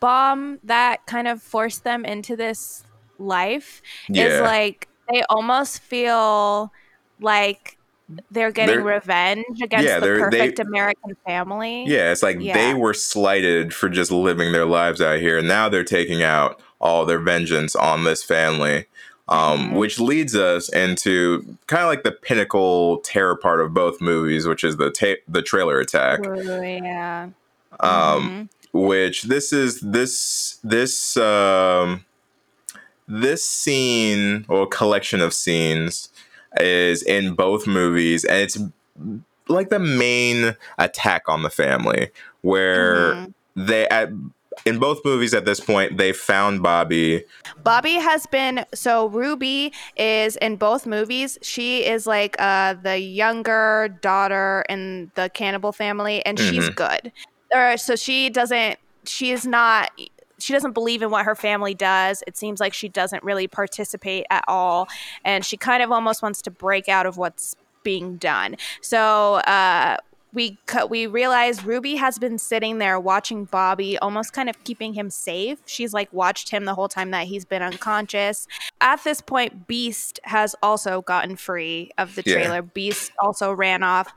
bomb 0.00 0.58
that 0.62 1.06
kind 1.06 1.26
of 1.26 1.42
forced 1.42 1.84
them 1.84 2.04
into 2.04 2.36
this 2.36 2.84
life. 3.18 3.82
Is 4.08 4.40
like 4.40 4.88
they 5.12 5.22
almost 5.30 5.80
feel 5.82 6.72
like 7.20 7.76
they're 8.30 8.52
getting 8.52 8.76
They're- 8.76 8.84
revenge 8.84 9.44
against 9.62 9.84
Yeah, 9.86 9.98
the 9.98 10.06
they're- 10.06 10.30
they- 10.30 10.38
perfect 10.38 10.58
American 10.60 11.16
family. 11.26 11.84
Yeah, 11.86 12.12
it's 12.12 12.22
like 12.22 12.36
Yeah. 12.40 12.54
they 12.54 12.74
were 12.74 12.94
slighted 12.94 13.74
for 13.74 13.88
just 13.88 14.10
living 14.12 14.52
their 14.52 14.64
lives 14.66 15.00
out 15.00 15.18
here. 15.18 15.38
and 15.38 15.48
Now 15.48 15.68
they're 15.68 15.82
taking 15.84 16.22
out 16.22 16.60
all 16.80 17.04
their 17.04 17.18
vengeance 17.18 17.74
on 17.74 18.04
this 18.04 18.22
family. 18.22 18.86
Um, 19.28 19.70
Mhm. 19.70 19.72
Which 19.72 19.98
leads 19.98 20.36
us 20.36 20.68
into 20.68 21.56
kind 21.66 21.82
of 21.82 21.88
like 21.88 22.04
the 22.04 22.12
pinnacle 22.12 22.98
terror 22.98 23.34
part 23.34 23.60
of 23.60 23.74
both 23.74 24.00
movies, 24.00 24.46
which 24.46 24.62
is 24.62 24.76
the 24.76 24.90
ta- 24.90 25.20
the 25.26 25.42
trailer 25.42 25.80
attack. 25.80 26.24
Ooh, 26.24 26.62
yeah. 26.62 27.30
Um, 27.80 28.48
Mhm. 28.72 28.72
which 28.72 29.22
this 29.24 29.52
is 29.52 29.80
this 29.80 30.58
this 30.62 31.16
um 31.16 32.04
this 33.08 33.44
scene 33.48 34.44
or 34.48 34.66
collection 34.66 35.20
of 35.20 35.32
scenes 35.32 36.08
is 36.58 37.02
in 37.02 37.34
both 37.34 37.66
movies 37.66 38.24
and 38.24 38.38
it's 38.38 38.58
like 39.48 39.68
the 39.68 39.78
main 39.78 40.56
attack 40.78 41.22
on 41.28 41.42
the 41.42 41.50
family 41.50 42.10
where 42.40 43.14
Mhm. 43.14 43.34
they 43.56 43.88
at 43.88 44.10
in 44.64 44.78
both 44.78 45.04
movies 45.04 45.34
at 45.34 45.44
this 45.44 45.60
point 45.60 45.98
they 45.98 46.12
found 46.12 46.62
Bobby 46.62 47.22
Bobby 47.62 47.94
has 47.94 48.26
been 48.26 48.64
so 48.74 49.08
Ruby 49.08 49.72
is 49.96 50.36
in 50.36 50.56
both 50.56 50.86
movies. 50.86 51.36
She 51.42 51.84
is 51.84 52.06
like 52.06 52.34
uh 52.38 52.74
the 52.82 52.98
younger 52.98 53.88
daughter 54.00 54.64
in 54.70 55.10
the 55.14 55.28
cannibal 55.34 55.72
family 55.72 56.24
and 56.24 56.38
she's 56.38 56.70
Mhm. 56.70 56.74
good. 56.74 57.12
or 57.54 57.76
so 57.76 57.94
she 57.94 58.28
doesn't. 58.30 58.78
She 59.04 59.30
is 59.30 59.46
not. 59.46 59.90
She 60.38 60.52
doesn't 60.52 60.72
believe 60.72 61.02
in 61.02 61.10
what 61.10 61.24
her 61.24 61.34
family 61.34 61.74
does. 61.74 62.22
It 62.26 62.36
seems 62.36 62.60
like 62.60 62.74
she 62.74 62.88
doesn't 62.88 63.22
really 63.22 63.48
participate 63.48 64.26
at 64.30 64.44
all, 64.46 64.88
and 65.24 65.44
she 65.44 65.56
kind 65.56 65.82
of 65.82 65.90
almost 65.90 66.22
wants 66.22 66.42
to 66.42 66.50
break 66.50 66.88
out 66.88 67.06
of 67.06 67.16
what's 67.16 67.56
being 67.82 68.16
done. 68.16 68.56
So 68.80 69.34
uh, 69.34 69.96
we 70.36 70.58
we 70.90 71.06
realize 71.06 71.64
Ruby 71.64 71.96
has 71.96 72.18
been 72.18 72.38
sitting 72.38 72.76
there 72.76 73.00
watching 73.00 73.46
Bobby, 73.46 73.98
almost 73.98 74.34
kind 74.34 74.50
of 74.50 74.62
keeping 74.64 74.92
him 74.92 75.08
safe. 75.08 75.58
She's 75.64 75.94
like 75.94 76.12
watched 76.12 76.50
him 76.50 76.66
the 76.66 76.74
whole 76.74 76.88
time 76.88 77.10
that 77.12 77.26
he's 77.26 77.46
been 77.46 77.62
unconscious. 77.62 78.46
At 78.82 79.02
this 79.02 79.22
point, 79.22 79.66
Beast 79.66 80.20
has 80.24 80.54
also 80.62 81.00
gotten 81.00 81.36
free 81.36 81.90
of 81.96 82.14
the 82.16 82.22
trailer. 82.22 82.56
Yeah. 82.56 82.70
Beast 82.74 83.12
also 83.18 83.50
ran 83.50 83.82
off, 83.82 84.12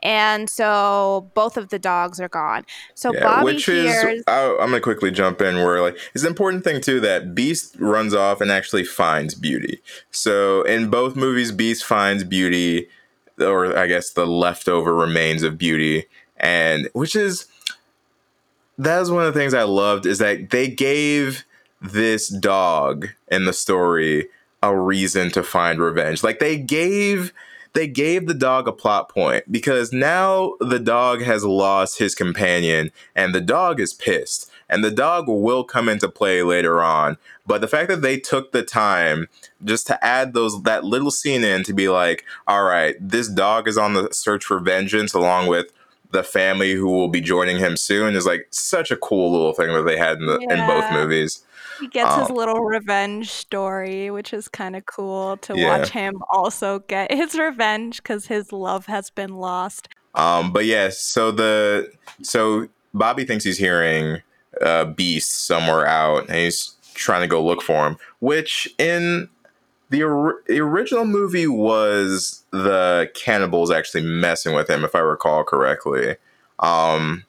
and 0.00 0.48
so 0.48 1.28
both 1.34 1.56
of 1.56 1.70
the 1.70 1.78
dogs 1.80 2.20
are 2.20 2.28
gone. 2.28 2.64
So 2.94 3.12
yeah, 3.12 3.24
Bobby 3.24 3.44
which 3.46 3.66
hears, 3.66 4.04
is 4.04 4.24
I, 4.28 4.56
I'm 4.60 4.70
gonna 4.70 4.80
quickly 4.80 5.10
jump 5.10 5.42
in 5.42 5.56
where 5.56 5.82
like 5.82 5.98
it's 6.14 6.22
an 6.22 6.28
important 6.28 6.62
thing 6.62 6.80
too 6.80 7.00
that 7.00 7.34
Beast 7.34 7.74
runs 7.80 8.14
off 8.14 8.40
and 8.40 8.50
actually 8.52 8.84
finds 8.84 9.34
Beauty. 9.34 9.82
So 10.12 10.62
in 10.62 10.88
both 10.88 11.16
movies, 11.16 11.50
Beast 11.50 11.84
finds 11.84 12.22
Beauty 12.22 12.88
or 13.40 13.76
I 13.76 13.86
guess 13.86 14.10
the 14.10 14.26
leftover 14.26 14.94
remains 14.94 15.42
of 15.42 15.58
beauty, 15.58 16.06
and 16.36 16.88
which 16.92 17.16
is 17.16 17.46
that 18.78 19.02
is 19.02 19.10
one 19.10 19.24
of 19.24 19.32
the 19.32 19.38
things 19.38 19.54
I 19.54 19.62
loved 19.62 20.06
is 20.06 20.18
that 20.18 20.50
they 20.50 20.68
gave 20.68 21.44
this 21.80 22.28
dog 22.28 23.08
in 23.28 23.44
the 23.44 23.52
story 23.52 24.28
a 24.62 24.76
reason 24.76 25.30
to 25.32 25.42
find 25.42 25.78
revenge. 25.78 26.22
Like 26.22 26.38
they 26.38 26.56
gave 26.56 27.32
they 27.74 27.86
gave 27.88 28.26
the 28.26 28.34
dog 28.34 28.68
a 28.68 28.72
plot 28.72 29.08
point 29.08 29.50
because 29.50 29.92
now 29.92 30.54
the 30.60 30.78
dog 30.78 31.22
has 31.22 31.44
lost 31.44 31.98
his 31.98 32.14
companion 32.14 32.90
and 33.14 33.34
the 33.34 33.40
dog 33.40 33.80
is 33.80 33.92
pissed 33.92 34.50
and 34.74 34.84
the 34.84 34.90
dog 34.90 35.28
will 35.28 35.62
come 35.62 35.88
into 35.88 36.08
play 36.08 36.42
later 36.42 36.82
on 36.82 37.16
but 37.46 37.60
the 37.60 37.68
fact 37.68 37.88
that 37.88 38.02
they 38.02 38.18
took 38.18 38.52
the 38.52 38.62
time 38.62 39.28
just 39.64 39.86
to 39.86 40.04
add 40.04 40.34
those 40.34 40.60
that 40.64 40.84
little 40.84 41.10
scene 41.10 41.44
in 41.44 41.62
to 41.62 41.72
be 41.72 41.88
like 41.88 42.24
all 42.48 42.64
right 42.64 42.96
this 43.00 43.28
dog 43.28 43.68
is 43.68 43.78
on 43.78 43.94
the 43.94 44.12
search 44.12 44.44
for 44.44 44.58
vengeance 44.58 45.14
along 45.14 45.46
with 45.46 45.72
the 46.10 46.24
family 46.24 46.74
who 46.74 46.90
will 46.90 47.08
be 47.08 47.20
joining 47.20 47.58
him 47.58 47.76
soon 47.76 48.14
is 48.14 48.26
like 48.26 48.46
such 48.50 48.90
a 48.90 48.96
cool 48.96 49.32
little 49.32 49.52
thing 49.52 49.72
that 49.72 49.82
they 49.82 49.96
had 49.96 50.18
in, 50.18 50.26
the, 50.26 50.38
yeah. 50.40 50.60
in 50.60 50.66
both 50.66 50.92
movies 50.92 51.44
he 51.80 51.88
gets 51.88 52.12
um, 52.12 52.20
his 52.20 52.30
little 52.30 52.60
revenge 52.60 53.30
story, 53.30 54.08
which 54.10 54.32
is 54.32 54.46
kind 54.48 54.76
of 54.76 54.86
cool 54.86 55.36
to 55.38 55.58
yeah. 55.58 55.78
watch 55.78 55.90
him 55.90 56.22
also 56.30 56.80
get 56.80 57.12
his 57.12 57.34
revenge 57.34 58.02
because 58.02 58.26
his 58.26 58.52
love 58.52 58.86
has 58.86 59.10
been 59.10 59.36
lost. 59.36 59.88
Um, 60.14 60.52
but 60.52 60.66
yes, 60.66 60.84
yeah, 60.84 60.90
so 60.90 61.30
the 61.32 61.92
so 62.22 62.68
Bobby 62.92 63.24
thinks 63.24 63.44
he's 63.44 63.58
hearing 63.58 64.22
uh, 64.60 64.84
Beast 64.84 65.46
somewhere 65.46 65.86
out, 65.86 66.28
and 66.28 66.36
he's 66.36 66.74
trying 66.94 67.22
to 67.22 67.26
go 67.26 67.44
look 67.44 67.62
for 67.62 67.86
him. 67.86 67.96
Which 68.20 68.68
in 68.78 69.28
the, 69.90 70.02
or- 70.04 70.42
the 70.46 70.60
original 70.60 71.04
movie 71.04 71.46
was 71.46 72.44
the 72.50 73.10
cannibals 73.14 73.70
actually 73.70 74.02
messing 74.02 74.54
with 74.54 74.68
him, 74.68 74.84
if 74.84 74.94
I 74.94 75.00
recall 75.00 75.44
correctly. 75.44 76.16
Um, 76.58 77.24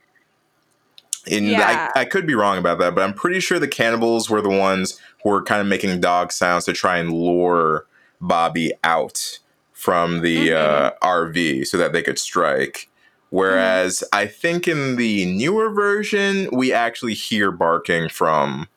and 1.29 1.47
yeah. 1.47 1.91
I, 1.95 2.01
I 2.01 2.05
could 2.05 2.27
be 2.27 2.35
wrong 2.35 2.57
about 2.57 2.79
that, 2.79 2.95
but 2.95 3.03
I'm 3.03 3.13
pretty 3.13 3.39
sure 3.39 3.59
the 3.59 3.67
cannibals 3.67 4.29
were 4.29 4.41
the 4.41 4.49
ones 4.49 4.99
who 5.23 5.29
were 5.29 5.41
kind 5.41 5.61
of 5.61 5.67
making 5.67 5.99
dog 5.99 6.31
sounds 6.31 6.65
to 6.65 6.73
try 6.73 6.97
and 6.97 7.11
lure 7.11 7.85
Bobby 8.21 8.71
out 8.83 9.39
from 9.73 10.21
the 10.21 10.49
mm-hmm. 10.49 11.05
uh, 11.05 11.07
RV 11.07 11.67
so 11.67 11.77
that 11.77 11.93
they 11.93 12.01
could 12.01 12.19
strike. 12.19 12.89
Whereas 13.35 13.97
mm-hmm. 13.97 14.17
I 14.17 14.27
think 14.27 14.65
in 14.65 14.95
the 14.95 15.25
newer 15.25 15.69
version, 15.69 16.47
we 16.53 16.71
actually 16.71 17.15
hear 17.15 17.51
barking 17.51 18.07
from 18.07 18.69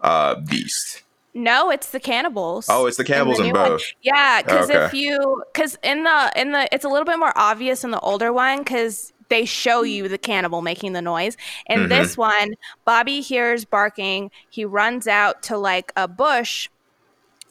uh, 0.00 0.40
Beast. 0.40 1.04
No, 1.34 1.70
it's 1.70 1.90
the 1.90 2.00
cannibals. 2.00 2.66
Oh, 2.68 2.86
it's 2.86 2.96
the 2.96 3.04
cannibals 3.04 3.38
in, 3.38 3.44
the 3.44 3.48
in 3.50 3.54
both. 3.54 3.70
One. 3.70 3.80
Yeah, 4.02 4.42
because 4.42 4.68
okay. 4.68 4.86
if 4.86 4.92
you 4.94 5.44
because 5.52 5.78
in 5.84 6.02
the 6.02 6.32
in 6.34 6.50
the 6.50 6.68
it's 6.74 6.84
a 6.84 6.88
little 6.88 7.04
bit 7.04 7.16
more 7.20 7.32
obvious 7.36 7.84
in 7.84 7.92
the 7.92 8.00
older 8.00 8.32
one 8.32 8.58
because 8.58 9.12
they 9.28 9.44
show 9.44 9.82
you 9.82 10.08
the 10.08 10.18
cannibal 10.18 10.60
making 10.60 10.94
the 10.94 11.02
noise. 11.02 11.36
In 11.66 11.80
mm-hmm. 11.80 11.88
this 11.90 12.16
one, 12.16 12.56
Bobby 12.84 13.20
hears 13.20 13.64
barking. 13.64 14.32
He 14.50 14.64
runs 14.64 15.06
out 15.06 15.44
to 15.44 15.56
like 15.56 15.92
a 15.94 16.08
bush 16.08 16.68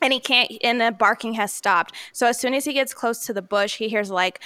and 0.01 0.11
he 0.11 0.19
can't 0.19 0.51
and 0.63 0.81
the 0.81 0.91
barking 0.91 1.33
has 1.33 1.51
stopped 1.51 1.93
so 2.11 2.27
as 2.27 2.39
soon 2.39 2.53
as 2.53 2.65
he 2.65 2.73
gets 2.73 2.93
close 2.93 3.25
to 3.25 3.33
the 3.33 3.41
bush 3.41 3.77
he 3.77 3.89
hears 3.89 4.11
like 4.11 4.39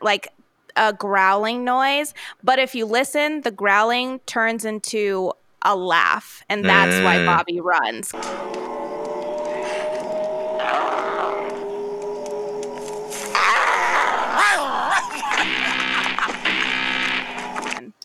like 0.00 0.28
a 0.76 0.92
growling 0.92 1.64
noise 1.64 2.14
but 2.42 2.58
if 2.58 2.74
you 2.74 2.84
listen 2.86 3.40
the 3.42 3.50
growling 3.50 4.18
turns 4.20 4.64
into 4.64 5.32
a 5.62 5.76
laugh 5.76 6.42
and 6.48 6.64
that's 6.64 6.94
mm. 6.96 7.04
why 7.04 7.24
bobby 7.24 7.60
runs 7.60 8.12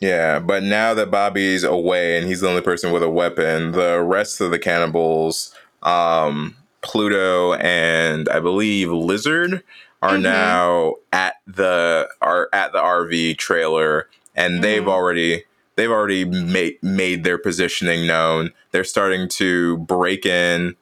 Yeah, 0.01 0.39
but 0.39 0.61
now 0.61 0.93
that 0.93 1.09
Bobby's 1.09 1.63
away 1.63 2.17
and 2.17 2.27
he's 2.27 2.41
the 2.41 2.49
only 2.49 2.61
person 2.61 2.91
with 2.91 3.01
a 3.01 3.09
weapon, 3.09 3.71
the 3.71 4.03
rest 4.03 4.39
of 4.39 4.51
the 4.51 4.59
cannibals, 4.59 5.55
um, 5.81 6.55
Pluto 6.81 7.53
and 7.55 8.29
I 8.29 8.39
believe 8.39 8.91
Lizard, 8.91 9.63
are 10.05 10.13
mm-hmm. 10.13 10.23
now 10.23 10.95
at 11.11 11.35
the 11.47 12.07
are 12.21 12.47
at 12.53 12.71
the 12.71 12.79
RV 12.79 13.37
trailer, 13.37 14.07
and 14.35 14.53
mm-hmm. 14.53 14.61
they've 14.61 14.87
already 14.87 15.43
they've 15.75 15.89
already 15.89 16.25
made 16.25 16.81
made 16.83 17.23
their 17.23 17.37
positioning 17.37 18.05
known. 18.05 18.51
They're 18.71 18.83
starting 18.83 19.27
to 19.29 19.77
break 19.79 20.25
in. 20.25 20.75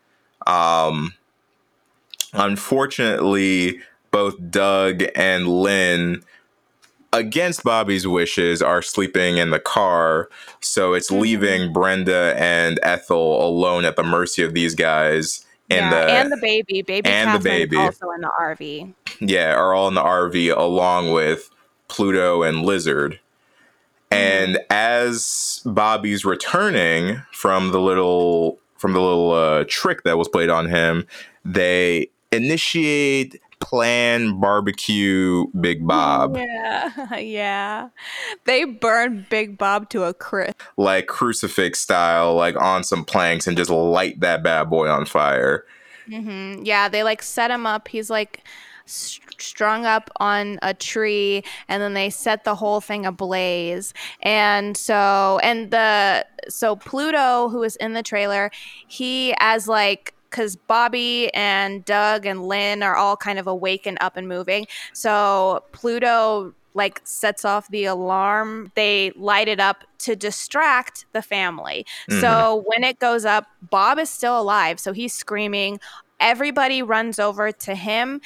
Um, 0.45 1.13
unfortunately, 2.33 3.79
both 4.11 4.35
Doug 4.51 5.03
and 5.15 5.47
Lynn 5.47 6.23
against 7.13 7.63
Bobby's 7.63 8.07
wishes, 8.07 8.61
are 8.61 8.81
sleeping 8.81 9.37
in 9.37 9.51
the 9.51 9.59
car. 9.59 10.29
So 10.59 10.93
it's 10.93 11.09
mm-hmm. 11.09 11.21
leaving 11.21 11.73
Brenda 11.73 12.33
and 12.37 12.79
Ethel 12.83 13.45
alone 13.45 13.85
at 13.85 13.95
the 13.95 14.03
mercy 14.03 14.43
of 14.43 14.53
these 14.53 14.75
guys. 14.75 15.45
And, 15.69 15.91
yeah, 15.91 16.05
the, 16.05 16.11
and 16.11 16.31
the 16.31 16.37
baby, 16.37 16.81
baby, 16.81 17.07
and 17.09 17.29
Catherine's 17.29 17.43
the 17.43 17.49
baby, 17.49 17.77
also 17.77 18.09
in 18.11 18.21
the 18.21 18.31
RV. 18.39 18.93
Yeah, 19.29 19.55
are 19.55 19.73
all 19.73 19.87
in 19.87 19.93
the 19.93 20.03
RV 20.03 20.55
along 20.55 21.11
with 21.11 21.49
Pluto 21.87 22.43
and 22.43 22.63
Lizard. 22.63 23.19
And 24.11 24.59
as 24.69 25.61
Bobby's 25.65 26.23
returning 26.23 27.21
from 27.31 27.71
the 27.71 27.81
little 27.81 28.59
from 28.77 28.93
the 28.93 29.01
little 29.01 29.31
uh, 29.31 29.65
trick 29.67 30.03
that 30.03 30.17
was 30.17 30.27
played 30.27 30.49
on 30.49 30.67
him, 30.67 31.07
they 31.45 32.09
initiate 32.31 33.39
plan 33.59 34.39
barbecue 34.39 35.45
Big 35.59 35.87
Bob. 35.87 36.35
Yeah, 36.35 37.15
yeah. 37.17 37.89
They 38.45 38.65
burn 38.65 39.25
Big 39.29 39.57
Bob 39.57 39.89
to 39.91 40.03
a 40.03 40.13
crisp. 40.13 40.61
Like 40.77 41.07
crucifix 41.07 41.79
style, 41.79 42.35
like 42.35 42.59
on 42.59 42.83
some 42.83 43.05
planks 43.05 43.47
and 43.47 43.55
just 43.55 43.71
light 43.71 44.19
that 44.19 44.43
bad 44.43 44.69
boy 44.69 44.89
on 44.89 45.05
fire. 45.05 45.65
Mm-hmm. 46.09 46.63
Yeah, 46.65 46.89
they 46.89 47.03
like 47.03 47.23
set 47.23 47.51
him 47.51 47.65
up. 47.65 47.87
He's 47.87 48.09
like 48.09 48.43
strung 48.93 49.85
up 49.85 50.09
on 50.17 50.59
a 50.61 50.73
tree 50.73 51.43
and 51.67 51.81
then 51.81 51.93
they 51.93 52.09
set 52.09 52.43
the 52.43 52.55
whole 52.55 52.79
thing 52.79 53.05
ablaze 53.05 53.93
and 54.21 54.77
so 54.77 55.39
and 55.43 55.71
the 55.71 56.25
so 56.47 56.75
pluto 56.75 57.49
who 57.49 57.59
was 57.59 57.75
in 57.77 57.93
the 57.93 58.03
trailer 58.03 58.51
he 58.87 59.33
as 59.39 59.67
like 59.67 60.13
because 60.29 60.55
Bobby 60.55 61.31
and 61.35 61.85
Doug 61.85 62.25
and 62.25 62.47
Lynn 62.47 62.81
are 62.81 62.95
all 62.95 63.15
kind 63.15 63.37
of 63.37 63.45
awake 63.45 63.85
and 63.85 63.99
up 64.01 64.17
and 64.17 64.27
moving. 64.27 64.65
So 64.91 65.63
Pluto 65.73 66.55
like 66.73 67.01
sets 67.03 67.45
off 67.45 67.69
the 67.69 67.85
alarm. 67.85 68.71
They 68.75 69.11
light 69.15 69.47
it 69.47 69.59
up 69.59 69.83
to 69.99 70.15
distract 70.15 71.05
the 71.13 71.21
family. 71.21 71.85
Mm-hmm. 72.09 72.21
So 72.21 72.63
when 72.65 72.83
it 72.83 72.99
goes 72.99 73.25
up, 73.25 73.45
Bob 73.69 73.99
is 73.99 74.09
still 74.09 74.39
alive. 74.39 74.79
So 74.79 74.91
he's 74.91 75.13
screaming. 75.13 75.79
Everybody 76.19 76.81
runs 76.81 77.19
over 77.19 77.51
to 77.51 77.75
him 77.75 78.21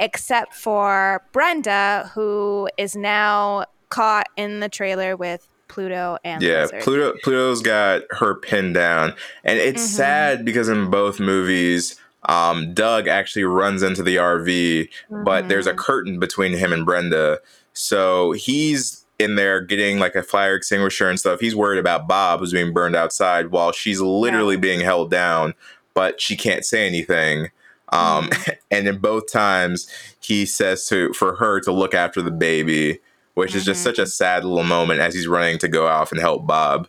except 0.00 0.54
for 0.54 1.22
Brenda, 1.30 2.10
who 2.14 2.68
is 2.76 2.96
now 2.96 3.66
caught 3.90 4.26
in 4.36 4.60
the 4.60 4.68
trailer 4.68 5.16
with 5.16 5.46
Pluto 5.68 6.18
and 6.24 6.42
yeah, 6.42 6.62
Lizard. 6.62 6.82
Pluto 6.82 7.14
Pluto's 7.22 7.62
got 7.62 8.02
her 8.10 8.34
pinned 8.34 8.74
down, 8.74 9.14
and 9.44 9.58
it's 9.58 9.82
mm-hmm. 9.82 9.96
sad 9.96 10.44
because 10.44 10.68
in 10.68 10.90
both 10.90 11.20
movies, 11.20 12.00
um, 12.24 12.74
Doug 12.74 13.06
actually 13.06 13.44
runs 13.44 13.82
into 13.82 14.02
the 14.02 14.16
RV, 14.16 14.46
mm-hmm. 14.46 15.24
but 15.24 15.48
there's 15.48 15.68
a 15.68 15.70
mm-hmm. 15.70 15.78
curtain 15.78 16.18
between 16.18 16.54
him 16.54 16.72
and 16.72 16.84
Brenda, 16.84 17.38
so 17.72 18.32
he's 18.32 19.06
in 19.20 19.36
there 19.36 19.60
getting 19.60 19.98
like 19.98 20.14
a 20.14 20.22
fire 20.22 20.54
extinguisher 20.54 21.08
and 21.08 21.20
stuff. 21.20 21.40
He's 21.40 21.54
worried 21.54 21.78
about 21.78 22.08
Bob 22.08 22.40
who's 22.40 22.52
being 22.52 22.72
burned 22.72 22.96
outside 22.96 23.50
while 23.50 23.70
she's 23.70 24.00
literally 24.00 24.54
yeah. 24.54 24.62
being 24.62 24.80
held 24.80 25.10
down, 25.10 25.52
but 25.92 26.20
she 26.20 26.36
can't 26.36 26.64
say 26.64 26.86
anything. 26.86 27.50
Um, 27.92 28.28
mm-hmm. 28.28 28.50
and 28.70 28.88
in 28.88 28.98
both 28.98 29.30
times, 29.30 29.86
he 30.20 30.46
says 30.46 30.86
to 30.86 31.12
for 31.12 31.36
her 31.36 31.60
to 31.60 31.72
look 31.72 31.94
after 31.94 32.22
the 32.22 32.30
baby 32.30 33.00
which 33.34 33.54
is 33.54 33.64
just 33.64 33.82
such 33.82 33.98
a 33.98 34.06
sad 34.06 34.44
little 34.44 34.64
moment 34.64 35.00
as 35.00 35.14
he's 35.14 35.26
running 35.26 35.58
to 35.58 35.68
go 35.68 35.86
off 35.86 36.12
and 36.12 36.20
help 36.20 36.46
Bob. 36.46 36.88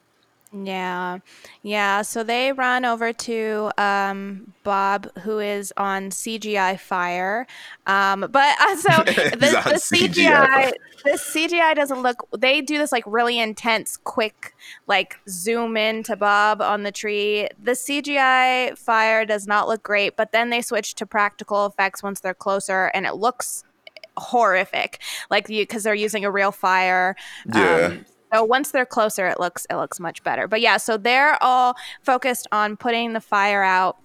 Yeah. 0.51 1.19
Yeah. 1.63 2.01
So 2.01 2.23
they 2.23 2.51
run 2.51 2.85
over 2.85 3.13
to 3.13 3.71
um, 3.77 4.53
Bob, 4.63 5.15
who 5.19 5.39
is 5.39 5.71
on 5.77 6.09
CGI 6.09 6.79
fire. 6.79 7.45
Um, 7.85 8.21
but 8.31 8.59
uh, 8.59 8.75
so 8.77 9.03
the, 9.05 9.37
the 9.37 9.79
CGI, 9.79 10.71
the 11.03 11.11
CGI 11.11 11.75
doesn't 11.75 12.01
look, 12.01 12.27
they 12.35 12.61
do 12.61 12.79
this 12.79 12.91
like 12.91 13.03
really 13.05 13.39
intense, 13.39 13.97
quick, 13.97 14.55
like 14.87 15.17
zoom 15.29 15.77
in 15.77 16.01
to 16.03 16.15
Bob 16.15 16.61
on 16.61 16.81
the 16.81 16.91
tree. 16.91 17.47
The 17.61 17.73
CGI 17.73 18.75
fire 18.75 19.23
does 19.25 19.45
not 19.45 19.67
look 19.67 19.83
great, 19.83 20.15
but 20.15 20.31
then 20.31 20.49
they 20.49 20.63
switch 20.63 20.95
to 20.95 21.05
practical 21.05 21.67
effects 21.67 22.01
once 22.01 22.21
they're 22.21 22.33
closer 22.33 22.85
and 22.95 23.05
it 23.05 23.15
looks 23.15 23.63
horrific 24.17 24.99
like 25.29 25.47
because 25.47 25.83
they're 25.83 25.95
using 25.95 26.25
a 26.25 26.29
real 26.31 26.51
fire 26.51 27.15
yeah. 27.53 27.91
um, 27.91 28.05
so 28.33 28.43
once 28.43 28.71
they're 28.71 28.85
closer, 28.85 29.27
it 29.27 29.39
looks 29.39 29.65
it 29.69 29.75
looks 29.75 29.99
much 29.99 30.23
better. 30.23 30.47
But 30.47 30.61
yeah, 30.61 30.77
so 30.77 30.97
they're 30.97 31.41
all 31.41 31.75
focused 32.01 32.47
on 32.51 32.77
putting 32.77 33.13
the 33.13 33.21
fire 33.21 33.63
out, 33.63 33.97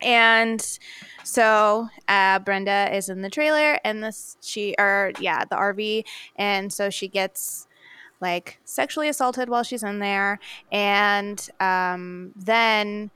and 0.00 0.78
so 1.24 1.88
uh, 2.08 2.38
Brenda 2.40 2.94
is 2.94 3.08
in 3.08 3.22
the 3.22 3.30
trailer, 3.30 3.78
and 3.84 4.02
this 4.02 4.36
she 4.42 4.74
or 4.78 5.12
yeah 5.20 5.44
the 5.44 5.56
RV, 5.56 6.04
and 6.36 6.72
so 6.72 6.90
she 6.90 7.08
gets 7.08 7.66
like 8.20 8.58
sexually 8.64 9.08
assaulted 9.08 9.48
while 9.48 9.62
she's 9.62 9.82
in 9.82 9.98
there, 9.98 10.38
and 10.72 11.48
um, 11.60 12.32
then 12.36 13.10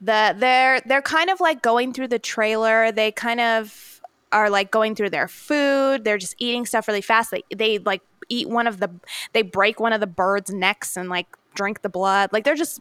the 0.00 0.34
they're 0.38 0.80
they're 0.86 1.02
kind 1.02 1.30
of 1.30 1.40
like 1.40 1.62
going 1.62 1.92
through 1.92 2.08
the 2.08 2.18
trailer. 2.18 2.92
They 2.92 3.12
kind 3.12 3.40
of 3.40 4.00
are 4.32 4.50
like 4.50 4.70
going 4.70 4.94
through 4.94 5.10
their 5.10 5.28
food. 5.28 6.04
They're 6.04 6.18
just 6.18 6.34
eating 6.38 6.66
stuff 6.66 6.88
really 6.88 7.02
fast. 7.02 7.30
They 7.30 7.42
they 7.54 7.78
like 7.78 8.02
eat 8.32 8.48
one 8.48 8.66
of 8.66 8.80
the 8.80 8.90
they 9.32 9.42
break 9.42 9.78
one 9.78 9.92
of 9.92 10.00
the 10.00 10.06
birds' 10.06 10.50
necks 10.50 10.96
and 10.96 11.08
like 11.08 11.26
drink 11.54 11.82
the 11.82 11.88
blood. 11.88 12.32
Like 12.32 12.44
they're 12.44 12.54
just 12.54 12.80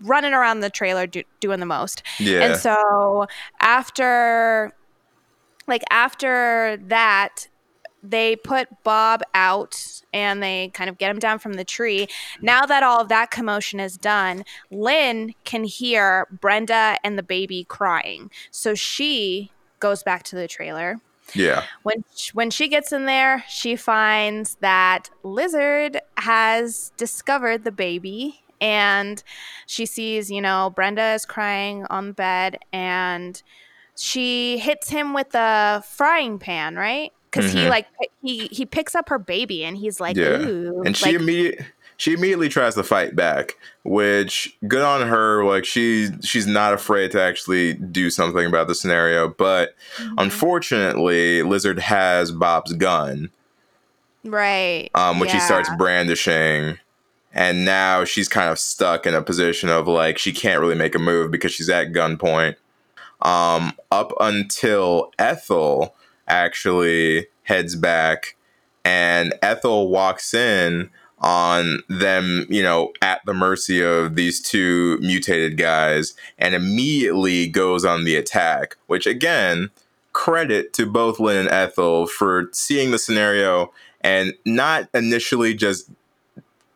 running 0.00 0.32
around 0.32 0.60
the 0.60 0.70
trailer 0.70 1.06
do, 1.06 1.22
doing 1.40 1.60
the 1.60 1.66
most. 1.66 2.02
Yeah. 2.18 2.40
And 2.40 2.56
so 2.56 3.26
after 3.60 4.72
like 5.66 5.82
after 5.90 6.78
that 6.86 7.48
they 8.02 8.36
put 8.36 8.68
Bob 8.84 9.22
out 9.34 10.02
and 10.12 10.42
they 10.42 10.70
kind 10.74 10.90
of 10.90 10.98
get 10.98 11.10
him 11.10 11.18
down 11.18 11.38
from 11.38 11.54
the 11.54 11.64
tree. 11.64 12.06
Now 12.42 12.66
that 12.66 12.82
all 12.82 13.00
of 13.00 13.08
that 13.08 13.30
commotion 13.30 13.80
is 13.80 13.96
done, 13.96 14.44
Lynn 14.70 15.34
can 15.44 15.64
hear 15.64 16.28
Brenda 16.30 16.98
and 17.02 17.18
the 17.18 17.22
baby 17.22 17.64
crying. 17.64 18.30
So 18.50 18.74
she 18.74 19.50
goes 19.80 20.02
back 20.02 20.22
to 20.24 20.36
the 20.36 20.46
trailer 20.46 21.00
yeah. 21.32 21.64
When 21.82 22.04
when 22.32 22.50
she 22.50 22.68
gets 22.68 22.92
in 22.92 23.06
there, 23.06 23.44
she 23.48 23.76
finds 23.76 24.56
that 24.60 25.10
Lizard 25.22 26.00
has 26.18 26.92
discovered 26.96 27.64
the 27.64 27.72
baby 27.72 28.42
and 28.60 29.22
she 29.66 29.86
sees, 29.86 30.30
you 30.30 30.40
know, 30.40 30.72
Brenda 30.74 31.14
is 31.14 31.24
crying 31.24 31.86
on 31.90 32.08
the 32.08 32.14
bed 32.14 32.58
and 32.72 33.42
she 33.96 34.58
hits 34.58 34.88
him 34.88 35.12
with 35.12 35.34
a 35.34 35.82
frying 35.86 36.38
pan, 36.38 36.76
right? 36.76 37.12
because 37.34 37.50
mm-hmm. 37.50 37.64
he 37.64 37.68
like 37.68 37.86
he 38.22 38.46
he 38.48 38.66
picks 38.66 38.94
up 38.94 39.08
her 39.08 39.18
baby 39.18 39.64
and 39.64 39.76
he's 39.76 40.00
like, 40.00 40.16
yeah, 40.16 40.36
and 40.36 40.96
she 40.96 41.06
like, 41.06 41.14
immediately 41.16 41.64
she 41.96 42.12
immediately 42.12 42.48
tries 42.48 42.74
to 42.74 42.82
fight 42.82 43.14
back, 43.14 43.56
which 43.84 44.56
good 44.66 44.82
on 44.82 45.06
her. 45.06 45.44
Like 45.44 45.64
she 45.64 46.08
she's 46.22 46.46
not 46.46 46.72
afraid 46.72 47.10
to 47.12 47.22
actually 47.22 47.74
do 47.74 48.10
something 48.10 48.46
about 48.46 48.66
the 48.66 48.74
scenario. 48.74 49.28
But 49.28 49.74
mm-hmm. 49.96 50.14
unfortunately, 50.18 51.42
Lizard 51.42 51.78
has 51.78 52.32
Bob's 52.32 52.72
gun, 52.72 53.30
right? 54.24 54.90
Um, 54.94 55.20
which 55.20 55.30
yeah. 55.30 55.36
he 55.36 55.40
starts 55.40 55.70
brandishing, 55.78 56.78
and 57.32 57.64
now 57.64 58.04
she's 58.04 58.28
kind 58.28 58.50
of 58.50 58.58
stuck 58.58 59.06
in 59.06 59.14
a 59.14 59.22
position 59.22 59.68
of 59.68 59.86
like 59.86 60.18
she 60.18 60.32
can't 60.32 60.60
really 60.60 60.74
make 60.76 60.94
a 60.94 61.00
move 61.00 61.30
because 61.30 61.52
she's 61.52 61.70
at 61.70 61.92
gunpoint. 61.92 62.56
Um, 63.22 63.72
up 63.90 64.12
until 64.20 65.10
Ethel 65.18 65.94
actually 66.26 67.28
heads 67.44 67.76
back, 67.76 68.36
and 68.84 69.32
Ethel 69.40 69.88
walks 69.88 70.34
in 70.34 70.90
on 71.18 71.82
them, 71.88 72.46
you 72.50 72.62
know, 72.62 72.92
at 73.00 73.20
the 73.24 73.34
mercy 73.34 73.82
of 73.82 74.14
these 74.14 74.40
two 74.40 74.98
mutated 75.00 75.56
guys 75.56 76.14
and 76.38 76.54
immediately 76.54 77.46
goes 77.48 77.84
on 77.84 78.04
the 78.04 78.16
attack, 78.16 78.76
which 78.86 79.06
again, 79.06 79.70
credit 80.12 80.72
to 80.74 80.86
both 80.86 81.18
Lynn 81.18 81.38
and 81.38 81.48
Ethel 81.48 82.06
for 82.06 82.50
seeing 82.52 82.90
the 82.90 82.98
scenario 82.98 83.72
and 84.00 84.34
not 84.44 84.88
initially 84.94 85.54
just 85.54 85.90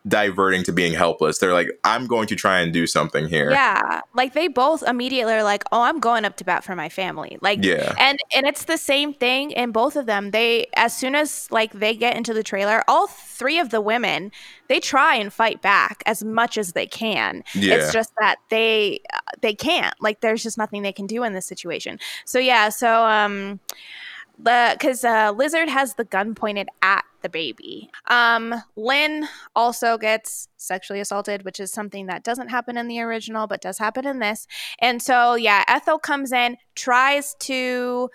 diverting 0.07 0.63
to 0.63 0.73
being 0.73 0.95
helpless. 0.95 1.39
They're 1.39 1.53
like, 1.53 1.69
I'm 1.85 2.07
going 2.07 2.27
to 2.29 2.37
try 2.37 2.61
and 2.61 2.73
do 2.73 2.87
something 2.87 3.29
here. 3.29 3.51
Yeah. 3.51 4.01
Like 4.15 4.33
they 4.33 4.49
both 4.49 4.83
immediately 4.83 5.35
are 5.35 5.43
like, 5.43 5.65
oh, 5.71 5.83
I'm 5.83 6.01
going 6.01 6.25
up 6.25 6.37
to 6.39 6.45
bat 6.45 6.65
for 6.65 6.75
my 6.75 6.89
family. 6.89 7.37
Like, 7.43 7.63
yeah. 7.63 7.95
And, 7.99 8.19
and 8.35 8.47
it's 8.47 8.65
the 8.65 8.79
same 8.79 9.13
thing 9.13 9.51
in 9.51 9.71
both 9.71 9.97
of 9.97 10.07
them. 10.07 10.31
They, 10.31 10.69
as 10.75 10.97
soon 10.97 11.15
as 11.15 11.49
like 11.51 11.73
they 11.73 11.95
get 11.95 12.17
into 12.17 12.33
the 12.33 12.43
trailer, 12.43 12.83
all 12.89 13.09
three 13.39 13.59
of 13.59 13.71
the 13.71 13.81
women, 13.81 14.33
they 14.69 14.81
try 14.81 15.15
and 15.15 15.33
fight 15.33 15.63
back 15.63 16.03
as 16.07 16.25
much 16.25 16.59
as 16.59 16.73
they 16.73 16.87
can. 16.87 17.45
Yeah. 17.55 17.77
It's 17.77 17.93
just 17.93 18.13
that 18.19 18.37
they, 18.51 19.01
they 19.41 19.55
can't. 19.55 19.95
Like, 20.01 20.21
there's 20.21 20.43
just 20.43 20.59
nothing 20.59 20.83
they 20.83 20.93
can 20.93 21.07
do 21.07 21.23
in 21.23 21.33
this 21.33 21.47
situation. 21.47 21.99
So, 22.25 22.39
yeah. 22.39 22.69
So, 22.69 23.05
um, 23.05 23.61
the 24.39 24.77
because 24.79 25.05
uh, 25.05 25.33
Lizard 25.33 25.69
has 25.69 25.95
the 25.95 26.05
gun 26.05 26.35
pointed 26.35 26.69
at 26.81 27.05
the 27.23 27.29
baby. 27.29 27.91
Um, 28.07 28.55
Lynn 28.77 29.27
also 29.57 29.99
gets 29.99 30.49
sexually 30.57 31.01
assaulted, 31.01 31.45
which 31.45 31.59
is 31.59 31.73
something 31.73 32.07
that 32.07 32.23
doesn't 32.23 32.49
happen 32.49 32.77
in 32.77 32.87
the 32.87 33.01
original, 33.01 33.47
but 33.47 33.61
does 33.61 33.79
happen 33.79 34.07
in 34.07 34.21
this. 34.21 34.47
And 34.79 35.03
so, 35.03 35.35
yeah, 35.35 35.65
Ethel 35.67 35.99
comes 35.99 36.33
in, 36.33 36.57
tries 36.77 37.35
to 37.41 38.11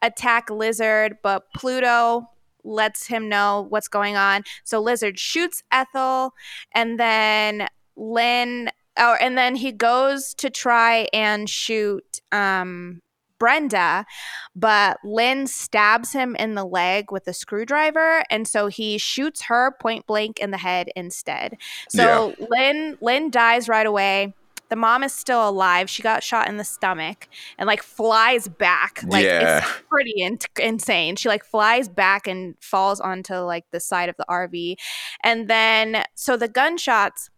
attack 0.00 0.48
Lizard, 0.50 1.18
but 1.22 1.44
Pluto 1.54 2.30
lets 2.66 3.06
him 3.06 3.28
know 3.28 3.66
what's 3.68 3.88
going 3.88 4.16
on. 4.16 4.42
So 4.64 4.80
Lizard 4.80 5.18
shoots 5.18 5.62
Ethel, 5.70 6.34
and 6.72 6.98
then 6.98 7.68
Lynn. 7.96 8.70
Oh, 8.98 9.16
and 9.20 9.36
then 9.36 9.56
he 9.56 9.72
goes 9.72 10.32
to 10.34 10.48
try 10.48 11.06
and 11.12 11.50
shoot 11.50 12.22
um, 12.32 13.02
Brenda, 13.38 14.06
but 14.54 14.98
Lynn 15.04 15.46
stabs 15.46 16.12
him 16.12 16.34
in 16.36 16.54
the 16.54 16.64
leg 16.64 17.12
with 17.12 17.28
a 17.28 17.34
screwdriver, 17.34 18.22
and 18.30 18.48
so 18.48 18.68
he 18.68 18.98
shoots 18.98 19.42
her 19.42 19.72
point 19.78 20.06
blank 20.06 20.38
in 20.38 20.50
the 20.50 20.56
head 20.58 20.88
instead. 20.96 21.58
So 21.90 22.34
yeah. 22.38 22.46
Lynn 22.48 22.98
Lynn 23.00 23.30
dies 23.30 23.68
right 23.68 23.86
away. 23.86 24.34
The 24.68 24.76
mom 24.76 25.02
is 25.02 25.12
still 25.12 25.48
alive. 25.48 25.88
She 25.88 26.02
got 26.02 26.22
shot 26.22 26.48
in 26.48 26.56
the 26.56 26.64
stomach 26.64 27.28
and 27.58 27.66
like 27.66 27.82
flies 27.82 28.48
back. 28.48 29.02
Like 29.06 29.24
yeah. 29.24 29.58
it's 29.58 29.66
pretty 29.88 30.14
in- 30.16 30.38
insane. 30.60 31.16
She 31.16 31.28
like 31.28 31.44
flies 31.44 31.88
back 31.88 32.26
and 32.26 32.54
falls 32.60 33.00
onto 33.00 33.34
like 33.36 33.64
the 33.70 33.80
side 33.80 34.08
of 34.08 34.16
the 34.16 34.26
RV. 34.28 34.76
And 35.22 35.48
then 35.48 36.04
so 36.14 36.36
the 36.36 36.48
gunshots 36.48 37.30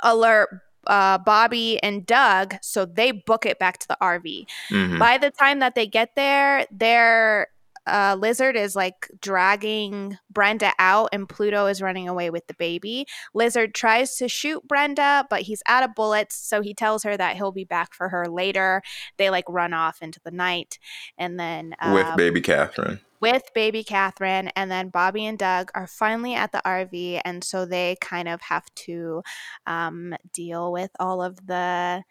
alert 0.00 0.60
uh, 0.86 1.18
Bobby 1.18 1.82
and 1.82 2.04
Doug, 2.04 2.56
so 2.62 2.84
they 2.84 3.10
book 3.10 3.46
it 3.46 3.58
back 3.58 3.78
to 3.78 3.88
the 3.88 3.96
RV. 4.00 4.46
Mm-hmm. 4.70 4.98
By 4.98 5.18
the 5.18 5.30
time 5.30 5.60
that 5.60 5.74
they 5.74 5.86
get 5.86 6.14
there, 6.14 6.66
their 6.70 7.48
uh, 7.86 8.16
Lizard 8.18 8.56
is 8.56 8.74
like 8.74 9.10
dragging 9.20 10.18
Brenda 10.30 10.72
out, 10.78 11.10
and 11.12 11.28
Pluto 11.28 11.66
is 11.66 11.82
running 11.82 12.08
away 12.08 12.30
with 12.30 12.46
the 12.46 12.54
baby. 12.54 13.06
Lizard 13.34 13.74
tries 13.74 14.16
to 14.16 14.28
shoot 14.28 14.66
Brenda, 14.66 15.26
but 15.30 15.42
he's 15.42 15.62
out 15.66 15.82
of 15.82 15.94
bullets, 15.94 16.36
so 16.36 16.60
he 16.60 16.74
tells 16.74 17.02
her 17.02 17.16
that 17.16 17.36
he'll 17.36 17.52
be 17.52 17.64
back 17.64 17.94
for 17.94 18.08
her 18.08 18.26
later. 18.26 18.82
They 19.16 19.30
like 19.30 19.44
run 19.48 19.72
off 19.72 20.02
into 20.02 20.20
the 20.24 20.30
night, 20.30 20.78
and 21.18 21.38
then 21.38 21.74
uh, 21.80 21.92
with 21.94 22.16
baby 22.16 22.40
Catherine 22.40 23.00
with 23.24 23.54
baby 23.54 23.82
Catherine, 23.82 24.48
and 24.54 24.70
then 24.70 24.90
Bobby 24.90 25.24
and 25.24 25.38
Doug 25.38 25.70
are 25.74 25.86
finally 25.86 26.34
at 26.34 26.52
the 26.52 26.60
RV, 26.66 27.22
and 27.24 27.42
so 27.42 27.64
they 27.64 27.96
kind 28.02 28.28
of 28.28 28.42
have 28.42 28.66
to 28.74 29.22
um, 29.66 30.14
deal 30.34 30.70
with 30.70 30.90
all 31.00 31.22
of 31.22 31.46
the 31.46 32.02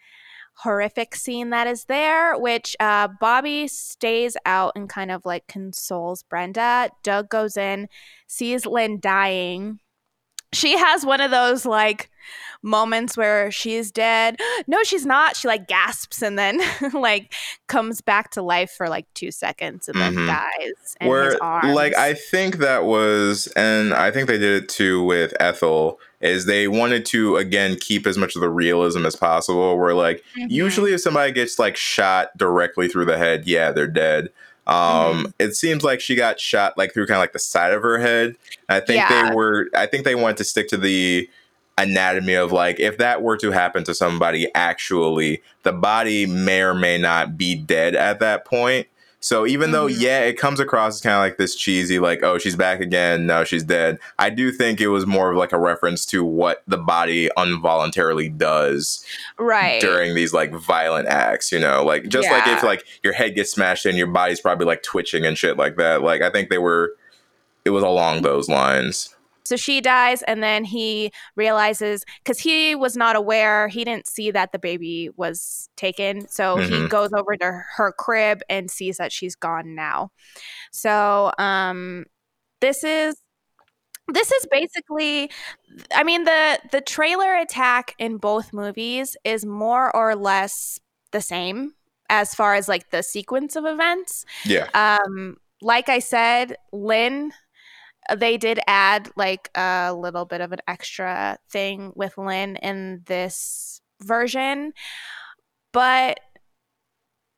horrific 0.56 1.16
scene 1.16 1.50
that 1.50 1.68
is 1.68 1.86
there, 1.86 2.38
which 2.38 2.76
uh, 2.80 3.10
Bobby 3.20 3.68
stays 3.68 4.38
out 4.46 4.74
and 4.76 4.90
kind 4.90 5.12
of 5.12 5.26
like 5.26 5.48
consoles 5.48 6.24
Brenda. 6.24 6.90
Doug 7.04 7.30
goes 7.30 7.58
in, 7.58 7.88
sees 8.28 8.66
Lynn 8.66 9.00
dying. 9.00 9.80
She 10.54 10.78
has 10.78 11.06
one 11.06 11.22
of 11.22 11.32
those 11.32 11.66
like 11.66 12.10
moments 12.62 13.18
where 13.18 13.52
she's 13.52 13.92
dead. 13.92 14.40
No, 14.66 14.82
she's 14.84 15.06
not. 15.06 15.36
She 15.36 15.48
like 15.48 15.68
gasps 15.68 16.22
and 16.22 16.40
then 16.40 16.62
like 16.94 17.34
comes 17.68 18.00
back 18.00 18.32
to 18.32 18.42
life 18.42 18.72
for 18.72 18.88
like 18.88 19.06
two 19.14 19.30
seconds 19.30 19.90
and 19.90 19.98
mm-hmm. 19.98 20.16
then 20.16 20.28
dies. 20.28 20.96
where 21.02 21.38
like 21.74 21.96
I 21.96 22.14
think 22.14 22.58
that 22.58 22.86
was, 22.86 23.48
and 23.58 23.94
I 23.94 24.10
think 24.12 24.28
they 24.28 24.38
did 24.38 24.64
it 24.64 24.70
too 24.70 25.04
with 25.04 25.34
Ethel. 25.40 26.00
Is 26.24 26.46
they 26.46 26.68
wanted 26.68 27.06
to 27.08 27.36
again 27.36 27.78
keep 27.80 28.08
as 28.08 28.18
much 28.18 28.36
of 28.36 28.42
the 28.42 28.50
realism 28.50 29.06
as 29.06 29.16
possible. 29.16 29.78
Where 29.78 29.94
like 29.94 30.24
mm-hmm. 30.38 30.48
usually 30.50 30.94
if 30.94 31.02
somebody 31.02 31.32
gets 31.32 31.60
like 31.60 31.76
shot 31.76 32.36
directly 32.38 32.88
through 32.88 33.06
the 33.06 33.18
head, 33.18 33.46
yeah, 33.46 33.72
they're 33.72 33.88
dead. 33.88 34.30
Um, 34.66 34.76
mm-hmm. 34.76 35.26
it 35.40 35.56
seems 35.56 35.84
like 35.84 36.00
she 36.00 36.16
got 36.16 36.40
shot 36.40 36.78
like 36.78 36.94
through 36.94 37.08
kind 37.08 37.18
of 37.18 37.22
like 37.22 37.34
the 37.34 37.40
side 37.40 37.74
of 37.74 37.82
her 37.82 38.00
head. 38.00 38.38
I 38.70 38.80
think 38.80 38.98
yeah. 38.98 39.30
they 39.30 39.36
were. 39.36 39.70
I 39.76 39.86
think 39.86 40.06
they 40.06 40.16
wanted 40.16 40.38
to 40.38 40.46
stick 40.46 40.70
to 40.70 40.78
the 40.78 41.30
anatomy 41.78 42.36
of 42.36 42.52
like 42.52 42.80
if 42.80 42.98
that 43.00 43.22
were 43.22 43.36
to 43.38 43.52
happen 43.52 43.84
to 43.84 43.96
somebody 43.96 44.48
actually 44.54 45.42
the 45.64 45.74
body 45.74 46.28
may 46.28 46.62
or 46.62 46.76
may 46.76 47.00
not 47.00 47.36
be 47.36 47.56
dead 47.56 47.96
at 47.96 48.20
that 48.20 48.46
point 48.46 48.88
so 49.24 49.48
even 49.48 49.68
mm-hmm. 49.68 49.74
though 49.74 49.88
yeah 49.88 50.20
it 50.20 50.38
comes 50.38 50.60
across 50.60 50.96
as 50.96 51.02
kind 51.02 51.16
of 51.16 51.20
like 51.20 51.38
this 51.38 51.56
cheesy 51.56 51.98
like 52.00 52.22
oh 52.24 52.38
she's 52.38 52.56
back 52.56 52.80
again 52.82 53.26
no 53.26 53.44
she's 53.44 53.64
dead 53.64 53.98
i 54.20 54.30
do 54.30 54.52
think 54.52 54.82
it 54.82 54.90
was 54.90 55.06
more 55.06 55.32
of 55.32 55.38
like 55.38 55.54
a 55.54 55.60
reference 55.60 56.06
to 56.06 56.24
what 56.24 56.62
the 56.68 56.78
body 56.78 57.30
involuntarily 57.38 58.30
does 58.30 59.04
right 59.40 59.82
during 59.82 60.14
these 60.14 60.34
like 60.34 60.54
violent 60.54 61.08
acts 61.08 61.52
you 61.52 61.60
know 61.60 61.84
like 61.84 62.08
just 62.08 62.28
yeah. 62.28 62.34
like 62.34 62.48
if 62.48 62.64
like 62.64 62.84
your 63.04 63.14
head 63.14 63.34
gets 63.34 63.52
smashed 63.52 63.86
and 63.86 63.98
your 63.98 64.08
body's 64.08 64.42
probably 64.42 64.66
like 64.66 64.84
twitching 64.84 65.26
and 65.26 65.38
shit 65.38 65.58
like 65.58 65.78
that 65.78 66.02
like 66.02 66.22
i 66.22 66.30
think 66.30 66.50
they 66.50 66.58
were 66.58 66.94
it 67.66 67.70
was 67.70 67.84
along 67.84 68.22
those 68.22 68.50
lines 68.50 69.13
so 69.44 69.56
she 69.56 69.82
dies, 69.82 70.22
and 70.24 70.42
then 70.42 70.64
he 70.64 71.12
realizes 71.36 72.06
because 72.24 72.40
he 72.40 72.76
was 72.76 72.96
not 72.96 73.16
aware, 73.16 73.68
he 73.68 73.84
didn't 73.84 74.08
see 74.08 74.32
that 74.32 74.52
the 74.52 74.60
baby 74.60 75.10
was 75.16 75.70
taken. 75.76 76.28
So 76.28 76.58
mm-hmm. 76.58 76.84
he 76.84 76.88
goes 76.88 77.12
over 77.14 77.36
to 77.38 77.64
her 77.76 77.92
crib 77.92 78.42
and 78.50 78.72
sees 78.72 78.98
that 78.98 79.12
she's 79.12 79.36
gone 79.36 79.76
now. 79.76 80.12
So 80.72 81.32
um, 81.38 82.06
this 82.62 82.84
is 82.84 83.18
this 84.08 84.32
is 84.32 84.46
basically 84.52 85.30
i 85.94 86.04
mean 86.04 86.26
the 86.26 86.60
the 86.72 86.82
trailer 86.82 87.36
attack 87.36 87.96
in 88.00 88.18
both 88.18 88.52
movies 88.52 89.16
is 89.24 89.46
more 89.46 89.96
or 89.96 90.16
less 90.16 90.80
the 91.12 91.22
same 91.22 91.74
as 92.10 92.36
far 92.36 92.54
as 92.54 92.68
like 92.68 92.90
the 92.90 93.02
sequence 93.02 93.56
of 93.56 93.66
events 93.66 94.26
yeah 94.46 94.68
um 94.74 95.38
like 95.62 95.88
i 95.88 96.00
said 96.00 96.58
lynn 96.74 97.32
they 98.16 98.38
did 98.38 98.60
add 98.68 99.10
like 99.16 99.50
a 99.56 99.94
little 99.94 100.26
bit 100.26 100.42
of 100.42 100.52
an 100.52 100.60
extra 100.68 101.38
thing 101.50 101.92
with 101.96 102.18
Lynn 102.18 102.58
in 102.58 103.04
this 103.06 103.82
version, 104.02 104.74
but 105.72 106.20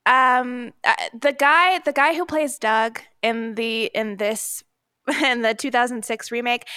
um 0.08 0.72
uh, 0.84 0.94
the 1.20 1.34
guy 1.34 1.80
the 1.80 1.94
guy 1.94 2.14
who 2.14 2.26
plays 2.26 2.60
Doug 2.60 3.00
in 3.24 3.56
the 3.56 3.86
in 3.96 4.18
this 4.18 4.64
in 5.24 5.42
the 5.42 5.56
2006 5.56 6.32
remake 6.32 6.68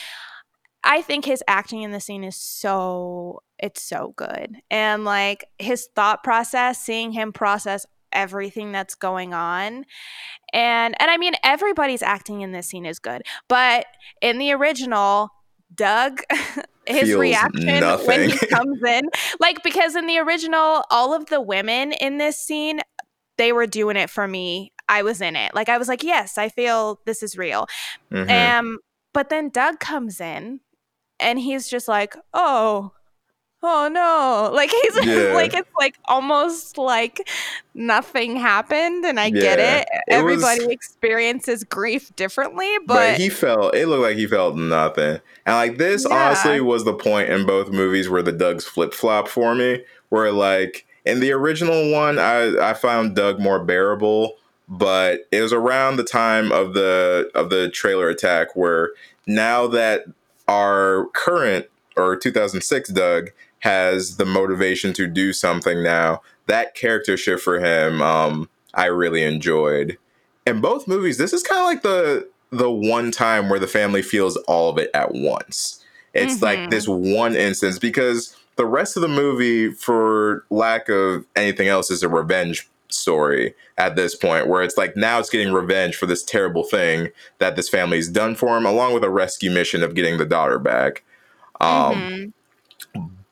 I 0.84 1.02
think 1.02 1.24
his 1.24 1.42
acting 1.46 1.82
in 1.82 1.90
the 1.90 2.00
scene 2.00 2.24
is 2.24 2.36
so 2.36 3.42
it's 3.58 3.82
so 3.82 4.14
good. 4.16 4.56
And 4.70 5.04
like 5.04 5.46
his 5.58 5.88
thought 5.94 6.22
process, 6.22 6.80
seeing 6.80 7.12
him 7.12 7.32
process 7.32 7.84
everything 8.12 8.72
that's 8.72 8.94
going 8.94 9.34
on 9.34 9.84
and 10.52 10.94
and 11.00 11.10
i 11.10 11.16
mean 11.16 11.34
everybody's 11.44 12.02
acting 12.02 12.40
in 12.40 12.52
this 12.52 12.66
scene 12.66 12.86
is 12.86 12.98
good 12.98 13.22
but 13.48 13.86
in 14.20 14.38
the 14.38 14.52
original 14.52 15.30
doug 15.74 16.20
his 16.86 17.08
Feels 17.08 17.20
reaction 17.20 17.80
nothing. 17.80 18.06
when 18.06 18.30
he 18.30 18.36
comes 18.46 18.82
in 18.82 19.02
like 19.40 19.62
because 19.62 19.94
in 19.94 20.06
the 20.06 20.18
original 20.18 20.84
all 20.90 21.14
of 21.14 21.26
the 21.26 21.40
women 21.40 21.92
in 21.92 22.18
this 22.18 22.40
scene 22.40 22.80
they 23.36 23.52
were 23.52 23.66
doing 23.66 23.96
it 23.96 24.08
for 24.08 24.26
me 24.26 24.72
i 24.88 25.02
was 25.02 25.20
in 25.20 25.36
it 25.36 25.54
like 25.54 25.68
i 25.68 25.76
was 25.76 25.88
like 25.88 26.02
yes 26.02 26.38
i 26.38 26.48
feel 26.48 27.00
this 27.04 27.22
is 27.22 27.36
real 27.36 27.66
mm-hmm. 28.10 28.30
um 28.30 28.78
but 29.12 29.28
then 29.28 29.50
doug 29.50 29.78
comes 29.80 30.20
in 30.20 30.60
and 31.20 31.38
he's 31.38 31.68
just 31.68 31.88
like 31.88 32.16
oh 32.32 32.92
oh 33.62 33.88
no 33.90 34.50
like 34.54 34.70
he's 34.70 34.96
yeah. 35.06 35.32
like 35.34 35.52
it's 35.52 35.70
like 35.78 35.96
almost 36.04 36.78
like 36.78 37.28
nothing 37.74 38.36
happened 38.36 39.04
and 39.04 39.18
i 39.18 39.26
yeah. 39.26 39.40
get 39.40 39.58
it, 39.58 39.88
it 39.90 40.02
everybody 40.08 40.60
was, 40.60 40.68
experiences 40.68 41.64
grief 41.64 42.14
differently 42.16 42.70
but, 42.86 42.94
but, 42.94 43.20
he 43.20 43.28
felt 43.28 43.74
it 43.74 43.88
looked 43.88 44.02
like 44.02 44.16
he 44.16 44.26
felt 44.26 44.56
nothing 44.56 45.20
and 45.46 45.56
like 45.56 45.78
this 45.78 46.06
yeah. 46.08 46.14
honestly 46.14 46.60
was 46.60 46.84
the 46.84 46.94
point 46.94 47.28
in 47.28 47.44
both 47.46 47.70
movies 47.70 48.08
where 48.08 48.22
the 48.22 48.32
dougs 48.32 48.64
flip-flop 48.64 49.26
for 49.26 49.54
me 49.54 49.82
where 50.10 50.30
like 50.30 50.86
in 51.04 51.18
the 51.20 51.32
original 51.32 51.90
one 51.90 52.18
i 52.18 52.70
i 52.70 52.72
found 52.72 53.16
doug 53.16 53.40
more 53.40 53.62
bearable 53.64 54.34
but 54.68 55.26
it 55.32 55.40
was 55.40 55.52
around 55.52 55.96
the 55.96 56.04
time 56.04 56.52
of 56.52 56.74
the 56.74 57.28
of 57.34 57.50
the 57.50 57.70
trailer 57.70 58.08
attack 58.08 58.54
where 58.54 58.92
now 59.26 59.66
that 59.66 60.04
our 60.46 61.06
current 61.14 61.66
or 61.98 62.16
2006 62.16 62.90
Doug 62.90 63.30
has 63.60 64.16
the 64.16 64.24
motivation 64.24 64.92
to 64.94 65.06
do 65.06 65.32
something 65.32 65.82
now. 65.82 66.22
That 66.46 66.74
character 66.74 67.16
shift 67.16 67.42
for 67.42 67.60
him, 67.60 68.00
um, 68.02 68.48
I 68.74 68.86
really 68.86 69.22
enjoyed. 69.22 69.98
In 70.46 70.60
both 70.60 70.88
movies, 70.88 71.18
this 71.18 71.32
is 71.32 71.42
kind 71.42 71.60
of 71.60 71.66
like 71.66 71.82
the 71.82 72.28
the 72.50 72.70
one 72.70 73.10
time 73.10 73.50
where 73.50 73.58
the 73.58 73.66
family 73.66 74.00
feels 74.00 74.36
all 74.48 74.70
of 74.70 74.78
it 74.78 74.90
at 74.94 75.12
once. 75.14 75.84
It's 76.14 76.36
mm-hmm. 76.36 76.44
like 76.44 76.70
this 76.70 76.88
one 76.88 77.36
instance 77.36 77.78
because 77.78 78.34
the 78.56 78.64
rest 78.64 78.96
of 78.96 79.02
the 79.02 79.08
movie, 79.08 79.70
for 79.70 80.44
lack 80.48 80.88
of 80.88 81.26
anything 81.36 81.68
else, 81.68 81.90
is 81.90 82.02
a 82.02 82.08
revenge 82.08 82.68
story 82.90 83.54
at 83.76 83.96
this 83.96 84.14
point 84.14 84.46
where 84.46 84.62
it's 84.62 84.76
like 84.78 84.96
now 84.96 85.18
it's 85.18 85.30
getting 85.30 85.52
revenge 85.52 85.96
for 85.96 86.06
this 86.06 86.22
terrible 86.22 86.64
thing 86.64 87.08
that 87.38 87.54
this 87.54 87.68
family's 87.68 88.08
done 88.08 88.34
for 88.34 88.56
him 88.56 88.64
along 88.64 88.94
with 88.94 89.04
a 89.04 89.10
rescue 89.10 89.50
mission 89.50 89.82
of 89.82 89.94
getting 89.94 90.16
the 90.16 90.24
daughter 90.24 90.58
back 90.58 91.04
um, 91.60 91.94
mm-hmm. 91.94 92.30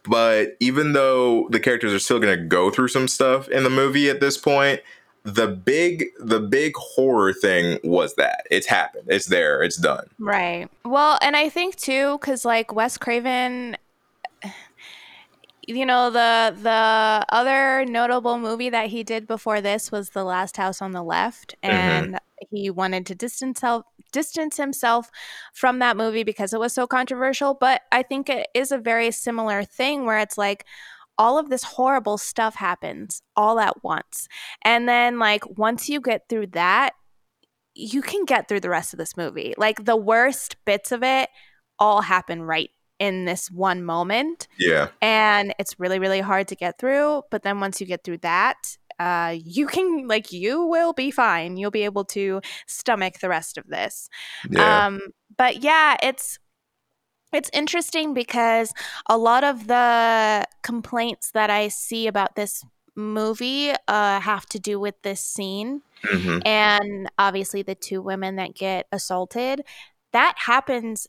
But 0.09 0.57
even 0.61 0.93
though 0.93 1.49
the 1.51 1.61
characters 1.61 1.93
are 1.93 1.99
still 1.99 2.19
going 2.21 2.39
to 2.39 2.45
go 2.45 2.71
through 2.71 2.89
some 2.89 3.09
stuff 3.09 3.49
in 3.49 3.65
the 3.65 3.71
movie 3.71 4.09
at 4.09 4.21
this 4.21 4.37
point, 4.37 4.81
the 5.27 5.49
big 5.49 6.07
the 6.21 6.39
big 6.39 6.77
horror 6.77 7.33
thing 7.33 7.81
was 7.83 8.15
that 8.15 8.47
it's 8.49 8.67
happened. 8.67 9.09
It's 9.09 9.27
there. 9.27 9.61
It's 9.63 9.77
done. 9.77 10.09
Right. 10.21 10.69
Well, 10.85 11.19
and 11.21 11.37
I 11.37 11.49
think 11.49 11.75
too 11.77 12.19
cuz 12.19 12.45
like 12.45 12.73
Wes 12.73 12.97
Craven 12.97 13.77
you 15.67 15.85
know 15.85 16.11
the 16.11 16.57
the 16.63 17.27
other 17.35 17.85
notable 17.85 18.39
movie 18.39 18.71
that 18.71 18.89
he 18.89 19.03
did 19.03 19.27
before 19.27 19.61
this 19.61 19.91
was 19.91 20.11
The 20.11 20.25
Last 20.25 20.57
House 20.57 20.81
on 20.81 20.93
the 20.93 21.03
Left 21.03 21.55
mm-hmm. 21.63 21.75
and 21.75 22.07
mm-hmm 22.07 22.17
he 22.51 22.71
wanted 22.71 23.07
to 23.07 23.15
distance 23.15 23.61
himself 23.61 23.85
distance 24.13 24.57
himself 24.57 25.11
from 25.53 25.79
that 25.79 25.97
movie 25.97 26.23
because 26.23 26.53
it 26.53 26.61
was 26.61 26.73
so 26.73 26.87
controversial 26.87 27.55
but 27.55 27.83
i 27.93 28.03
think 28.03 28.29
it 28.29 28.49
is 28.55 28.73
a 28.73 28.79
very 28.79 29.11
similar 29.11 29.65
thing 29.65 30.05
where 30.05 30.19
it's 30.19 30.39
like 30.39 30.65
all 31.19 31.39
of 31.39 31.49
this 31.49 31.63
horrible 31.63 32.19
stuff 32.19 32.55
happens 32.55 33.23
all 33.37 33.59
at 33.59 33.83
once 33.83 34.29
and 34.63 34.89
then 34.89 35.19
like 35.19 35.43
once 35.59 35.89
you 35.89 36.01
get 36.01 36.29
through 36.29 36.47
that 36.47 36.93
you 37.75 38.01
can 38.01 38.25
get 38.25 38.49
through 38.49 38.61
the 38.61 38.71
rest 38.71 38.93
of 38.93 38.99
this 38.99 39.17
movie 39.17 39.55
like 39.59 39.85
the 39.85 39.97
worst 39.97 40.57
bits 40.65 40.93
of 40.93 41.03
it 41.03 41.29
all 41.79 42.03
happen 42.03 42.43
right 42.43 42.71
in 42.99 43.25
this 43.25 43.51
one 43.51 43.85
moment 43.85 44.49
yeah 44.59 44.89
and 45.03 45.55
it's 45.59 45.79
really 45.79 45.99
really 45.99 46.21
hard 46.21 46.49
to 46.49 46.55
get 46.55 46.79
through 46.79 47.23
but 47.31 47.43
then 47.43 47.61
once 47.61 47.81
you 47.81 47.87
get 47.87 48.03
through 48.05 48.19
that 48.19 48.77
uh, 48.99 49.37
you 49.45 49.67
can 49.67 50.09
like 50.09 50.33
you 50.33 50.65
will 50.65 50.95
be 50.95 51.11
fine. 51.11 51.59
You'll 51.59 51.71
be 51.71 51.83
able 51.83 52.07
to 52.07 52.41
stomach 52.67 53.19
the 53.21 53.29
rest 53.29 53.59
of 53.59 53.67
this. 53.67 54.09
Yeah. 54.49 54.87
Um, 54.87 55.01
but 55.37 55.63
yeah, 55.63 55.97
it's 56.03 56.39
it's 57.33 57.51
interesting 57.53 58.15
because 58.15 58.73
a 59.09 59.19
lot 59.19 59.45
of 59.45 59.67
the 59.67 60.47
complaints 60.63 61.33
that 61.33 61.51
I 61.51 61.69
see 61.69 62.07
about 62.07 62.37
this 62.37 62.65
movie 62.95 63.73
uh, 63.89 64.21
have 64.21 64.47
to 64.47 64.59
do 64.59 64.81
with 64.81 64.95
this 65.03 65.21
scene. 65.21 65.83
Mm-hmm. 66.05 66.47
And 66.47 67.11
obviously, 67.19 67.63
the 67.63 67.75
two 67.75 68.01
women 68.01 68.37
that 68.37 68.55
get 68.55 68.87
assaulted, 68.93 69.63
that 70.13 70.35
happens 70.39 71.07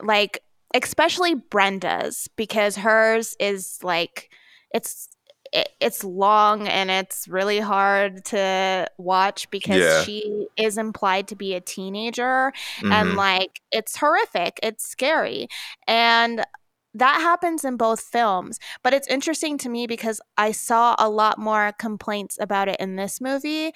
like, 0.00 0.40
especially 0.74 1.34
Brenda's, 1.34 2.28
because 2.36 2.76
hers 2.76 3.36
is 3.38 3.78
like, 3.82 4.30
it's 4.72 5.08
it, 5.54 5.68
it's 5.80 6.02
long 6.02 6.66
and 6.66 6.90
it's 6.90 7.28
really 7.28 7.60
hard 7.60 8.24
to 8.26 8.88
watch 8.98 9.48
because 9.50 9.80
yeah. 9.80 10.02
she 10.02 10.48
is 10.56 10.76
implied 10.76 11.28
to 11.28 11.36
be 11.36 11.54
a 11.54 11.60
teenager 11.60 12.52
mm-hmm. 12.78 12.92
and 12.92 13.14
like 13.14 13.60
it's 13.70 13.96
horrific 13.96 14.58
it's 14.62 14.86
scary 14.86 15.46
and 15.86 16.44
that 16.92 17.20
happens 17.20 17.64
in 17.64 17.76
both 17.76 18.00
films 18.00 18.58
but 18.82 18.92
it's 18.92 19.06
interesting 19.06 19.56
to 19.56 19.68
me 19.68 19.86
because 19.86 20.20
i 20.36 20.50
saw 20.50 20.96
a 20.98 21.08
lot 21.08 21.38
more 21.38 21.72
complaints 21.78 22.36
about 22.40 22.68
it 22.68 22.76
in 22.80 22.96
this 22.96 23.20
movie 23.20 23.72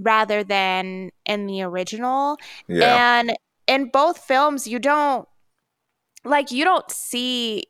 rather 0.00 0.44
than 0.44 1.10
in 1.26 1.46
the 1.46 1.62
original 1.62 2.36
yeah. 2.68 3.18
and 3.18 3.36
in 3.66 3.90
both 3.90 4.18
films 4.18 4.68
you 4.68 4.78
don't 4.78 5.28
like 6.24 6.50
you 6.50 6.64
don't 6.64 6.90
see 6.90 7.64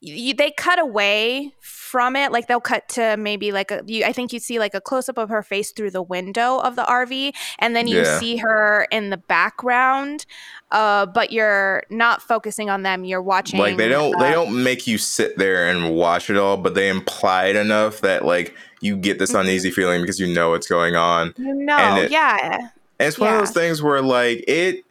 you, 0.00 0.34
they 0.34 0.50
cut 0.50 0.78
away 0.78 1.52
from 1.60 2.16
it 2.16 2.32
like 2.32 2.46
they'll 2.48 2.60
cut 2.60 2.88
to 2.88 3.16
maybe 3.16 3.52
like 3.52 3.70
a 3.70 3.82
you, 3.86 4.04
i 4.04 4.12
think 4.12 4.32
you 4.32 4.38
see 4.38 4.58
like 4.58 4.74
a 4.74 4.80
close-up 4.80 5.16
of 5.16 5.28
her 5.28 5.42
face 5.42 5.72
through 5.72 5.90
the 5.90 6.02
window 6.02 6.58
of 6.58 6.76
the 6.76 6.82
rv 6.82 7.34
and 7.58 7.74
then 7.74 7.86
you 7.86 7.98
yeah. 7.98 8.18
see 8.18 8.36
her 8.36 8.86
in 8.90 9.10
the 9.10 9.16
background 9.16 10.26
uh, 10.70 11.06
but 11.06 11.32
you're 11.32 11.82
not 11.88 12.20
focusing 12.20 12.68
on 12.68 12.82
them 12.82 13.04
you're 13.04 13.22
watching 13.22 13.58
like 13.58 13.76
they 13.78 13.88
don't 13.88 14.18
they 14.18 14.30
don't 14.30 14.62
make 14.62 14.86
you 14.86 14.98
sit 14.98 15.38
there 15.38 15.68
and 15.68 15.94
watch 15.94 16.28
it 16.28 16.36
all 16.36 16.56
but 16.58 16.74
they 16.74 16.88
imply 16.88 17.46
it 17.46 17.56
enough 17.56 18.00
that 18.02 18.24
like 18.24 18.54
you 18.80 18.96
get 18.96 19.18
this 19.18 19.30
mm-hmm. 19.30 19.40
uneasy 19.40 19.70
feeling 19.70 20.02
because 20.02 20.20
you 20.20 20.26
know 20.26 20.50
what's 20.50 20.66
going 20.66 20.94
on 20.94 21.32
you 21.38 21.54
know 21.54 21.96
it, 21.96 22.10
yeah 22.10 22.68
and 22.98 23.06
it's 23.06 23.18
one 23.18 23.30
yeah. 23.30 23.36
of 23.36 23.40
those 23.40 23.54
things 23.54 23.82
where 23.82 24.02
like 24.02 24.44
it 24.46 24.84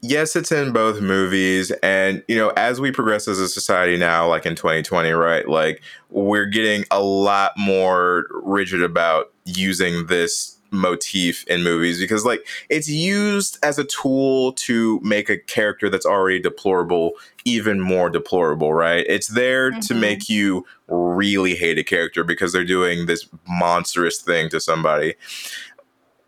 yes, 0.00 0.36
it's 0.36 0.52
in 0.52 0.72
both 0.72 1.00
movies. 1.00 1.70
And, 1.82 2.22
you 2.28 2.36
know, 2.36 2.50
as 2.50 2.80
we 2.80 2.90
progress 2.90 3.28
as 3.28 3.38
a 3.38 3.48
society 3.48 3.96
now, 3.96 4.28
like 4.28 4.46
in 4.46 4.54
2020, 4.54 5.10
right, 5.10 5.48
like 5.48 5.82
we're 6.08 6.46
getting 6.46 6.84
a 6.90 7.02
lot 7.02 7.52
more 7.56 8.26
rigid 8.42 8.82
about 8.82 9.32
using 9.44 10.06
this 10.06 10.56
motif 10.72 11.44
in 11.48 11.64
movies 11.64 11.98
because 11.98 12.24
like 12.24 12.46
it's 12.68 12.88
used 12.88 13.58
as 13.64 13.76
a 13.76 13.84
tool 13.84 14.52
to 14.52 15.00
make 15.02 15.28
a 15.28 15.36
character 15.36 15.90
that's 15.90 16.06
already 16.06 16.38
deplorable 16.38 17.10
even 17.44 17.80
more 17.80 18.08
deplorable 18.08 18.72
right 18.72 19.04
it's 19.08 19.26
there 19.26 19.72
mm-hmm. 19.72 19.80
to 19.80 19.94
make 19.94 20.28
you 20.28 20.64
really 20.86 21.56
hate 21.56 21.76
a 21.76 21.82
character 21.82 22.22
because 22.22 22.52
they're 22.52 22.64
doing 22.64 23.06
this 23.06 23.28
monstrous 23.48 24.22
thing 24.22 24.48
to 24.48 24.60
somebody 24.60 25.16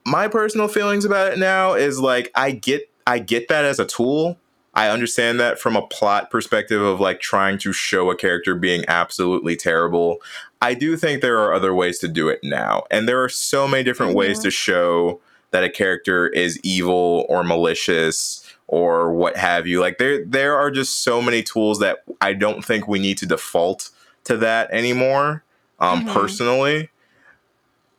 my 0.04 0.28
personal 0.28 0.68
feelings 0.68 1.04
about 1.04 1.32
it 1.32 1.38
now 1.38 1.74
is 1.74 2.00
like 2.00 2.30
I 2.34 2.50
get 2.50 2.91
I 3.06 3.18
get 3.18 3.48
that 3.48 3.64
as 3.64 3.78
a 3.78 3.86
tool. 3.86 4.38
I 4.74 4.88
understand 4.88 5.38
that 5.40 5.58
from 5.58 5.76
a 5.76 5.86
plot 5.86 6.30
perspective 6.30 6.80
of 6.80 6.98
like 6.98 7.20
trying 7.20 7.58
to 7.58 7.72
show 7.72 8.10
a 8.10 8.16
character 8.16 8.54
being 8.54 8.84
absolutely 8.88 9.54
terrible. 9.54 10.22
I 10.62 10.74
do 10.74 10.96
think 10.96 11.20
there 11.20 11.38
are 11.40 11.52
other 11.52 11.74
ways 11.74 11.98
to 11.98 12.08
do 12.08 12.28
it 12.28 12.40
now. 12.42 12.84
And 12.90 13.06
there 13.06 13.22
are 13.22 13.28
so 13.28 13.68
many 13.68 13.82
different 13.82 14.10
mm-hmm. 14.10 14.20
ways 14.20 14.38
to 14.40 14.50
show 14.50 15.20
that 15.50 15.64
a 15.64 15.68
character 15.68 16.28
is 16.28 16.58
evil 16.62 17.26
or 17.28 17.44
malicious 17.44 18.46
or 18.66 19.12
what 19.12 19.36
have 19.36 19.66
you. 19.66 19.80
Like 19.80 19.98
there 19.98 20.24
there 20.24 20.56
are 20.56 20.70
just 20.70 21.04
so 21.04 21.20
many 21.20 21.42
tools 21.42 21.78
that 21.80 22.04
I 22.20 22.32
don't 22.32 22.64
think 22.64 22.88
we 22.88 22.98
need 22.98 23.18
to 23.18 23.26
default 23.26 23.90
to 24.24 24.38
that 24.38 24.70
anymore. 24.70 25.44
Um 25.78 26.04
mm-hmm. 26.04 26.14
personally. 26.14 26.88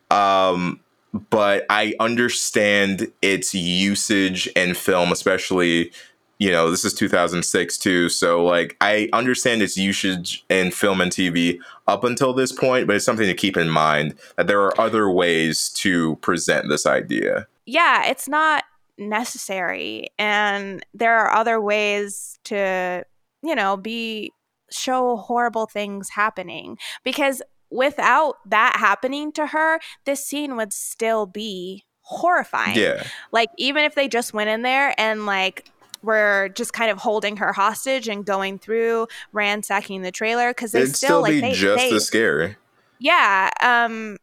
Um 0.09 0.79
but 1.13 1.65
I 1.69 1.93
understand 1.99 3.11
its 3.21 3.53
usage 3.53 4.47
in 4.55 4.73
film, 4.73 5.11
especially, 5.11 5.91
you 6.39 6.49
know, 6.49 6.71
this 6.71 6.83
is 6.83 6.93
2006 6.93 7.77
too. 7.77 8.09
So, 8.09 8.43
like, 8.43 8.75
I 8.81 9.09
understand 9.13 9.61
its 9.61 9.77
usage 9.77 10.43
in 10.49 10.71
film 10.71 11.01
and 11.01 11.11
TV 11.11 11.59
up 11.87 12.03
until 12.03 12.33
this 12.33 12.51
point, 12.51 12.87
but 12.87 12.95
it's 12.95 13.05
something 13.05 13.27
to 13.27 13.35
keep 13.35 13.57
in 13.57 13.69
mind 13.69 14.15
that 14.37 14.47
there 14.47 14.61
are 14.61 14.79
other 14.81 15.09
ways 15.09 15.69
to 15.75 16.15
present 16.17 16.67
this 16.69 16.85
idea. 16.85 17.47
Yeah, 17.65 18.07
it's 18.07 18.27
not 18.27 18.63
necessary. 18.97 20.07
And 20.17 20.83
there 20.93 21.15
are 21.17 21.31
other 21.31 21.61
ways 21.61 22.39
to, 22.45 23.05
you 23.43 23.55
know, 23.55 23.77
be 23.77 24.31
show 24.71 25.17
horrible 25.17 25.67
things 25.67 26.09
happening 26.09 26.77
because 27.03 27.41
without 27.73 28.37
that 28.45 28.75
happening 28.77 29.31
to 29.33 29.47
her, 29.47 29.79
this 30.05 30.25
scene 30.25 30.55
would 30.55 30.71
still 30.71 31.25
be 31.25 31.83
horrifying. 32.01 32.77
Yeah. 32.77 33.03
Like 33.31 33.49
even 33.57 33.83
if 33.83 33.95
they 33.95 34.07
just 34.07 34.33
went 34.33 34.49
in 34.49 34.61
there 34.61 34.93
and 34.97 35.25
like 35.25 35.69
were 36.03 36.49
just 36.53 36.73
kind 36.73 36.91
of 36.91 36.99
holding 36.99 37.37
her 37.37 37.53
hostage 37.53 38.07
and 38.07 38.25
going 38.25 38.59
through 38.59 39.07
ransacking 39.31 40.01
the 40.01 40.11
trailer 40.11 40.49
because 40.49 40.73
they 40.73 40.81
It'd 40.81 40.95
still, 40.95 41.07
still 41.07 41.21
like 41.21 41.31
be 41.31 41.41
they, 41.41 41.53
just 41.53 41.77
they, 41.77 41.95
as 41.95 42.05
scary. 42.05 42.57
Yeah. 42.99 43.49
Um 43.61 44.17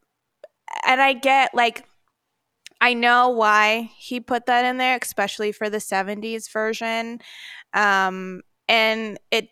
and 0.87 1.01
I 1.01 1.15
get 1.15 1.55
like 1.55 1.85
I 2.83 2.95
know 2.95 3.31
why 3.31 3.91
he 3.99 4.21
put 4.21 4.47
that 4.47 4.65
in 4.65 4.79
there, 4.79 4.99
especially 5.03 5.53
for 5.53 5.69
the 5.69 5.79
70s 5.79 6.51
version. 6.51 7.21
Um 7.73 8.43
and 8.69 9.19
it 9.31 9.49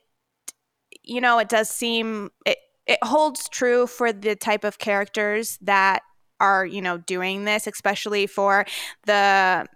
you 1.02 1.22
know, 1.22 1.38
it 1.38 1.48
does 1.48 1.70
seem 1.70 2.30
it 2.44 2.58
it 2.88 2.98
holds 3.04 3.48
true 3.48 3.86
for 3.86 4.12
the 4.12 4.34
type 4.34 4.64
of 4.64 4.78
characters 4.78 5.58
that 5.62 6.02
are 6.40 6.64
you 6.64 6.80
know 6.82 6.98
doing 6.98 7.44
this 7.44 7.66
especially 7.66 8.26
for 8.26 8.64
the 9.06 9.66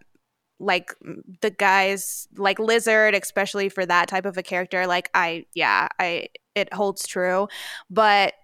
like 0.59 0.95
the 1.41 1.51
guys 1.51 2.29
like 2.37 2.59
lizard 2.59 3.15
especially 3.15 3.69
for 3.69 3.85
that 3.85 4.09
type 4.09 4.25
of 4.25 4.39
a 4.39 4.43
character. 4.43 4.87
Like 4.87 5.11
i 5.15 5.45
yeah 5.55 5.89
i 5.99 6.29
it 6.55 6.73
holds 6.73 7.07
true. 7.07 7.49
But 7.91 8.35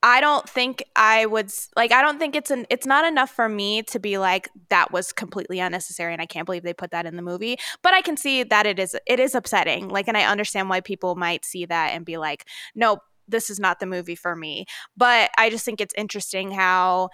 I 0.00 0.20
don't 0.20 0.48
think 0.48 0.84
I 0.94 1.26
would 1.26 1.50
like 1.74 1.90
I 1.90 2.02
don't 2.02 2.20
think 2.20 2.36
it's 2.36 2.52
an 2.52 2.66
it's 2.70 2.86
not 2.86 3.04
enough 3.04 3.30
for 3.30 3.48
me 3.48 3.82
to 3.84 3.98
be 3.98 4.16
like 4.18 4.48
that 4.70 4.92
was 4.92 5.12
completely 5.12 5.58
unnecessary 5.58 6.12
and 6.12 6.22
I 6.22 6.26
can't 6.26 6.46
believe 6.46 6.62
they 6.62 6.74
put 6.74 6.92
that 6.92 7.06
in 7.06 7.16
the 7.16 7.22
movie. 7.22 7.56
But 7.82 7.94
I 7.94 8.02
can 8.02 8.16
see 8.16 8.44
that 8.44 8.64
it 8.64 8.78
is 8.78 8.96
it 9.06 9.18
is 9.18 9.34
upsetting. 9.34 9.88
Like 9.88 10.06
and 10.06 10.16
I 10.16 10.22
understand 10.24 10.68
why 10.68 10.80
people 10.80 11.16
might 11.16 11.44
see 11.44 11.66
that 11.66 11.88
and 11.94 12.04
be 12.04 12.16
like 12.16 12.46
nope 12.76 13.00
this 13.28 13.50
is 13.50 13.60
not 13.60 13.80
the 13.80 13.86
movie 13.86 14.14
for 14.14 14.34
me. 14.34 14.66
But 14.96 15.30
I 15.36 15.50
just 15.50 15.64
think 15.64 15.80
it's 15.80 15.94
interesting 15.96 16.50
how 16.50 17.10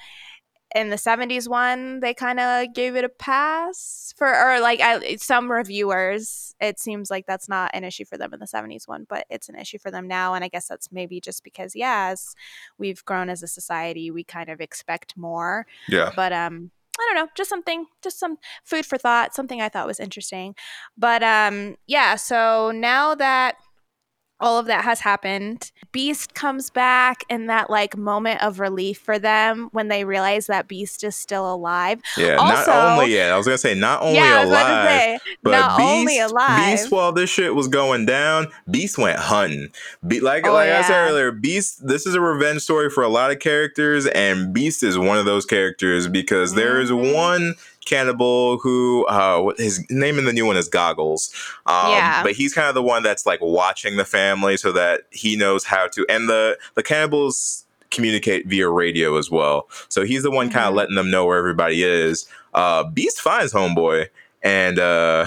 in 0.74 0.90
the 0.90 0.96
70s 0.96 1.48
one 1.48 2.00
they 2.00 2.12
kind 2.12 2.40
of 2.40 2.74
gave 2.74 2.96
it 2.96 3.04
a 3.04 3.08
pass 3.08 4.12
for 4.16 4.26
or 4.26 4.60
like 4.60 4.80
I, 4.80 5.16
some 5.16 5.50
reviewers 5.50 6.54
it 6.60 6.80
seems 6.80 7.10
like 7.10 7.26
that's 7.26 7.48
not 7.48 7.70
an 7.74 7.84
issue 7.84 8.04
for 8.04 8.18
them 8.18 8.34
in 8.34 8.40
the 8.40 8.46
70s 8.46 8.88
one 8.88 9.06
but 9.08 9.24
it's 9.30 9.48
an 9.48 9.54
issue 9.54 9.78
for 9.78 9.92
them 9.92 10.08
now 10.08 10.34
and 10.34 10.44
i 10.44 10.48
guess 10.48 10.66
that's 10.66 10.90
maybe 10.90 11.20
just 11.20 11.44
because 11.44 11.76
yeah 11.76 12.08
as 12.10 12.34
we've 12.76 13.04
grown 13.04 13.30
as 13.30 13.42
a 13.42 13.46
society 13.46 14.10
we 14.10 14.24
kind 14.24 14.48
of 14.48 14.60
expect 14.60 15.16
more 15.16 15.66
yeah 15.88 16.10
but 16.16 16.32
um 16.32 16.70
I 16.96 17.02
don't 17.08 17.24
know, 17.24 17.30
just 17.34 17.50
something, 17.50 17.86
just 18.04 18.20
some 18.20 18.38
food 18.62 18.86
for 18.86 18.96
thought, 18.96 19.34
something 19.34 19.60
I 19.60 19.68
thought 19.68 19.88
was 19.88 19.98
interesting. 19.98 20.54
But 20.96 21.24
um, 21.24 21.74
yeah, 21.88 22.14
so 22.14 22.70
now 22.70 23.16
that 23.16 23.56
all 24.40 24.58
of 24.58 24.66
that 24.66 24.84
has 24.84 25.00
happened. 25.00 25.70
Beast 25.92 26.34
comes 26.34 26.70
back 26.70 27.24
and 27.30 27.48
that 27.48 27.70
like 27.70 27.96
moment 27.96 28.42
of 28.42 28.60
relief 28.60 28.98
for 28.98 29.18
them 29.18 29.68
when 29.72 29.88
they 29.88 30.04
realize 30.04 30.46
that 30.46 30.68
Beast 30.68 31.04
is 31.04 31.14
still 31.14 31.52
alive. 31.52 32.00
Yeah, 32.16 32.36
also, 32.36 32.72
not 32.72 32.98
only 32.98 33.14
yeah, 33.14 33.32
I 33.32 33.36
was 33.36 33.46
gonna 33.46 33.58
say 33.58 33.74
not 33.74 34.02
only 34.02 34.16
yeah, 34.16 34.44
alive, 34.44 34.88
say, 34.88 35.18
but 35.42 35.50
not 35.50 35.78
Beast, 35.78 35.88
only 35.88 36.18
alive. 36.18 36.70
Beast 36.70 36.90
while 36.90 37.12
this 37.12 37.30
shit 37.30 37.54
was 37.54 37.68
going 37.68 38.06
down, 38.06 38.48
Beast 38.70 38.98
went 38.98 39.18
hunting. 39.18 39.70
Be- 40.06 40.20
like 40.20 40.46
oh, 40.46 40.52
like 40.52 40.68
yeah. 40.68 40.80
I 40.80 40.82
said 40.82 41.08
earlier, 41.08 41.30
Beast. 41.30 41.86
This 41.86 42.06
is 42.06 42.14
a 42.14 42.20
revenge 42.20 42.62
story 42.62 42.90
for 42.90 43.02
a 43.02 43.08
lot 43.08 43.30
of 43.30 43.38
characters, 43.38 44.06
and 44.06 44.52
Beast 44.52 44.82
is 44.82 44.98
one 44.98 45.18
of 45.18 45.26
those 45.26 45.46
characters 45.46 46.08
because 46.08 46.50
mm-hmm. 46.50 46.58
there 46.58 46.80
is 46.80 46.92
one 46.92 47.54
cannibal 47.84 48.58
who 48.58 49.04
uh 49.06 49.52
his 49.56 49.84
name 49.90 50.18
in 50.18 50.24
the 50.24 50.32
new 50.32 50.46
one 50.46 50.56
is 50.56 50.68
goggles 50.68 51.32
um 51.66 51.90
yeah. 51.90 52.22
but 52.22 52.32
he's 52.32 52.54
kind 52.54 52.68
of 52.68 52.74
the 52.74 52.82
one 52.82 53.02
that's 53.02 53.26
like 53.26 53.40
watching 53.40 53.96
the 53.96 54.04
family 54.04 54.56
so 54.56 54.72
that 54.72 55.02
he 55.10 55.36
knows 55.36 55.64
how 55.64 55.86
to 55.86 56.04
and 56.08 56.28
the 56.28 56.58
the 56.74 56.82
cannibals 56.82 57.64
communicate 57.90 58.46
via 58.46 58.68
radio 58.68 59.16
as 59.16 59.30
well 59.30 59.68
so 59.88 60.04
he's 60.04 60.22
the 60.22 60.30
one 60.30 60.46
mm-hmm. 60.46 60.54
kind 60.54 60.68
of 60.68 60.74
letting 60.74 60.96
them 60.96 61.10
know 61.10 61.26
where 61.26 61.38
everybody 61.38 61.82
is 61.82 62.28
uh 62.54 62.82
beast 62.84 63.20
finds 63.20 63.52
homeboy 63.52 64.06
and 64.42 64.78
uh 64.78 65.26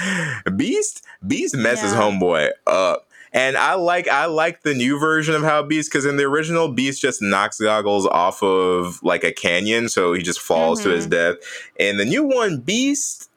beast 0.56 1.04
beast 1.26 1.56
messes 1.56 1.92
yeah. 1.92 2.00
homeboy 2.00 2.50
up 2.66 3.09
and 3.32 3.56
I 3.56 3.74
like 3.74 4.08
I 4.08 4.26
like 4.26 4.62
the 4.62 4.74
new 4.74 4.98
version 4.98 5.34
of 5.34 5.42
how 5.42 5.62
Beast 5.62 5.90
because 5.90 6.04
in 6.04 6.16
the 6.16 6.24
original 6.24 6.68
Beast 6.68 7.00
just 7.00 7.22
knocks 7.22 7.60
Goggles 7.60 8.06
off 8.06 8.42
of 8.42 9.02
like 9.02 9.24
a 9.24 9.32
canyon, 9.32 9.88
so 9.88 10.12
he 10.12 10.22
just 10.22 10.40
falls 10.40 10.80
mm-hmm. 10.80 10.90
to 10.90 10.94
his 10.94 11.04
mm-hmm. 11.04 11.10
death. 11.10 11.36
And 11.78 12.00
the 12.00 12.04
new 12.04 12.24
one, 12.24 12.60
Beast 12.60 13.30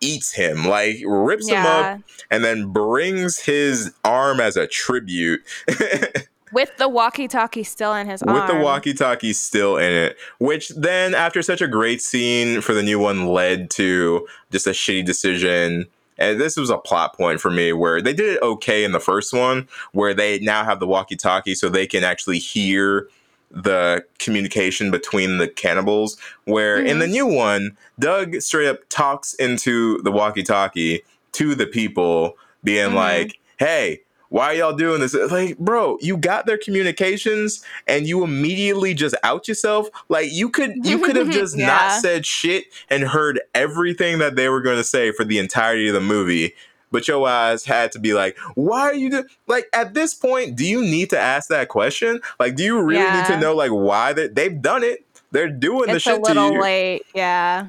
eats 0.00 0.32
him, 0.32 0.64
like 0.64 0.96
rips 1.04 1.48
yeah. 1.48 1.94
him 1.94 2.00
up, 2.00 2.04
and 2.30 2.44
then 2.44 2.72
brings 2.72 3.38
his 3.38 3.92
arm 4.04 4.40
as 4.40 4.56
a 4.56 4.66
tribute. 4.66 5.40
With 6.50 6.74
the 6.78 6.88
walkie-talkie 6.88 7.64
still 7.64 7.92
in 7.94 8.06
his 8.08 8.22
With 8.22 8.30
arm. 8.30 8.48
the 8.48 8.64
walkie-talkie 8.64 9.34
still 9.34 9.76
in 9.76 9.92
it, 9.92 10.16
which 10.38 10.70
then, 10.70 11.14
after 11.14 11.42
such 11.42 11.60
a 11.60 11.68
great 11.68 12.00
scene 12.00 12.62
for 12.62 12.72
the 12.72 12.82
new 12.82 12.98
one, 12.98 13.26
led 13.26 13.70
to 13.72 14.26
just 14.50 14.66
a 14.66 14.70
shitty 14.70 15.04
decision 15.04 15.86
and 16.18 16.40
this 16.40 16.56
was 16.56 16.70
a 16.70 16.78
plot 16.78 17.16
point 17.16 17.40
for 17.40 17.50
me 17.50 17.72
where 17.72 18.02
they 18.02 18.12
did 18.12 18.34
it 18.34 18.42
okay 18.42 18.84
in 18.84 18.92
the 18.92 19.00
first 19.00 19.32
one, 19.32 19.68
where 19.92 20.14
they 20.14 20.38
now 20.40 20.64
have 20.64 20.80
the 20.80 20.86
walkie 20.86 21.16
talkie 21.16 21.54
so 21.54 21.68
they 21.68 21.86
can 21.86 22.04
actually 22.04 22.38
hear 22.38 23.08
the 23.50 24.04
communication 24.18 24.90
between 24.90 25.38
the 25.38 25.48
cannibals. 25.48 26.16
Where 26.44 26.78
mm-hmm. 26.78 26.86
in 26.86 26.98
the 26.98 27.06
mm-hmm. 27.06 27.12
new 27.12 27.26
one, 27.26 27.76
Doug 27.98 28.40
straight 28.40 28.68
up 28.68 28.88
talks 28.88 29.34
into 29.34 30.02
the 30.02 30.12
walkie 30.12 30.42
talkie 30.42 31.02
to 31.32 31.54
the 31.54 31.66
people, 31.66 32.36
being 32.64 32.88
mm-hmm. 32.88 32.96
like, 32.96 33.40
hey, 33.58 34.02
why 34.28 34.46
are 34.46 34.54
y'all 34.54 34.76
doing 34.76 35.00
this? 35.00 35.14
Like, 35.14 35.58
bro, 35.58 35.98
you 36.00 36.16
got 36.16 36.46
their 36.46 36.58
communications 36.58 37.64
and 37.86 38.06
you 38.06 38.24
immediately 38.24 38.94
just 38.94 39.14
out 39.22 39.48
yourself. 39.48 39.88
Like 40.08 40.30
you 40.30 40.50
could 40.50 40.86
you 40.86 40.98
could 40.98 41.16
have 41.16 41.30
just 41.30 41.56
yeah. 41.58 41.66
not 41.66 42.00
said 42.00 42.26
shit 42.26 42.64
and 42.90 43.04
heard 43.04 43.40
everything 43.54 44.18
that 44.18 44.36
they 44.36 44.48
were 44.48 44.60
going 44.60 44.76
to 44.76 44.84
say 44.84 45.12
for 45.12 45.24
the 45.24 45.38
entirety 45.38 45.88
of 45.88 45.94
the 45.94 46.00
movie 46.00 46.54
but 46.90 47.06
your 47.06 47.28
eyes 47.28 47.64
had 47.64 47.92
to 47.92 47.98
be 47.98 48.14
like, 48.14 48.38
why 48.54 48.80
are 48.80 48.94
you 48.94 49.10
do-? 49.10 49.26
like 49.46 49.66
at 49.72 49.94
this 49.94 50.14
point? 50.14 50.56
Do 50.56 50.66
you 50.66 50.80
need 50.80 51.10
to 51.10 51.18
ask 51.18 51.48
that 51.50 51.68
question? 51.68 52.20
Like, 52.40 52.56
do 52.56 52.64
you 52.64 52.80
really 52.80 53.02
yeah. 53.02 53.20
need 53.20 53.34
to 53.34 53.40
know 53.40 53.54
like 53.54 53.70
why 53.70 54.12
they 54.12 54.28
they've 54.28 54.60
done 54.60 54.82
it? 54.82 55.04
They're 55.30 55.50
doing 55.50 55.90
it's 55.90 55.92
the 55.92 56.00
shit 56.00 56.24
to 56.24 56.32
you. 56.32 56.40
a 56.40 56.42
little 56.42 56.60
late, 56.60 57.02
yeah. 57.14 57.66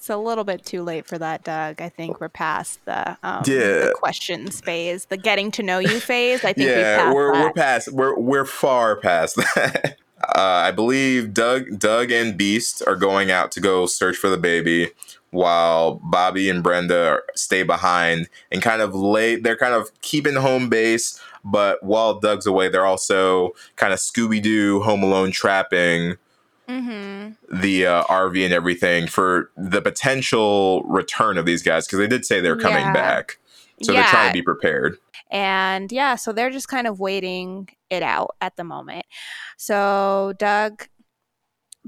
It's 0.00 0.08
a 0.08 0.16
little 0.16 0.44
bit 0.44 0.64
too 0.64 0.82
late 0.82 1.04
for 1.04 1.18
that, 1.18 1.44
Doug. 1.44 1.82
I 1.82 1.90
think 1.90 2.22
we're 2.22 2.30
past 2.30 2.82
the, 2.86 3.18
um, 3.22 3.42
yeah. 3.46 3.84
the 3.84 3.94
questions 3.98 4.58
phase, 4.58 5.04
the 5.04 5.18
getting 5.18 5.50
to 5.50 5.62
know 5.62 5.78
you 5.78 6.00
phase. 6.00 6.42
I 6.42 6.54
think 6.54 6.70
yeah, 6.70 7.12
we're 7.12 7.34
that. 7.34 7.44
we're 7.44 7.52
past 7.52 7.92
we're 7.92 8.18
we're 8.18 8.46
far 8.46 8.96
past 8.96 9.36
that. 9.54 9.98
Uh, 10.22 10.40
I 10.40 10.70
believe 10.70 11.34
Doug 11.34 11.78
Doug 11.78 12.10
and 12.10 12.34
Beast 12.34 12.82
are 12.86 12.96
going 12.96 13.30
out 13.30 13.52
to 13.52 13.60
go 13.60 13.84
search 13.84 14.16
for 14.16 14.30
the 14.30 14.38
baby, 14.38 14.88
while 15.32 15.96
Bobby 16.02 16.48
and 16.48 16.62
Brenda 16.62 17.20
stay 17.34 17.62
behind 17.62 18.30
and 18.50 18.62
kind 18.62 18.80
of 18.80 18.94
lay. 18.94 19.36
They're 19.36 19.54
kind 19.54 19.74
of 19.74 19.90
keeping 20.00 20.36
home 20.36 20.70
base, 20.70 21.20
but 21.44 21.82
while 21.82 22.18
Doug's 22.18 22.46
away, 22.46 22.70
they're 22.70 22.86
also 22.86 23.50
kind 23.76 23.92
of 23.92 23.98
Scooby 23.98 24.40
Doo 24.40 24.80
Home 24.80 25.02
Alone 25.02 25.30
trapping 25.30 26.16
mm-hmm. 26.70 27.60
the 27.60 27.86
uh, 27.86 28.04
RV 28.04 28.44
and 28.44 28.54
everything 28.54 29.06
for 29.06 29.50
the 29.56 29.82
potential 29.82 30.82
return 30.84 31.38
of 31.38 31.46
these 31.46 31.62
guys 31.62 31.86
because 31.86 31.98
they 31.98 32.06
did 32.06 32.24
say 32.24 32.40
they're 32.40 32.56
coming 32.56 32.86
yeah. 32.86 32.92
back. 32.92 33.38
So 33.82 33.92
yeah. 33.92 34.02
they're 34.02 34.10
trying 34.10 34.28
to 34.28 34.32
be 34.32 34.42
prepared. 34.42 34.98
And 35.30 35.90
yeah, 35.90 36.16
so 36.16 36.32
they're 36.32 36.50
just 36.50 36.68
kind 36.68 36.86
of 36.86 37.00
waiting 37.00 37.68
it 37.88 38.02
out 38.02 38.36
at 38.40 38.56
the 38.56 38.64
moment. 38.64 39.06
So 39.56 40.34
Doug 40.38 40.86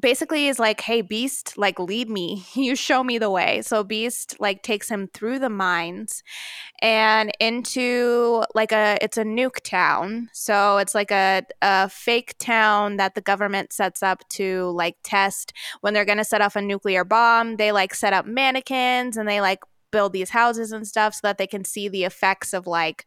basically 0.00 0.48
is 0.48 0.58
like, 0.58 0.80
hey, 0.80 1.02
Beast, 1.02 1.56
like, 1.58 1.78
lead 1.78 2.08
me. 2.08 2.44
You 2.54 2.76
show 2.76 3.02
me 3.02 3.18
the 3.18 3.30
way. 3.30 3.62
So 3.62 3.82
Beast, 3.84 4.36
like, 4.38 4.62
takes 4.62 4.88
him 4.88 5.08
through 5.12 5.38
the 5.40 5.50
mines 5.50 6.22
and 6.80 7.32
into, 7.40 8.44
like, 8.54 8.72
a, 8.72 8.98
it's 9.00 9.18
a 9.18 9.24
nuke 9.24 9.60
town. 9.62 10.28
So 10.32 10.78
it's 10.78 10.94
like 10.94 11.10
a, 11.10 11.42
a 11.60 11.88
fake 11.88 12.36
town 12.38 12.96
that 12.96 13.14
the 13.14 13.20
government 13.20 13.72
sets 13.72 14.02
up 14.02 14.26
to, 14.30 14.70
like, 14.70 14.96
test 15.02 15.52
when 15.80 15.92
they're 15.94 16.04
going 16.04 16.18
to 16.18 16.24
set 16.24 16.40
off 16.40 16.56
a 16.56 16.62
nuclear 16.62 17.04
bomb. 17.04 17.56
They, 17.56 17.72
like, 17.72 17.94
set 17.94 18.12
up 18.12 18.26
mannequins 18.26 19.16
and 19.16 19.28
they, 19.28 19.40
like, 19.40 19.60
build 19.90 20.12
these 20.12 20.30
houses 20.30 20.72
and 20.72 20.86
stuff 20.86 21.14
so 21.14 21.20
that 21.24 21.38
they 21.38 21.46
can 21.46 21.64
see 21.64 21.88
the 21.88 22.04
effects 22.04 22.54
of, 22.54 22.66
like, 22.66 23.04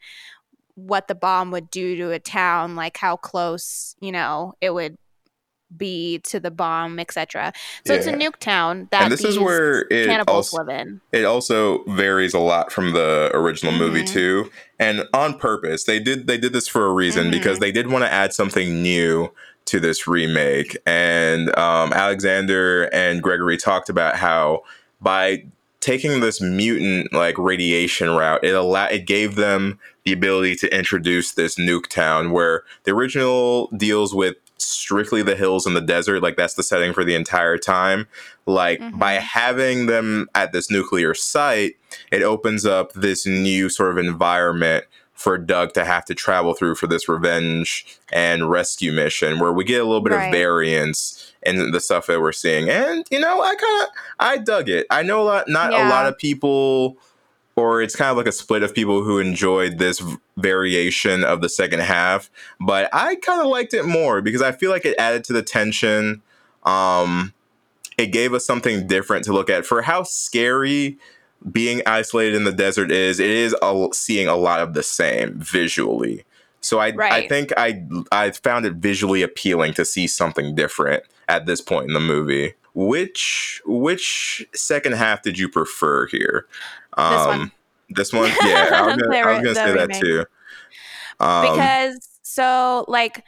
what 0.75 1.07
the 1.07 1.15
bomb 1.15 1.51
would 1.51 1.69
do 1.69 1.95
to 1.95 2.11
a 2.11 2.19
town, 2.19 2.75
like 2.75 2.97
how 2.97 3.15
close, 3.15 3.95
you 4.01 4.11
know, 4.11 4.53
it 4.59 4.73
would 4.73 4.97
be 5.77 6.19
to 6.19 6.39
the 6.39 6.51
bomb, 6.51 6.99
etc. 6.99 7.53
So 7.85 7.93
yeah. 7.93 7.99
it's 7.99 8.07
a 8.07 8.13
nuke 8.13 8.37
town 8.37 8.87
that 8.91 9.03
and 9.03 9.11
this 9.11 9.23
is 9.23 9.39
where 9.39 9.81
it 9.91 10.07
cannibals 10.07 10.53
also, 10.53 10.57
live 10.57 10.69
in. 10.69 11.01
It 11.11 11.25
also 11.25 11.83
varies 11.85 12.33
a 12.33 12.39
lot 12.39 12.71
from 12.71 12.93
the 12.93 13.31
original 13.33 13.73
mm-hmm. 13.73 13.81
movie 13.81 14.03
too, 14.03 14.51
and 14.79 15.03
on 15.13 15.37
purpose. 15.37 15.83
They 15.83 15.99
did 15.99 16.27
they 16.27 16.37
did 16.37 16.53
this 16.53 16.67
for 16.67 16.85
a 16.85 16.91
reason 16.91 17.23
mm-hmm. 17.23 17.31
because 17.31 17.59
they 17.59 17.71
did 17.71 17.89
want 17.89 18.03
to 18.03 18.11
add 18.11 18.33
something 18.33 18.81
new 18.81 19.31
to 19.65 19.79
this 19.79 20.07
remake. 20.07 20.77
And 20.85 21.55
um, 21.57 21.91
Alexander 21.93 22.83
and 22.93 23.21
Gregory 23.21 23.57
talked 23.57 23.89
about 23.89 24.15
how 24.15 24.63
by 25.01 25.45
taking 25.85 26.19
this 26.19 26.41
mutant 26.41 27.13
like 27.13 27.37
radiation 27.37 28.09
route, 28.09 28.43
it 28.43 28.55
allowed 28.55 28.91
it 28.91 29.05
gave 29.05 29.35
them 29.35 29.79
the 30.03 30.13
ability 30.13 30.55
to 30.55 30.75
introduce 30.75 31.33
this 31.33 31.55
nuke 31.55 31.87
town 31.87 32.31
where 32.31 32.63
the 32.83 32.91
original 32.91 33.67
deals 33.77 34.13
with 34.13 34.35
strictly 34.65 35.21
the 35.21 35.35
hills 35.35 35.65
and 35.65 35.75
the 35.75 35.81
desert 35.81 36.21
like 36.21 36.35
that's 36.35 36.55
the 36.55 36.63
setting 36.63 36.93
for 36.93 37.03
the 37.03 37.15
entire 37.15 37.57
time 37.57 38.07
like 38.45 38.79
mm-hmm. 38.79 38.97
by 38.97 39.13
having 39.13 39.85
them 39.85 40.27
at 40.35 40.51
this 40.51 40.69
nuclear 40.69 41.13
site 41.13 41.75
it 42.11 42.21
opens 42.21 42.65
up 42.65 42.91
this 42.93 43.25
new 43.25 43.69
sort 43.69 43.91
of 43.91 43.97
environment 43.97 44.85
for 45.15 45.37
Doug 45.37 45.73
to 45.73 45.85
have 45.85 46.03
to 46.05 46.13
travel 46.13 46.53
through 46.53 46.75
for 46.75 46.87
this 46.87 47.07
revenge 47.07 47.97
and 48.11 48.49
rescue 48.49 48.91
mission 48.91 49.39
where 49.39 49.53
we 49.53 49.63
get 49.63 49.81
a 49.81 49.85
little 49.85 50.01
bit 50.01 50.11
right. 50.11 50.25
of 50.25 50.31
variance 50.31 51.33
in 51.41 51.71
the 51.71 51.79
stuff 51.79 52.07
that 52.07 52.19
we're 52.19 52.33
seeing 52.33 52.69
and 52.69 53.05
you 53.09 53.19
know 53.19 53.41
I 53.41 53.55
kind 53.55 53.83
of 53.83 53.89
I 54.19 54.37
dug 54.37 54.67
it 54.67 54.85
I 54.89 55.03
know 55.03 55.21
a 55.21 55.23
lot 55.23 55.45
not 55.47 55.71
yeah. 55.71 55.87
a 55.87 55.89
lot 55.89 56.05
of 56.05 56.17
people 56.17 56.97
or 57.55 57.81
it's 57.81 57.95
kind 57.95 58.11
of 58.11 58.17
like 58.17 58.27
a 58.27 58.31
split 58.31 58.63
of 58.63 58.73
people 58.73 59.03
who 59.03 59.19
enjoyed 59.19 59.77
this 59.77 60.03
variation 60.37 61.23
of 61.23 61.41
the 61.41 61.49
second 61.49 61.79
half. 61.79 62.29
But 62.59 62.89
I 62.93 63.15
kind 63.15 63.41
of 63.41 63.47
liked 63.47 63.73
it 63.73 63.85
more 63.85 64.21
because 64.21 64.41
I 64.41 64.51
feel 64.51 64.71
like 64.71 64.85
it 64.85 64.95
added 64.99 65.23
to 65.25 65.33
the 65.33 65.41
tension. 65.41 66.21
Um, 66.63 67.33
it 67.97 68.07
gave 68.07 68.33
us 68.33 68.45
something 68.45 68.87
different 68.87 69.23
to 69.25 69.33
look 69.33 69.49
at 69.49 69.65
for 69.65 69.81
how 69.81 70.03
scary 70.03 70.97
being 71.49 71.81
isolated 71.85 72.35
in 72.35 72.43
the 72.43 72.51
desert 72.51 72.91
is. 72.91 73.19
It 73.19 73.29
is 73.29 73.55
a, 73.61 73.87
seeing 73.93 74.27
a 74.27 74.35
lot 74.35 74.59
of 74.59 74.73
the 74.73 74.83
same 74.83 75.39
visually. 75.39 76.25
So 76.59 76.79
I 76.79 76.93
right. 76.95 77.11
I 77.11 77.27
think 77.27 77.53
I 77.57 77.85
I 78.11 78.31
found 78.31 78.65
it 78.65 78.73
visually 78.73 79.21
appealing 79.21 79.75
to 79.75 79.85
see 79.85 80.07
something 80.07 80.55
different 80.55 81.03
at 81.29 81.45
this 81.45 81.61
point 81.61 81.87
in 81.87 81.93
the 81.93 81.99
movie. 81.99 82.55
Which 82.75 83.61
which 83.65 84.45
second 84.53 84.93
half 84.93 85.21
did 85.21 85.39
you 85.39 85.47
prefer 85.47 86.07
here? 86.07 86.45
Um, 86.97 87.11
this 87.11 87.25
one. 87.25 87.51
This 87.89 88.13
one, 88.43 88.49
yeah, 88.49 88.69
I 88.73 88.85
was 88.85 88.97
gonna, 88.97 89.17
I 89.17 89.31
was 89.33 89.43
gonna 89.43 89.55
say 89.55 89.71
remake. 89.71 89.89
that 89.89 89.99
too. 90.01 90.25
Um, 91.19 91.41
because 91.41 92.19
so 92.21 92.83
like 92.89 93.23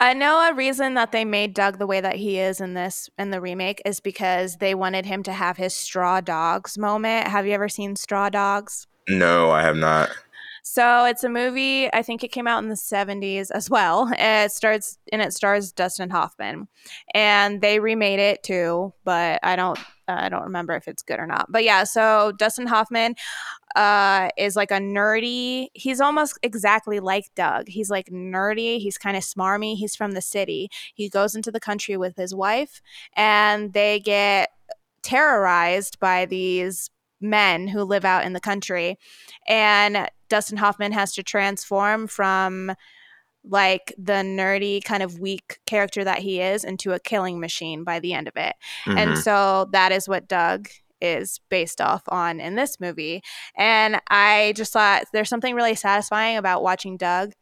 I 0.00 0.12
know 0.12 0.50
a 0.50 0.54
reason 0.54 0.94
that 0.94 1.12
they 1.12 1.24
made 1.24 1.54
Doug 1.54 1.78
the 1.78 1.86
way 1.86 2.00
that 2.00 2.16
he 2.16 2.38
is 2.38 2.60
in 2.60 2.74
this 2.74 3.08
in 3.18 3.30
the 3.30 3.40
remake 3.40 3.80
is 3.84 4.00
because 4.00 4.56
they 4.56 4.74
wanted 4.74 5.06
him 5.06 5.22
to 5.22 5.32
have 5.32 5.56
his 5.56 5.72
straw 5.72 6.20
dogs 6.20 6.76
moment. 6.76 7.28
Have 7.28 7.46
you 7.46 7.52
ever 7.52 7.68
seen 7.68 7.96
Straw 7.96 8.28
Dogs? 8.28 8.88
No, 9.08 9.52
I 9.52 9.62
have 9.62 9.76
not. 9.76 10.10
So 10.68 11.04
it's 11.04 11.22
a 11.22 11.28
movie. 11.28 11.88
I 11.94 12.02
think 12.02 12.24
it 12.24 12.32
came 12.32 12.48
out 12.48 12.60
in 12.60 12.68
the 12.68 12.74
70s 12.74 13.52
as 13.52 13.70
well. 13.70 14.12
It 14.18 14.50
starts 14.50 14.98
and 15.12 15.22
it 15.22 15.32
stars 15.32 15.70
Dustin 15.70 16.10
Hoffman, 16.10 16.66
and 17.14 17.60
they 17.60 17.78
remade 17.78 18.18
it 18.18 18.42
too. 18.42 18.92
But 19.04 19.38
I 19.44 19.54
don't, 19.54 19.78
I 20.08 20.28
don't 20.28 20.42
remember 20.42 20.74
if 20.74 20.88
it's 20.88 21.02
good 21.02 21.20
or 21.20 21.26
not. 21.26 21.52
But 21.52 21.62
yeah, 21.62 21.84
so 21.84 22.32
Dustin 22.36 22.66
Hoffman 22.66 23.14
uh, 23.76 24.30
is 24.36 24.56
like 24.56 24.72
a 24.72 24.78
nerdy. 24.78 25.68
He's 25.72 26.00
almost 26.00 26.36
exactly 26.42 26.98
like 26.98 27.26
Doug. 27.36 27.68
He's 27.68 27.88
like 27.88 28.08
nerdy. 28.10 28.80
He's 28.80 28.98
kind 28.98 29.16
of 29.16 29.22
smarmy. 29.22 29.76
He's 29.76 29.94
from 29.94 30.12
the 30.12 30.22
city. 30.22 30.68
He 30.94 31.08
goes 31.08 31.36
into 31.36 31.52
the 31.52 31.60
country 31.60 31.96
with 31.96 32.16
his 32.16 32.34
wife, 32.34 32.82
and 33.14 33.72
they 33.72 34.00
get 34.00 34.50
terrorized 35.02 36.00
by 36.00 36.26
these 36.26 36.90
men 37.20 37.68
who 37.68 37.82
live 37.82 38.04
out 38.04 38.24
in 38.24 38.32
the 38.32 38.40
country. 38.40 38.98
And 39.48 40.08
Dustin 40.28 40.58
Hoffman 40.58 40.92
has 40.92 41.14
to 41.14 41.22
transform 41.22 42.06
from 42.06 42.72
like 43.48 43.94
the 43.96 44.12
nerdy 44.12 44.82
kind 44.82 45.02
of 45.02 45.20
weak 45.20 45.60
character 45.66 46.02
that 46.02 46.18
he 46.18 46.40
is 46.40 46.64
into 46.64 46.92
a 46.92 46.98
killing 46.98 47.38
machine 47.38 47.84
by 47.84 48.00
the 48.00 48.12
end 48.12 48.28
of 48.28 48.36
it. 48.36 48.56
Mm-hmm. 48.84 48.98
And 48.98 49.18
so 49.18 49.68
that 49.72 49.92
is 49.92 50.08
what 50.08 50.28
Doug 50.28 50.68
is 51.00 51.40
based 51.48 51.80
off 51.80 52.02
on 52.08 52.40
in 52.40 52.56
this 52.56 52.80
movie. 52.80 53.22
And 53.56 54.00
I 54.08 54.54
just 54.56 54.72
thought 54.72 55.04
there's 55.12 55.28
something 55.28 55.54
really 55.54 55.74
satisfying 55.74 56.36
about 56.36 56.62
watching 56.62 56.96
Doug 56.96 57.32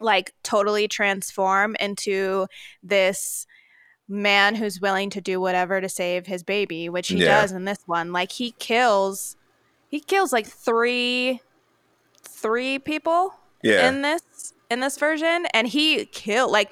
like 0.00 0.32
totally 0.44 0.86
transform 0.86 1.76
into 1.80 2.46
this 2.82 3.46
man 4.08 4.54
who's 4.54 4.80
willing 4.80 5.10
to 5.10 5.20
do 5.20 5.40
whatever 5.40 5.80
to 5.80 5.88
save 5.88 6.26
his 6.26 6.42
baby, 6.42 6.88
which 6.88 7.08
he 7.08 7.18
yeah. 7.18 7.40
does 7.40 7.52
in 7.52 7.64
this 7.64 7.80
one. 7.86 8.12
Like 8.12 8.32
he 8.32 8.52
kills 8.52 9.36
he 9.88 10.00
kills 10.00 10.32
like 10.32 10.46
three 10.46 11.40
three 12.22 12.78
people 12.78 13.34
yeah. 13.62 13.88
in 13.88 14.02
this 14.02 14.54
in 14.70 14.80
this 14.80 14.98
version 14.98 15.46
and 15.52 15.68
he 15.68 16.04
killed 16.06 16.50
like 16.50 16.70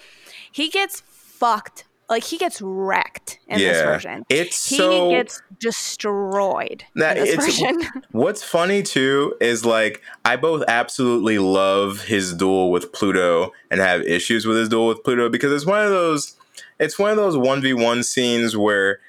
he 0.53 0.69
gets 0.69 1.01
fucked 1.01 1.85
like 2.09 2.23
he 2.23 2.39
gets 2.39 2.63
wrecked 2.63 3.41
in 3.49 3.59
yeah. 3.59 3.73
this 3.73 3.83
version. 3.83 4.25
It's 4.29 4.69
he 4.69 4.77
so, 4.77 5.11
gets 5.11 5.43
destroyed 5.59 6.85
that, 6.95 7.17
in 7.17 7.25
this 7.25 7.35
version. 7.35 7.83
what's 8.13 8.45
funny 8.45 8.83
too 8.83 9.35
is 9.41 9.65
like 9.65 10.03
I 10.25 10.37
both 10.37 10.63
absolutely 10.69 11.39
love 11.39 12.03
his 12.03 12.33
duel 12.35 12.71
with 12.71 12.93
Pluto 12.93 13.53
and 13.71 13.81
have 13.81 14.03
issues 14.03 14.47
with 14.47 14.57
his 14.57 14.69
duel 14.69 14.87
with 14.87 15.03
Pluto 15.03 15.29
because 15.29 15.53
it's 15.53 15.67
one 15.67 15.85
of 15.85 15.91
those 15.91 16.37
it's 16.79 16.99
one 16.99 17.11
of 17.11 17.17
those 17.17 17.37
1v1 17.37 18.05
scenes 18.05 18.57
where 18.57 19.01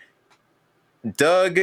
Doug 1.15 1.59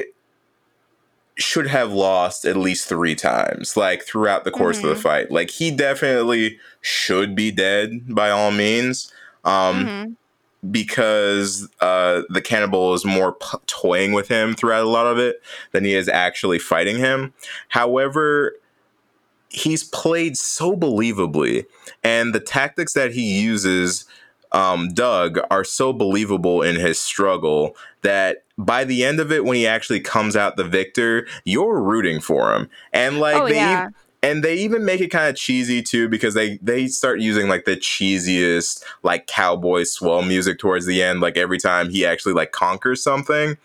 should 1.36 1.66
have 1.66 1.92
lost 1.92 2.44
at 2.44 2.56
least 2.56 2.88
three 2.88 3.14
times, 3.14 3.76
like 3.76 4.02
throughout 4.02 4.44
the 4.44 4.50
course 4.50 4.78
mm-hmm. 4.78 4.88
of 4.88 4.90
the 4.90 5.08
mm-hmm. 5.08 5.08
fight. 5.08 5.30
Like 5.30 5.50
he 5.50 5.70
definitely 5.70 6.58
should 6.80 7.34
be 7.34 7.50
dead 7.50 8.14
by 8.14 8.30
all 8.30 8.50
means. 8.50 9.12
Um, 9.44 9.86
mm-hmm. 9.86 10.12
Because 10.70 11.68
uh, 11.80 12.22
the 12.30 12.40
cannibal 12.40 12.94
is 12.94 13.04
more 13.04 13.34
p- 13.34 13.58
toying 13.66 14.12
with 14.12 14.28
him 14.28 14.54
throughout 14.54 14.84
a 14.84 14.88
lot 14.88 15.06
of 15.06 15.18
it 15.18 15.42
than 15.72 15.84
he 15.84 15.94
is 15.94 16.08
actually 16.08 16.58
fighting 16.58 16.96
him. 16.96 17.34
However, 17.68 18.54
he's 19.50 19.84
played 19.84 20.38
so 20.38 20.74
believably, 20.74 21.66
and 22.02 22.34
the 22.34 22.40
tactics 22.40 22.94
that 22.94 23.12
he 23.12 23.38
uses 23.42 24.06
um, 24.54 24.88
Doug 24.94 25.38
are 25.50 25.64
so 25.64 25.92
believable 25.92 26.62
in 26.62 26.76
his 26.76 26.98
struggle 26.98 27.76
that 28.02 28.44
by 28.56 28.84
the 28.84 29.04
end 29.04 29.18
of 29.18 29.32
it, 29.32 29.44
when 29.44 29.56
he 29.56 29.66
actually 29.66 30.00
comes 30.00 30.36
out 30.36 30.56
the 30.56 30.64
victor, 30.64 31.26
you're 31.44 31.82
rooting 31.82 32.20
for 32.20 32.54
him. 32.54 32.70
And 32.92 33.18
like 33.18 33.42
Oh, 33.42 33.48
they 33.48 33.56
yeah. 33.56 33.88
and 34.22 34.44
they 34.44 34.54
even 34.54 34.84
make 34.84 35.00
it 35.00 35.08
kind 35.08 35.28
of 35.28 35.34
cheesy 35.36 35.82
too 35.82 36.08
because 36.08 36.34
they 36.34 36.58
they 36.62 36.86
start 36.86 37.20
using 37.20 37.48
like 37.48 37.64
the 37.64 37.76
cheesiest 37.76 38.84
like 39.02 39.26
cowboy 39.26 39.82
swell 39.82 40.22
music 40.22 40.58
towards 40.60 40.86
the 40.86 41.02
end 41.02 41.20
like 41.20 41.36
every 41.36 41.58
time 41.58 41.90
he 41.90 42.06
actually 42.06 42.32
like 42.32 42.52
conquers 42.52 43.02
something 43.02 43.56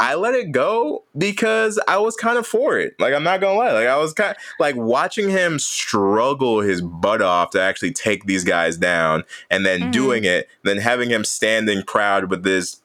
I 0.00 0.14
let 0.14 0.34
it 0.34 0.52
go 0.52 1.04
because 1.16 1.78
I 1.88 1.98
was 1.98 2.16
kind 2.16 2.38
of 2.38 2.46
for 2.46 2.78
it. 2.78 2.94
Like 2.98 3.14
I'm 3.14 3.22
not 3.24 3.40
gonna 3.40 3.58
lie, 3.58 3.72
like 3.72 3.86
I 3.86 3.96
was 3.96 4.12
kind 4.12 4.30
of, 4.30 4.36
like 4.58 4.76
watching 4.76 5.28
him 5.28 5.58
struggle 5.58 6.60
his 6.60 6.80
butt 6.80 7.22
off 7.22 7.50
to 7.50 7.60
actually 7.60 7.92
take 7.92 8.24
these 8.24 8.44
guys 8.44 8.76
down, 8.76 9.24
and 9.50 9.64
then 9.66 9.80
Mhm. 9.88 9.92
doing 9.92 10.24
it, 10.24 10.48
then 10.64 10.78
having 10.78 11.10
him 11.10 11.24
standing 11.24 11.82
proud 11.82 12.30
with 12.30 12.42
this, 12.42 12.80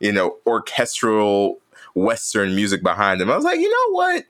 you 0.00 0.12
know, 0.12 0.36
orchestral 0.46 1.58
Western 1.94 2.54
music 2.56 2.82
behind 2.82 3.20
him. 3.20 3.30
I 3.30 3.36
was 3.36 3.44
like, 3.44 3.60
you 3.60 3.70
know 3.70 3.92
what? 3.94 4.24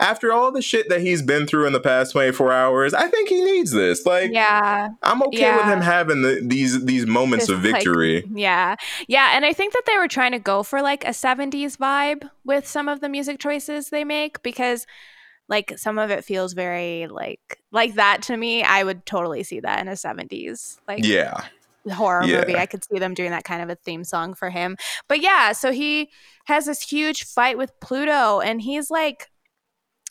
After 0.00 0.32
all 0.32 0.52
the 0.52 0.62
shit 0.62 0.88
that 0.90 1.00
he's 1.00 1.22
been 1.22 1.46
through 1.46 1.66
in 1.66 1.72
the 1.72 1.80
past 1.80 2.12
24 2.12 2.52
hours, 2.52 2.94
I 2.94 3.08
think 3.08 3.28
he 3.28 3.42
needs 3.42 3.72
this. 3.72 4.06
Like, 4.06 4.30
Yeah. 4.32 4.90
I'm 5.02 5.22
okay 5.24 5.56
with 5.56 5.64
him 5.64 5.80
having 5.80 6.22
the, 6.22 6.40
these 6.42 6.84
these 6.84 7.04
moments 7.06 7.48
of 7.48 7.64
like, 7.64 7.74
victory. 7.74 8.24
Yeah. 8.32 8.76
Yeah. 9.08 9.30
And 9.34 9.44
I 9.44 9.52
think 9.52 9.72
that 9.72 9.82
they 9.86 9.96
were 9.98 10.06
trying 10.06 10.32
to 10.32 10.38
go 10.38 10.62
for 10.62 10.82
like 10.82 11.04
a 11.04 11.08
70s 11.10 11.76
vibe 11.76 12.30
with 12.44 12.66
some 12.66 12.88
of 12.88 13.00
the 13.00 13.08
music 13.08 13.40
choices 13.40 13.90
they 13.90 14.04
make 14.04 14.40
because 14.44 14.86
like 15.48 15.76
some 15.78 15.98
of 15.98 16.10
it 16.10 16.24
feels 16.24 16.52
very 16.52 17.08
like 17.08 17.58
like 17.72 17.94
that 17.94 18.22
to 18.22 18.36
me. 18.36 18.62
I 18.62 18.84
would 18.84 19.04
totally 19.04 19.42
see 19.42 19.58
that 19.60 19.80
in 19.80 19.88
a 19.88 19.92
70s 19.92 20.78
like 20.86 21.04
yeah. 21.04 21.42
horror 21.90 22.22
Yeah. 22.24 22.40
movie. 22.42 22.54
I 22.56 22.66
could 22.66 22.84
see 22.84 22.98
them 23.00 23.14
doing 23.14 23.30
that 23.30 23.44
kind 23.44 23.62
of 23.62 23.68
a 23.70 23.74
theme 23.74 24.04
song 24.04 24.34
for 24.34 24.50
him. 24.50 24.76
But 25.08 25.20
yeah, 25.22 25.50
so 25.52 25.72
he 25.72 26.10
has 26.44 26.66
this 26.66 26.82
huge 26.82 27.24
fight 27.24 27.58
with 27.58 27.72
Pluto 27.80 28.40
and 28.40 28.60
he's 28.62 28.90
like 28.90 29.28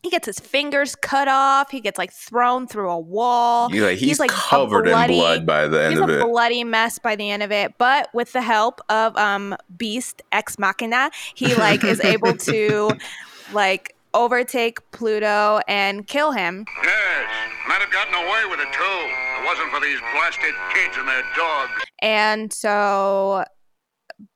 he 0.03 0.09
gets 0.09 0.25
his 0.27 0.39
fingers 0.39 0.95
cut 0.95 1.27
off. 1.27 1.71
He 1.71 1.81
gets 1.81 1.97
like 1.97 2.13
thrown 2.13 2.67
through 2.67 2.89
a 2.89 2.99
wall. 2.99 3.69
He's 3.69 3.81
like, 3.81 3.97
he's, 3.97 4.19
like, 4.19 4.29
covered 4.29 4.85
bloody- 4.85 5.13
in 5.15 5.19
blood 5.19 5.45
by 5.45 5.67
the 5.67 5.83
end 5.83 5.93
He's 5.93 5.99
of 6.01 6.09
a 6.09 6.19
it. 6.21 6.25
bloody 6.25 6.63
mess 6.63 6.99
by 6.99 7.15
the 7.15 7.29
end 7.29 7.43
of 7.43 7.51
it, 7.51 7.73
but 7.77 8.09
with 8.13 8.31
the 8.33 8.41
help 8.41 8.79
of 8.89 9.15
um 9.17 9.55
Beast 9.77 10.21
Ex 10.31 10.57
Machina, 10.59 11.09
he 11.35 11.55
like 11.55 11.83
is 11.83 11.99
able 12.01 12.35
to 12.37 12.91
like 13.53 13.95
overtake 14.13 14.79
Pluto 14.91 15.59
and 15.67 16.07
kill 16.07 16.31
him. 16.31 16.65
Yes, 16.83 17.29
might 17.67 17.81
have 17.81 17.91
gotten 17.91 18.13
away 18.13 18.45
with 18.49 18.59
it 18.59 18.71
too. 18.71 18.81
If 18.83 19.41
it 19.41 19.45
wasn't 19.45 19.71
for 19.71 19.79
these 19.81 19.99
blasted 20.13 20.53
kids 20.73 20.95
and 20.97 21.07
their 21.07 21.23
dogs. 21.35 21.71
And 22.01 22.51
so 22.53 23.43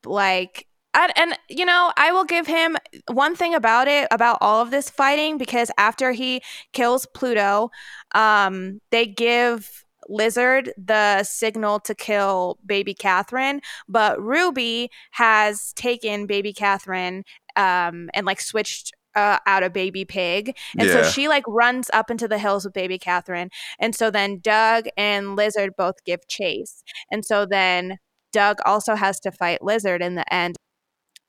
like 0.05 0.67
and, 0.93 1.11
and 1.18 1.38
you 1.49 1.65
know, 1.65 1.91
I 1.97 2.11
will 2.11 2.26
give 2.26 2.47
him 2.47 2.77
one 3.09 3.35
thing 3.35 3.55
about 3.55 3.88
it 3.88 4.07
about 4.11 4.38
all 4.41 4.61
of 4.61 4.72
this 4.72 4.89
fighting 4.89 5.38
because 5.38 5.72
after 5.77 6.11
he 6.11 6.41
kills 6.73 7.05
Pluto, 7.13 7.69
um, 8.13 8.80
they 8.91 9.05
give 9.05 9.84
Lizard 10.09 10.73
the 10.77 11.23
signal 11.23 11.80
to 11.81 11.95
kill 11.95 12.57
baby 12.65 12.93
Catherine, 12.93 13.61
but 13.88 14.22
Ruby 14.22 14.89
has 15.11 15.73
taken 15.73 16.26
baby 16.26 16.53
Catherine 16.53 17.23
um, 17.55 18.09
and 18.13 18.26
like 18.26 18.41
switched 18.41 18.91
uh, 19.15 19.38
out 19.45 19.63
a 19.63 19.69
baby 19.69 20.05
pig. 20.05 20.57
And 20.77 20.88
Yeah. 20.88 21.01
so 21.03 21.03
she 21.03 21.27
like 21.27 21.43
runs 21.47 21.89
up 21.93 22.09
into 22.09 22.27
the 22.27 22.38
hills 22.39 22.65
with 22.65 22.73
baby 22.73 22.97
Catherine. 22.97 23.49
And 23.80 23.95
so 23.95 24.09
then 24.09 24.39
Doug 24.39 24.85
and 24.97 25.35
Lizard 25.35 25.72
both 25.77 26.03
give 26.05 26.27
chase. 26.27 26.84
And 27.11 27.26
so 27.26 27.45
then 27.45 27.97
Doug 28.31 28.57
also 28.65 28.95
has 28.95 29.19
to 29.22 29.31
fight 29.31 29.61
Lizard 29.63 30.01
in 30.01 30.15
the 30.15 30.34
end. 30.34 30.57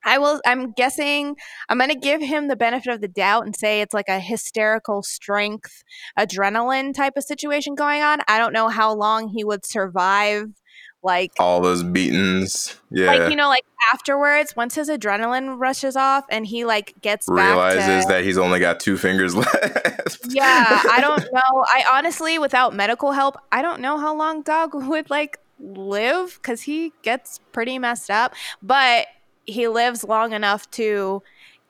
I 0.04 0.18
will 0.18 0.40
I'm 0.44 0.72
guessing 0.72 1.36
I'm 1.68 1.78
going 1.78 1.90
to 1.90 1.96
give 1.96 2.20
him 2.20 2.48
the 2.48 2.56
benefit 2.56 2.92
of 2.92 3.00
the 3.00 3.08
doubt 3.08 3.44
and 3.44 3.54
say 3.56 3.80
it's 3.80 3.94
like 3.94 4.08
a 4.08 4.20
hysterical 4.20 5.02
strength 5.02 5.84
adrenaline 6.18 6.94
type 6.94 7.14
of 7.16 7.24
situation 7.24 7.74
going 7.74 8.02
on. 8.02 8.20
I 8.28 8.38
don't 8.38 8.52
know 8.52 8.68
how 8.68 8.94
long 8.94 9.28
he 9.28 9.44
would 9.44 9.64
survive 9.64 10.48
like 11.02 11.32
All 11.38 11.60
those 11.60 11.82
beatings. 11.82 12.78
Yeah. 12.90 13.06
like 13.06 13.30
you 13.30 13.36
know 13.36 13.48
like 13.48 13.64
afterwards 13.92 14.54
once 14.54 14.74
his 14.74 14.88
adrenaline 14.88 15.58
rushes 15.58 15.96
off 15.96 16.24
and 16.30 16.46
he 16.46 16.64
like 16.64 16.94
gets 17.00 17.28
back 17.28 17.54
realizes 17.54 18.04
to, 18.04 18.12
that 18.12 18.24
he's 18.24 18.38
only 18.38 18.60
got 18.60 18.78
two 18.80 18.96
fingers 18.96 19.34
left. 19.36 20.26
yeah 20.28 20.82
i 20.90 20.98
don't 21.00 21.24
know 21.32 21.64
i 21.66 21.84
honestly 21.92 22.38
without 22.38 22.74
medical 22.74 23.12
help 23.12 23.36
i 23.50 23.62
don't 23.62 23.80
know 23.80 23.98
how 23.98 24.14
long 24.14 24.42
dog 24.42 24.70
would 24.74 25.10
like 25.10 25.38
live 25.58 26.38
because 26.40 26.62
he 26.62 26.92
gets 27.02 27.40
pretty 27.52 27.78
messed 27.78 28.10
up 28.10 28.34
but 28.62 29.06
he 29.46 29.68
lives 29.68 30.04
long 30.04 30.32
enough 30.32 30.70
to 30.72 31.22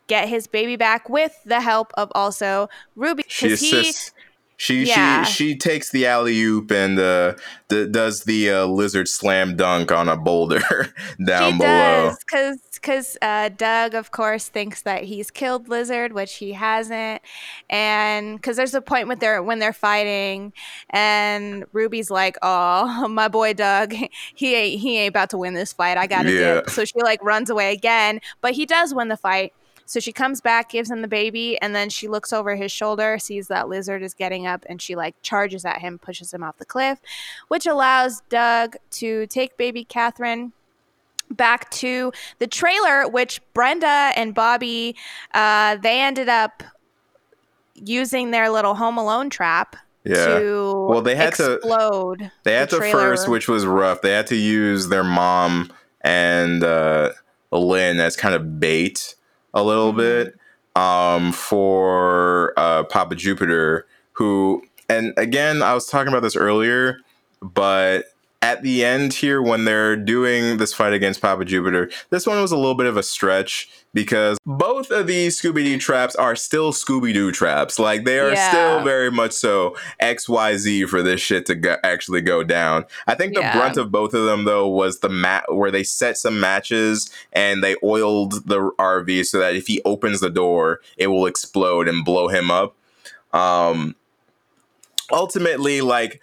get 0.07 0.29
his 0.29 0.47
baby 0.47 0.77
back 0.77 1.09
with 1.09 1.39
the 1.45 1.61
help 1.61 1.93
of 1.95 2.11
also 2.15 2.69
ruby 2.97 3.25
she 3.29 3.53
assists. 3.53 4.13
She 4.57 4.85
Yeah. 4.85 5.25
she 5.25 5.33
she 5.53 5.57
takes 5.59 5.91
the 5.91 6.07
alley 6.07 6.41
oop 6.41 6.71
and 6.71 6.99
uh, 6.99 7.35
the, 7.69 7.87
does 7.87 8.25
the 8.25 8.51
uh, 8.51 8.65
lizard 8.67 9.09
slam 9.09 9.57
dunk 9.57 9.91
on 9.91 10.09
a 10.09 10.17
boulder 10.17 10.61
down 11.27 11.53
she 11.53 11.59
below. 11.59 12.11
because 12.27 12.59
because 12.75 13.17
uh, 13.23 13.49
Doug, 13.49 13.95
of 13.95 14.11
course, 14.11 14.49
thinks 14.49 14.83
that 14.83 15.05
he's 15.05 15.31
killed 15.31 15.69
Lizard, 15.69 16.13
which 16.13 16.35
he 16.35 16.53
hasn't, 16.53 17.23
and 17.71 18.37
because 18.37 18.57
there's 18.57 18.75
a 18.75 18.83
point 18.83 19.07
with 19.09 19.21
their 19.21 19.43
when 19.43 19.59
they're 19.61 19.73
fighting, 19.73 20.53
and 20.91 21.65
Ruby's 21.73 22.11
like, 22.11 22.37
"Oh, 22.43 23.09
my 23.11 23.29
boy 23.29 23.55
Doug, 23.55 23.95
he 24.35 24.55
ain't 24.55 24.81
he 24.81 24.99
ain't 24.99 25.11
about 25.11 25.31
to 25.31 25.39
win 25.39 25.55
this 25.55 25.73
fight. 25.73 25.97
I 25.97 26.07
gotta 26.07 26.33
Yeah. 26.33 26.55
dip." 26.57 26.71
So 26.71 26.85
she 26.85 27.01
like 27.03 27.23
runs 27.23 27.51
away 27.51 27.73
again, 27.73 28.21
but 28.41 28.53
he 28.53 28.67
does 28.67 28.95
win 28.95 29.09
the 29.09 29.17
fight. 29.17 29.53
So 29.93 30.01
she 30.01 30.11
comes 30.11 30.41
back, 30.41 30.71
gives 30.71 30.91
him 30.91 31.03
the 31.03 31.07
baby, 31.07 31.61
and 31.61 31.75
then 31.75 31.91
she 31.91 32.09
looks 32.09 32.33
over 32.33 32.57
his 32.57 32.73
shoulder, 32.73 33.19
sees 33.19 33.49
that 33.49 33.69
Lizard 33.69 34.03
is 34.03 34.15
getting 34.15 34.47
up, 34.47 34.65
and 34.71 34.81
she 34.81 34.97
like 34.97 35.15
charges 35.21 35.67
at 35.67 35.83
him, 35.83 35.99
pushes 35.99 36.33
him 36.33 36.43
off 36.43 36.57
the 36.57 36.65
cliff, 36.65 36.99
which 37.49 37.67
allows 37.67 38.23
Doug 38.31 38.77
to 38.93 39.27
take 39.27 39.59
baby 39.59 39.85
Catherine 39.85 40.53
back 41.31 41.71
to 41.73 42.11
the 42.39 42.47
trailer, 42.47 43.07
which 43.07 43.43
Brenda 43.53 44.13
and 44.17 44.35
Bobby, 44.35 44.97
uh, 45.35 45.77
they 45.77 46.01
ended 46.01 46.31
up 46.31 46.63
using 47.75 48.31
their 48.31 48.49
little 48.49 48.77
Home 48.77 48.97
Alone 48.97 49.29
trap 49.29 49.77
Yeah. 50.05 50.39
to 50.39 50.87
Well, 50.89 51.03
they 51.03 51.17
had 51.17 51.35
to- 51.35 51.57
explode. 51.57 52.31
They 52.45 52.55
had 52.55 52.71
the 52.71 52.81
to 52.81 52.91
first, 52.91 53.29
which 53.29 53.47
was 53.47 53.67
rough. 53.67 54.01
They 54.01 54.13
had 54.13 54.27
to 54.29 54.37
use 54.37 54.89
their 54.89 55.05
mom 55.05 55.71
and 56.01 56.65
uh, 56.65 57.11
Lynn 57.51 58.01
as 58.01 58.17
kind 58.17 58.35
of 58.35 58.59
bait 58.59 59.17
a 59.55 59.63
little 59.63 59.93
Mhm. 59.93 59.97
bit 59.97 60.35
um, 60.77 61.33
for 61.33 62.55
uh, 62.57 62.85
Papa 62.85 63.15
Jupiter, 63.15 63.87
who, 64.13 64.63
and 64.89 65.13
again, 65.17 65.63
I 65.63 65.75
was 65.75 65.87
talking 65.87 66.09
about 66.09 66.23
this 66.23 66.37
earlier, 66.37 66.99
but 67.43 68.07
at 68.43 68.63
the 68.63 68.85
end 68.85 69.15
here, 69.15 69.41
when 69.41 69.65
they're 69.65 69.97
doing 69.97 70.57
this 70.59 70.75
fight 70.75 70.93
against 70.93 71.23
Papa 71.23 71.45
Jupiter, 71.45 71.91
this 72.11 72.27
one 72.27 72.41
was 72.43 72.51
a 72.53 72.57
little 72.57 72.75
bit 72.75 72.87
of 72.87 72.97
a 72.97 73.03
stretch 73.03 73.71
because 73.95 74.37
both 74.45 74.91
of 74.91 75.07
these 75.07 75.41
Scooby 75.41 75.63
Doo 75.65 75.79
traps 75.79 76.17
are 76.17 76.35
still 76.35 76.73
Scooby 76.73 77.15
Doo 77.15 77.31
traps. 77.31 77.79
Like, 77.79 78.05
they 78.05 78.19
are 78.19 78.33
Yeah. 78.33 78.49
still 78.49 78.83
very 78.85 79.11
much 79.11 79.33
so 79.33 79.77
XYZ 80.01 80.87
for 80.89 81.03
this 81.03 81.21
shit 81.21 81.47
to 81.47 81.55
go, 81.55 81.77
actually 81.85 82.21
go 82.21 82.43
down. 82.43 82.85
I 83.07 83.15
think 83.15 83.35
the 83.35 83.41
Yeah. 83.43 83.57
brunt 83.57 83.77
of 83.77 83.93
both 83.93 84.13
of 84.13 84.25
them, 84.25 84.45
though, 84.45 84.67
was 84.67 84.99
the 84.99 85.09
mat 85.09 85.45
where 85.55 85.71
they 85.71 85.85
set 85.85 86.19
some 86.19 86.41
matches 86.41 87.11
and 87.33 87.63
they 87.63 87.77
oiled 87.85 88.49
the 88.49 88.73
RV 88.79 89.23
so 89.25 89.39
that 89.39 89.55
if 89.55 89.69
he 89.69 89.81
opens 89.85 90.21
the 90.21 90.31
door, 90.31 90.81
it 90.97 91.07
will 91.07 91.27
explode 91.27 91.87
and 91.87 92.05
blow 92.05 92.29
him 92.29 92.51
up. 92.51 92.75
Um, 93.33 93.95
ultimately, 95.11 95.81
like, 95.81 96.21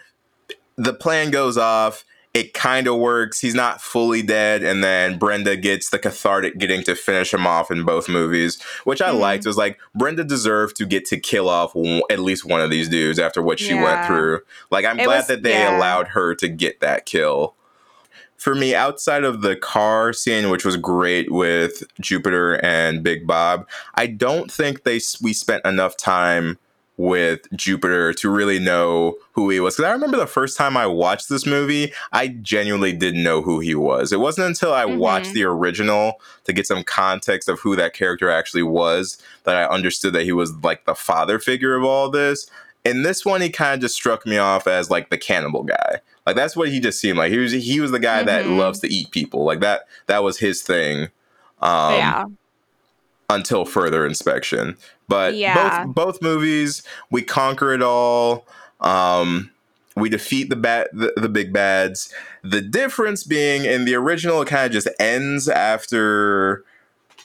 the 0.75 0.93
plan 0.93 1.31
goes 1.31 1.57
off. 1.57 2.03
It 2.33 2.53
kind 2.53 2.85
of 2.87 2.97
works. 2.97 3.39
He's 3.41 3.55
not 3.55 3.81
fully 3.81 4.21
dead, 4.21 4.61
and 4.61 4.83
then 4.83 5.17
Brenda 5.17 5.57
gets 5.57 5.89
the 5.89 5.97
cathartic 5.97 6.59
getting 6.59 6.83
to 6.83 6.95
finish 6.95 7.33
him 7.33 7.47
off 7.47 7.71
in 7.71 7.83
both 7.85 8.07
movies, 8.07 8.61
which 8.83 9.01
I 9.01 9.09
Mhm. 9.09 9.19
liked. 9.19 9.45
It 9.45 9.49
was 9.49 9.57
like 9.57 9.79
Brenda 9.95 10.23
deserved 10.23 10.75
to 10.77 10.85
get 10.85 11.05
to 11.05 11.19
kill 11.19 11.49
off 11.49 11.73
w- 11.73 12.03
at 12.11 12.19
least 12.19 12.45
one 12.45 12.61
of 12.61 12.69
these 12.69 12.87
dudes 12.87 13.17
after 13.17 13.41
what 13.41 13.59
she 13.59 13.73
went 13.73 14.05
through. 14.05 14.41
Like 14.69 14.85
I'm 14.85 14.99
It 14.99 15.05
glad 15.05 15.17
was- 15.17 15.27
that 15.27 15.41
they 15.43 15.53
yeah. 15.53 15.75
allowed 15.75 16.09
her 16.09 16.35
to 16.35 16.47
get 16.47 16.81
that 16.81 17.07
kill. 17.07 17.55
For 18.37 18.53
me, 18.55 18.73
outside 18.75 19.23
of 19.25 19.41
the 19.41 19.55
car 19.57 20.13
scene, 20.13 20.49
which 20.49 20.63
was 20.63 20.77
great 20.77 21.31
with 21.31 21.83
Jupiter 21.99 22.53
and 22.63 23.03
Big 23.03 23.25
Bob, 23.27 23.67
I 23.95 24.05
don't 24.05 24.49
think 24.51 24.83
they 24.83 25.01
we 25.21 25.33
spent 25.33 25.65
enough 25.65 25.97
time 25.97 26.57
with 26.99 27.47
Jupiter 27.55 28.11
to 28.11 28.29
really 28.29 28.59
know 28.59 29.15
who 29.31 29.49
he 29.49 29.61
was. 29.61 29.75
Because 29.75 29.89
I 29.89 29.93
remember 29.93 30.17
the 30.17 30.27
first 30.27 30.57
time 30.57 30.75
I 30.75 30.85
watched 30.85 31.29
this 31.29 31.45
movie, 31.45 31.93
I 32.11 32.27
genuinely 32.27 32.91
didn't 32.91 33.23
know 33.23 33.41
who 33.41 33.61
he 33.61 33.73
was. 33.73 34.11
It 34.11 34.19
wasn't 34.19 34.47
until 34.47 34.73
I 34.73 34.83
mm-hmm. 34.83 34.99
watched 34.99 35.31
the 35.31 35.45
original 35.45 36.19
to 36.43 36.51
get 36.51 36.67
some 36.67 36.83
context 36.83 37.47
of 37.47 37.61
who 37.61 37.77
that 37.77 37.93
character 37.93 38.29
actually 38.29 38.63
was 38.63 39.17
that 39.45 39.55
I 39.55 39.63
understood 39.63 40.11
that 40.11 40.25
he 40.25 40.33
was 40.33 40.53
like 40.61 40.83
the 40.83 40.93
father 40.93 41.39
figure 41.39 41.73
of 41.73 41.85
all 41.85 42.09
this. 42.09 42.51
In 42.83 43.03
this 43.03 43.25
one, 43.25 43.39
he 43.39 43.49
kind 43.49 43.75
of 43.75 43.79
just 43.79 43.95
struck 43.95 44.25
me 44.25 44.37
off 44.37 44.67
as 44.67 44.89
like 44.89 45.09
the 45.09 45.17
cannibal 45.17 45.63
guy. 45.63 46.01
Like 46.25 46.35
that's 46.35 46.57
what 46.57 46.67
he 46.67 46.81
just 46.81 46.99
seemed 46.99 47.17
like. 47.17 47.31
He 47.31 47.37
was 47.37 47.53
he 47.53 47.79
was 47.79 47.91
the 47.91 47.99
guy 47.99 48.17
mm-hmm. 48.17 48.27
that 48.27 48.47
loves 48.47 48.79
to 48.81 48.93
eat 48.93 49.11
people. 49.11 49.45
Like 49.45 49.61
that 49.61 49.87
that 50.07 50.21
was 50.21 50.37
his 50.37 50.63
thing. 50.63 51.07
Um, 51.61 51.93
yeah. 51.93 52.25
Until 53.29 53.63
further 53.63 54.07
inspection, 54.07 54.75
but 55.07 55.35
yeah. 55.35 55.85
both 55.85 55.93
both 55.93 56.21
movies, 56.21 56.81
we 57.11 57.21
conquer 57.21 57.73
it 57.73 57.83
all. 57.83 58.47
Um, 58.79 59.51
we 59.95 60.09
defeat 60.09 60.49
the 60.49 60.55
bad 60.55 60.87
the, 60.93 61.13
the, 61.15 61.29
big 61.29 61.53
bads. 61.53 62.13
The 62.43 62.61
difference 62.61 63.23
being 63.23 63.65
in 63.65 63.85
the 63.85 63.95
original, 63.95 64.41
it 64.41 64.47
kind 64.47 64.65
of 64.65 64.71
just 64.71 64.87
ends 64.99 65.47
after 65.47 66.63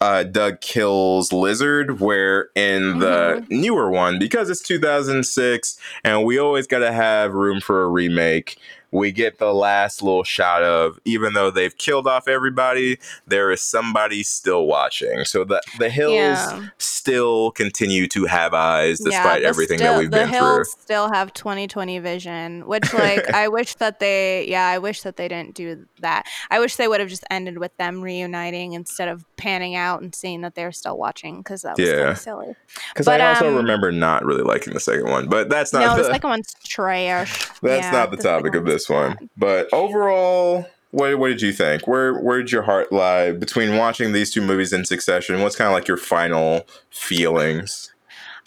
uh, 0.01 0.25
Doug 0.25 0.61
kills 0.61 1.33
Lizard, 1.33 2.01
where 2.01 2.51
in 2.55 2.99
the 2.99 3.43
mm-hmm. 3.43 3.61
newer 3.61 3.91
one, 3.91 4.19
because 4.19 4.51
it's 4.51 4.61
2006 4.63 5.79
and 6.03 6.25
we 6.25 6.39
always 6.39 6.67
got 6.67 6.81
to 6.81 6.93
have 6.93 7.33
room 7.33 7.61
for 7.61 7.85
a 7.85 7.89
remake, 7.89 8.59
we 8.95 9.11
get 9.11 9.39
the 9.39 9.53
last 9.53 10.03
little 10.03 10.23
shot 10.23 10.63
of 10.63 11.01
even 11.05 11.33
though 11.33 11.51
they've 11.51 11.77
killed 11.77 12.07
off 12.07 12.29
everybody, 12.29 12.97
there 13.27 13.51
is 13.51 13.61
somebody 13.61 14.23
still 14.23 14.67
watching. 14.67 15.25
So 15.25 15.43
the 15.43 15.61
the 15.79 15.91
hills 15.91 16.15
yeah. 16.15 16.69
still 16.79 17.51
continue 17.51 18.07
to 18.09 18.27
have 18.27 18.55
eyes 18.55 19.01
despite 19.01 19.43
yeah, 19.43 19.49
everything 19.49 19.79
still, 19.79 19.95
that 19.95 19.99
we've 19.99 20.11
been 20.11 20.29
through. 20.31 20.65
Still 20.65 21.13
have 21.13 21.33
2020 21.35 21.99
vision, 21.99 22.67
which 22.69 22.95
like 22.95 23.29
I 23.35 23.49
wish 23.49 23.75
that 23.75 23.99
they 23.99 24.47
yeah, 24.49 24.69
I 24.69 24.79
wish 24.79 25.03
that 25.03 25.17
they 25.17 25.27
didn't 25.27 25.57
do 25.57 25.87
that. 25.99 26.27
I 26.53 26.61
wish 26.61 26.77
they 26.77 26.87
would 26.87 27.01
have 27.01 27.09
just 27.09 27.25
ended 27.33 27.59
with 27.59 27.77
them 27.79 28.01
reuniting 28.01 28.75
instead 28.75 29.09
of 29.09 29.25
panning 29.37 29.75
out 29.75 30.03
and 30.03 30.15
seeing 30.15 30.43
that 30.43 30.55
they're 30.55 30.71
still 30.71 30.97
watching 30.97 31.39
because 31.39 31.63
that 31.63 31.77
was 31.77 31.89
yeah. 31.89 31.97
kind 31.97 32.09
of 32.11 32.19
silly. 32.19 32.55
Because 32.93 33.09
I 33.09 33.19
also 33.19 33.49
um, 33.49 33.57
remember 33.57 33.91
not 33.91 34.25
really 34.25 34.43
liking 34.43 34.73
the 34.73 34.81
second 34.81 35.11
one, 35.11 35.29
but 35.29 35.51
that's 35.51 35.73
not 35.73 35.81
no, 35.81 35.97
the, 35.97 36.03
the 36.05 36.13
second 36.15 36.31
one's 36.31 36.55
trash. 36.65 37.51
That's 37.65 37.87
yeah, 37.87 37.91
not 37.91 38.11
the, 38.11 38.19
the 38.19 38.23
topic 38.23 38.55
of 38.55 38.67
this 38.67 38.84
this 38.85 38.95
one. 38.95 39.31
But 39.37 39.73
overall, 39.73 40.67
what 40.91 41.19
what 41.19 41.29
did 41.29 41.43
you 41.43 41.53
think? 41.53 41.87
Where 41.87 42.15
where 42.15 42.39
did 42.39 42.53
your 42.53 42.63
heart 42.63 42.93
lie 42.93 43.33
between 43.33 43.77
watching 43.77 44.13
these 44.13 44.33
two 44.33 44.43
movies 44.43 44.73
in 44.73 44.85
succession? 44.85 45.41
What's 45.43 45.57
kind 45.57 45.69
of 45.69 45.75
like 45.75 45.89
your 45.89 45.97
final 45.97 46.67
feelings? 46.91 47.93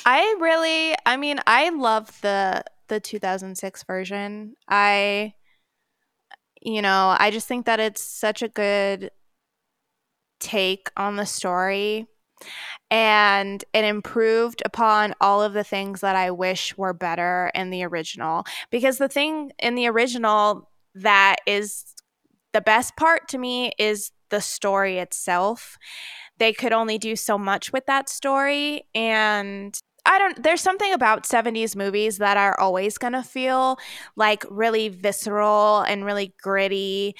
I 0.06 0.38
really, 0.40 0.96
I 1.06 1.18
mean, 1.18 1.40
I 1.48 1.70
love 1.70 2.22
the 2.22 2.64
the 2.88 3.00
2006 3.00 3.84
version. 3.84 4.56
I 4.68 5.34
you 6.62 6.82
know, 6.82 7.16
I 7.18 7.32
just 7.32 7.48
think 7.48 7.66
that 7.66 7.80
it's 7.80 8.02
such 8.02 8.42
a 8.42 8.48
good 8.48 9.12
take 10.40 10.90
on 10.98 11.16
the 11.16 11.26
story 11.26 12.08
and 12.90 13.64
it 13.74 13.84
improved 13.84 14.62
upon 14.66 15.14
all 15.20 15.42
of 15.42 15.54
the 15.54 15.64
things 15.64 16.02
that 16.02 16.16
I 16.16 16.32
wish 16.32 16.78
were 16.78 16.94
better 16.94 17.52
in 17.54 17.70
the 17.70 17.84
original. 17.84 18.46
Because 18.72 18.98
the 18.98 19.10
thing 19.10 19.52
in 19.60 19.76
the 19.76 19.88
original 19.88 20.70
that 20.96 21.38
is 21.46 21.94
the 22.54 22.62
best 22.62 22.96
part 22.96 23.28
to 23.30 23.38
me 23.38 23.72
is 23.78 24.12
the 24.30 24.42
story 24.42 25.00
itself. 25.00 25.78
They 26.38 26.54
could 26.54 26.74
only 26.74 26.98
do 26.98 27.16
so 27.16 27.38
much 27.38 27.74
with 27.74 27.86
that 27.88 28.10
story. 28.10 28.84
And 28.96 29.78
I 30.06 30.20
don't, 30.20 30.42
there's 30.42 30.62
something 30.62 30.94
about 30.94 31.24
70s 31.24 31.76
movies 31.76 32.20
that 32.20 32.38
are 32.38 32.58
always 32.60 32.98
going 32.98 33.14
to 33.14 33.24
feel 33.24 33.78
like 34.16 34.46
really 34.50 34.88
visceral 34.90 35.82
and 35.82 36.06
really 36.06 36.34
gritty 36.42 37.16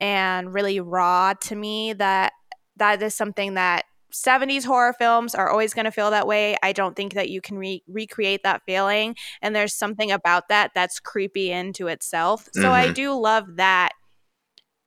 and 0.00 0.52
really 0.52 0.80
raw 0.80 1.34
to 1.34 1.54
me 1.54 1.92
that 1.92 2.32
that 2.76 3.02
is 3.02 3.14
something 3.14 3.54
that 3.54 3.84
70s 4.12 4.64
horror 4.64 4.92
films 4.92 5.34
are 5.34 5.50
always 5.50 5.74
going 5.74 5.84
to 5.86 5.90
feel 5.90 6.10
that 6.10 6.26
way. 6.26 6.56
I 6.62 6.72
don't 6.72 6.94
think 6.94 7.14
that 7.14 7.30
you 7.30 7.40
can 7.40 7.58
re- 7.58 7.82
recreate 7.88 8.42
that 8.44 8.62
feeling. 8.66 9.16
And 9.40 9.56
there's 9.56 9.74
something 9.74 10.10
about 10.10 10.48
that 10.48 10.72
that's 10.74 11.00
creepy 11.00 11.50
into 11.50 11.88
itself. 11.88 12.48
So 12.52 12.62
mm-hmm. 12.62 12.72
I 12.72 12.92
do 12.92 13.18
love 13.18 13.56
that, 13.56 13.92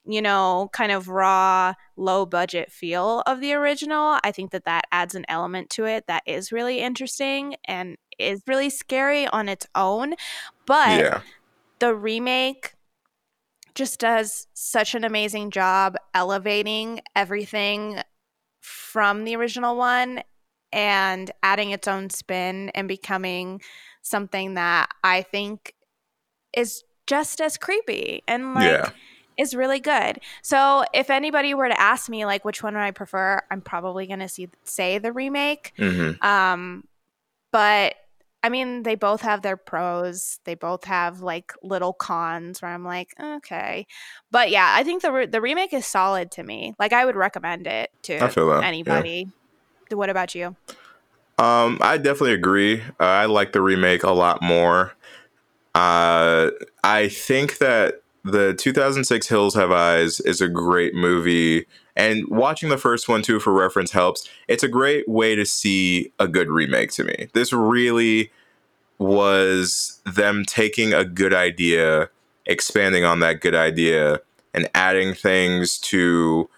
you 0.06 0.22
know, 0.22 0.70
kind 0.74 0.92
of 0.92 1.08
raw, 1.08 1.74
low 1.98 2.26
budget 2.26 2.72
feel 2.72 3.24
of 3.26 3.42
the 3.42 3.54
original. 3.54 4.20
I 4.24 4.32
think 4.32 4.52
that 4.52 4.66
that 4.66 4.86
adds 4.92 5.16
an 5.16 5.26
element 5.28 5.70
to 5.72 5.86
it 5.86 6.06
that 6.08 6.24
is 6.26 6.52
really 6.52 6.80
interesting 6.80 7.56
and 7.66 7.98
is 8.20 8.42
really 8.48 8.70
scary 8.70 9.28
on 9.28 9.50
its 9.50 9.66
own. 9.74 10.14
But 10.66 11.00
yeah. 11.00 11.22
the 11.80 11.96
remake 11.96 12.74
just 13.74 14.00
does 14.00 14.48
such 14.54 14.96
an 14.96 15.04
amazing 15.04 15.52
job 15.52 15.96
elevating 16.14 17.02
everything 17.16 18.02
from 18.66 19.24
the 19.24 19.36
original 19.36 19.78
one 19.78 20.24
and 20.72 21.32
adding 21.44 21.72
its 21.72 21.88
own 21.88 22.10
spin 22.10 22.70
and 22.70 22.88
becoming 22.88 23.62
something 24.02 24.56
that 24.56 24.90
I 25.04 25.22
think 25.22 25.76
is 26.54 26.84
just 27.08 27.40
as 27.40 27.58
creepy 27.58 28.24
and 28.28 28.56
like 28.56 28.72
yeah. 28.72 28.90
is 29.38 29.56
really 29.56 29.80
good. 29.80 30.20
So 30.42 30.84
if 30.94 31.10
anybody 31.10 31.54
were 31.54 31.70
to 31.70 31.80
ask 31.80 32.10
me 32.10 32.26
like 32.26 32.44
which 32.44 32.64
one 32.64 32.74
would 32.74 32.82
I 32.82 32.92
prefer, 32.92 33.42
I'm 33.52 33.62
probably 33.62 34.08
gonna 34.08 34.30
see 34.30 34.50
say 34.64 34.98
the 34.98 35.12
remake. 35.12 35.74
Mm-hmm. 35.78 36.26
Um, 36.26 36.86
but 37.52 37.96
I 38.46 38.50
mean, 38.50 38.84
they 38.84 38.94
both 38.94 39.22
have 39.22 39.42
their 39.42 39.58
pros. 39.58 40.40
They 40.44 40.54
both 40.54 40.84
have 40.84 41.22
like 41.22 41.52
little 41.64 41.94
cons 41.94 42.62
where 42.62 42.70
I'm 42.70 42.86
like, 42.86 43.10
okay, 43.20 43.88
but 44.30 44.52
yeah, 44.52 44.72
I 44.72 44.84
think 44.84 45.02
the 45.02 45.12
re- 45.12 45.26
the 45.26 45.42
remake 45.42 45.74
is 45.74 45.88
solid 45.88 46.30
to 46.34 46.44
me. 46.44 46.76
Like, 46.78 46.94
I 46.94 47.06
would 47.06 47.16
recommend 47.16 47.66
it 47.66 47.90
to 48.04 48.14
anybody. 48.64 49.30
Yeah. 49.90 49.98
What 49.98 50.12
about 50.12 50.36
you? 50.36 50.56
Um, 51.40 51.80
I 51.82 51.98
definitely 51.98 52.34
agree. 52.34 52.84
Uh, 53.00 53.06
I 53.06 53.26
like 53.26 53.52
the 53.52 53.62
remake 53.62 54.04
a 54.04 54.12
lot 54.12 54.44
more. 54.44 54.94
Uh, 55.74 56.52
I 56.84 57.08
think 57.08 57.58
that 57.58 58.04
the 58.24 58.54
2006 58.54 59.28
Hills 59.28 59.56
Have 59.56 59.72
Eyes 59.72 60.20
is 60.20 60.40
a 60.40 60.48
great 60.48 60.94
movie 60.94 61.66
and 61.96 62.28
watching 62.28 62.70
the 62.70 62.78
first 62.78 63.08
one 63.08 63.22
too 63.22 63.40
for 63.40 63.54
reference 63.54 63.92
helps. 63.92 64.30
It's 64.48 64.64
a 64.64 64.68
great 64.68 65.08
way 65.08 65.36
to 65.36 65.46
see 65.46 66.12
a 66.20 66.28
good 66.28 66.50
remake 66.50 66.92
to 66.92 67.04
me. 67.04 67.30
This 67.34 67.54
really 67.54 68.32
was 68.98 70.02
them 70.06 70.44
taking 70.46 70.94
a 70.94 71.06
good 71.06 71.34
idea, 71.34 72.10
expanding 72.46 73.04
on 73.04 73.20
that 73.20 73.42
good 73.42 73.56
idea, 73.56 74.20
and 74.54 74.70
adding 74.74 75.14
things 75.14 75.78
to 75.80 76.50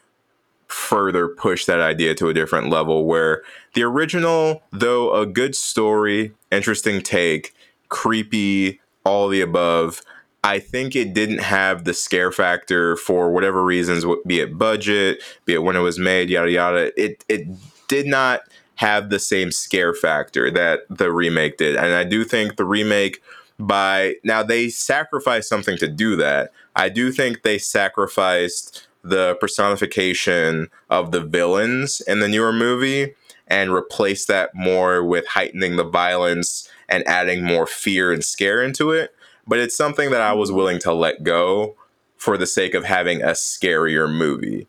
further 0.68 1.28
push 1.28 1.66
that 1.66 1.80
idea 1.80 2.14
to 2.16 2.30
a 2.30 2.34
different 2.34 2.70
level. 2.70 3.06
Where 3.06 3.42
the 3.74 3.84
original, 3.84 4.64
though 4.72 5.16
a 5.16 5.26
good 5.26 5.56
story, 5.56 6.34
interesting 6.52 7.02
take, 7.02 7.54
creepy, 7.90 8.80
all 9.04 9.30
the 9.30 9.42
above, 9.42 10.02
I 10.48 10.60
think 10.60 10.96
it 10.96 11.14
didn't 11.14 11.40
have 11.40 11.84
the 11.84 11.94
scare 11.94 12.32
factor 12.32 12.96
for 12.96 13.34
whatever 13.34 13.66
reasons, 13.66 14.06
be 14.26 14.40
it 14.40 14.58
budget, 14.58 15.22
be 15.44 15.56
it 15.56 15.62
when 15.62 15.76
it 15.76 15.82
was 15.82 16.00
made, 16.00 16.30
yada 16.30 16.50
yada. 16.50 17.02
It 17.02 17.26
it 17.28 17.48
did 17.90 18.08
not 18.08 18.44
have 18.76 19.10
the 19.10 19.20
same 19.20 19.52
scare 19.52 19.94
factor 19.94 20.50
that 20.52 20.84
the 20.90 21.12
remake 21.12 21.58
did, 21.58 21.76
and 21.76 21.94
I 21.94 22.06
do 22.06 22.24
think 22.24 22.56
the 22.56 22.64
remake 22.64 23.22
by 23.60 24.16
now 24.24 24.42
they 24.42 24.70
sacrificed 24.70 25.50
something 25.50 25.78
to 25.80 25.88
do 25.90 26.16
that. 26.16 26.54
I 26.78 26.88
do 26.88 27.12
think 27.12 27.42
they 27.42 27.58
sacrificed 27.58 28.88
the 29.04 29.36
personification 29.42 30.70
of 30.90 31.12
the 31.12 31.22
villains 31.22 32.00
in 32.08 32.22
the 32.22 32.30
newer 32.30 32.54
movie 32.54 33.16
and 33.50 33.74
replaced 33.74 34.30
that 34.30 34.56
more 34.56 35.04
with 35.04 35.28
heightening 35.28 35.76
the 35.76 35.84
violence 35.84 36.70
and 36.88 37.06
adding 37.06 37.44
more 37.44 37.68
fear 37.68 38.14
and 38.14 38.24
scare 38.24 38.64
into 38.64 38.92
it 38.92 39.14
but 39.48 39.60
it's 39.60 39.76
something 39.76 40.12
that 40.12 40.22
I 40.22 40.34
was 40.34 40.52
willing 40.52 40.80
to 40.80 40.94
let 40.94 41.24
go 41.24 41.76
for 42.18 42.38
the 42.38 42.48
sake 42.48 42.74
of 42.74 42.84
having 42.84 43.22
a 43.22 43.32
scarier 43.32 44.12
movie. 44.12 44.68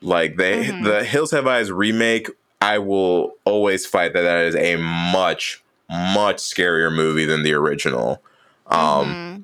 Like 0.00 0.36
they, 0.36 0.66
mm-hmm. 0.66 0.84
the 0.84 1.04
Hills 1.04 1.30
Have 1.32 1.46
Eyes 1.46 1.70
remake, 1.70 2.30
I 2.60 2.78
will 2.78 3.34
always 3.44 3.86
fight 3.86 4.12
that 4.14 4.22
that 4.22 4.44
is 4.44 4.56
a 4.56 4.76
much, 4.76 5.62
much 5.88 6.38
scarier 6.38 6.94
movie 6.94 7.24
than 7.24 7.42
the 7.42 7.54
original. 7.54 8.22
Um, 8.66 9.06
mm-hmm 9.06 9.42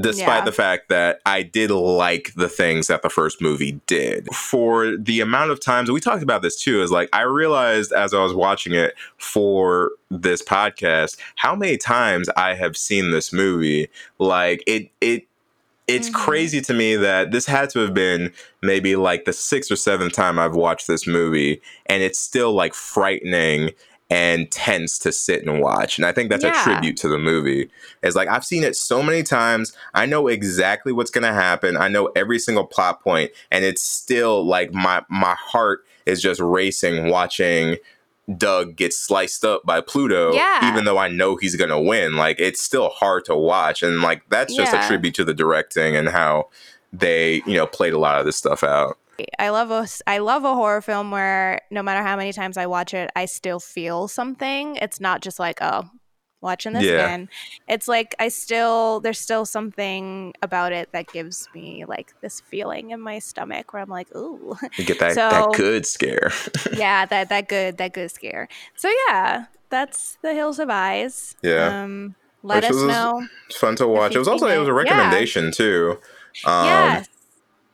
despite 0.00 0.38
yeah. 0.38 0.44
the 0.44 0.52
fact 0.52 0.88
that 0.88 1.20
I 1.26 1.42
did 1.42 1.70
like 1.70 2.32
the 2.34 2.48
things 2.48 2.86
that 2.86 3.02
the 3.02 3.10
first 3.10 3.40
movie 3.40 3.80
did. 3.86 4.28
For 4.34 4.96
the 4.96 5.20
amount 5.20 5.50
of 5.50 5.60
times 5.60 5.90
we 5.90 6.00
talked 6.00 6.22
about 6.22 6.42
this 6.42 6.60
too, 6.60 6.82
is 6.82 6.90
like 6.90 7.08
I 7.12 7.22
realized 7.22 7.92
as 7.92 8.14
I 8.14 8.22
was 8.22 8.34
watching 8.34 8.74
it 8.74 8.94
for 9.16 9.92
this 10.10 10.42
podcast 10.42 11.18
how 11.36 11.54
many 11.54 11.76
times 11.76 12.28
I 12.36 12.54
have 12.54 12.76
seen 12.76 13.10
this 13.10 13.32
movie. 13.32 13.88
Like 14.18 14.62
it 14.66 14.90
it 15.00 15.26
it's 15.86 16.10
mm-hmm. 16.10 16.20
crazy 16.20 16.60
to 16.60 16.74
me 16.74 16.96
that 16.96 17.30
this 17.30 17.46
had 17.46 17.70
to 17.70 17.80
have 17.80 17.94
been 17.94 18.32
maybe 18.62 18.94
like 18.94 19.24
the 19.24 19.32
sixth 19.32 19.72
or 19.72 19.76
seventh 19.76 20.12
time 20.12 20.38
I've 20.38 20.54
watched 20.54 20.86
this 20.86 21.06
movie, 21.06 21.60
and 21.86 22.02
it's 22.02 22.18
still 22.18 22.52
like 22.52 22.74
frightening 22.74 23.70
and 24.10 24.50
tense 24.50 24.98
to 25.00 25.12
sit 25.12 25.44
and 25.46 25.60
watch. 25.60 25.98
And 25.98 26.06
I 26.06 26.12
think 26.12 26.30
that's 26.30 26.44
Yeah. 26.44 26.58
a 26.58 26.64
tribute 26.64 26.96
to 26.98 27.08
the 27.08 27.18
movie. 27.18 27.68
It's 28.02 28.16
like 28.16 28.28
I've 28.28 28.44
seen 28.44 28.64
it 28.64 28.74
so 28.76 29.02
many 29.02 29.22
times. 29.22 29.74
I 29.94 30.06
know 30.06 30.28
exactly 30.28 30.92
what's 30.92 31.10
gonna 31.10 31.34
happen. 31.34 31.76
I 31.76 31.88
know 31.88 32.06
every 32.16 32.38
single 32.38 32.64
plot 32.64 33.02
point, 33.02 33.32
and 33.50 33.64
it's 33.64 33.82
still 33.82 34.46
like 34.46 34.72
my 34.72 35.02
my 35.10 35.34
heart 35.38 35.84
is 36.06 36.22
just 36.22 36.40
racing 36.40 37.10
watching 37.10 37.76
Doug 38.36 38.76
get 38.76 38.92
sliced 38.92 39.44
up 39.44 39.64
by 39.64 39.80
Pluto, 39.80 40.32
Yeah. 40.34 40.70
even 40.70 40.84
though 40.84 40.98
I 40.98 41.08
know 41.08 41.36
he's 41.36 41.56
gonna 41.56 41.80
win. 41.80 42.14
Like 42.16 42.38
it's 42.40 42.62
still 42.62 42.88
hard 42.90 43.24
to 43.26 43.34
watch, 43.36 43.82
and 43.82 44.00
like 44.02 44.22
that's 44.30 44.54
just 44.54 44.72
Yeah. 44.72 44.84
a 44.84 44.88
tribute 44.88 45.14
to 45.14 45.24
the 45.24 45.34
directing 45.34 45.96
and 45.96 46.08
how 46.10 46.48
they 46.92 47.42
you 47.46 47.54
know 47.56 47.66
played 47.66 47.92
a 47.92 47.98
lot 47.98 48.18
of 48.20 48.24
this 48.26 48.36
stuff 48.36 48.62
out. 48.64 48.96
I 49.38 49.50
love 49.50 49.70
a 49.70 49.86
I 50.06 50.18
love 50.18 50.44
a 50.44 50.54
horror 50.54 50.80
film 50.80 51.10
where 51.10 51.60
no 51.70 51.82
matter 51.82 52.02
how 52.06 52.16
many 52.16 52.32
times 52.32 52.56
I 52.56 52.66
watch 52.66 52.94
it, 52.94 53.10
I 53.16 53.26
still 53.26 53.60
feel 53.60 54.08
something. 54.08 54.76
It's 54.76 55.00
not 55.00 55.22
just 55.22 55.38
like 55.38 55.58
oh, 55.60 55.88
watching 56.40 56.72
this 56.72 56.84
Yeah. 56.84 57.04
again. 57.04 57.28
It's 57.68 57.88
like 57.88 58.14
I 58.18 58.28
still 58.28 59.00
there's 59.00 59.18
still 59.18 59.44
something 59.44 60.34
about 60.42 60.72
it 60.72 60.90
that 60.92 61.08
gives 61.08 61.48
me 61.54 61.84
like 61.86 62.14
this 62.20 62.40
feeling 62.40 62.90
in 62.90 63.00
my 63.00 63.18
stomach 63.18 63.72
where 63.72 63.82
I'm 63.82 63.88
like 63.90 64.14
ooh, 64.14 64.56
You 64.76 64.84
get 64.84 64.98
that 65.00 65.14
So- 65.14 65.28
that 65.30 65.52
good 65.54 65.86
scare. 65.86 66.30
yeah, 66.72 67.06
that 67.06 67.28
that 67.28 67.48
good 67.48 67.78
that 67.78 67.92
good 67.92 68.10
scare. 68.10 68.48
So 68.76 68.90
yeah, 69.08 69.46
that's 69.70 70.16
the 70.22 70.32
Hills 70.34 70.56
Have 70.58 70.70
Eyes. 70.70 71.36
Yeah. 71.42 71.82
Um, 71.82 72.14
let 72.44 72.62
Which 72.62 72.70
us 72.70 72.82
know. 72.82 73.26
It's 73.48 73.56
fun 73.58 73.74
to 73.76 73.86
watch. 73.88 74.14
It 74.14 74.18
was 74.20 74.28
also 74.28 74.46
it 74.46 74.58
was 74.58 74.68
a 74.68 74.70
it. 74.76 74.86
Yeah. 74.86 74.92
recommendation 74.96 75.50
too. 75.50 75.98
Um, 76.44 76.66
yes. 76.66 77.08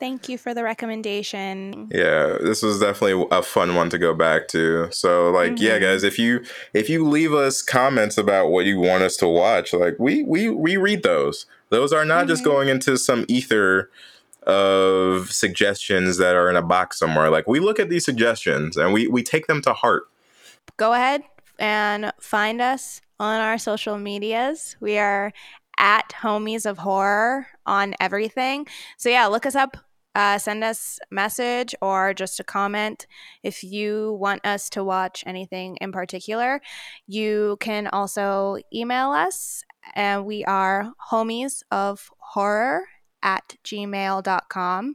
Thank 0.01 0.29
you 0.29 0.37
for 0.39 0.53
the 0.55 0.65
recommendation. 0.65 1.89
Yeah, 1.93 2.37
this 2.41 2.63
was 2.63 2.81
definitely 2.81 3.27
a 3.31 3.43
fun 3.43 3.75
one 3.75 3.91
to 3.91 3.99
go 3.99 4.13
back 4.15 4.49
to. 4.49 4.89
So 4.91 5.31
like, 5.31 5.61
yeah, 5.61 5.79
Mhm. 5.79 5.83
guys, 5.83 6.03
if 6.03 6.19
you 6.19 6.45
if 6.73 6.91
you 6.91 7.07
leave 7.09 7.33
us 7.33 7.63
comments 7.63 8.19
about 8.19 8.49
what 8.51 8.67
you 8.67 8.79
want 8.79 9.03
us 9.05 9.17
to 9.19 9.29
watch, 9.29 9.73
like 9.73 9.97
we 9.99 10.23
we 10.25 10.49
we 10.51 10.77
read 10.77 11.03
those. 11.03 11.47
Those 11.71 11.93
are 11.93 12.05
not 12.05 12.27
just 12.27 12.43
Mhm. 12.43 12.47
going 12.47 12.69
into 12.69 12.97
some 12.99 13.25
ether 13.29 13.91
of 14.47 15.33
suggestions 15.33 16.19
that 16.19 16.35
are 16.35 16.51
in 16.51 16.57
a 16.57 16.63
box 16.63 16.99
somewhere. 16.99 17.31
Like 17.31 17.49
we 17.49 17.61
look 17.61 17.81
at 17.81 17.89
these 17.89 18.05
suggestions 18.05 18.77
and 18.77 18.93
we 18.93 19.09
we 19.09 19.23
take 19.23 19.47
them 19.47 19.63
to 19.63 19.73
heart. 19.73 20.05
go 20.77 20.93
ahead 20.93 21.23
and 21.59 22.13
find 22.19 22.61
us 22.61 23.01
on 23.21 23.41
our 23.41 23.59
social 23.59 23.97
medias. 23.97 24.77
We 24.81 24.99
are 24.99 25.33
at 25.79 26.11
Homies 26.21 26.67
of 26.67 26.79
Horror 26.79 27.47
on 27.67 27.95
everything. 28.01 28.67
So 28.97 29.09
yeah, 29.09 29.27
look 29.27 29.47
us 29.47 29.55
up. 29.55 29.77
Uh, 30.15 30.39
send 30.39 30.63
us 30.63 31.01
message 31.11 31.75
or 31.83 32.15
just 32.15 32.39
a 32.39 32.45
comment 32.45 33.07
if 33.43 33.65
you 33.65 34.17
want 34.21 34.47
us 34.47 34.71
to 34.71 34.85
watch 34.85 35.25
anything 35.27 35.77
in 35.81 35.91
particular. 35.91 36.61
You 37.09 37.57
can 37.59 37.89
also 37.89 38.59
email 38.73 39.11
us, 39.11 39.65
and 39.97 40.25
we 40.25 40.45
are 40.45 40.93
homies 41.11 41.63
of 41.73 42.11
horror 42.19 42.85
at 43.25 43.57
gmail.com. 43.65 44.95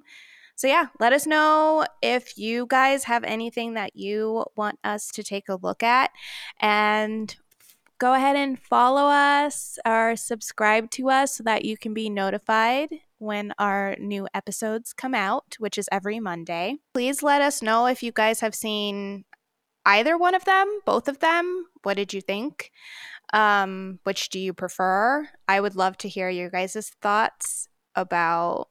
So, 0.56 0.68
yeah, 0.68 0.88
let 1.00 1.14
us 1.14 1.26
know 1.26 1.86
if 2.02 2.38
you 2.38 2.66
guys 2.68 3.06
have 3.06 3.24
anything 3.24 3.76
that 3.76 3.96
you 3.96 4.46
want 4.56 4.78
us 4.84 5.10
to 5.12 5.24
take 5.24 5.48
a 5.48 5.56
look 5.56 5.84
at. 5.84 6.12
And 6.60 7.34
go 8.00 8.14
ahead 8.14 8.36
and 8.36 8.58
follow 8.58 9.06
us 9.08 9.78
or 9.86 10.16
subscribe 10.16 10.90
to 10.92 11.10
us 11.10 11.36
so 11.36 11.44
that 11.44 11.66
you 11.66 11.78
can 11.78 11.94
be 11.94 12.10
notified 12.10 12.90
when 13.18 13.54
our 13.60 13.96
new 14.00 14.28
episodes 14.34 14.94
come 14.94 15.14
out, 15.14 15.56
which 15.60 15.78
is 15.78 15.90
every 15.92 16.20
Monday. 16.20 16.78
Please 16.94 17.22
let 17.22 17.42
us 17.42 17.62
know 17.62 17.86
if 17.86 18.02
you 18.02 18.12
guys 18.12 18.40
have 18.40 18.56
seen 18.56 19.26
either 19.86 20.18
one 20.18 20.34
of 20.34 20.46
them, 20.46 20.80
both 20.86 21.08
of 21.08 21.20
them. 21.20 21.66
What 21.84 21.98
did 21.98 22.14
you 22.14 22.22
think? 22.22 22.72
Um, 23.34 24.00
which 24.04 24.30
do 24.30 24.40
you 24.40 24.54
prefer? 24.54 25.28
I 25.48 25.60
would 25.60 25.76
love 25.76 25.98
to 25.98 26.10
hear 26.10 26.30
your 26.30 26.50
guys' 26.50 26.92
thoughts 27.02 27.68
about 27.96 28.70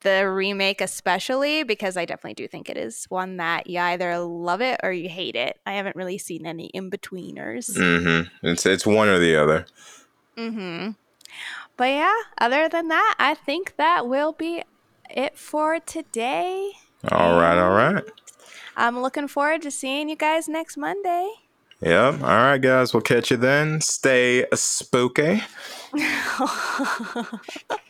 the 0.00 0.28
remake 0.28 0.80
especially 0.80 1.62
because 1.62 1.96
I 1.96 2.04
definitely 2.04 2.34
do 2.34 2.48
think 2.48 2.68
it 2.68 2.76
is 2.76 3.06
one 3.08 3.36
that 3.36 3.66
you 3.66 3.78
either 3.78 4.18
love 4.18 4.60
it 4.60 4.80
or 4.82 4.92
you 4.92 5.08
hate 5.08 5.36
it. 5.36 5.58
I 5.66 5.72
haven't 5.72 5.96
really 5.96 6.18
seen 6.18 6.46
any 6.46 6.66
in 6.66 6.90
betweeners. 6.90 7.76
Mm-hmm. 7.76 8.46
It's 8.46 8.66
it's 8.66 8.86
one 8.86 9.08
or 9.08 9.18
the 9.18 9.36
other. 9.36 9.66
Mm-hmm. 10.36 10.92
But 11.76 11.88
yeah, 11.88 12.16
other 12.38 12.68
than 12.68 12.88
that, 12.88 13.14
I 13.18 13.34
think 13.34 13.76
that 13.76 14.08
will 14.08 14.32
be 14.32 14.62
it 15.08 15.38
for 15.38 15.80
today. 15.80 16.72
All 17.10 17.38
right, 17.38 17.58
all 17.58 17.70
right. 17.70 18.04
I'm 18.76 19.00
looking 19.00 19.28
forward 19.28 19.62
to 19.62 19.70
seeing 19.70 20.08
you 20.08 20.16
guys 20.16 20.48
next 20.48 20.76
Monday. 20.76 21.30
Yep. 21.80 22.22
All 22.22 22.28
right, 22.28 22.58
guys. 22.58 22.92
We'll 22.92 23.00
catch 23.00 23.30
you 23.30 23.38
then. 23.38 23.80
Stay 23.80 24.46
spooky. 24.52 25.42